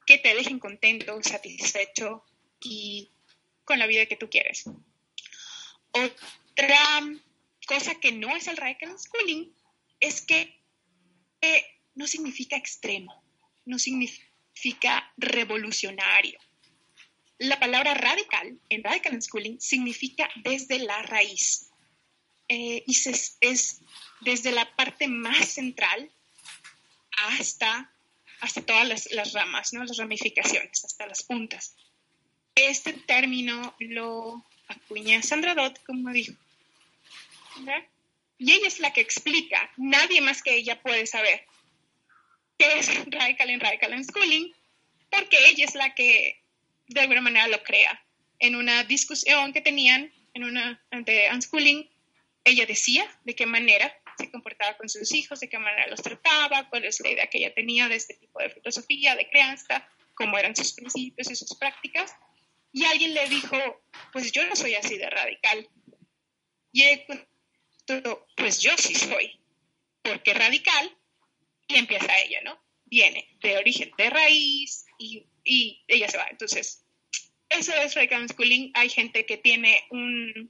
que 0.05 0.17
te 0.17 0.35
dejen 0.35 0.59
contento, 0.59 1.21
satisfecho 1.23 2.23
y 2.59 3.09
con 3.63 3.79
la 3.79 3.87
vida 3.87 4.05
que 4.05 4.17
tú 4.17 4.29
quieres. 4.29 4.65
Otra 5.91 7.01
cosa 7.67 7.95
que 7.95 8.11
no 8.11 8.35
es 8.35 8.47
el 8.47 8.57
Radical 8.57 8.97
Schooling 8.97 9.53
es 9.99 10.21
que 10.21 10.59
no 11.95 12.07
significa 12.07 12.55
extremo 12.55 13.21
no 13.65 13.79
significa 13.79 15.11
revolucionario. 15.17 16.39
La 17.37 17.59
palabra 17.59 17.93
radical 17.93 18.59
en 18.69 18.83
Radical 18.83 19.21
Schooling 19.21 19.59
significa 19.59 20.29
desde 20.43 20.79
la 20.79 21.01
raíz. 21.01 21.70
Eh, 22.53 22.83
y 22.85 22.97
es 23.39 23.79
desde 24.19 24.51
la 24.51 24.75
parte 24.75 25.07
más 25.07 25.47
central 25.53 26.11
hasta, 27.29 27.89
hasta 28.41 28.61
todas 28.61 29.09
las, 29.09 29.31
ramas, 29.31 29.71
¿no? 29.71 29.85
las 29.85 29.95
ramificaciones, 29.95 30.83
hasta 30.83 31.07
las 31.07 31.23
puntas. 31.23 31.77
Este 32.53 32.91
término 32.91 33.73
lo 33.79 34.45
acuña 34.67 35.21
Sandra 35.21 35.55
Dodd, 35.55 35.77
como 35.87 36.11
dijo. 36.11 36.33
Y 38.37 38.51
ella 38.51 38.67
es 38.67 38.81
la 38.81 38.91
que 38.91 38.99
explica, 38.99 39.71
nadie 39.77 40.19
más 40.19 40.43
que 40.43 40.53
ella 40.53 40.81
puede 40.81 41.07
saber 41.07 41.45
que 42.57 42.79
es 42.79 42.89
Radical 43.05 43.49
en 43.49 43.61
Radical 43.61 44.03
Schooling, 44.03 44.51
porque 45.09 45.37
ella 45.47 45.63
es 45.63 45.75
la 45.75 45.95
que 45.95 46.43
de 46.87 46.99
alguna 46.99 47.21
manera 47.21 47.47
lo 47.47 47.63
crea. 47.63 48.03
En 48.39 48.57
una 48.57 48.83
discusión 48.83 49.53
que 49.53 49.61
tenían 49.61 50.11
en 50.33 50.43
una 50.43 50.83
de 50.91 51.29
unschooling, 51.33 51.89
ella 52.43 52.65
decía 52.65 53.05
de 53.23 53.35
qué 53.35 53.45
manera 53.45 53.93
se 54.17 54.31
comportaba 54.31 54.77
con 54.77 54.89
sus 54.89 55.11
hijos, 55.13 55.39
de 55.39 55.49
qué 55.49 55.59
manera 55.59 55.87
los 55.87 56.01
trataba, 56.01 56.69
cuál 56.69 56.85
es 56.85 56.99
la 56.99 57.09
idea 57.09 57.27
que 57.27 57.39
ella 57.39 57.53
tenía 57.53 57.87
de 57.87 57.95
este 57.95 58.15
tipo 58.15 58.39
de 58.39 58.49
filosofía, 58.49 59.15
de 59.15 59.29
crianza, 59.29 59.87
cómo 60.13 60.37
eran 60.37 60.55
sus 60.55 60.73
principios 60.73 61.29
y 61.29 61.35
sus 61.35 61.55
prácticas. 61.55 62.13
Y 62.73 62.85
alguien 62.85 63.13
le 63.13 63.27
dijo, 63.29 63.57
pues 64.13 64.31
yo 64.31 64.45
no 64.47 64.55
soy 64.55 64.75
así 64.75 64.97
de 64.97 65.09
radical. 65.09 65.69
Y 66.71 66.83
ella, 66.83 67.05
pues 68.37 68.59
yo 68.59 68.71
sí 68.77 68.95
soy, 68.95 69.39
porque 70.01 70.33
radical 70.33 70.97
y 71.67 71.75
empieza 71.75 72.19
ella, 72.19 72.41
¿no? 72.43 72.61
Viene 72.85 73.37
de 73.41 73.57
origen, 73.57 73.91
de 73.97 74.09
raíz 74.09 74.85
y, 74.97 75.25
y 75.43 75.83
ella 75.87 76.09
se 76.09 76.17
va. 76.17 76.27
Entonces, 76.29 76.85
eso 77.49 77.73
es 77.73 77.95
radical 77.95 78.27
schooling. 78.29 78.71
Hay 78.73 78.89
gente 78.89 79.25
que 79.25 79.37
tiene 79.37 79.83
un, 79.89 80.47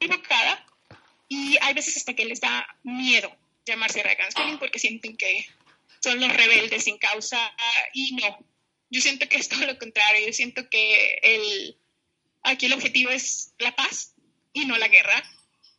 equivocada 0.00 0.64
y 1.28 1.56
hay 1.60 1.74
veces 1.74 1.96
hasta 1.96 2.14
que 2.14 2.24
les 2.24 2.40
da 2.40 2.66
miedo 2.82 3.34
llamarse 3.66 4.02
radical 4.02 4.30
schooling 4.32 4.58
porque 4.58 4.78
sienten 4.78 5.16
que 5.16 5.46
son 6.00 6.20
los 6.20 6.32
rebeldes 6.32 6.84
sin 6.84 6.98
causa 6.98 7.54
y 7.92 8.14
no. 8.14 8.38
Yo 8.90 9.00
siento 9.00 9.28
que 9.28 9.36
es 9.36 9.48
todo 9.48 9.66
lo 9.66 9.78
contrario. 9.78 10.26
Yo 10.26 10.32
siento 10.32 10.68
que 10.70 11.18
el, 11.22 11.76
aquí 12.42 12.66
el 12.66 12.72
objetivo 12.72 13.10
es 13.10 13.52
la 13.58 13.74
paz 13.76 14.14
y 14.52 14.64
no 14.64 14.76
la 14.78 14.88
guerra 14.88 15.22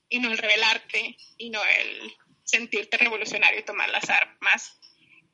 y 0.09 0.19
no 0.19 0.31
el 0.31 0.37
rebelarte 0.37 1.17
y 1.37 1.49
no 1.49 1.63
el 1.63 2.13
sentirte 2.43 2.97
revolucionario 2.97 3.59
y 3.59 3.63
tomar 3.65 3.89
las 3.89 4.09
armas 4.09 4.79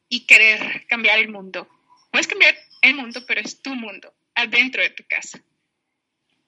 y 0.10 0.26
querer 0.26 0.86
cambiar 0.88 1.20
el 1.20 1.30
mundo. 1.30 1.68
Puedes 2.12 2.28
cambiar 2.28 2.58
el 2.82 2.96
mundo, 2.96 3.26
pero 3.26 3.42
es 3.42 3.62
tu 3.62 3.74
mundo, 3.76 4.14
adentro 4.36 4.82
de 4.82 4.92
tu 4.92 5.04
casa. 5.08 5.44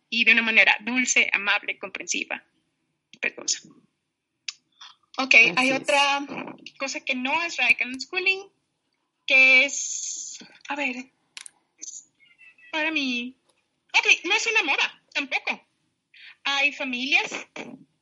Y 0.10 0.24
de 0.24 0.32
una 0.34 0.42
manera 0.42 0.78
dulce, 0.82 1.30
amable, 1.34 1.78
comprensiva. 1.78 2.44
Cosa. 3.36 3.60
Ok, 5.18 5.34
hay 5.56 5.72
otra 5.72 6.26
cosa 6.78 7.00
que 7.02 7.16
no 7.16 7.42
es 7.42 7.58
radical 7.58 8.00
schooling, 8.00 8.48
que 9.26 9.66
es, 9.66 10.38
a 10.70 10.76
ver, 10.76 11.12
para 12.72 12.92
mí, 12.92 13.36
ok, 13.94 14.06
no 14.26 14.36
es 14.36 14.48
una 14.48 14.64
moda, 14.64 15.04
tampoco. 15.14 15.68
Hay 16.44 16.72
familias 16.72 17.32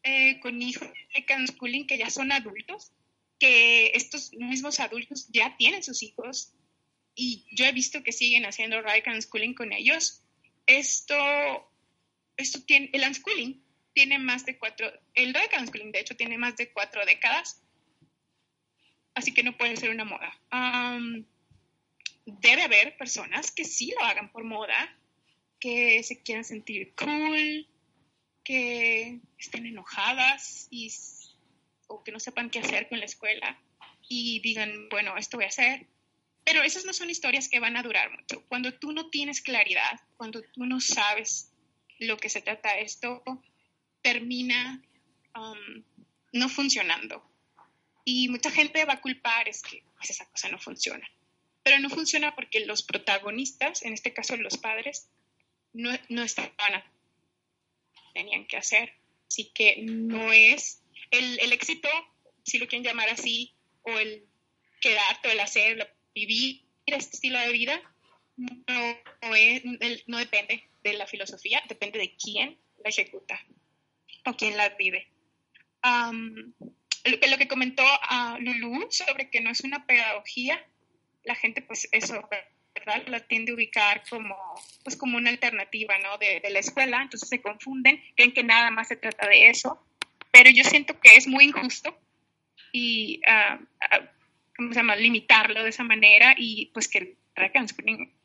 eh, 0.03 0.39
con 0.41 0.61
hijos 0.61 0.89
de 1.13 1.47
schooling 1.47 1.87
que 1.87 1.97
ya 1.97 2.09
son 2.09 2.31
adultos, 2.31 2.91
que 3.39 3.91
estos 3.93 4.33
mismos 4.33 4.79
adultos 4.79 5.27
ya 5.29 5.55
tienen 5.57 5.83
sus 5.83 6.03
hijos 6.03 6.53
y 7.15 7.45
yo 7.51 7.65
he 7.65 7.71
visto 7.71 8.03
que 8.03 8.11
siguen 8.11 8.45
haciendo 8.45 8.81
radical 8.81 9.21
schooling 9.21 9.53
con 9.53 9.71
ellos. 9.71 10.21
Esto, 10.67 11.15
esto 12.37 12.63
tiene, 12.63 12.89
el 12.93 13.03
unschooling 13.07 13.63
tiene 13.93 14.19
más 14.19 14.45
de 14.45 14.57
cuatro, 14.57 14.91
el 15.13 15.33
radical 15.33 15.67
schooling 15.67 15.91
de 15.91 15.99
hecho 15.99 16.15
tiene 16.15 16.37
más 16.37 16.55
de 16.57 16.71
cuatro 16.71 17.05
décadas 17.05 17.65
así 19.15 19.33
que 19.33 19.43
no 19.43 19.57
puede 19.57 19.77
ser 19.77 19.89
una 19.89 20.05
moda. 20.05 20.31
debe 22.25 22.63
haber 22.63 22.97
personas 22.97 23.51
que 23.51 23.63
sí 23.63 23.93
lo 23.97 24.05
hagan 24.05 24.31
por 24.31 24.43
moda, 24.43 24.95
que 25.59 26.03
se 26.03 26.21
quieran 26.21 26.43
sentir 26.43 26.93
cool, 26.95 27.67
que 28.43 29.19
estén 29.39 29.65
enojadas 29.65 30.67
y, 30.69 30.93
o 31.87 32.03
que 32.03 32.11
no 32.11 32.19
sepan 32.19 32.49
qué 32.49 32.59
hacer 32.59 32.87
con 32.89 32.99
la 32.99 33.05
escuela 33.05 33.59
y 34.07 34.39
digan, 34.41 34.89
bueno, 34.89 35.17
esto 35.17 35.37
voy 35.37 35.45
a 35.45 35.49
hacer. 35.49 35.87
Pero 36.43 36.61
esas 36.61 36.85
no 36.85 36.93
son 36.93 37.09
historias 37.09 37.49
que 37.49 37.59
van 37.59 37.75
a 37.75 37.81
durar 37.81 38.11
mucho. 38.11 38.45
Cuando 38.47 38.71
tú 38.71 38.91
no 38.91 39.09
tienes 39.09 39.41
claridad, 39.41 39.99
cuando 40.15 40.43
tú 40.43 40.65
no 40.67 40.79
sabes 40.79 41.51
lo 41.99 42.17
que 42.17 42.29
se 42.29 42.41
trata 42.41 42.79
esto, 42.79 43.23
termina 44.01 44.83
um, 45.35 45.83
no 46.33 46.49
funcionando. 46.49 47.23
Y 48.03 48.29
mucha 48.29 48.51
gente 48.51 48.85
va 48.85 48.93
a 48.93 49.01
culpar 49.01 49.49
es 49.49 49.61
que 49.61 49.83
pues, 49.97 50.11
esa 50.11 50.29
cosa 50.29 50.49
no 50.49 50.59
funciona. 50.59 51.09
Pero 51.63 51.79
no 51.79 51.89
funciona 51.89 52.35
porque 52.35 52.65
los 52.65 52.83
protagonistas, 52.83 53.83
en 53.83 53.93
este 53.93 54.13
caso 54.13 54.37
los 54.37 54.57
padres, 54.57 55.09
no, 55.73 55.89
no 56.09 56.23
estaban 56.23 56.83
tenían 58.13 58.45
que 58.45 58.57
hacer. 58.57 58.93
Así 59.27 59.51
que 59.53 59.77
no 59.81 60.31
es 60.31 60.81
el, 61.11 61.39
el 61.39 61.51
éxito, 61.51 61.89
si 62.43 62.57
lo 62.59 62.67
quieren 62.67 62.85
llamar 62.85 63.09
así, 63.09 63.53
o 63.81 63.97
el 63.97 64.25
quedarte, 64.79 65.27
o 65.27 65.31
el 65.31 65.39
hacer, 65.39 65.93
vivir 66.13 66.63
este 66.85 67.15
estilo 67.15 67.39
de 67.39 67.51
vida, 67.51 67.81
no, 68.37 68.97
no, 70.07 70.17
depende 70.17 70.63
de 70.89 70.97
la 70.97 71.07
filosofía, 71.07 71.61
depende 71.67 71.99
de 71.99 72.15
quién 72.15 72.57
la 72.83 72.89
ejecuta 72.89 73.39
o 74.25 74.33
quién 74.35 74.57
la 74.57 74.69
vive. 74.69 75.07
lo, 75.83 77.19
que, 77.19 77.27
lo 77.27 77.37
que 77.37 77.47
comentó 77.47 77.83
uh, 77.83 78.39
Lulu 78.39 78.87
sobre 78.89 79.29
que 79.29 79.41
no 79.41 79.51
es 79.51 79.61
una 79.61 79.85
pedagogía, 79.85 80.63
la 81.23 81.35
gente 81.35 81.61
pues 81.61 81.87
eso, 81.91 82.27
¿verdad? 82.73 83.07
La 83.07 83.19
tiende 83.19 83.51
a 83.51 83.55
ubicar 83.55 84.03
como, 84.09 84.35
pues 84.83 84.95
como 84.95 85.17
una 85.17 85.29
alternativa, 85.29 85.97
¿no? 85.99 86.17
De, 86.17 86.39
de 86.39 86.49
la 86.49 86.59
escuela, 86.59 87.01
entonces 87.01 87.29
se 87.29 87.41
confunden, 87.41 88.01
creen 88.15 88.33
que 88.33 88.43
nada 88.43 88.71
más 88.71 88.87
se 88.87 88.95
trata 88.95 89.27
de 89.27 89.49
eso, 89.49 89.83
pero 90.31 90.49
yo 90.49 90.63
siento 90.63 90.99
que 90.99 91.15
es 91.15 91.27
muy 91.27 91.45
injusto 91.45 91.97
y, 92.71 93.21
uh, 93.25 93.63
¿cómo 94.55 94.69
se 94.69 94.75
llama?, 94.75 94.95
limitarlo 94.95 95.63
de 95.63 95.69
esa 95.69 95.83
manera 95.83 96.35
y 96.37 96.67
pues 96.73 96.87
que 96.87 96.97
el 96.97 97.17
track 97.33 97.55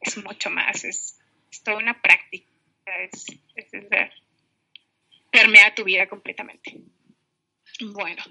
es 0.00 0.16
mucho 0.24 0.50
más, 0.50 0.84
es, 0.84 1.16
toda 1.64 1.76
una 1.78 2.00
práctica, 2.00 2.49
es, 2.98 3.26
es, 3.54 3.66
permea 5.30 5.74
tu 5.74 5.84
vida 5.84 6.08
completamente. 6.08 6.80
Bueno, 7.92 8.22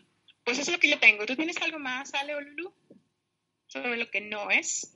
pues 0.44 0.60
eso 0.60 0.72
es 0.72 0.78
lo 0.78 0.82
que 0.82 0.90
yo 0.90 1.00
tengo. 1.00 1.26
¿Tú 1.26 1.36
tienes 1.36 1.62
algo 1.62 1.80
más, 1.80 2.14
Ale 2.14 2.36
o 2.36 2.42
Lulu? 2.42 2.74
Sobre 3.68 3.98
lo 3.98 4.10
que 4.10 4.22
no 4.22 4.50
es. 4.50 4.96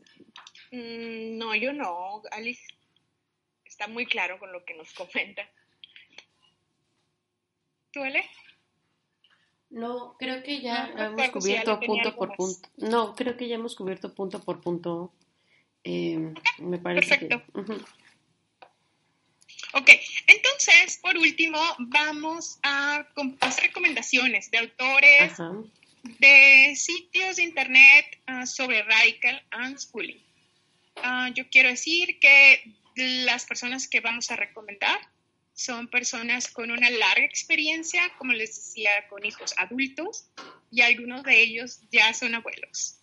Mm, 0.71 1.37
no, 1.37 1.55
yo 1.55 1.73
no. 1.73 2.21
Alice 2.31 2.63
está 3.65 3.87
muy 3.87 4.05
claro 4.05 4.39
con 4.39 4.51
lo 4.51 4.63
que 4.65 4.75
nos 4.75 4.93
comenta. 4.93 5.49
¿Tú, 7.91 8.01
Ale? 8.01 8.23
No, 9.69 10.15
creo 10.19 10.43
que 10.43 10.61
ya 10.61 10.91
hemos 10.95 11.29
cubierto 11.29 11.79
punto 11.79 12.15
por 12.15 12.35
punto. 12.35 12.69
No, 12.77 13.15
creo 13.15 13.35
que 13.35 13.47
ya 13.47 13.55
hemos 13.55 13.75
cubierto 13.75 14.13
punto 14.13 14.39
por 14.39 14.61
punto. 14.61 15.11
Eh, 15.83 16.33
me 16.59 16.77
parece 16.77 17.17
Perfecto. 17.17 17.43
Ok, 19.75 19.89
entonces, 20.27 20.99
por 21.01 21.17
último, 21.17 21.59
vamos 21.79 22.59
a 22.61 23.07
hacer 23.39 23.65
recomendaciones 23.65 24.51
de 24.51 24.59
autores, 24.59 25.33
de 26.03 26.75
sitios 26.75 27.37
de 27.37 27.43
internet 27.43 28.21
ah, 28.27 28.45
sobre 28.45 28.83
Radical 28.83 29.43
and 29.49 29.79
Schooling. 29.79 30.21
Ah, 30.97 31.31
yo 31.33 31.49
quiero 31.49 31.69
decir 31.69 32.19
que 32.19 32.75
las 32.95 33.45
personas 33.45 33.87
que 33.87 33.99
vamos 33.99 34.29
a 34.29 34.35
recomendar 34.35 34.99
son 35.55 35.87
personas 35.87 36.47
con 36.49 36.69
una 36.69 36.91
larga 36.91 37.25
experiencia, 37.25 38.13
como 38.19 38.33
les 38.33 38.55
decía, 38.55 38.91
con 39.09 39.25
hijos 39.25 39.55
adultos 39.57 40.27
y 40.71 40.81
algunos 40.81 41.23
de 41.23 41.41
ellos 41.41 41.79
ya 41.91 42.13
son 42.13 42.35
abuelos. 42.35 42.99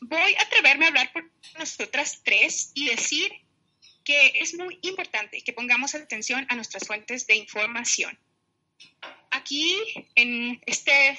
voy 0.00 0.34
a 0.34 0.42
atreverme 0.42 0.84
a 0.84 0.88
hablar 0.88 1.12
por 1.12 1.28
nosotras 1.58 2.20
tres 2.22 2.70
y 2.74 2.86
decir 2.86 3.32
que 4.08 4.32
es 4.40 4.54
muy 4.54 4.78
importante 4.80 5.42
que 5.42 5.52
pongamos 5.52 5.94
atención 5.94 6.46
a 6.48 6.54
nuestras 6.54 6.86
fuentes 6.86 7.26
de 7.26 7.36
información. 7.36 8.18
Aquí, 9.30 9.76
en 10.14 10.62
este 10.64 11.14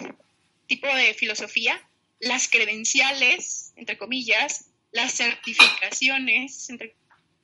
tipo 0.66 0.88
de 0.88 1.14
filosofía, 1.14 1.80
las 2.20 2.48
credenciales, 2.48 3.74
entre 3.76 3.95
comillas, 3.95 4.72
las 4.91 5.14
certificaciones, 5.14 6.68
entre 6.72 6.95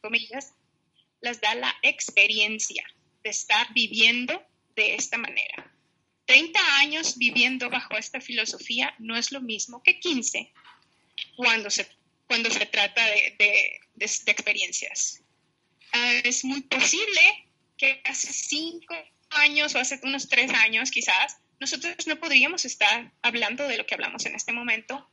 comillas, 0.01 0.51
las 1.21 1.39
da 1.41 1.53
la 1.53 1.75
experiencia 1.83 2.83
de 3.23 3.29
estar 3.29 3.71
viviendo 3.75 4.43
de 4.75 4.95
esta 4.95 5.19
manera. 5.19 5.71
30 6.25 6.59
años 6.79 7.19
viviendo 7.19 7.69
bajo 7.69 7.95
esta 7.99 8.19
filosofía 8.19 8.95
no 8.97 9.15
es 9.15 9.31
lo 9.31 9.41
mismo 9.41 9.83
que 9.83 9.99
15 9.99 10.51
cuando 11.35 11.69
se, 11.69 11.87
cuando 12.25 12.49
se 12.49 12.65
trata 12.65 13.05
de, 13.05 13.79
experiencias. 14.25 15.21
Ah, 15.95 16.13
es 16.23 16.43
muy 16.43 16.61
posible 16.61 17.21
que 17.77 18.01
hace 18.03 18.31
5 18.31 18.93
años 19.29 19.75
o 19.75 19.79
hace 19.79 19.99
unos 20.03 20.27
3 20.27 20.51
años 20.53 20.91
quizás 20.91 21.37
nosotros 21.59 21.95
no 22.05 22.17
podríamos 22.17 22.65
estar 22.65 23.11
hablando 23.21 23.67
de 23.67 23.77
lo 23.77 23.85
que 23.85 23.95
hablamos 23.95 24.25
en 24.25 24.35
este 24.35 24.51
momento 24.51 25.09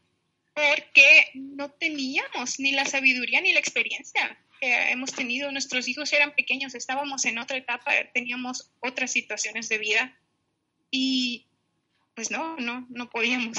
porque 0.54 1.30
no 1.34 1.70
teníamos 1.70 2.58
ni 2.58 2.72
la 2.72 2.84
sabiduría 2.84 3.40
ni 3.40 3.52
la 3.52 3.60
experiencia 3.60 4.38
hemos 4.62 5.12
tenido, 5.12 5.50
nuestros 5.50 5.88
hijos 5.88 6.12
eran 6.12 6.34
pequeños, 6.34 6.74
estábamos 6.74 7.24
en 7.24 7.38
otra 7.38 7.56
etapa, 7.56 7.92
teníamos 8.14 8.70
otras 8.80 9.10
situaciones 9.10 9.68
de 9.68 9.78
vida 9.78 10.16
y 10.90 11.46
pues 12.14 12.30
no, 12.30 12.56
no, 12.58 12.86
no 12.90 13.10
podíamos, 13.10 13.58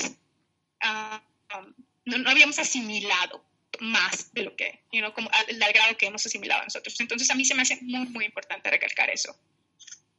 ah, 0.81 1.21
um, 1.57 1.73
no, 2.05 2.29
habíamos 2.29 2.59
asimilado 2.59 3.43
más 3.79 4.33
de 4.33 4.43
lo 4.43 4.55
que, 4.55 4.83
you 4.91 4.99
know, 4.99 5.13
como 5.13 5.29
al, 5.31 5.73
grado 5.73 5.97
que 5.97 6.07
hemos 6.07 6.25
asimilado 6.25 6.63
nosotros. 6.63 6.99
Entonces 6.99 7.29
a 7.29 7.35
mí 7.35 7.45
se 7.45 7.55
me 7.55 7.63
hace 7.63 7.77
muy, 7.81 8.07
muy 8.07 8.25
importante 8.25 8.69
recalcar 8.69 9.09
eso. 9.09 9.35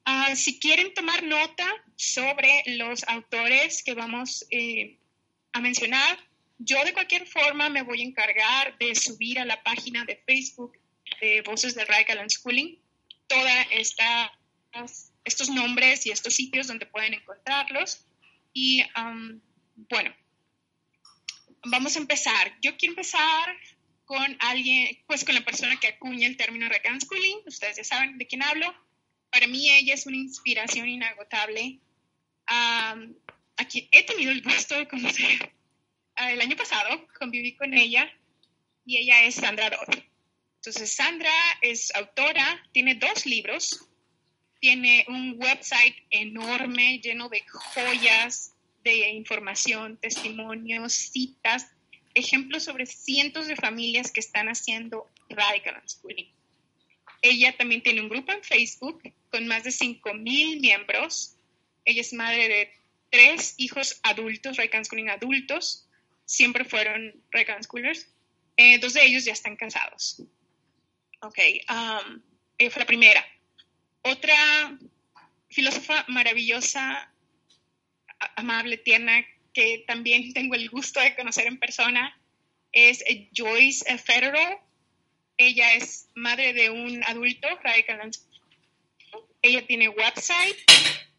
Ah, 0.05 0.35
si 0.37 0.59
quieren 0.59 0.93
tomar 0.93 1.23
nota 1.23 1.67
sobre 1.97 2.63
los 2.67 3.05
autores 3.09 3.83
que 3.83 3.95
vamos 3.95 4.45
eh, 4.51 4.99
a 5.53 5.61
mencionar, 5.61 6.19
yo 6.59 6.85
de 6.85 6.93
cualquier 6.93 7.27
forma 7.27 7.69
me 7.69 7.83
voy 7.83 8.03
a 8.03 8.05
encargar 8.05 8.77
de 8.79 8.95
subir 8.95 9.39
a 9.39 9.45
la 9.45 9.63
página 9.63 10.05
de 10.05 10.17
Facebook 10.27 10.79
de 11.21 11.43
Voces 11.43 11.75
de 11.75 11.85
Radical 11.85 12.29
Schooling 12.29 12.79
todos 13.27 13.49
estos 15.25 15.49
nombres 15.49 16.07
y 16.07 16.11
estos 16.11 16.35
sitios 16.35 16.67
donde 16.67 16.87
pueden 16.87 17.15
encontrarlos. 17.15 18.07
Y 18.53 18.83
um, 18.97 19.41
bueno, 19.89 20.15
vamos 21.67 21.97
a 21.97 21.99
empezar. 21.99 22.57
Yo 22.61 22.77
quiero 22.77 22.93
empezar 22.93 23.57
con 24.05 24.37
alguien, 24.41 24.99
pues 25.07 25.25
con 25.25 25.35
la 25.35 25.45
persona 25.45 25.79
que 25.81 25.89
acuña 25.89 26.27
el 26.27 26.37
término 26.37 26.69
Radical 26.69 27.01
Schooling. 27.01 27.39
Ustedes 27.47 27.77
ya 27.77 27.85
saben 27.85 28.19
de 28.19 28.27
quién 28.27 28.43
hablo. 28.43 28.75
Para 29.31 29.47
mí 29.47 29.71
ella 29.71 29.95
es 29.95 30.07
una 30.07 30.17
inspiración 30.17 30.89
inagotable. 30.89 31.81
He 33.93 34.03
tenido 34.05 34.31
el 34.31 34.43
gusto 34.43 34.77
de 34.77 34.89
conocer 34.89 35.55
el 36.17 36.41
año 36.41 36.57
pasado 36.57 37.07
conviví 37.19 37.57
con 37.57 37.75
ella 37.75 38.11
y 38.87 38.99
ella 38.99 39.25
es 39.25 39.37
Sandra 39.37 39.71
Dodd. 39.71 39.99
Entonces, 40.57 40.95
Sandra 40.95 41.33
es 41.61 41.95
autora, 41.95 42.63
tiene 42.73 42.95
dos 42.95 43.27
libros, 43.27 43.87
tiene 44.61 45.05
un 45.09 45.37
website 45.39 45.97
enorme 46.11 47.01
lleno 47.01 47.29
de 47.29 47.43
joyas 47.47 48.54
de 48.85 49.11
información, 49.11 49.97
testimonios, 49.97 50.93
citas, 50.93 51.67
ejemplos 52.15 52.65
sobre 52.65 52.87
cientos 52.87 53.49
de 53.49 53.57
familias 53.57 54.13
que 54.13 54.21
están 54.21 54.49
haciendo 54.49 55.11
Radical 55.31 55.81
Unschooling. 55.83 56.31
Ella 57.23 57.57
también 57.57 57.83
tiene 57.83 58.03
un 58.03 58.11
grupo 58.11 58.33
en 58.33 58.45
Facebook 58.45 59.03
con 59.31 59.47
más 59.47 59.65
de 59.65 59.71
5.000 59.71 60.61
miembros. 60.61 61.35
Ella 61.85 62.03
es 62.03 62.13
madre 62.13 62.49
de 62.49 62.73
tres 63.11 63.55
hijos 63.57 63.99
adultos, 64.03 64.59
Radical 64.59 64.81
Unschooling 64.81 65.11
adultos, 65.11 65.89
siempre 66.27 66.65
fueron 66.65 67.15
Schoolers. 67.63 68.09
Eh, 68.57 68.79
dos 68.79 68.93
de 68.93 69.05
ellos 69.05 69.25
ya 69.25 69.33
están 69.33 69.57
casados. 69.57 70.23
Ok, 71.21 71.39
um, 71.71 72.21
ella 72.59 72.71
fue 72.71 72.81
la 72.81 72.87
primera. 72.87 73.27
Otra 74.03 74.79
filósofa 75.49 76.05
maravillosa, 76.09 77.14
amable, 78.37 78.79
tierna, 78.79 79.25
que 79.53 79.85
también 79.87 80.33
tengo 80.35 80.55
el 80.55 80.69
gusto 80.69 81.01
de 81.01 81.15
conocer 81.15 81.47
en 81.47 81.59
persona, 81.59 82.21
es 82.73 83.05
Joyce 83.35 83.99
Federer. 83.99 84.59
Ella 85.37 85.75
es 85.75 86.09
madre 86.15 86.53
de 86.53 86.71
un 86.71 87.03
adulto, 87.05 87.49
Radical 87.63 88.11
Ella 89.43 89.67
tiene 89.67 89.89
website, 89.89 90.57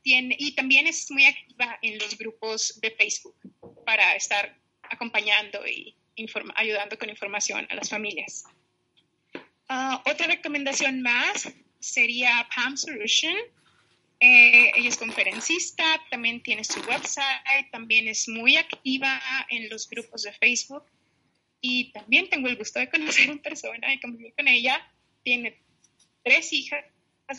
tiene, 0.01 0.35
y 0.39 0.53
también 0.53 0.87
es 0.87 1.11
muy 1.11 1.25
activa 1.25 1.77
en 1.81 1.97
los 1.97 2.17
grupos 2.17 2.79
de 2.79 2.91
Facebook 2.91 3.35
para 3.85 4.15
estar 4.15 4.57
acompañando 4.83 5.67
y 5.67 5.95
ayudando 6.55 6.97
con 6.97 7.09
información 7.09 7.67
a 7.69 7.75
las 7.75 7.89
familias. 7.89 8.45
Ah, 9.67 10.01
otra 10.05 10.27
recomendación 10.27 11.01
más 11.01 11.51
sería 11.79 12.47
Palm 12.55 12.77
Solution. 12.77 13.35
Eh, 14.19 14.71
ella 14.75 14.89
es 14.89 14.97
conferencista, 14.97 15.83
también 16.09 16.41
tiene 16.41 16.63
su 16.63 16.79
website, 16.81 17.69
también 17.71 18.07
es 18.07 18.27
muy 18.29 18.55
activa 18.55 19.21
en 19.49 19.69
los 19.69 19.89
grupos 19.89 20.23
de 20.23 20.31
Facebook 20.33 20.85
y 21.59 21.91
también 21.91 22.29
tengo 22.29 22.47
el 22.47 22.55
gusto 22.55 22.79
de 22.79 22.89
conocer 22.89 23.29
en 23.29 23.39
persona 23.39 23.93
y 23.93 23.99
convivir 23.99 24.33
con 24.35 24.47
ella. 24.47 24.81
Tiene 25.23 25.57
tres 26.23 26.53
hijas 26.53 26.85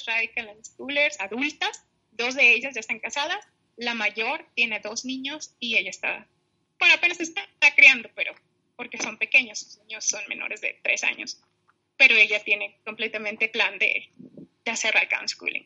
radical 0.06 0.52
schoolers 0.64 1.18
adultas, 1.20 1.84
dos 2.12 2.34
de 2.34 2.52
ellas 2.52 2.74
ya 2.74 2.80
están 2.80 2.98
casadas, 2.98 3.46
la 3.76 3.94
mayor 3.94 4.44
tiene 4.54 4.80
dos 4.80 5.04
niños 5.04 5.54
y 5.60 5.76
ella 5.76 5.90
está, 5.90 6.26
bueno, 6.78 6.94
apenas 6.94 7.20
está, 7.20 7.42
está 7.42 7.74
criando, 7.74 8.10
pero 8.14 8.34
porque 8.76 8.98
son 8.98 9.16
pequeños, 9.16 9.60
sus 9.60 9.78
niños 9.78 10.04
son 10.04 10.22
menores 10.28 10.60
de 10.60 10.78
tres 10.82 11.04
años, 11.04 11.40
pero 11.96 12.14
ella 12.14 12.42
tiene 12.42 12.78
completamente 12.84 13.48
plan 13.48 13.78
de, 13.78 14.10
de 14.64 14.70
hacer 14.70 14.92
radical 14.92 15.28
schooling. 15.28 15.64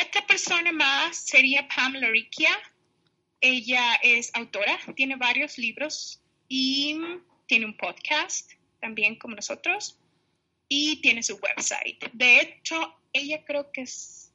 Otra 0.00 0.26
persona 0.26 0.72
más 0.72 1.18
sería 1.18 1.68
Pamela 1.68 2.08
Riccia. 2.08 2.50
Ella 3.42 3.96
es 4.02 4.30
autora, 4.34 4.78
tiene 4.96 5.16
varios 5.16 5.58
libros 5.58 6.22
y 6.48 6.98
tiene 7.46 7.66
un 7.66 7.76
podcast 7.76 8.52
también 8.80 9.16
como 9.16 9.36
nosotros 9.36 9.98
y 10.68 11.02
tiene 11.02 11.22
su 11.22 11.36
website. 11.36 12.10
De 12.14 12.40
hecho, 12.40 12.98
ella 13.12 13.44
creo 13.44 13.70
que 13.70 13.82
es... 13.82 14.32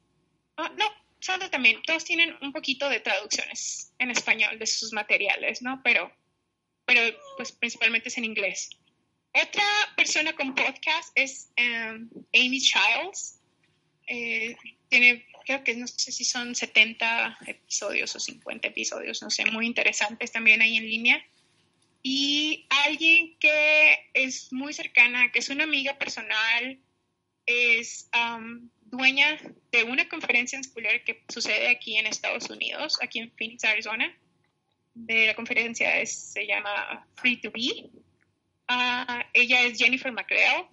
Ah, 0.56 0.72
no, 0.78 0.84
Sandra 1.18 1.50
también, 1.50 1.82
todos 1.82 2.04
tienen 2.04 2.36
un 2.40 2.52
poquito 2.52 2.88
de 2.88 3.00
traducciones 3.00 3.92
en 3.98 4.12
español 4.12 4.60
de 4.60 4.66
sus 4.66 4.92
materiales, 4.92 5.60
¿no? 5.62 5.80
Pero, 5.82 6.12
pero 6.84 7.00
pues 7.36 7.50
principalmente 7.50 8.08
es 8.08 8.18
en 8.18 8.24
inglés. 8.24 8.70
Otra 9.32 9.64
persona 9.96 10.32
con 10.34 10.54
podcast 10.54 11.10
es 11.16 11.50
um, 11.58 12.08
Amy 12.32 12.60
Childs. 12.60 13.40
Eh, 14.06 14.56
tiene, 14.88 15.26
creo 15.48 15.64
que 15.64 15.74
no 15.76 15.86
sé 15.86 16.12
si 16.12 16.24
son 16.24 16.54
70 16.54 17.38
episodios 17.46 18.14
o 18.14 18.20
50 18.20 18.68
episodios, 18.68 19.22
no 19.22 19.30
sé, 19.30 19.46
muy 19.46 19.64
interesantes 19.64 20.30
también 20.30 20.60
ahí 20.60 20.76
en 20.76 20.84
línea. 20.84 21.24
Y 22.02 22.66
alguien 22.84 23.34
que 23.38 24.10
es 24.12 24.52
muy 24.52 24.74
cercana, 24.74 25.32
que 25.32 25.38
es 25.38 25.48
una 25.48 25.64
amiga 25.64 25.96
personal, 25.96 26.78
es 27.46 28.10
um, 28.14 28.68
dueña 28.82 29.38
de 29.72 29.84
una 29.84 30.06
conferencia 30.06 30.56
en 30.56 30.60
escolar 30.60 31.02
que 31.02 31.24
sucede 31.30 31.68
aquí 31.68 31.96
en 31.96 32.06
Estados 32.06 32.50
Unidos, 32.50 32.98
aquí 33.00 33.20
en 33.20 33.32
Phoenix, 33.32 33.64
Arizona. 33.64 34.14
De 34.92 35.28
la 35.28 35.34
conferencia 35.34 36.04
se 36.04 36.46
llama 36.46 37.06
Free 37.14 37.40
to 37.40 37.50
Be. 37.50 37.88
Uh, 38.68 39.22
ella 39.32 39.62
es 39.62 39.78
Jennifer 39.78 40.12
McGrail 40.12 40.66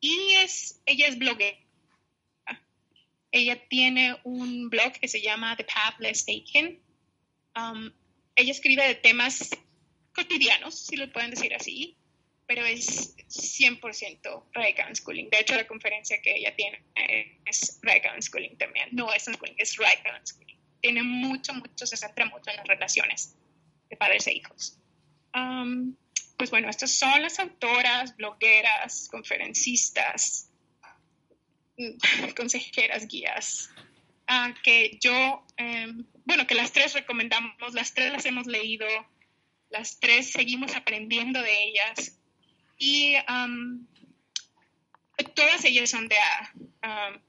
y 0.00 0.32
es, 0.42 0.82
ella 0.86 1.06
es 1.06 1.16
bloguera. 1.16 1.56
Ella 3.32 3.56
tiene 3.68 4.16
un 4.24 4.68
blog 4.68 4.92
que 4.92 5.08
se 5.08 5.20
llama 5.20 5.56
The 5.56 5.64
Path 5.64 5.98
Less 5.98 6.26
Taken. 6.26 6.78
Um, 7.56 7.90
ella 8.36 8.52
escribe 8.52 8.86
de 8.86 8.94
temas 8.94 9.50
cotidianos, 10.14 10.86
si 10.86 10.96
lo 10.96 11.10
pueden 11.10 11.30
decir 11.30 11.54
así, 11.54 11.96
pero 12.46 12.64
es 12.66 13.16
100% 13.16 14.44
Radical 14.52 14.94
Schooling. 14.94 15.30
De 15.30 15.40
hecho, 15.40 15.54
la 15.54 15.66
conferencia 15.66 16.20
que 16.20 16.36
ella 16.36 16.54
tiene 16.54 16.82
es 17.46 17.80
Radical 17.82 18.22
Schooling 18.22 18.56
también. 18.58 18.90
No 18.92 19.12
es 19.12 19.24
Schooling, 19.24 19.54
es 19.56 19.76
Radical 19.76 20.20
Schooling. 20.26 20.58
Tiene 20.80 21.02
mucho, 21.02 21.54
mucho, 21.54 21.86
se 21.86 21.96
centra 21.96 22.26
mucho 22.26 22.50
en 22.50 22.56
las 22.56 22.66
relaciones 22.66 23.34
de 23.88 23.96
padres 23.96 24.26
e 24.26 24.34
hijos. 24.34 24.78
Um, 25.34 25.96
pues 26.36 26.50
bueno, 26.50 26.68
estas 26.68 26.90
son 26.90 27.22
las 27.22 27.38
autoras, 27.38 28.16
blogueras, 28.16 29.08
conferencistas, 29.10 30.50
consejeras, 32.36 33.06
guías, 33.06 33.70
uh, 34.28 34.52
que 34.62 34.98
yo, 35.00 35.44
um, 35.58 36.04
bueno, 36.24 36.46
que 36.46 36.54
las 36.54 36.72
tres 36.72 36.94
recomendamos, 36.94 37.74
las 37.74 37.94
tres 37.94 38.12
las 38.12 38.24
hemos 38.26 38.46
leído, 38.46 38.86
las 39.70 39.98
tres 40.00 40.30
seguimos 40.30 40.74
aprendiendo 40.76 41.40
de 41.42 41.64
ellas. 41.64 42.18
Y 42.78 43.14
um, 43.28 43.86
todas 45.34 45.64
ellas 45.64 45.90
son 45.90 46.08
de, 46.08 46.16
um, 46.82 47.20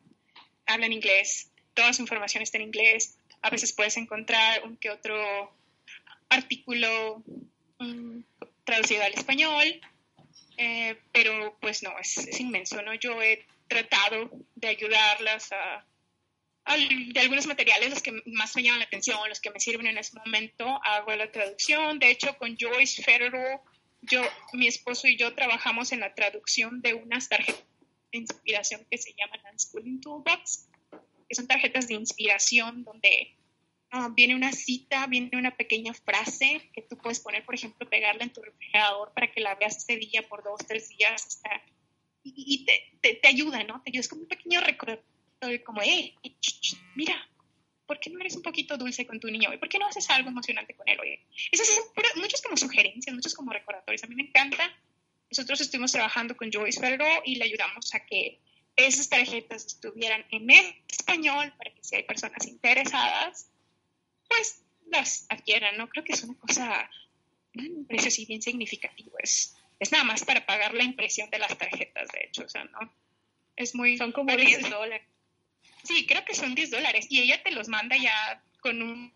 hablan 0.65 0.93
inglés, 0.93 1.51
toda 1.73 1.93
su 1.93 2.01
información 2.01 2.43
está 2.43 2.57
en 2.57 2.63
inglés, 2.63 3.17
a 3.41 3.49
veces 3.49 3.73
puedes 3.73 3.97
encontrar 3.97 4.63
un 4.63 4.77
que 4.77 4.89
otro 4.89 5.53
artículo 6.29 7.23
um, 7.79 8.23
traducido 8.63 9.03
al 9.03 9.13
español, 9.13 9.81
eh, 10.57 10.97
pero 11.11 11.57
pues 11.59 11.83
no, 11.83 11.97
es, 11.99 12.17
es, 12.17 12.39
inmenso, 12.39 12.81
¿no? 12.81 12.93
Yo 12.93 13.21
he 13.21 13.45
tratado 13.67 14.29
de 14.55 14.67
ayudarlas 14.67 15.51
a 15.51 15.85
de 17.13 17.19
algunos 17.19 17.45
materiales, 17.45 17.89
los 17.89 18.01
que 18.01 18.21
más 18.25 18.55
me 18.55 18.63
llaman 18.63 18.79
la 18.79 18.85
atención, 18.85 19.17
los 19.27 19.41
que 19.41 19.51
me 19.51 19.59
sirven 19.59 19.87
en 19.87 19.97
ese 19.97 20.17
momento, 20.17 20.79
hago 20.83 21.13
la 21.15 21.31
traducción. 21.31 21.99
De 21.99 22.09
hecho, 22.09 22.37
con 22.37 22.55
Joyce 22.57 23.03
Federer, 23.03 23.59
yo, 24.01 24.21
mi 24.53 24.67
esposo 24.67 25.07
y 25.07 25.17
yo 25.17 25.33
trabajamos 25.35 25.91
en 25.91 25.99
la 25.99 26.13
traducción 26.13 26.81
de 26.81 26.93
unas 26.93 27.27
tarjetas 27.27 27.63
de 28.11 28.19
inspiración 28.19 28.85
que 28.89 28.97
se 28.97 29.13
llaman 29.13 29.41
Unschooling 29.51 29.99
Toolbox, 29.99 30.69
que 31.27 31.35
son 31.35 31.47
tarjetas 31.47 31.87
de 31.87 31.95
inspiración 31.95 32.83
donde 32.83 33.35
ah, 33.91 34.09
viene 34.15 34.35
una 34.35 34.51
cita, 34.53 35.05
viene 35.07 35.31
una 35.33 35.55
pequeña 35.55 35.93
frase 35.93 36.69
que 36.73 36.81
tú 36.81 36.97
puedes 36.97 37.19
poner, 37.19 37.43
por 37.43 37.55
ejemplo, 37.55 37.89
pegarla 37.89 38.23
en 38.23 38.31
tu 38.31 38.41
refrigerador 38.41 39.11
para 39.13 39.31
que 39.31 39.41
la 39.41 39.55
veas 39.55 39.77
ese 39.77 39.97
día 39.97 40.27
por 40.29 40.43
dos, 40.43 40.59
tres 40.65 40.89
días, 40.89 41.25
hasta, 41.27 41.61
y, 42.23 42.65
te, 42.65 43.15
te, 43.15 43.27
ayuda, 43.27 43.63
¿no? 43.63 43.81
Te 43.81 43.89
ayuda, 43.89 44.01
es 44.01 44.07
como 44.07 44.21
un 44.21 44.27
pequeño 44.27 44.61
recuerdo 44.61 45.03
como, 45.65 45.81
hey, 45.83 46.15
mira, 46.95 47.15
¿por 47.85 47.99
qué 47.99 48.09
no 48.09 48.19
eres 48.19 48.35
un 48.35 48.41
poquito 48.41 48.77
dulce 48.77 49.05
con 49.05 49.19
tu 49.19 49.27
niño 49.27 49.49
hoy? 49.49 49.57
¿Por 49.57 49.69
qué 49.69 49.77
no 49.77 49.87
haces 49.87 50.09
algo 50.09 50.29
emocionante 50.29 50.73
con 50.75 50.87
él 50.87 50.99
hoy? 50.99 51.19
Esas 51.51 51.67
son 51.67 51.83
muchas 52.15 52.41
como 52.41 52.57
sugerencias, 52.57 53.13
muchos 53.13 53.33
como 53.33 53.51
recordatorios. 53.51 54.03
A 54.03 54.07
mí 54.07 54.15
me 54.15 54.23
encanta. 54.23 54.63
Nosotros 55.29 55.61
estuvimos 55.61 55.91
trabajando 55.91 56.37
con 56.37 56.51
Joyce 56.51 56.79
Ferro 56.79 57.05
y 57.25 57.35
le 57.35 57.45
ayudamos 57.45 57.93
a 57.93 58.05
que 58.05 58.39
esas 58.75 59.09
tarjetas 59.09 59.65
estuvieran 59.65 60.25
en 60.31 60.49
español 60.87 61.53
para 61.57 61.73
que 61.73 61.83
si 61.83 61.95
hay 61.95 62.03
personas 62.03 62.47
interesadas, 62.47 63.49
pues 64.27 64.63
las 64.89 65.25
adquieran, 65.29 65.77
¿no? 65.77 65.89
Creo 65.89 66.03
que 66.03 66.13
es 66.13 66.23
una 66.23 66.37
cosa, 66.37 66.89
un 67.55 67.85
precio 67.85 68.07
así 68.07 68.25
bien 68.25 68.41
significativo. 68.41 69.11
Es, 69.19 69.55
es 69.79 69.91
nada 69.91 70.03
más 70.03 70.23
para 70.23 70.45
pagar 70.45 70.73
la 70.73 70.83
impresión 70.83 71.29
de 71.29 71.39
las 71.39 71.57
tarjetas, 71.57 72.09
de 72.11 72.25
hecho, 72.25 72.43
o 72.45 72.49
sea, 72.49 72.63
¿no? 72.65 72.93
Es 73.55 73.75
muy... 73.75 73.97
Son 73.97 74.11
como 74.11 74.35
10 74.35 74.69
dólares. 74.69 75.07
Sí, 75.83 76.05
creo 76.07 76.23
que 76.25 76.33
son 76.33 76.55
10 76.55 76.71
dólares 76.71 77.07
y 77.09 77.21
ella 77.21 77.41
te 77.43 77.51
los 77.51 77.67
manda 77.67 77.97
ya 77.97 78.43
con 78.61 78.81
un, 78.81 79.13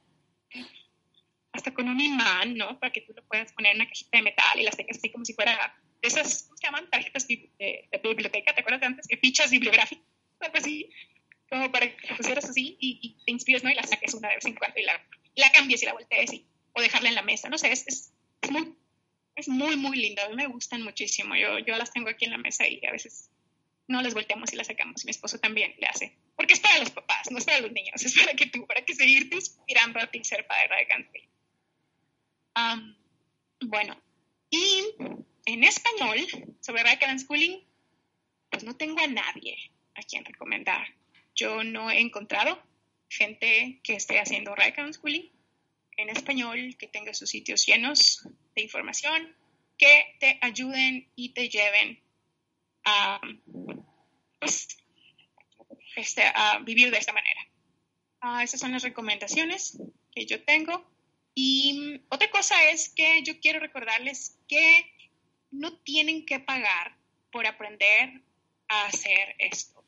hasta 1.52 1.74
con 1.74 1.88
un 1.90 2.00
imán, 2.00 2.56
¿no? 2.56 2.80
Para 2.80 2.92
que 2.92 3.02
tú 3.02 3.14
lo 3.16 3.24
puedas 3.24 3.52
poner 3.54 3.72
en 3.72 3.82
una 3.82 3.90
cajita 3.90 4.18
de 4.18 4.24
metal 4.24 4.60
y 4.60 4.64
las 4.64 4.76
tengas 4.76 4.98
así 4.98 5.10
como 5.10 5.26
si 5.26 5.34
fuera 5.34 5.76
esas, 6.02 6.44
¿cómo 6.44 6.58
se 6.58 6.68
llaman? 6.68 6.90
Tarjetas 6.90 7.28
de, 7.28 7.90
biblioteca, 8.04 8.54
¿te 8.54 8.62
acuerdas 8.62 8.82
de 8.82 8.88
antes? 8.88 9.08
Que 9.08 9.18
fichas 9.18 9.50
bibliográficas, 9.50 10.06
algo 10.40 10.58
así, 10.58 10.90
como 11.50 11.72
para 11.72 11.96
que 11.96 12.16
pusieras 12.16 12.46
así 12.46 12.78
y, 12.80 13.18
te 13.26 13.32
inspires, 13.32 13.64
¿no? 13.64 13.72
Y 13.72 13.76
la 13.76 13.84
saques 13.84 14.14
una 14.14 14.30
vez 14.30 14.46
en 14.46 14.56
cuando 14.56 14.80
y 14.80 14.84
la, 14.84 15.02
la 15.36 15.52
cambies 15.52 15.82
y 15.84 15.86
la 15.86 15.94
voltees 15.94 16.34
y, 16.34 16.46
o 16.74 16.82
dejarla 16.82 17.10
en 17.10 17.16
la 17.16 17.24
mesa, 17.24 17.50
no 17.50 17.58
sé, 17.58 17.72
es, 17.72 17.88
es 17.88 18.52
muy, 18.52 18.76
es 19.38 19.48
muy, 19.48 19.76
muy 19.78 19.96
linda, 19.98 20.26
a 20.26 20.30
me 20.30 20.48
gustan 20.48 20.82
muchísimo, 20.82 21.36
yo, 21.36 21.60
yo 21.60 21.78
las 21.78 21.94
tengo 21.94 22.10
aquí 22.10 22.26
en 22.26 22.32
la 22.32 22.40
mesa 22.40 22.68
y 22.68 22.84
a 22.86 22.92
veces 22.92 23.30
no 23.88 24.02
las 24.02 24.16
volteamos 24.16 24.52
y 24.52 24.56
las 24.56 24.68
sacamos. 24.68 25.06
Mi 25.06 25.12
esposo 25.12 25.40
también 25.40 25.76
le 25.78 25.88
hace. 25.88 26.18
Porque 26.36 26.54
es 26.54 26.60
para 26.60 26.80
los 26.80 26.90
papás, 26.90 27.30
no 27.30 27.38
es 27.38 27.46
para 27.46 27.62
los 27.62 27.72
niños, 27.72 28.02
es 28.04 28.18
para 28.18 28.34
que 28.34 28.48
tú, 28.48 28.66
para 28.66 28.84
que 28.84 28.96
seguirte 28.96 29.36
inspirando 29.36 30.00
a 30.00 30.08
ti 30.08 30.24
ser 30.24 30.46
padre 30.48 30.88
de 30.90 31.30
um, 32.60 32.96
bueno, 33.70 34.02
y 34.50 34.84
en 35.46 35.64
español, 35.64 36.18
sobre 36.60 36.84
Radical 36.84 37.20
Schooling, 37.20 37.64
pues 38.50 38.64
no 38.64 38.76
tengo 38.76 39.00
a 39.00 39.08
nadie 39.08 39.56
a 39.94 40.02
quien 40.02 40.26
recomendar. 40.26 40.88
Yo 41.36 41.64
no 41.64 41.92
he 41.92 42.00
encontrado 42.00 42.60
gente 43.08 43.80
que 43.84 43.96
esté 43.96 44.20
haciendo 44.20 44.56
Radical 44.56 44.92
Schooling 44.92 45.32
en 45.98 46.10
español, 46.10 46.76
que 46.78 46.88
tenga 46.88 47.14
sus 47.14 47.30
sitios 47.30 47.66
llenos 47.68 48.28
de 48.58 48.64
información, 48.64 49.36
que 49.78 50.18
te 50.20 50.40
ayuden 50.42 51.10
y 51.16 51.30
te 51.30 51.48
lleven 51.48 52.02
a, 52.84 53.22
pues, 54.40 54.68
este, 55.96 56.24
a 56.34 56.60
vivir 56.60 56.92
de 56.92 56.98
esta 56.98 57.14
manera. 57.14 57.42
Uh, 58.24 58.40
esas 58.40 58.60
son 58.60 58.72
las 58.72 58.84
recomendaciones 58.84 59.80
que 60.12 60.26
yo 60.26 60.44
tengo. 60.44 60.84
Y 61.36 62.02
otra 62.10 62.30
cosa 62.32 62.56
es 62.72 62.90
que 62.90 63.22
yo 63.22 63.40
quiero 63.40 63.60
recordarles 63.60 64.40
que 64.48 64.92
no 65.52 65.78
tienen 65.78 66.26
que 66.26 66.40
pagar 66.40 66.98
por 67.32 67.46
aprender 67.46 68.22
a 68.70 68.88
hacer 68.88 69.36
esto. 69.38 69.84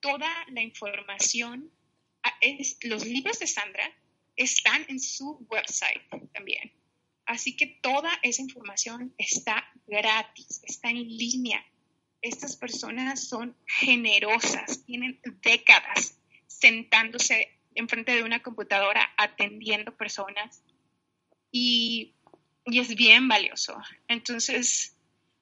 Toda 0.00 0.30
la 0.48 0.62
información 0.62 1.70
es, 2.40 2.78
los 2.82 3.04
libros 3.04 3.38
de 3.38 3.46
Sandra 3.46 3.92
están 4.36 4.86
en 4.88 4.98
su 4.98 5.46
website 5.50 6.02
también. 6.32 6.72
Así 7.30 7.54
que 7.54 7.68
toda 7.68 8.10
esa 8.22 8.42
información 8.42 9.14
está 9.16 9.64
gratis, 9.86 10.62
está 10.64 10.90
en 10.90 11.06
línea. 11.06 11.64
Estas 12.22 12.56
personas 12.56 13.28
son 13.28 13.56
generosas, 13.66 14.84
tienen 14.84 15.20
décadas 15.40 16.18
sentándose 16.48 17.56
enfrente 17.76 18.16
de 18.16 18.24
una 18.24 18.42
computadora 18.42 19.14
atendiendo 19.16 19.96
personas 19.96 20.64
y, 21.52 22.16
y 22.66 22.80
es 22.80 22.96
bien 22.96 23.28
valioso. 23.28 23.80
Entonces, 24.08 24.96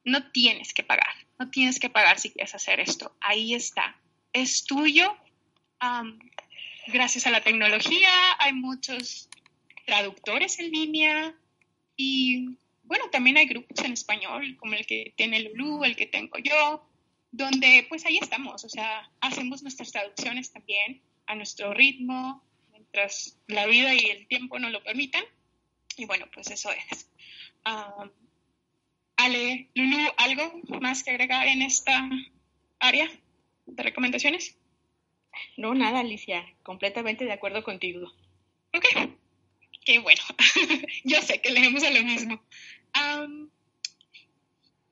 no 0.05 0.31
tienes 0.31 0.74
que 0.74 0.82
pagar, 0.82 1.15
no 1.39 1.48
tienes 1.48 1.81
que 1.81 1.89
pagar 1.89 2.19
si 2.19 2.28
quieres 2.28 2.55
hacer 2.55 2.81
esto. 2.81 3.16
Ahí 3.19 3.55
está, 3.55 3.98
es 4.35 4.66
tuyo. 4.66 5.16
gracias 6.89 7.27
a 7.27 7.31
la 7.31 7.40
tecnología 7.40 8.10
hay 8.40 8.52
muchos 8.52 9.31
traductores 9.86 10.59
en 10.59 10.70
línea 10.70 11.35
y 11.99 12.57
bueno, 12.85 13.11
también 13.11 13.37
hay 13.37 13.47
grupos 13.47 13.85
en 13.85 13.93
español 13.93 14.57
como 14.57 14.73
el 14.75 14.87
que 14.87 15.12
tiene 15.16 15.41
Lulu, 15.41 15.85
el 15.85 15.97
que 15.97 16.07
tengo 16.07 16.39
yo, 16.39 16.89
donde 17.33 17.85
pues 17.89 18.07
ahí 18.07 18.19
estamos, 18.19 18.65
o 18.65 18.69
sea, 18.69 19.11
hacemos 19.20 19.62
nuestras 19.62 19.91
traducciones 19.93 20.53
también 20.53 21.03
a 21.27 21.35
nuestro 21.35 21.75
ritmo, 21.75 22.43
mientras 22.70 23.37
la 23.49 23.66
vida 23.66 23.95
y 23.95 24.07
el 24.07 24.27
tiempo 24.29 24.59
nos 24.59 24.70
lo 24.70 24.83
permitan. 24.83 25.25
Y 25.97 26.07
bueno, 26.07 26.27
pues 26.33 26.51
eso 26.51 26.70
es. 26.70 27.11
Ale, 29.16 29.69
Lulu, 29.75 29.99
¿algo 30.16 30.62
más 30.81 31.03
que 31.03 31.11
agregar 31.11 31.49
en 31.49 31.62
esta 31.62 32.09
área 32.79 33.11
de 33.66 33.83
recomendaciones? 33.83 34.57
No, 35.57 35.75
nada, 35.75 36.01
Alicia, 36.01 36.47
completamente 36.62 37.25
de 37.25 37.33
acuerdo 37.33 37.65
contigo. 37.65 38.12
Ok, 38.73 38.87
qué 39.89 39.98
bueno. 40.01 40.20
Yo 41.05 41.23
sé 41.23 41.40
que 41.40 41.51
leemos 41.51 41.82
a 41.82 41.90
lo 41.90 42.02
mismo. 42.02 42.35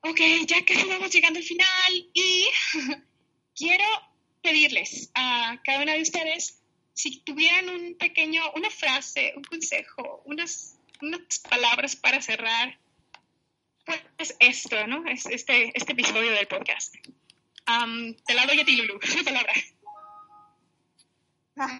ok, 0.01 0.19
ya 0.47 0.65
casi 0.65 0.87
vamos 0.87 1.11
llegando 1.11 1.37
al 1.37 1.45
final 1.45 2.09
y 2.15 2.47
quiero 3.55 3.85
pedirles 4.41 5.11
a 5.13 5.61
cada 5.63 5.83
una 5.83 5.93
de 5.93 6.01
ustedes 6.01 6.63
si 6.95 7.19
tuvieran 7.19 7.69
un 7.69 7.95
pequeño, 7.95 8.41
una 8.55 8.71
frase, 8.71 9.33
un 9.35 9.43
consejo, 9.43 10.23
unas, 10.25 10.79
unas 10.99 11.39
palabras 11.47 11.95
para 11.95 12.19
cerrar 12.19 12.79
pues 13.85 14.35
esto, 14.39 14.87
¿no? 14.87 15.07
Es 15.07 15.27
este, 15.27 15.71
este 15.75 15.91
episodio 15.91 16.31
del 16.31 16.47
podcast. 16.47 16.95
te 16.95 18.33
la 18.33 18.47
doy 18.47 18.59
a 18.59 18.65
ti, 18.65 18.75
Lulu, 18.77 18.99
la 19.15 19.23
palabra. 19.23 19.53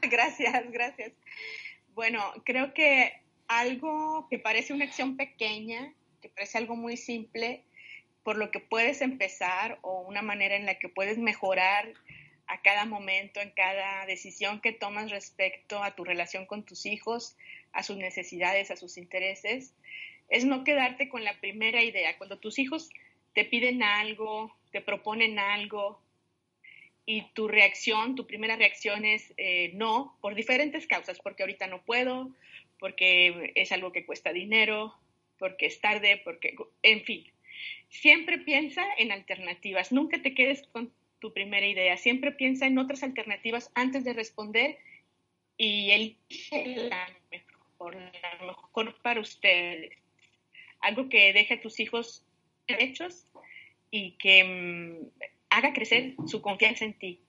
gracias, 0.04 0.72
gracias. 0.72 1.14
Bueno, 1.98 2.22
creo 2.46 2.76
que 2.76 3.12
algo 3.48 4.28
que 4.30 4.38
parece 4.38 4.72
una 4.72 4.86
acción 4.86 5.18
pequeña, 5.18 5.96
que 6.22 6.30
parece 6.30 6.60
algo 6.60 6.76
muy 6.76 6.96
simple, 6.96 7.64
por 8.22 8.38
lo 8.38 8.52
que 8.52 8.60
puedes 8.60 9.02
empezar 9.02 9.80
o 9.82 10.02
una 10.02 10.22
manera 10.22 10.56
en 10.56 10.68
la 10.68 10.78
que 10.78 10.90
puedes 10.90 11.18
mejorar 11.18 11.92
a 12.46 12.62
cada 12.62 12.86
momento, 12.86 13.42
en 13.42 13.50
cada 13.50 14.06
decisión 14.06 14.62
que 14.62 14.74
tomas 14.74 15.10
respecto 15.10 15.82
a 15.82 15.96
tu 15.96 16.04
relación 16.04 16.46
con 16.46 16.64
tus 16.64 16.86
hijos, 16.86 17.36
a 17.72 17.82
sus 17.82 17.98
necesidades, 17.98 18.70
a 18.70 18.76
sus 18.76 19.00
intereses, 19.00 19.74
es 20.30 20.46
no 20.46 20.64
quedarte 20.64 21.10
con 21.10 21.24
la 21.24 21.40
primera 21.40 21.82
idea. 21.82 22.16
Cuando 22.20 22.38
tus 22.38 22.60
hijos 22.60 22.92
te 23.34 23.44
piden 23.44 23.82
algo, 23.82 24.56
te 24.72 24.82
proponen 24.82 25.40
algo 25.40 26.00
y 27.10 27.22
tu 27.34 27.48
reacción, 27.48 28.16
tu 28.16 28.28
primera 28.28 28.58
reacción 28.58 29.06
es 29.06 29.34
eh, 29.38 29.72
no, 29.74 30.18
por 30.20 30.36
diferentes 30.36 30.86
causas, 30.88 31.20
porque 31.20 31.42
ahorita 31.42 31.66
no 31.66 31.82
puedo, 31.82 32.30
porque 32.80 33.54
es 33.56 33.72
algo 33.72 33.94
que 33.94 34.06
cuesta 34.06 34.34
dinero, 34.34 34.94
porque 35.40 35.68
es 35.68 35.80
tarde, 35.80 36.22
porque, 36.26 36.58
en 36.84 37.06
fin, 37.06 37.24
siempre 37.88 38.40
piensa 38.40 38.86
en 38.98 39.14
alternativas, 39.14 39.94
nunca 39.94 40.22
te 40.22 40.34
quedes 40.34 40.68
con 40.68 40.92
tu 41.20 41.32
primera 41.32 41.66
idea, 41.66 41.96
siempre 41.96 42.34
piensa 42.34 42.68
en 42.68 42.78
otras 42.78 43.02
alternativas 43.04 43.72
antes 43.74 44.04
de 44.04 44.12
responder 44.12 44.78
y 45.56 45.92
elige 45.92 46.90
la 46.90 47.08
mejor, 47.32 47.96
la 47.96 48.46
mejor 48.46 49.02
para 49.02 49.22
ustedes. 49.22 49.94
Algo 50.82 51.08
que 51.08 51.32
deje 51.32 51.54
a 51.54 51.62
tus 51.62 51.80
hijos 51.80 52.26
derechos 52.68 53.26
y 53.92 54.12
que 54.18 54.44
mm, 54.44 55.28
haga 55.58 55.74
crecer 55.74 56.14
su 56.28 56.42
confianza 56.42 56.86
en 56.86 56.94
ti. 56.94 57.20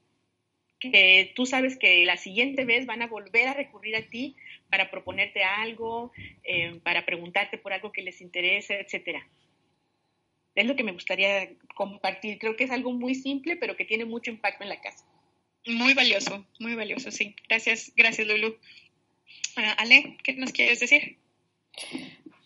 Que 0.78 1.32
tú 1.34 1.46
sabes 1.46 1.76
que 1.76 2.05
la 2.05 2.16
siguiente 2.16 2.64
vez 2.64 2.86
van 2.86 3.02
a 3.02 3.09
volver 3.09 3.48
a 3.48 3.55
recurrir 3.55 3.96
a 3.96 4.02
ti 4.02 4.36
para 4.70 4.90
proponerte 4.90 5.42
algo, 5.42 6.12
eh, 6.44 6.78
para 6.84 7.05
preguntarte 7.05 7.59
por 7.59 7.72
algo 7.72 7.90
que 7.90 8.02
les 8.02 8.20
interese, 8.20 8.80
etcétera. 8.80 9.26
Es 10.55 10.66
lo 10.66 10.76
que 10.76 10.84
me 10.84 10.92
gustaría 10.92 11.50
compartir. 11.74 12.38
Creo 12.38 12.55
que 12.55 12.64
es 12.64 12.70
algo 12.70 12.92
muy 12.92 13.14
simple, 13.14 13.56
pero 13.56 13.76
que 13.76 13.84
tiene 13.84 14.05
mucho 14.05 14.30
impacto 14.30 14.62
en 14.62 14.68
la 14.68 14.80
casa. 14.80 15.05
Muy 15.66 15.94
valioso, 15.94 16.46
muy 16.60 16.74
valioso, 16.74 17.10
sí. 17.10 17.34
Gracias, 17.48 17.92
gracias, 17.96 18.26
Lulu. 18.26 18.56
Ah, 19.56 19.72
Ale, 19.78 20.16
¿qué 20.22 20.34
nos 20.34 20.52
quieres 20.52 20.80
decir? 20.80 21.16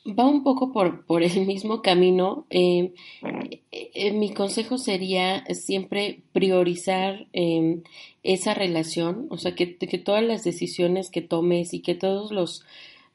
Va 0.07 0.27
un 0.27 0.43
poco 0.43 0.73
por, 0.73 1.05
por 1.07 1.23
el 1.23 1.47
mismo 1.47 1.83
camino. 1.83 2.47
Eh, 2.51 2.93
eh, 3.71 4.13
mi 4.13 4.33
consejo 4.35 4.79
sería 4.79 5.45
siempre 5.55 6.23
priorizar 6.33 7.27
em, 7.33 7.83
esa 8.23 8.55
relación, 8.55 9.27
o 9.31 9.39
sea, 9.39 9.55
que, 9.55 9.77
que, 9.77 9.99
todas 9.99 10.25
las 10.25 10.45
decisiones 10.45 11.11
que 11.11 11.23
tomes 11.23 11.75
y 11.75 11.81
que 11.81 11.95
todos 11.95 12.33
los 12.33 12.65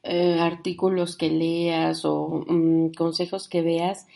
eh, 0.02 0.38
artículos 0.40 1.16
que 1.16 1.30
leas 1.30 2.04
o 2.04 2.44
mm, 2.46 2.92
consejos 2.92 3.48
que 3.48 3.62
veas 3.62 4.06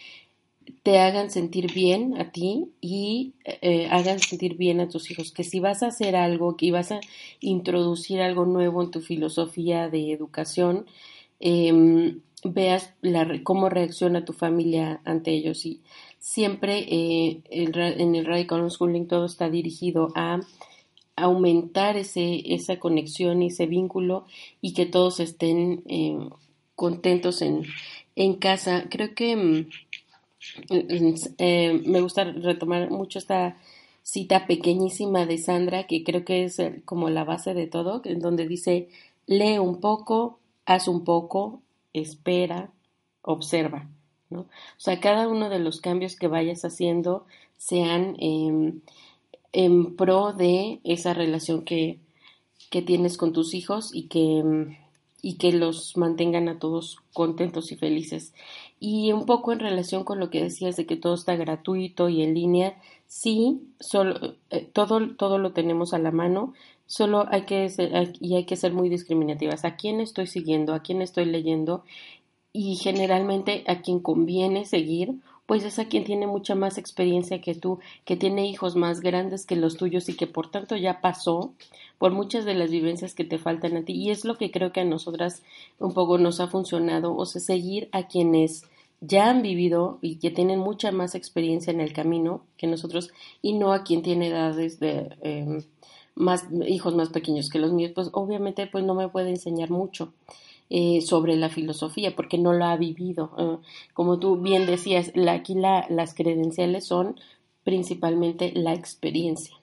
te 0.84 0.98
hagan 0.98 1.30
sentir 1.30 1.72
bien 1.72 2.20
a 2.20 2.30
ti 2.30 2.68
y 2.80 3.34
hagan 3.90 4.20
sentir 4.20 4.56
bien 4.56 4.80
a 4.80 4.88
tus 4.88 5.10
hijos. 5.10 5.32
Que 5.32 5.44
si 5.44 5.60
vas 5.60 5.82
a 5.82 5.88
hacer 5.88 6.16
algo, 6.16 6.56
que 6.56 6.70
vas 6.72 6.92
a 6.92 7.00
introducir 7.40 8.20
algo 8.20 8.46
nuevo 8.46 8.82
en 8.82 8.90
tu 8.90 9.00
filosofía 9.00 9.88
de 9.88 10.12
educación, 10.12 10.86
eh, 11.40 12.14
veas 12.44 12.94
la, 13.00 13.42
cómo 13.42 13.68
reacciona 13.68 14.24
tu 14.24 14.32
familia 14.32 15.00
ante 15.04 15.32
ellos. 15.32 15.64
Y 15.66 15.80
siempre 16.18 16.78
eh, 16.88 17.42
en 17.50 18.14
el 18.14 18.24
Radical 18.24 18.62
Unschooling 18.62 19.06
todo 19.06 19.26
está 19.26 19.50
dirigido 19.50 20.08
a 20.14 20.40
aumentar 21.16 21.96
ese, 21.96 22.42
esa 22.54 22.78
conexión 22.78 23.42
y 23.42 23.48
ese 23.48 23.66
vínculo 23.66 24.26
y 24.60 24.72
que 24.72 24.86
todos 24.86 25.20
estén 25.20 25.82
eh, 25.86 26.18
contentos 26.74 27.42
en, 27.42 27.64
en, 28.16 28.34
casa. 28.34 28.86
Creo 28.90 29.14
que 29.14 29.36
mm, 29.36 29.66
eh, 31.38 31.82
me 31.84 32.00
gusta 32.00 32.24
retomar 32.24 32.90
mucho 32.90 33.18
esta 33.18 33.58
cita 34.02 34.46
pequeñísima 34.46 35.26
de 35.26 35.38
Sandra, 35.38 35.86
que 35.86 36.02
creo 36.02 36.24
que 36.24 36.44
es 36.44 36.60
como 36.84 37.08
la 37.08 37.24
base 37.24 37.54
de 37.54 37.66
todo, 37.66 38.02
en 38.04 38.18
donde 38.18 38.48
dice, 38.48 38.88
lee 39.26 39.58
un 39.58 39.80
poco, 39.80 40.38
haz 40.66 40.88
un 40.88 41.04
poco, 41.04 41.62
espera, 41.92 42.70
observa. 43.22 43.88
¿no? 44.30 44.40
O 44.40 44.48
sea, 44.78 45.00
cada 45.00 45.28
uno 45.28 45.48
de 45.48 45.58
los 45.58 45.80
cambios 45.80 46.16
que 46.16 46.28
vayas 46.28 46.64
haciendo 46.64 47.26
sean 47.56 48.16
em, 48.18 48.80
en 49.52 49.96
pro 49.96 50.32
de 50.32 50.80
esa 50.84 51.14
relación 51.14 51.64
que, 51.64 51.98
que, 52.70 52.82
tienes 52.82 53.16
con 53.16 53.32
tus 53.32 53.54
hijos 53.54 53.94
y 53.94 54.04
que, 54.04 54.76
y 55.20 55.34
que 55.34 55.52
los 55.52 55.96
mantengan 55.96 56.48
a 56.48 56.58
todos 56.58 56.98
contentos 57.12 57.70
y 57.70 57.76
felices. 57.76 58.32
Y 58.80 59.12
un 59.12 59.26
poco 59.26 59.52
en 59.52 59.60
relación 59.60 60.04
con 60.04 60.18
lo 60.18 60.30
que 60.30 60.42
decías 60.42 60.76
de 60.76 60.86
que 60.86 60.96
todo 60.96 61.14
está 61.14 61.36
gratuito 61.36 62.08
y 62.08 62.22
en 62.22 62.34
línea, 62.34 62.80
sí, 63.06 63.62
solo, 63.78 64.34
eh, 64.50 64.68
todo, 64.72 65.14
todo 65.16 65.38
lo 65.38 65.52
tenemos 65.52 65.94
a 65.94 65.98
la 65.98 66.10
mano, 66.10 66.54
Solo 66.86 67.26
hay 67.30 67.42
que 67.42 67.68
ser, 67.68 68.12
y 68.20 68.34
hay 68.34 68.44
que 68.44 68.56
ser 68.56 68.72
muy 68.72 68.88
discriminativas. 68.88 69.64
¿A 69.64 69.76
quién 69.76 70.00
estoy 70.00 70.26
siguiendo? 70.26 70.74
¿A 70.74 70.80
quién 70.80 71.02
estoy 71.02 71.24
leyendo? 71.24 71.84
Y 72.52 72.76
generalmente 72.76 73.64
a 73.66 73.80
quien 73.80 74.00
conviene 74.00 74.66
seguir, 74.66 75.14
pues 75.46 75.64
es 75.64 75.78
a 75.78 75.86
quien 75.86 76.04
tiene 76.04 76.26
mucha 76.26 76.54
más 76.54 76.78
experiencia 76.78 77.40
que 77.40 77.54
tú, 77.54 77.78
que 78.04 78.16
tiene 78.16 78.46
hijos 78.46 78.76
más 78.76 79.00
grandes 79.00 79.44
que 79.46 79.56
los 79.56 79.76
tuyos 79.76 80.08
y 80.08 80.16
que 80.16 80.26
por 80.26 80.50
tanto 80.50 80.76
ya 80.76 81.00
pasó 81.00 81.52
por 81.98 82.12
muchas 82.12 82.44
de 82.44 82.54
las 82.54 82.70
vivencias 82.70 83.14
que 83.14 83.24
te 83.24 83.38
faltan 83.38 83.76
a 83.76 83.84
ti. 83.84 83.92
Y 83.92 84.10
es 84.10 84.24
lo 84.24 84.36
que 84.36 84.50
creo 84.50 84.72
que 84.72 84.80
a 84.80 84.84
nosotras 84.84 85.42
un 85.78 85.92
poco 85.92 86.18
nos 86.18 86.40
ha 86.40 86.48
funcionado, 86.48 87.14
o 87.16 87.26
sea, 87.26 87.40
seguir 87.40 87.88
a 87.92 88.06
quienes 88.06 88.64
ya 89.00 89.28
han 89.28 89.42
vivido 89.42 89.98
y 90.00 90.16
que 90.16 90.30
tienen 90.30 90.60
mucha 90.60 90.92
más 90.92 91.14
experiencia 91.14 91.72
en 91.72 91.80
el 91.80 91.92
camino 91.92 92.44
que 92.56 92.68
nosotros 92.68 93.10
y 93.42 93.54
no 93.54 93.72
a 93.72 93.82
quien 93.82 94.02
tiene 94.02 94.28
edades 94.28 94.78
de... 94.80 95.16
Em, 95.20 95.62
más 96.14 96.46
hijos 96.66 96.94
más 96.94 97.08
pequeños 97.08 97.48
que 97.48 97.58
los 97.58 97.72
míos, 97.72 97.92
pues 97.94 98.10
obviamente 98.12 98.66
pues 98.66 98.84
no 98.84 98.94
me 98.94 99.08
puede 99.08 99.30
enseñar 99.30 99.70
mucho. 99.70 100.12
Eh, 100.74 101.02
sobre 101.02 101.36
la 101.36 101.50
filosofía 101.50 102.16
porque 102.16 102.38
no 102.38 102.54
lo 102.54 102.64
ha 102.64 102.78
vivido. 102.78 103.34
Eh, 103.36 103.58
como 103.92 104.18
tú 104.18 104.38
bien 104.38 104.64
decías, 104.64 105.12
aquí 105.28 105.54
las 105.54 106.14
credenciales 106.14 106.86
son 106.86 107.20
principalmente 107.62 108.52
la 108.54 108.72
experiencia. 108.72 109.54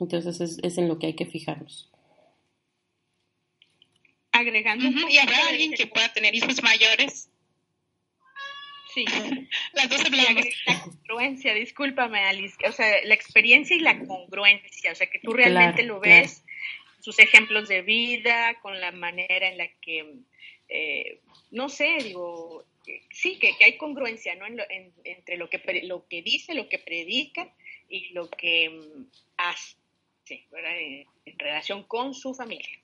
Entonces 0.00 0.58
es, 0.60 0.78
en 0.78 0.88
lo 0.88 0.98
que 0.98 1.06
hay 1.06 1.14
que 1.14 1.26
fijarnos. 1.26 1.88
agregando. 4.32 4.84
y 5.08 5.18
habrá 5.18 5.46
alguien 5.48 5.74
que 5.74 5.86
pueda 5.86 6.12
tener 6.12 6.34
hijos 6.34 6.60
mayores. 6.60 7.28
Sí. 8.94 9.04
Las 9.72 9.88
dos 9.88 10.04
hablamos. 10.04 10.46
La 10.66 10.80
congruencia, 10.82 11.54
discúlpame, 11.54 12.20
Alice. 12.20 12.56
O 12.66 12.72
sea, 12.72 13.04
la 13.04 13.14
experiencia 13.14 13.76
y 13.76 13.80
la 13.80 13.98
congruencia. 13.98 14.92
O 14.92 14.94
sea, 14.94 15.08
que 15.08 15.18
tú 15.18 15.32
realmente 15.32 15.82
lo 15.82 16.00
ves, 16.00 16.44
sus 17.00 17.18
ejemplos 17.18 17.68
de 17.68 17.82
vida, 17.82 18.58
con 18.60 18.80
la 18.80 18.92
manera 18.92 19.48
en 19.48 19.58
la 19.58 19.68
que, 19.80 20.14
eh, 20.68 21.20
no 21.50 21.68
sé, 21.68 21.98
digo, 22.02 22.64
sí, 23.10 23.38
que, 23.38 23.52
hay 23.64 23.76
congruencia, 23.76 24.34
¿no? 24.36 24.46
entre 25.04 25.36
lo 25.36 25.48
que, 25.48 25.82
lo 25.84 26.06
que 26.06 26.22
dice, 26.22 26.54
lo 26.54 26.68
que 26.68 26.78
predica 26.78 27.52
y 27.88 28.10
lo 28.12 28.30
que 28.30 28.70
mm, 28.70 29.06
hace, 29.36 29.76
¿verdad? 30.50 30.78
en 30.78 31.38
relación 31.38 31.82
con 31.84 32.14
su 32.14 32.34
familia. 32.34 32.81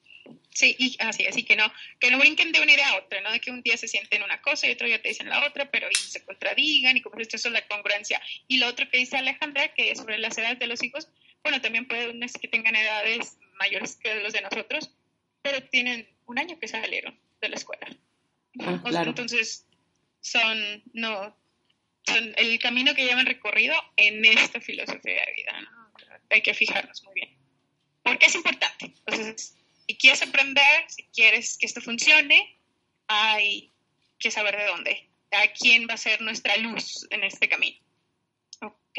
Sí, 0.50 0.74
y 0.78 0.96
así, 1.00 1.26
así 1.26 1.44
que 1.44 1.56
no, 1.56 1.72
que 2.00 2.10
no 2.10 2.18
brinquen 2.18 2.52
de 2.52 2.60
una 2.60 2.72
idea 2.72 2.88
a 2.88 2.96
otra, 2.98 3.20
¿no? 3.20 3.30
De 3.30 3.40
que 3.40 3.50
un 3.50 3.62
día 3.62 3.76
se 3.76 3.88
sienten 3.88 4.22
una 4.22 4.40
cosa 4.42 4.66
y 4.66 4.72
otro 4.72 4.86
día 4.86 5.00
te 5.00 5.08
dicen 5.08 5.28
la 5.28 5.46
otra, 5.46 5.70
pero 5.70 5.88
y 5.90 5.94
se 5.94 6.24
contradigan 6.24 6.96
y 6.96 7.00
como 7.00 7.20
esto 7.20 7.36
es 7.36 7.44
la 7.46 7.66
congruencia. 7.66 8.20
Y 8.48 8.58
lo 8.58 8.66
otro 8.66 8.88
que 8.90 8.98
dice 8.98 9.16
Alejandra, 9.16 9.72
que 9.74 9.90
es 9.90 9.98
sobre 9.98 10.18
las 10.18 10.36
edades 10.36 10.58
de 10.58 10.66
los 10.66 10.82
hijos, 10.82 11.08
bueno, 11.42 11.60
también 11.60 11.86
puede 11.86 12.12
ser 12.28 12.40
que 12.40 12.48
tengan 12.48 12.74
edades 12.74 13.38
mayores 13.58 13.96
que 13.96 14.14
los 14.16 14.32
de 14.32 14.42
nosotros, 14.42 14.90
pero 15.42 15.62
tienen 15.68 16.08
un 16.26 16.38
año 16.38 16.58
que 16.58 16.68
salieron 16.68 17.18
de 17.40 17.48
la 17.48 17.56
escuela. 17.56 17.86
Ah, 18.60 18.80
entonces, 19.06 19.66
son, 20.20 20.82
no, 20.92 21.36
son 22.04 22.34
el 22.36 22.58
camino 22.58 22.94
que 22.94 23.04
llevan 23.04 23.26
recorrido 23.26 23.74
en 23.96 24.24
esta 24.24 24.60
filosofía 24.60 25.24
de 25.24 25.32
vida, 25.36 25.60
¿no? 25.60 25.92
Hay 26.30 26.42
que 26.42 26.54
fijarnos 26.54 27.02
muy 27.04 27.14
bien. 27.14 27.36
Porque 28.02 28.26
es 28.26 28.34
importante. 28.34 28.86
Entonces, 29.06 29.57
si 29.88 29.96
quieres 29.96 30.20
aprender, 30.22 30.84
si 30.88 31.04
quieres 31.04 31.56
que 31.56 31.64
esto 31.64 31.80
funcione, 31.80 32.56
hay 33.06 33.72
que 34.18 34.30
saber 34.30 34.56
de 34.58 34.66
dónde, 34.66 35.08
a 35.30 35.50
quién 35.52 35.88
va 35.88 35.94
a 35.94 35.96
ser 35.96 36.20
nuestra 36.20 36.56
luz 36.58 37.06
en 37.10 37.24
este 37.24 37.48
camino. 37.48 37.78
Ok. 38.60 38.98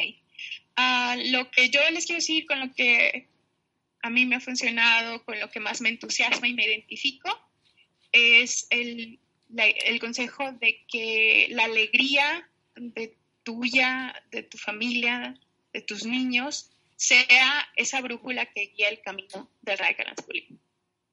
Ah, 0.75 1.15
lo 1.27 1.51
que 1.51 1.69
yo 1.69 1.79
les 1.91 2.07
quiero 2.07 2.17
decir 2.17 2.47
con 2.47 2.59
lo 2.59 2.73
que 2.73 3.27
a 4.01 4.09
mí 4.09 4.25
me 4.25 4.37
ha 4.37 4.39
funcionado, 4.39 5.23
con 5.25 5.39
lo 5.39 5.51
que 5.51 5.59
más 5.59 5.79
me 5.79 5.89
entusiasma 5.89 6.47
y 6.47 6.55
me 6.55 6.65
identifico, 6.65 7.29
es 8.11 8.65
el, 8.71 9.19
el 9.55 9.99
consejo 9.99 10.53
de 10.53 10.83
que 10.87 11.49
la 11.51 11.65
alegría 11.65 12.49
de 12.75 13.15
tuya, 13.43 14.23
de 14.31 14.41
tu 14.41 14.57
familia, 14.57 15.39
de 15.71 15.81
tus 15.81 16.05
niños, 16.05 16.71
sea 16.95 17.69
esa 17.75 18.01
brújula 18.01 18.47
que 18.47 18.73
guía 18.75 18.89
el 18.89 19.01
camino 19.01 19.51
del 19.61 19.77
Radical 19.77 20.15
Schooling 20.19 20.59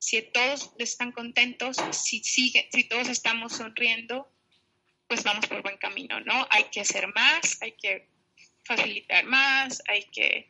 si 0.06 0.22
todos 0.22 0.70
están 0.78 1.10
contentos, 1.10 1.78
si, 1.90 2.22
sigue, 2.22 2.68
si 2.72 2.84
todos 2.84 3.08
estamos 3.08 3.54
sonriendo, 3.54 4.32
pues 5.08 5.24
vamos 5.24 5.48
por 5.48 5.62
buen 5.62 5.78
camino, 5.78 6.20
¿no? 6.20 6.46
Hay 6.50 6.66
que 6.70 6.82
hacer 6.82 7.12
más, 7.12 7.60
hay 7.60 7.72
que 7.72 8.08
facilitar 8.62 9.24
más, 9.24 9.82
hay 9.88 10.04
que, 10.04 10.48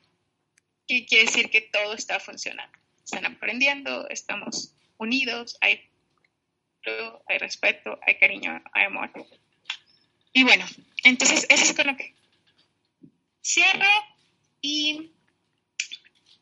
que 0.86 1.06
quiere 1.06 1.24
decir 1.24 1.48
que 1.48 1.62
todo 1.62 1.94
está 1.94 2.20
funcionando. 2.20 2.78
Están 3.02 3.24
aprendiendo, 3.24 4.06
estamos 4.10 4.74
unidos, 4.98 5.56
hay, 5.62 5.88
hay 7.26 7.38
respeto, 7.38 7.98
hay 8.06 8.18
cariño, 8.18 8.62
hay 8.74 8.84
amor. 8.84 9.10
Y 10.34 10.44
bueno, 10.44 10.66
entonces 11.02 11.46
eso 11.48 11.64
es 11.64 11.72
con 11.72 11.86
lo 11.86 11.96
que 11.96 12.14
cierro 13.42 13.88
y 14.60 15.12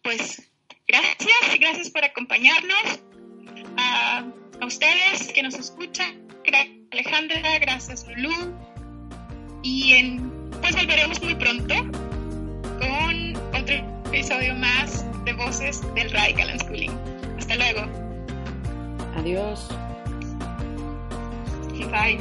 pues 0.03 0.51
Gracias, 0.87 1.59
gracias 1.59 1.91
por 1.91 2.05
acompañarnos. 2.05 3.01
A, 3.77 4.25
ustedes 4.65 5.33
que 5.35 5.43
nos 5.43 5.55
escuchan, 5.55 6.29
gracias 6.45 6.75
Alejandra, 6.91 7.59
gracias 7.59 8.07
Lulu. 8.07 8.55
Y 9.63 9.95
en, 9.95 10.51
pues 10.61 10.77
volveremos 10.77 11.21
muy 11.23 11.35
pronto 11.35 11.75
con 12.79 13.37
otro 13.61 13.75
episodio 14.07 14.55
más 14.55 15.05
de 15.25 15.33
Voces 15.33 15.83
del 15.95 16.11
Radical 16.11 16.51
Unschooling. 16.53 16.93
Hasta 17.39 17.57
luego. 17.57 17.81
Adiós. 19.17 19.69
Bye. 21.91 22.19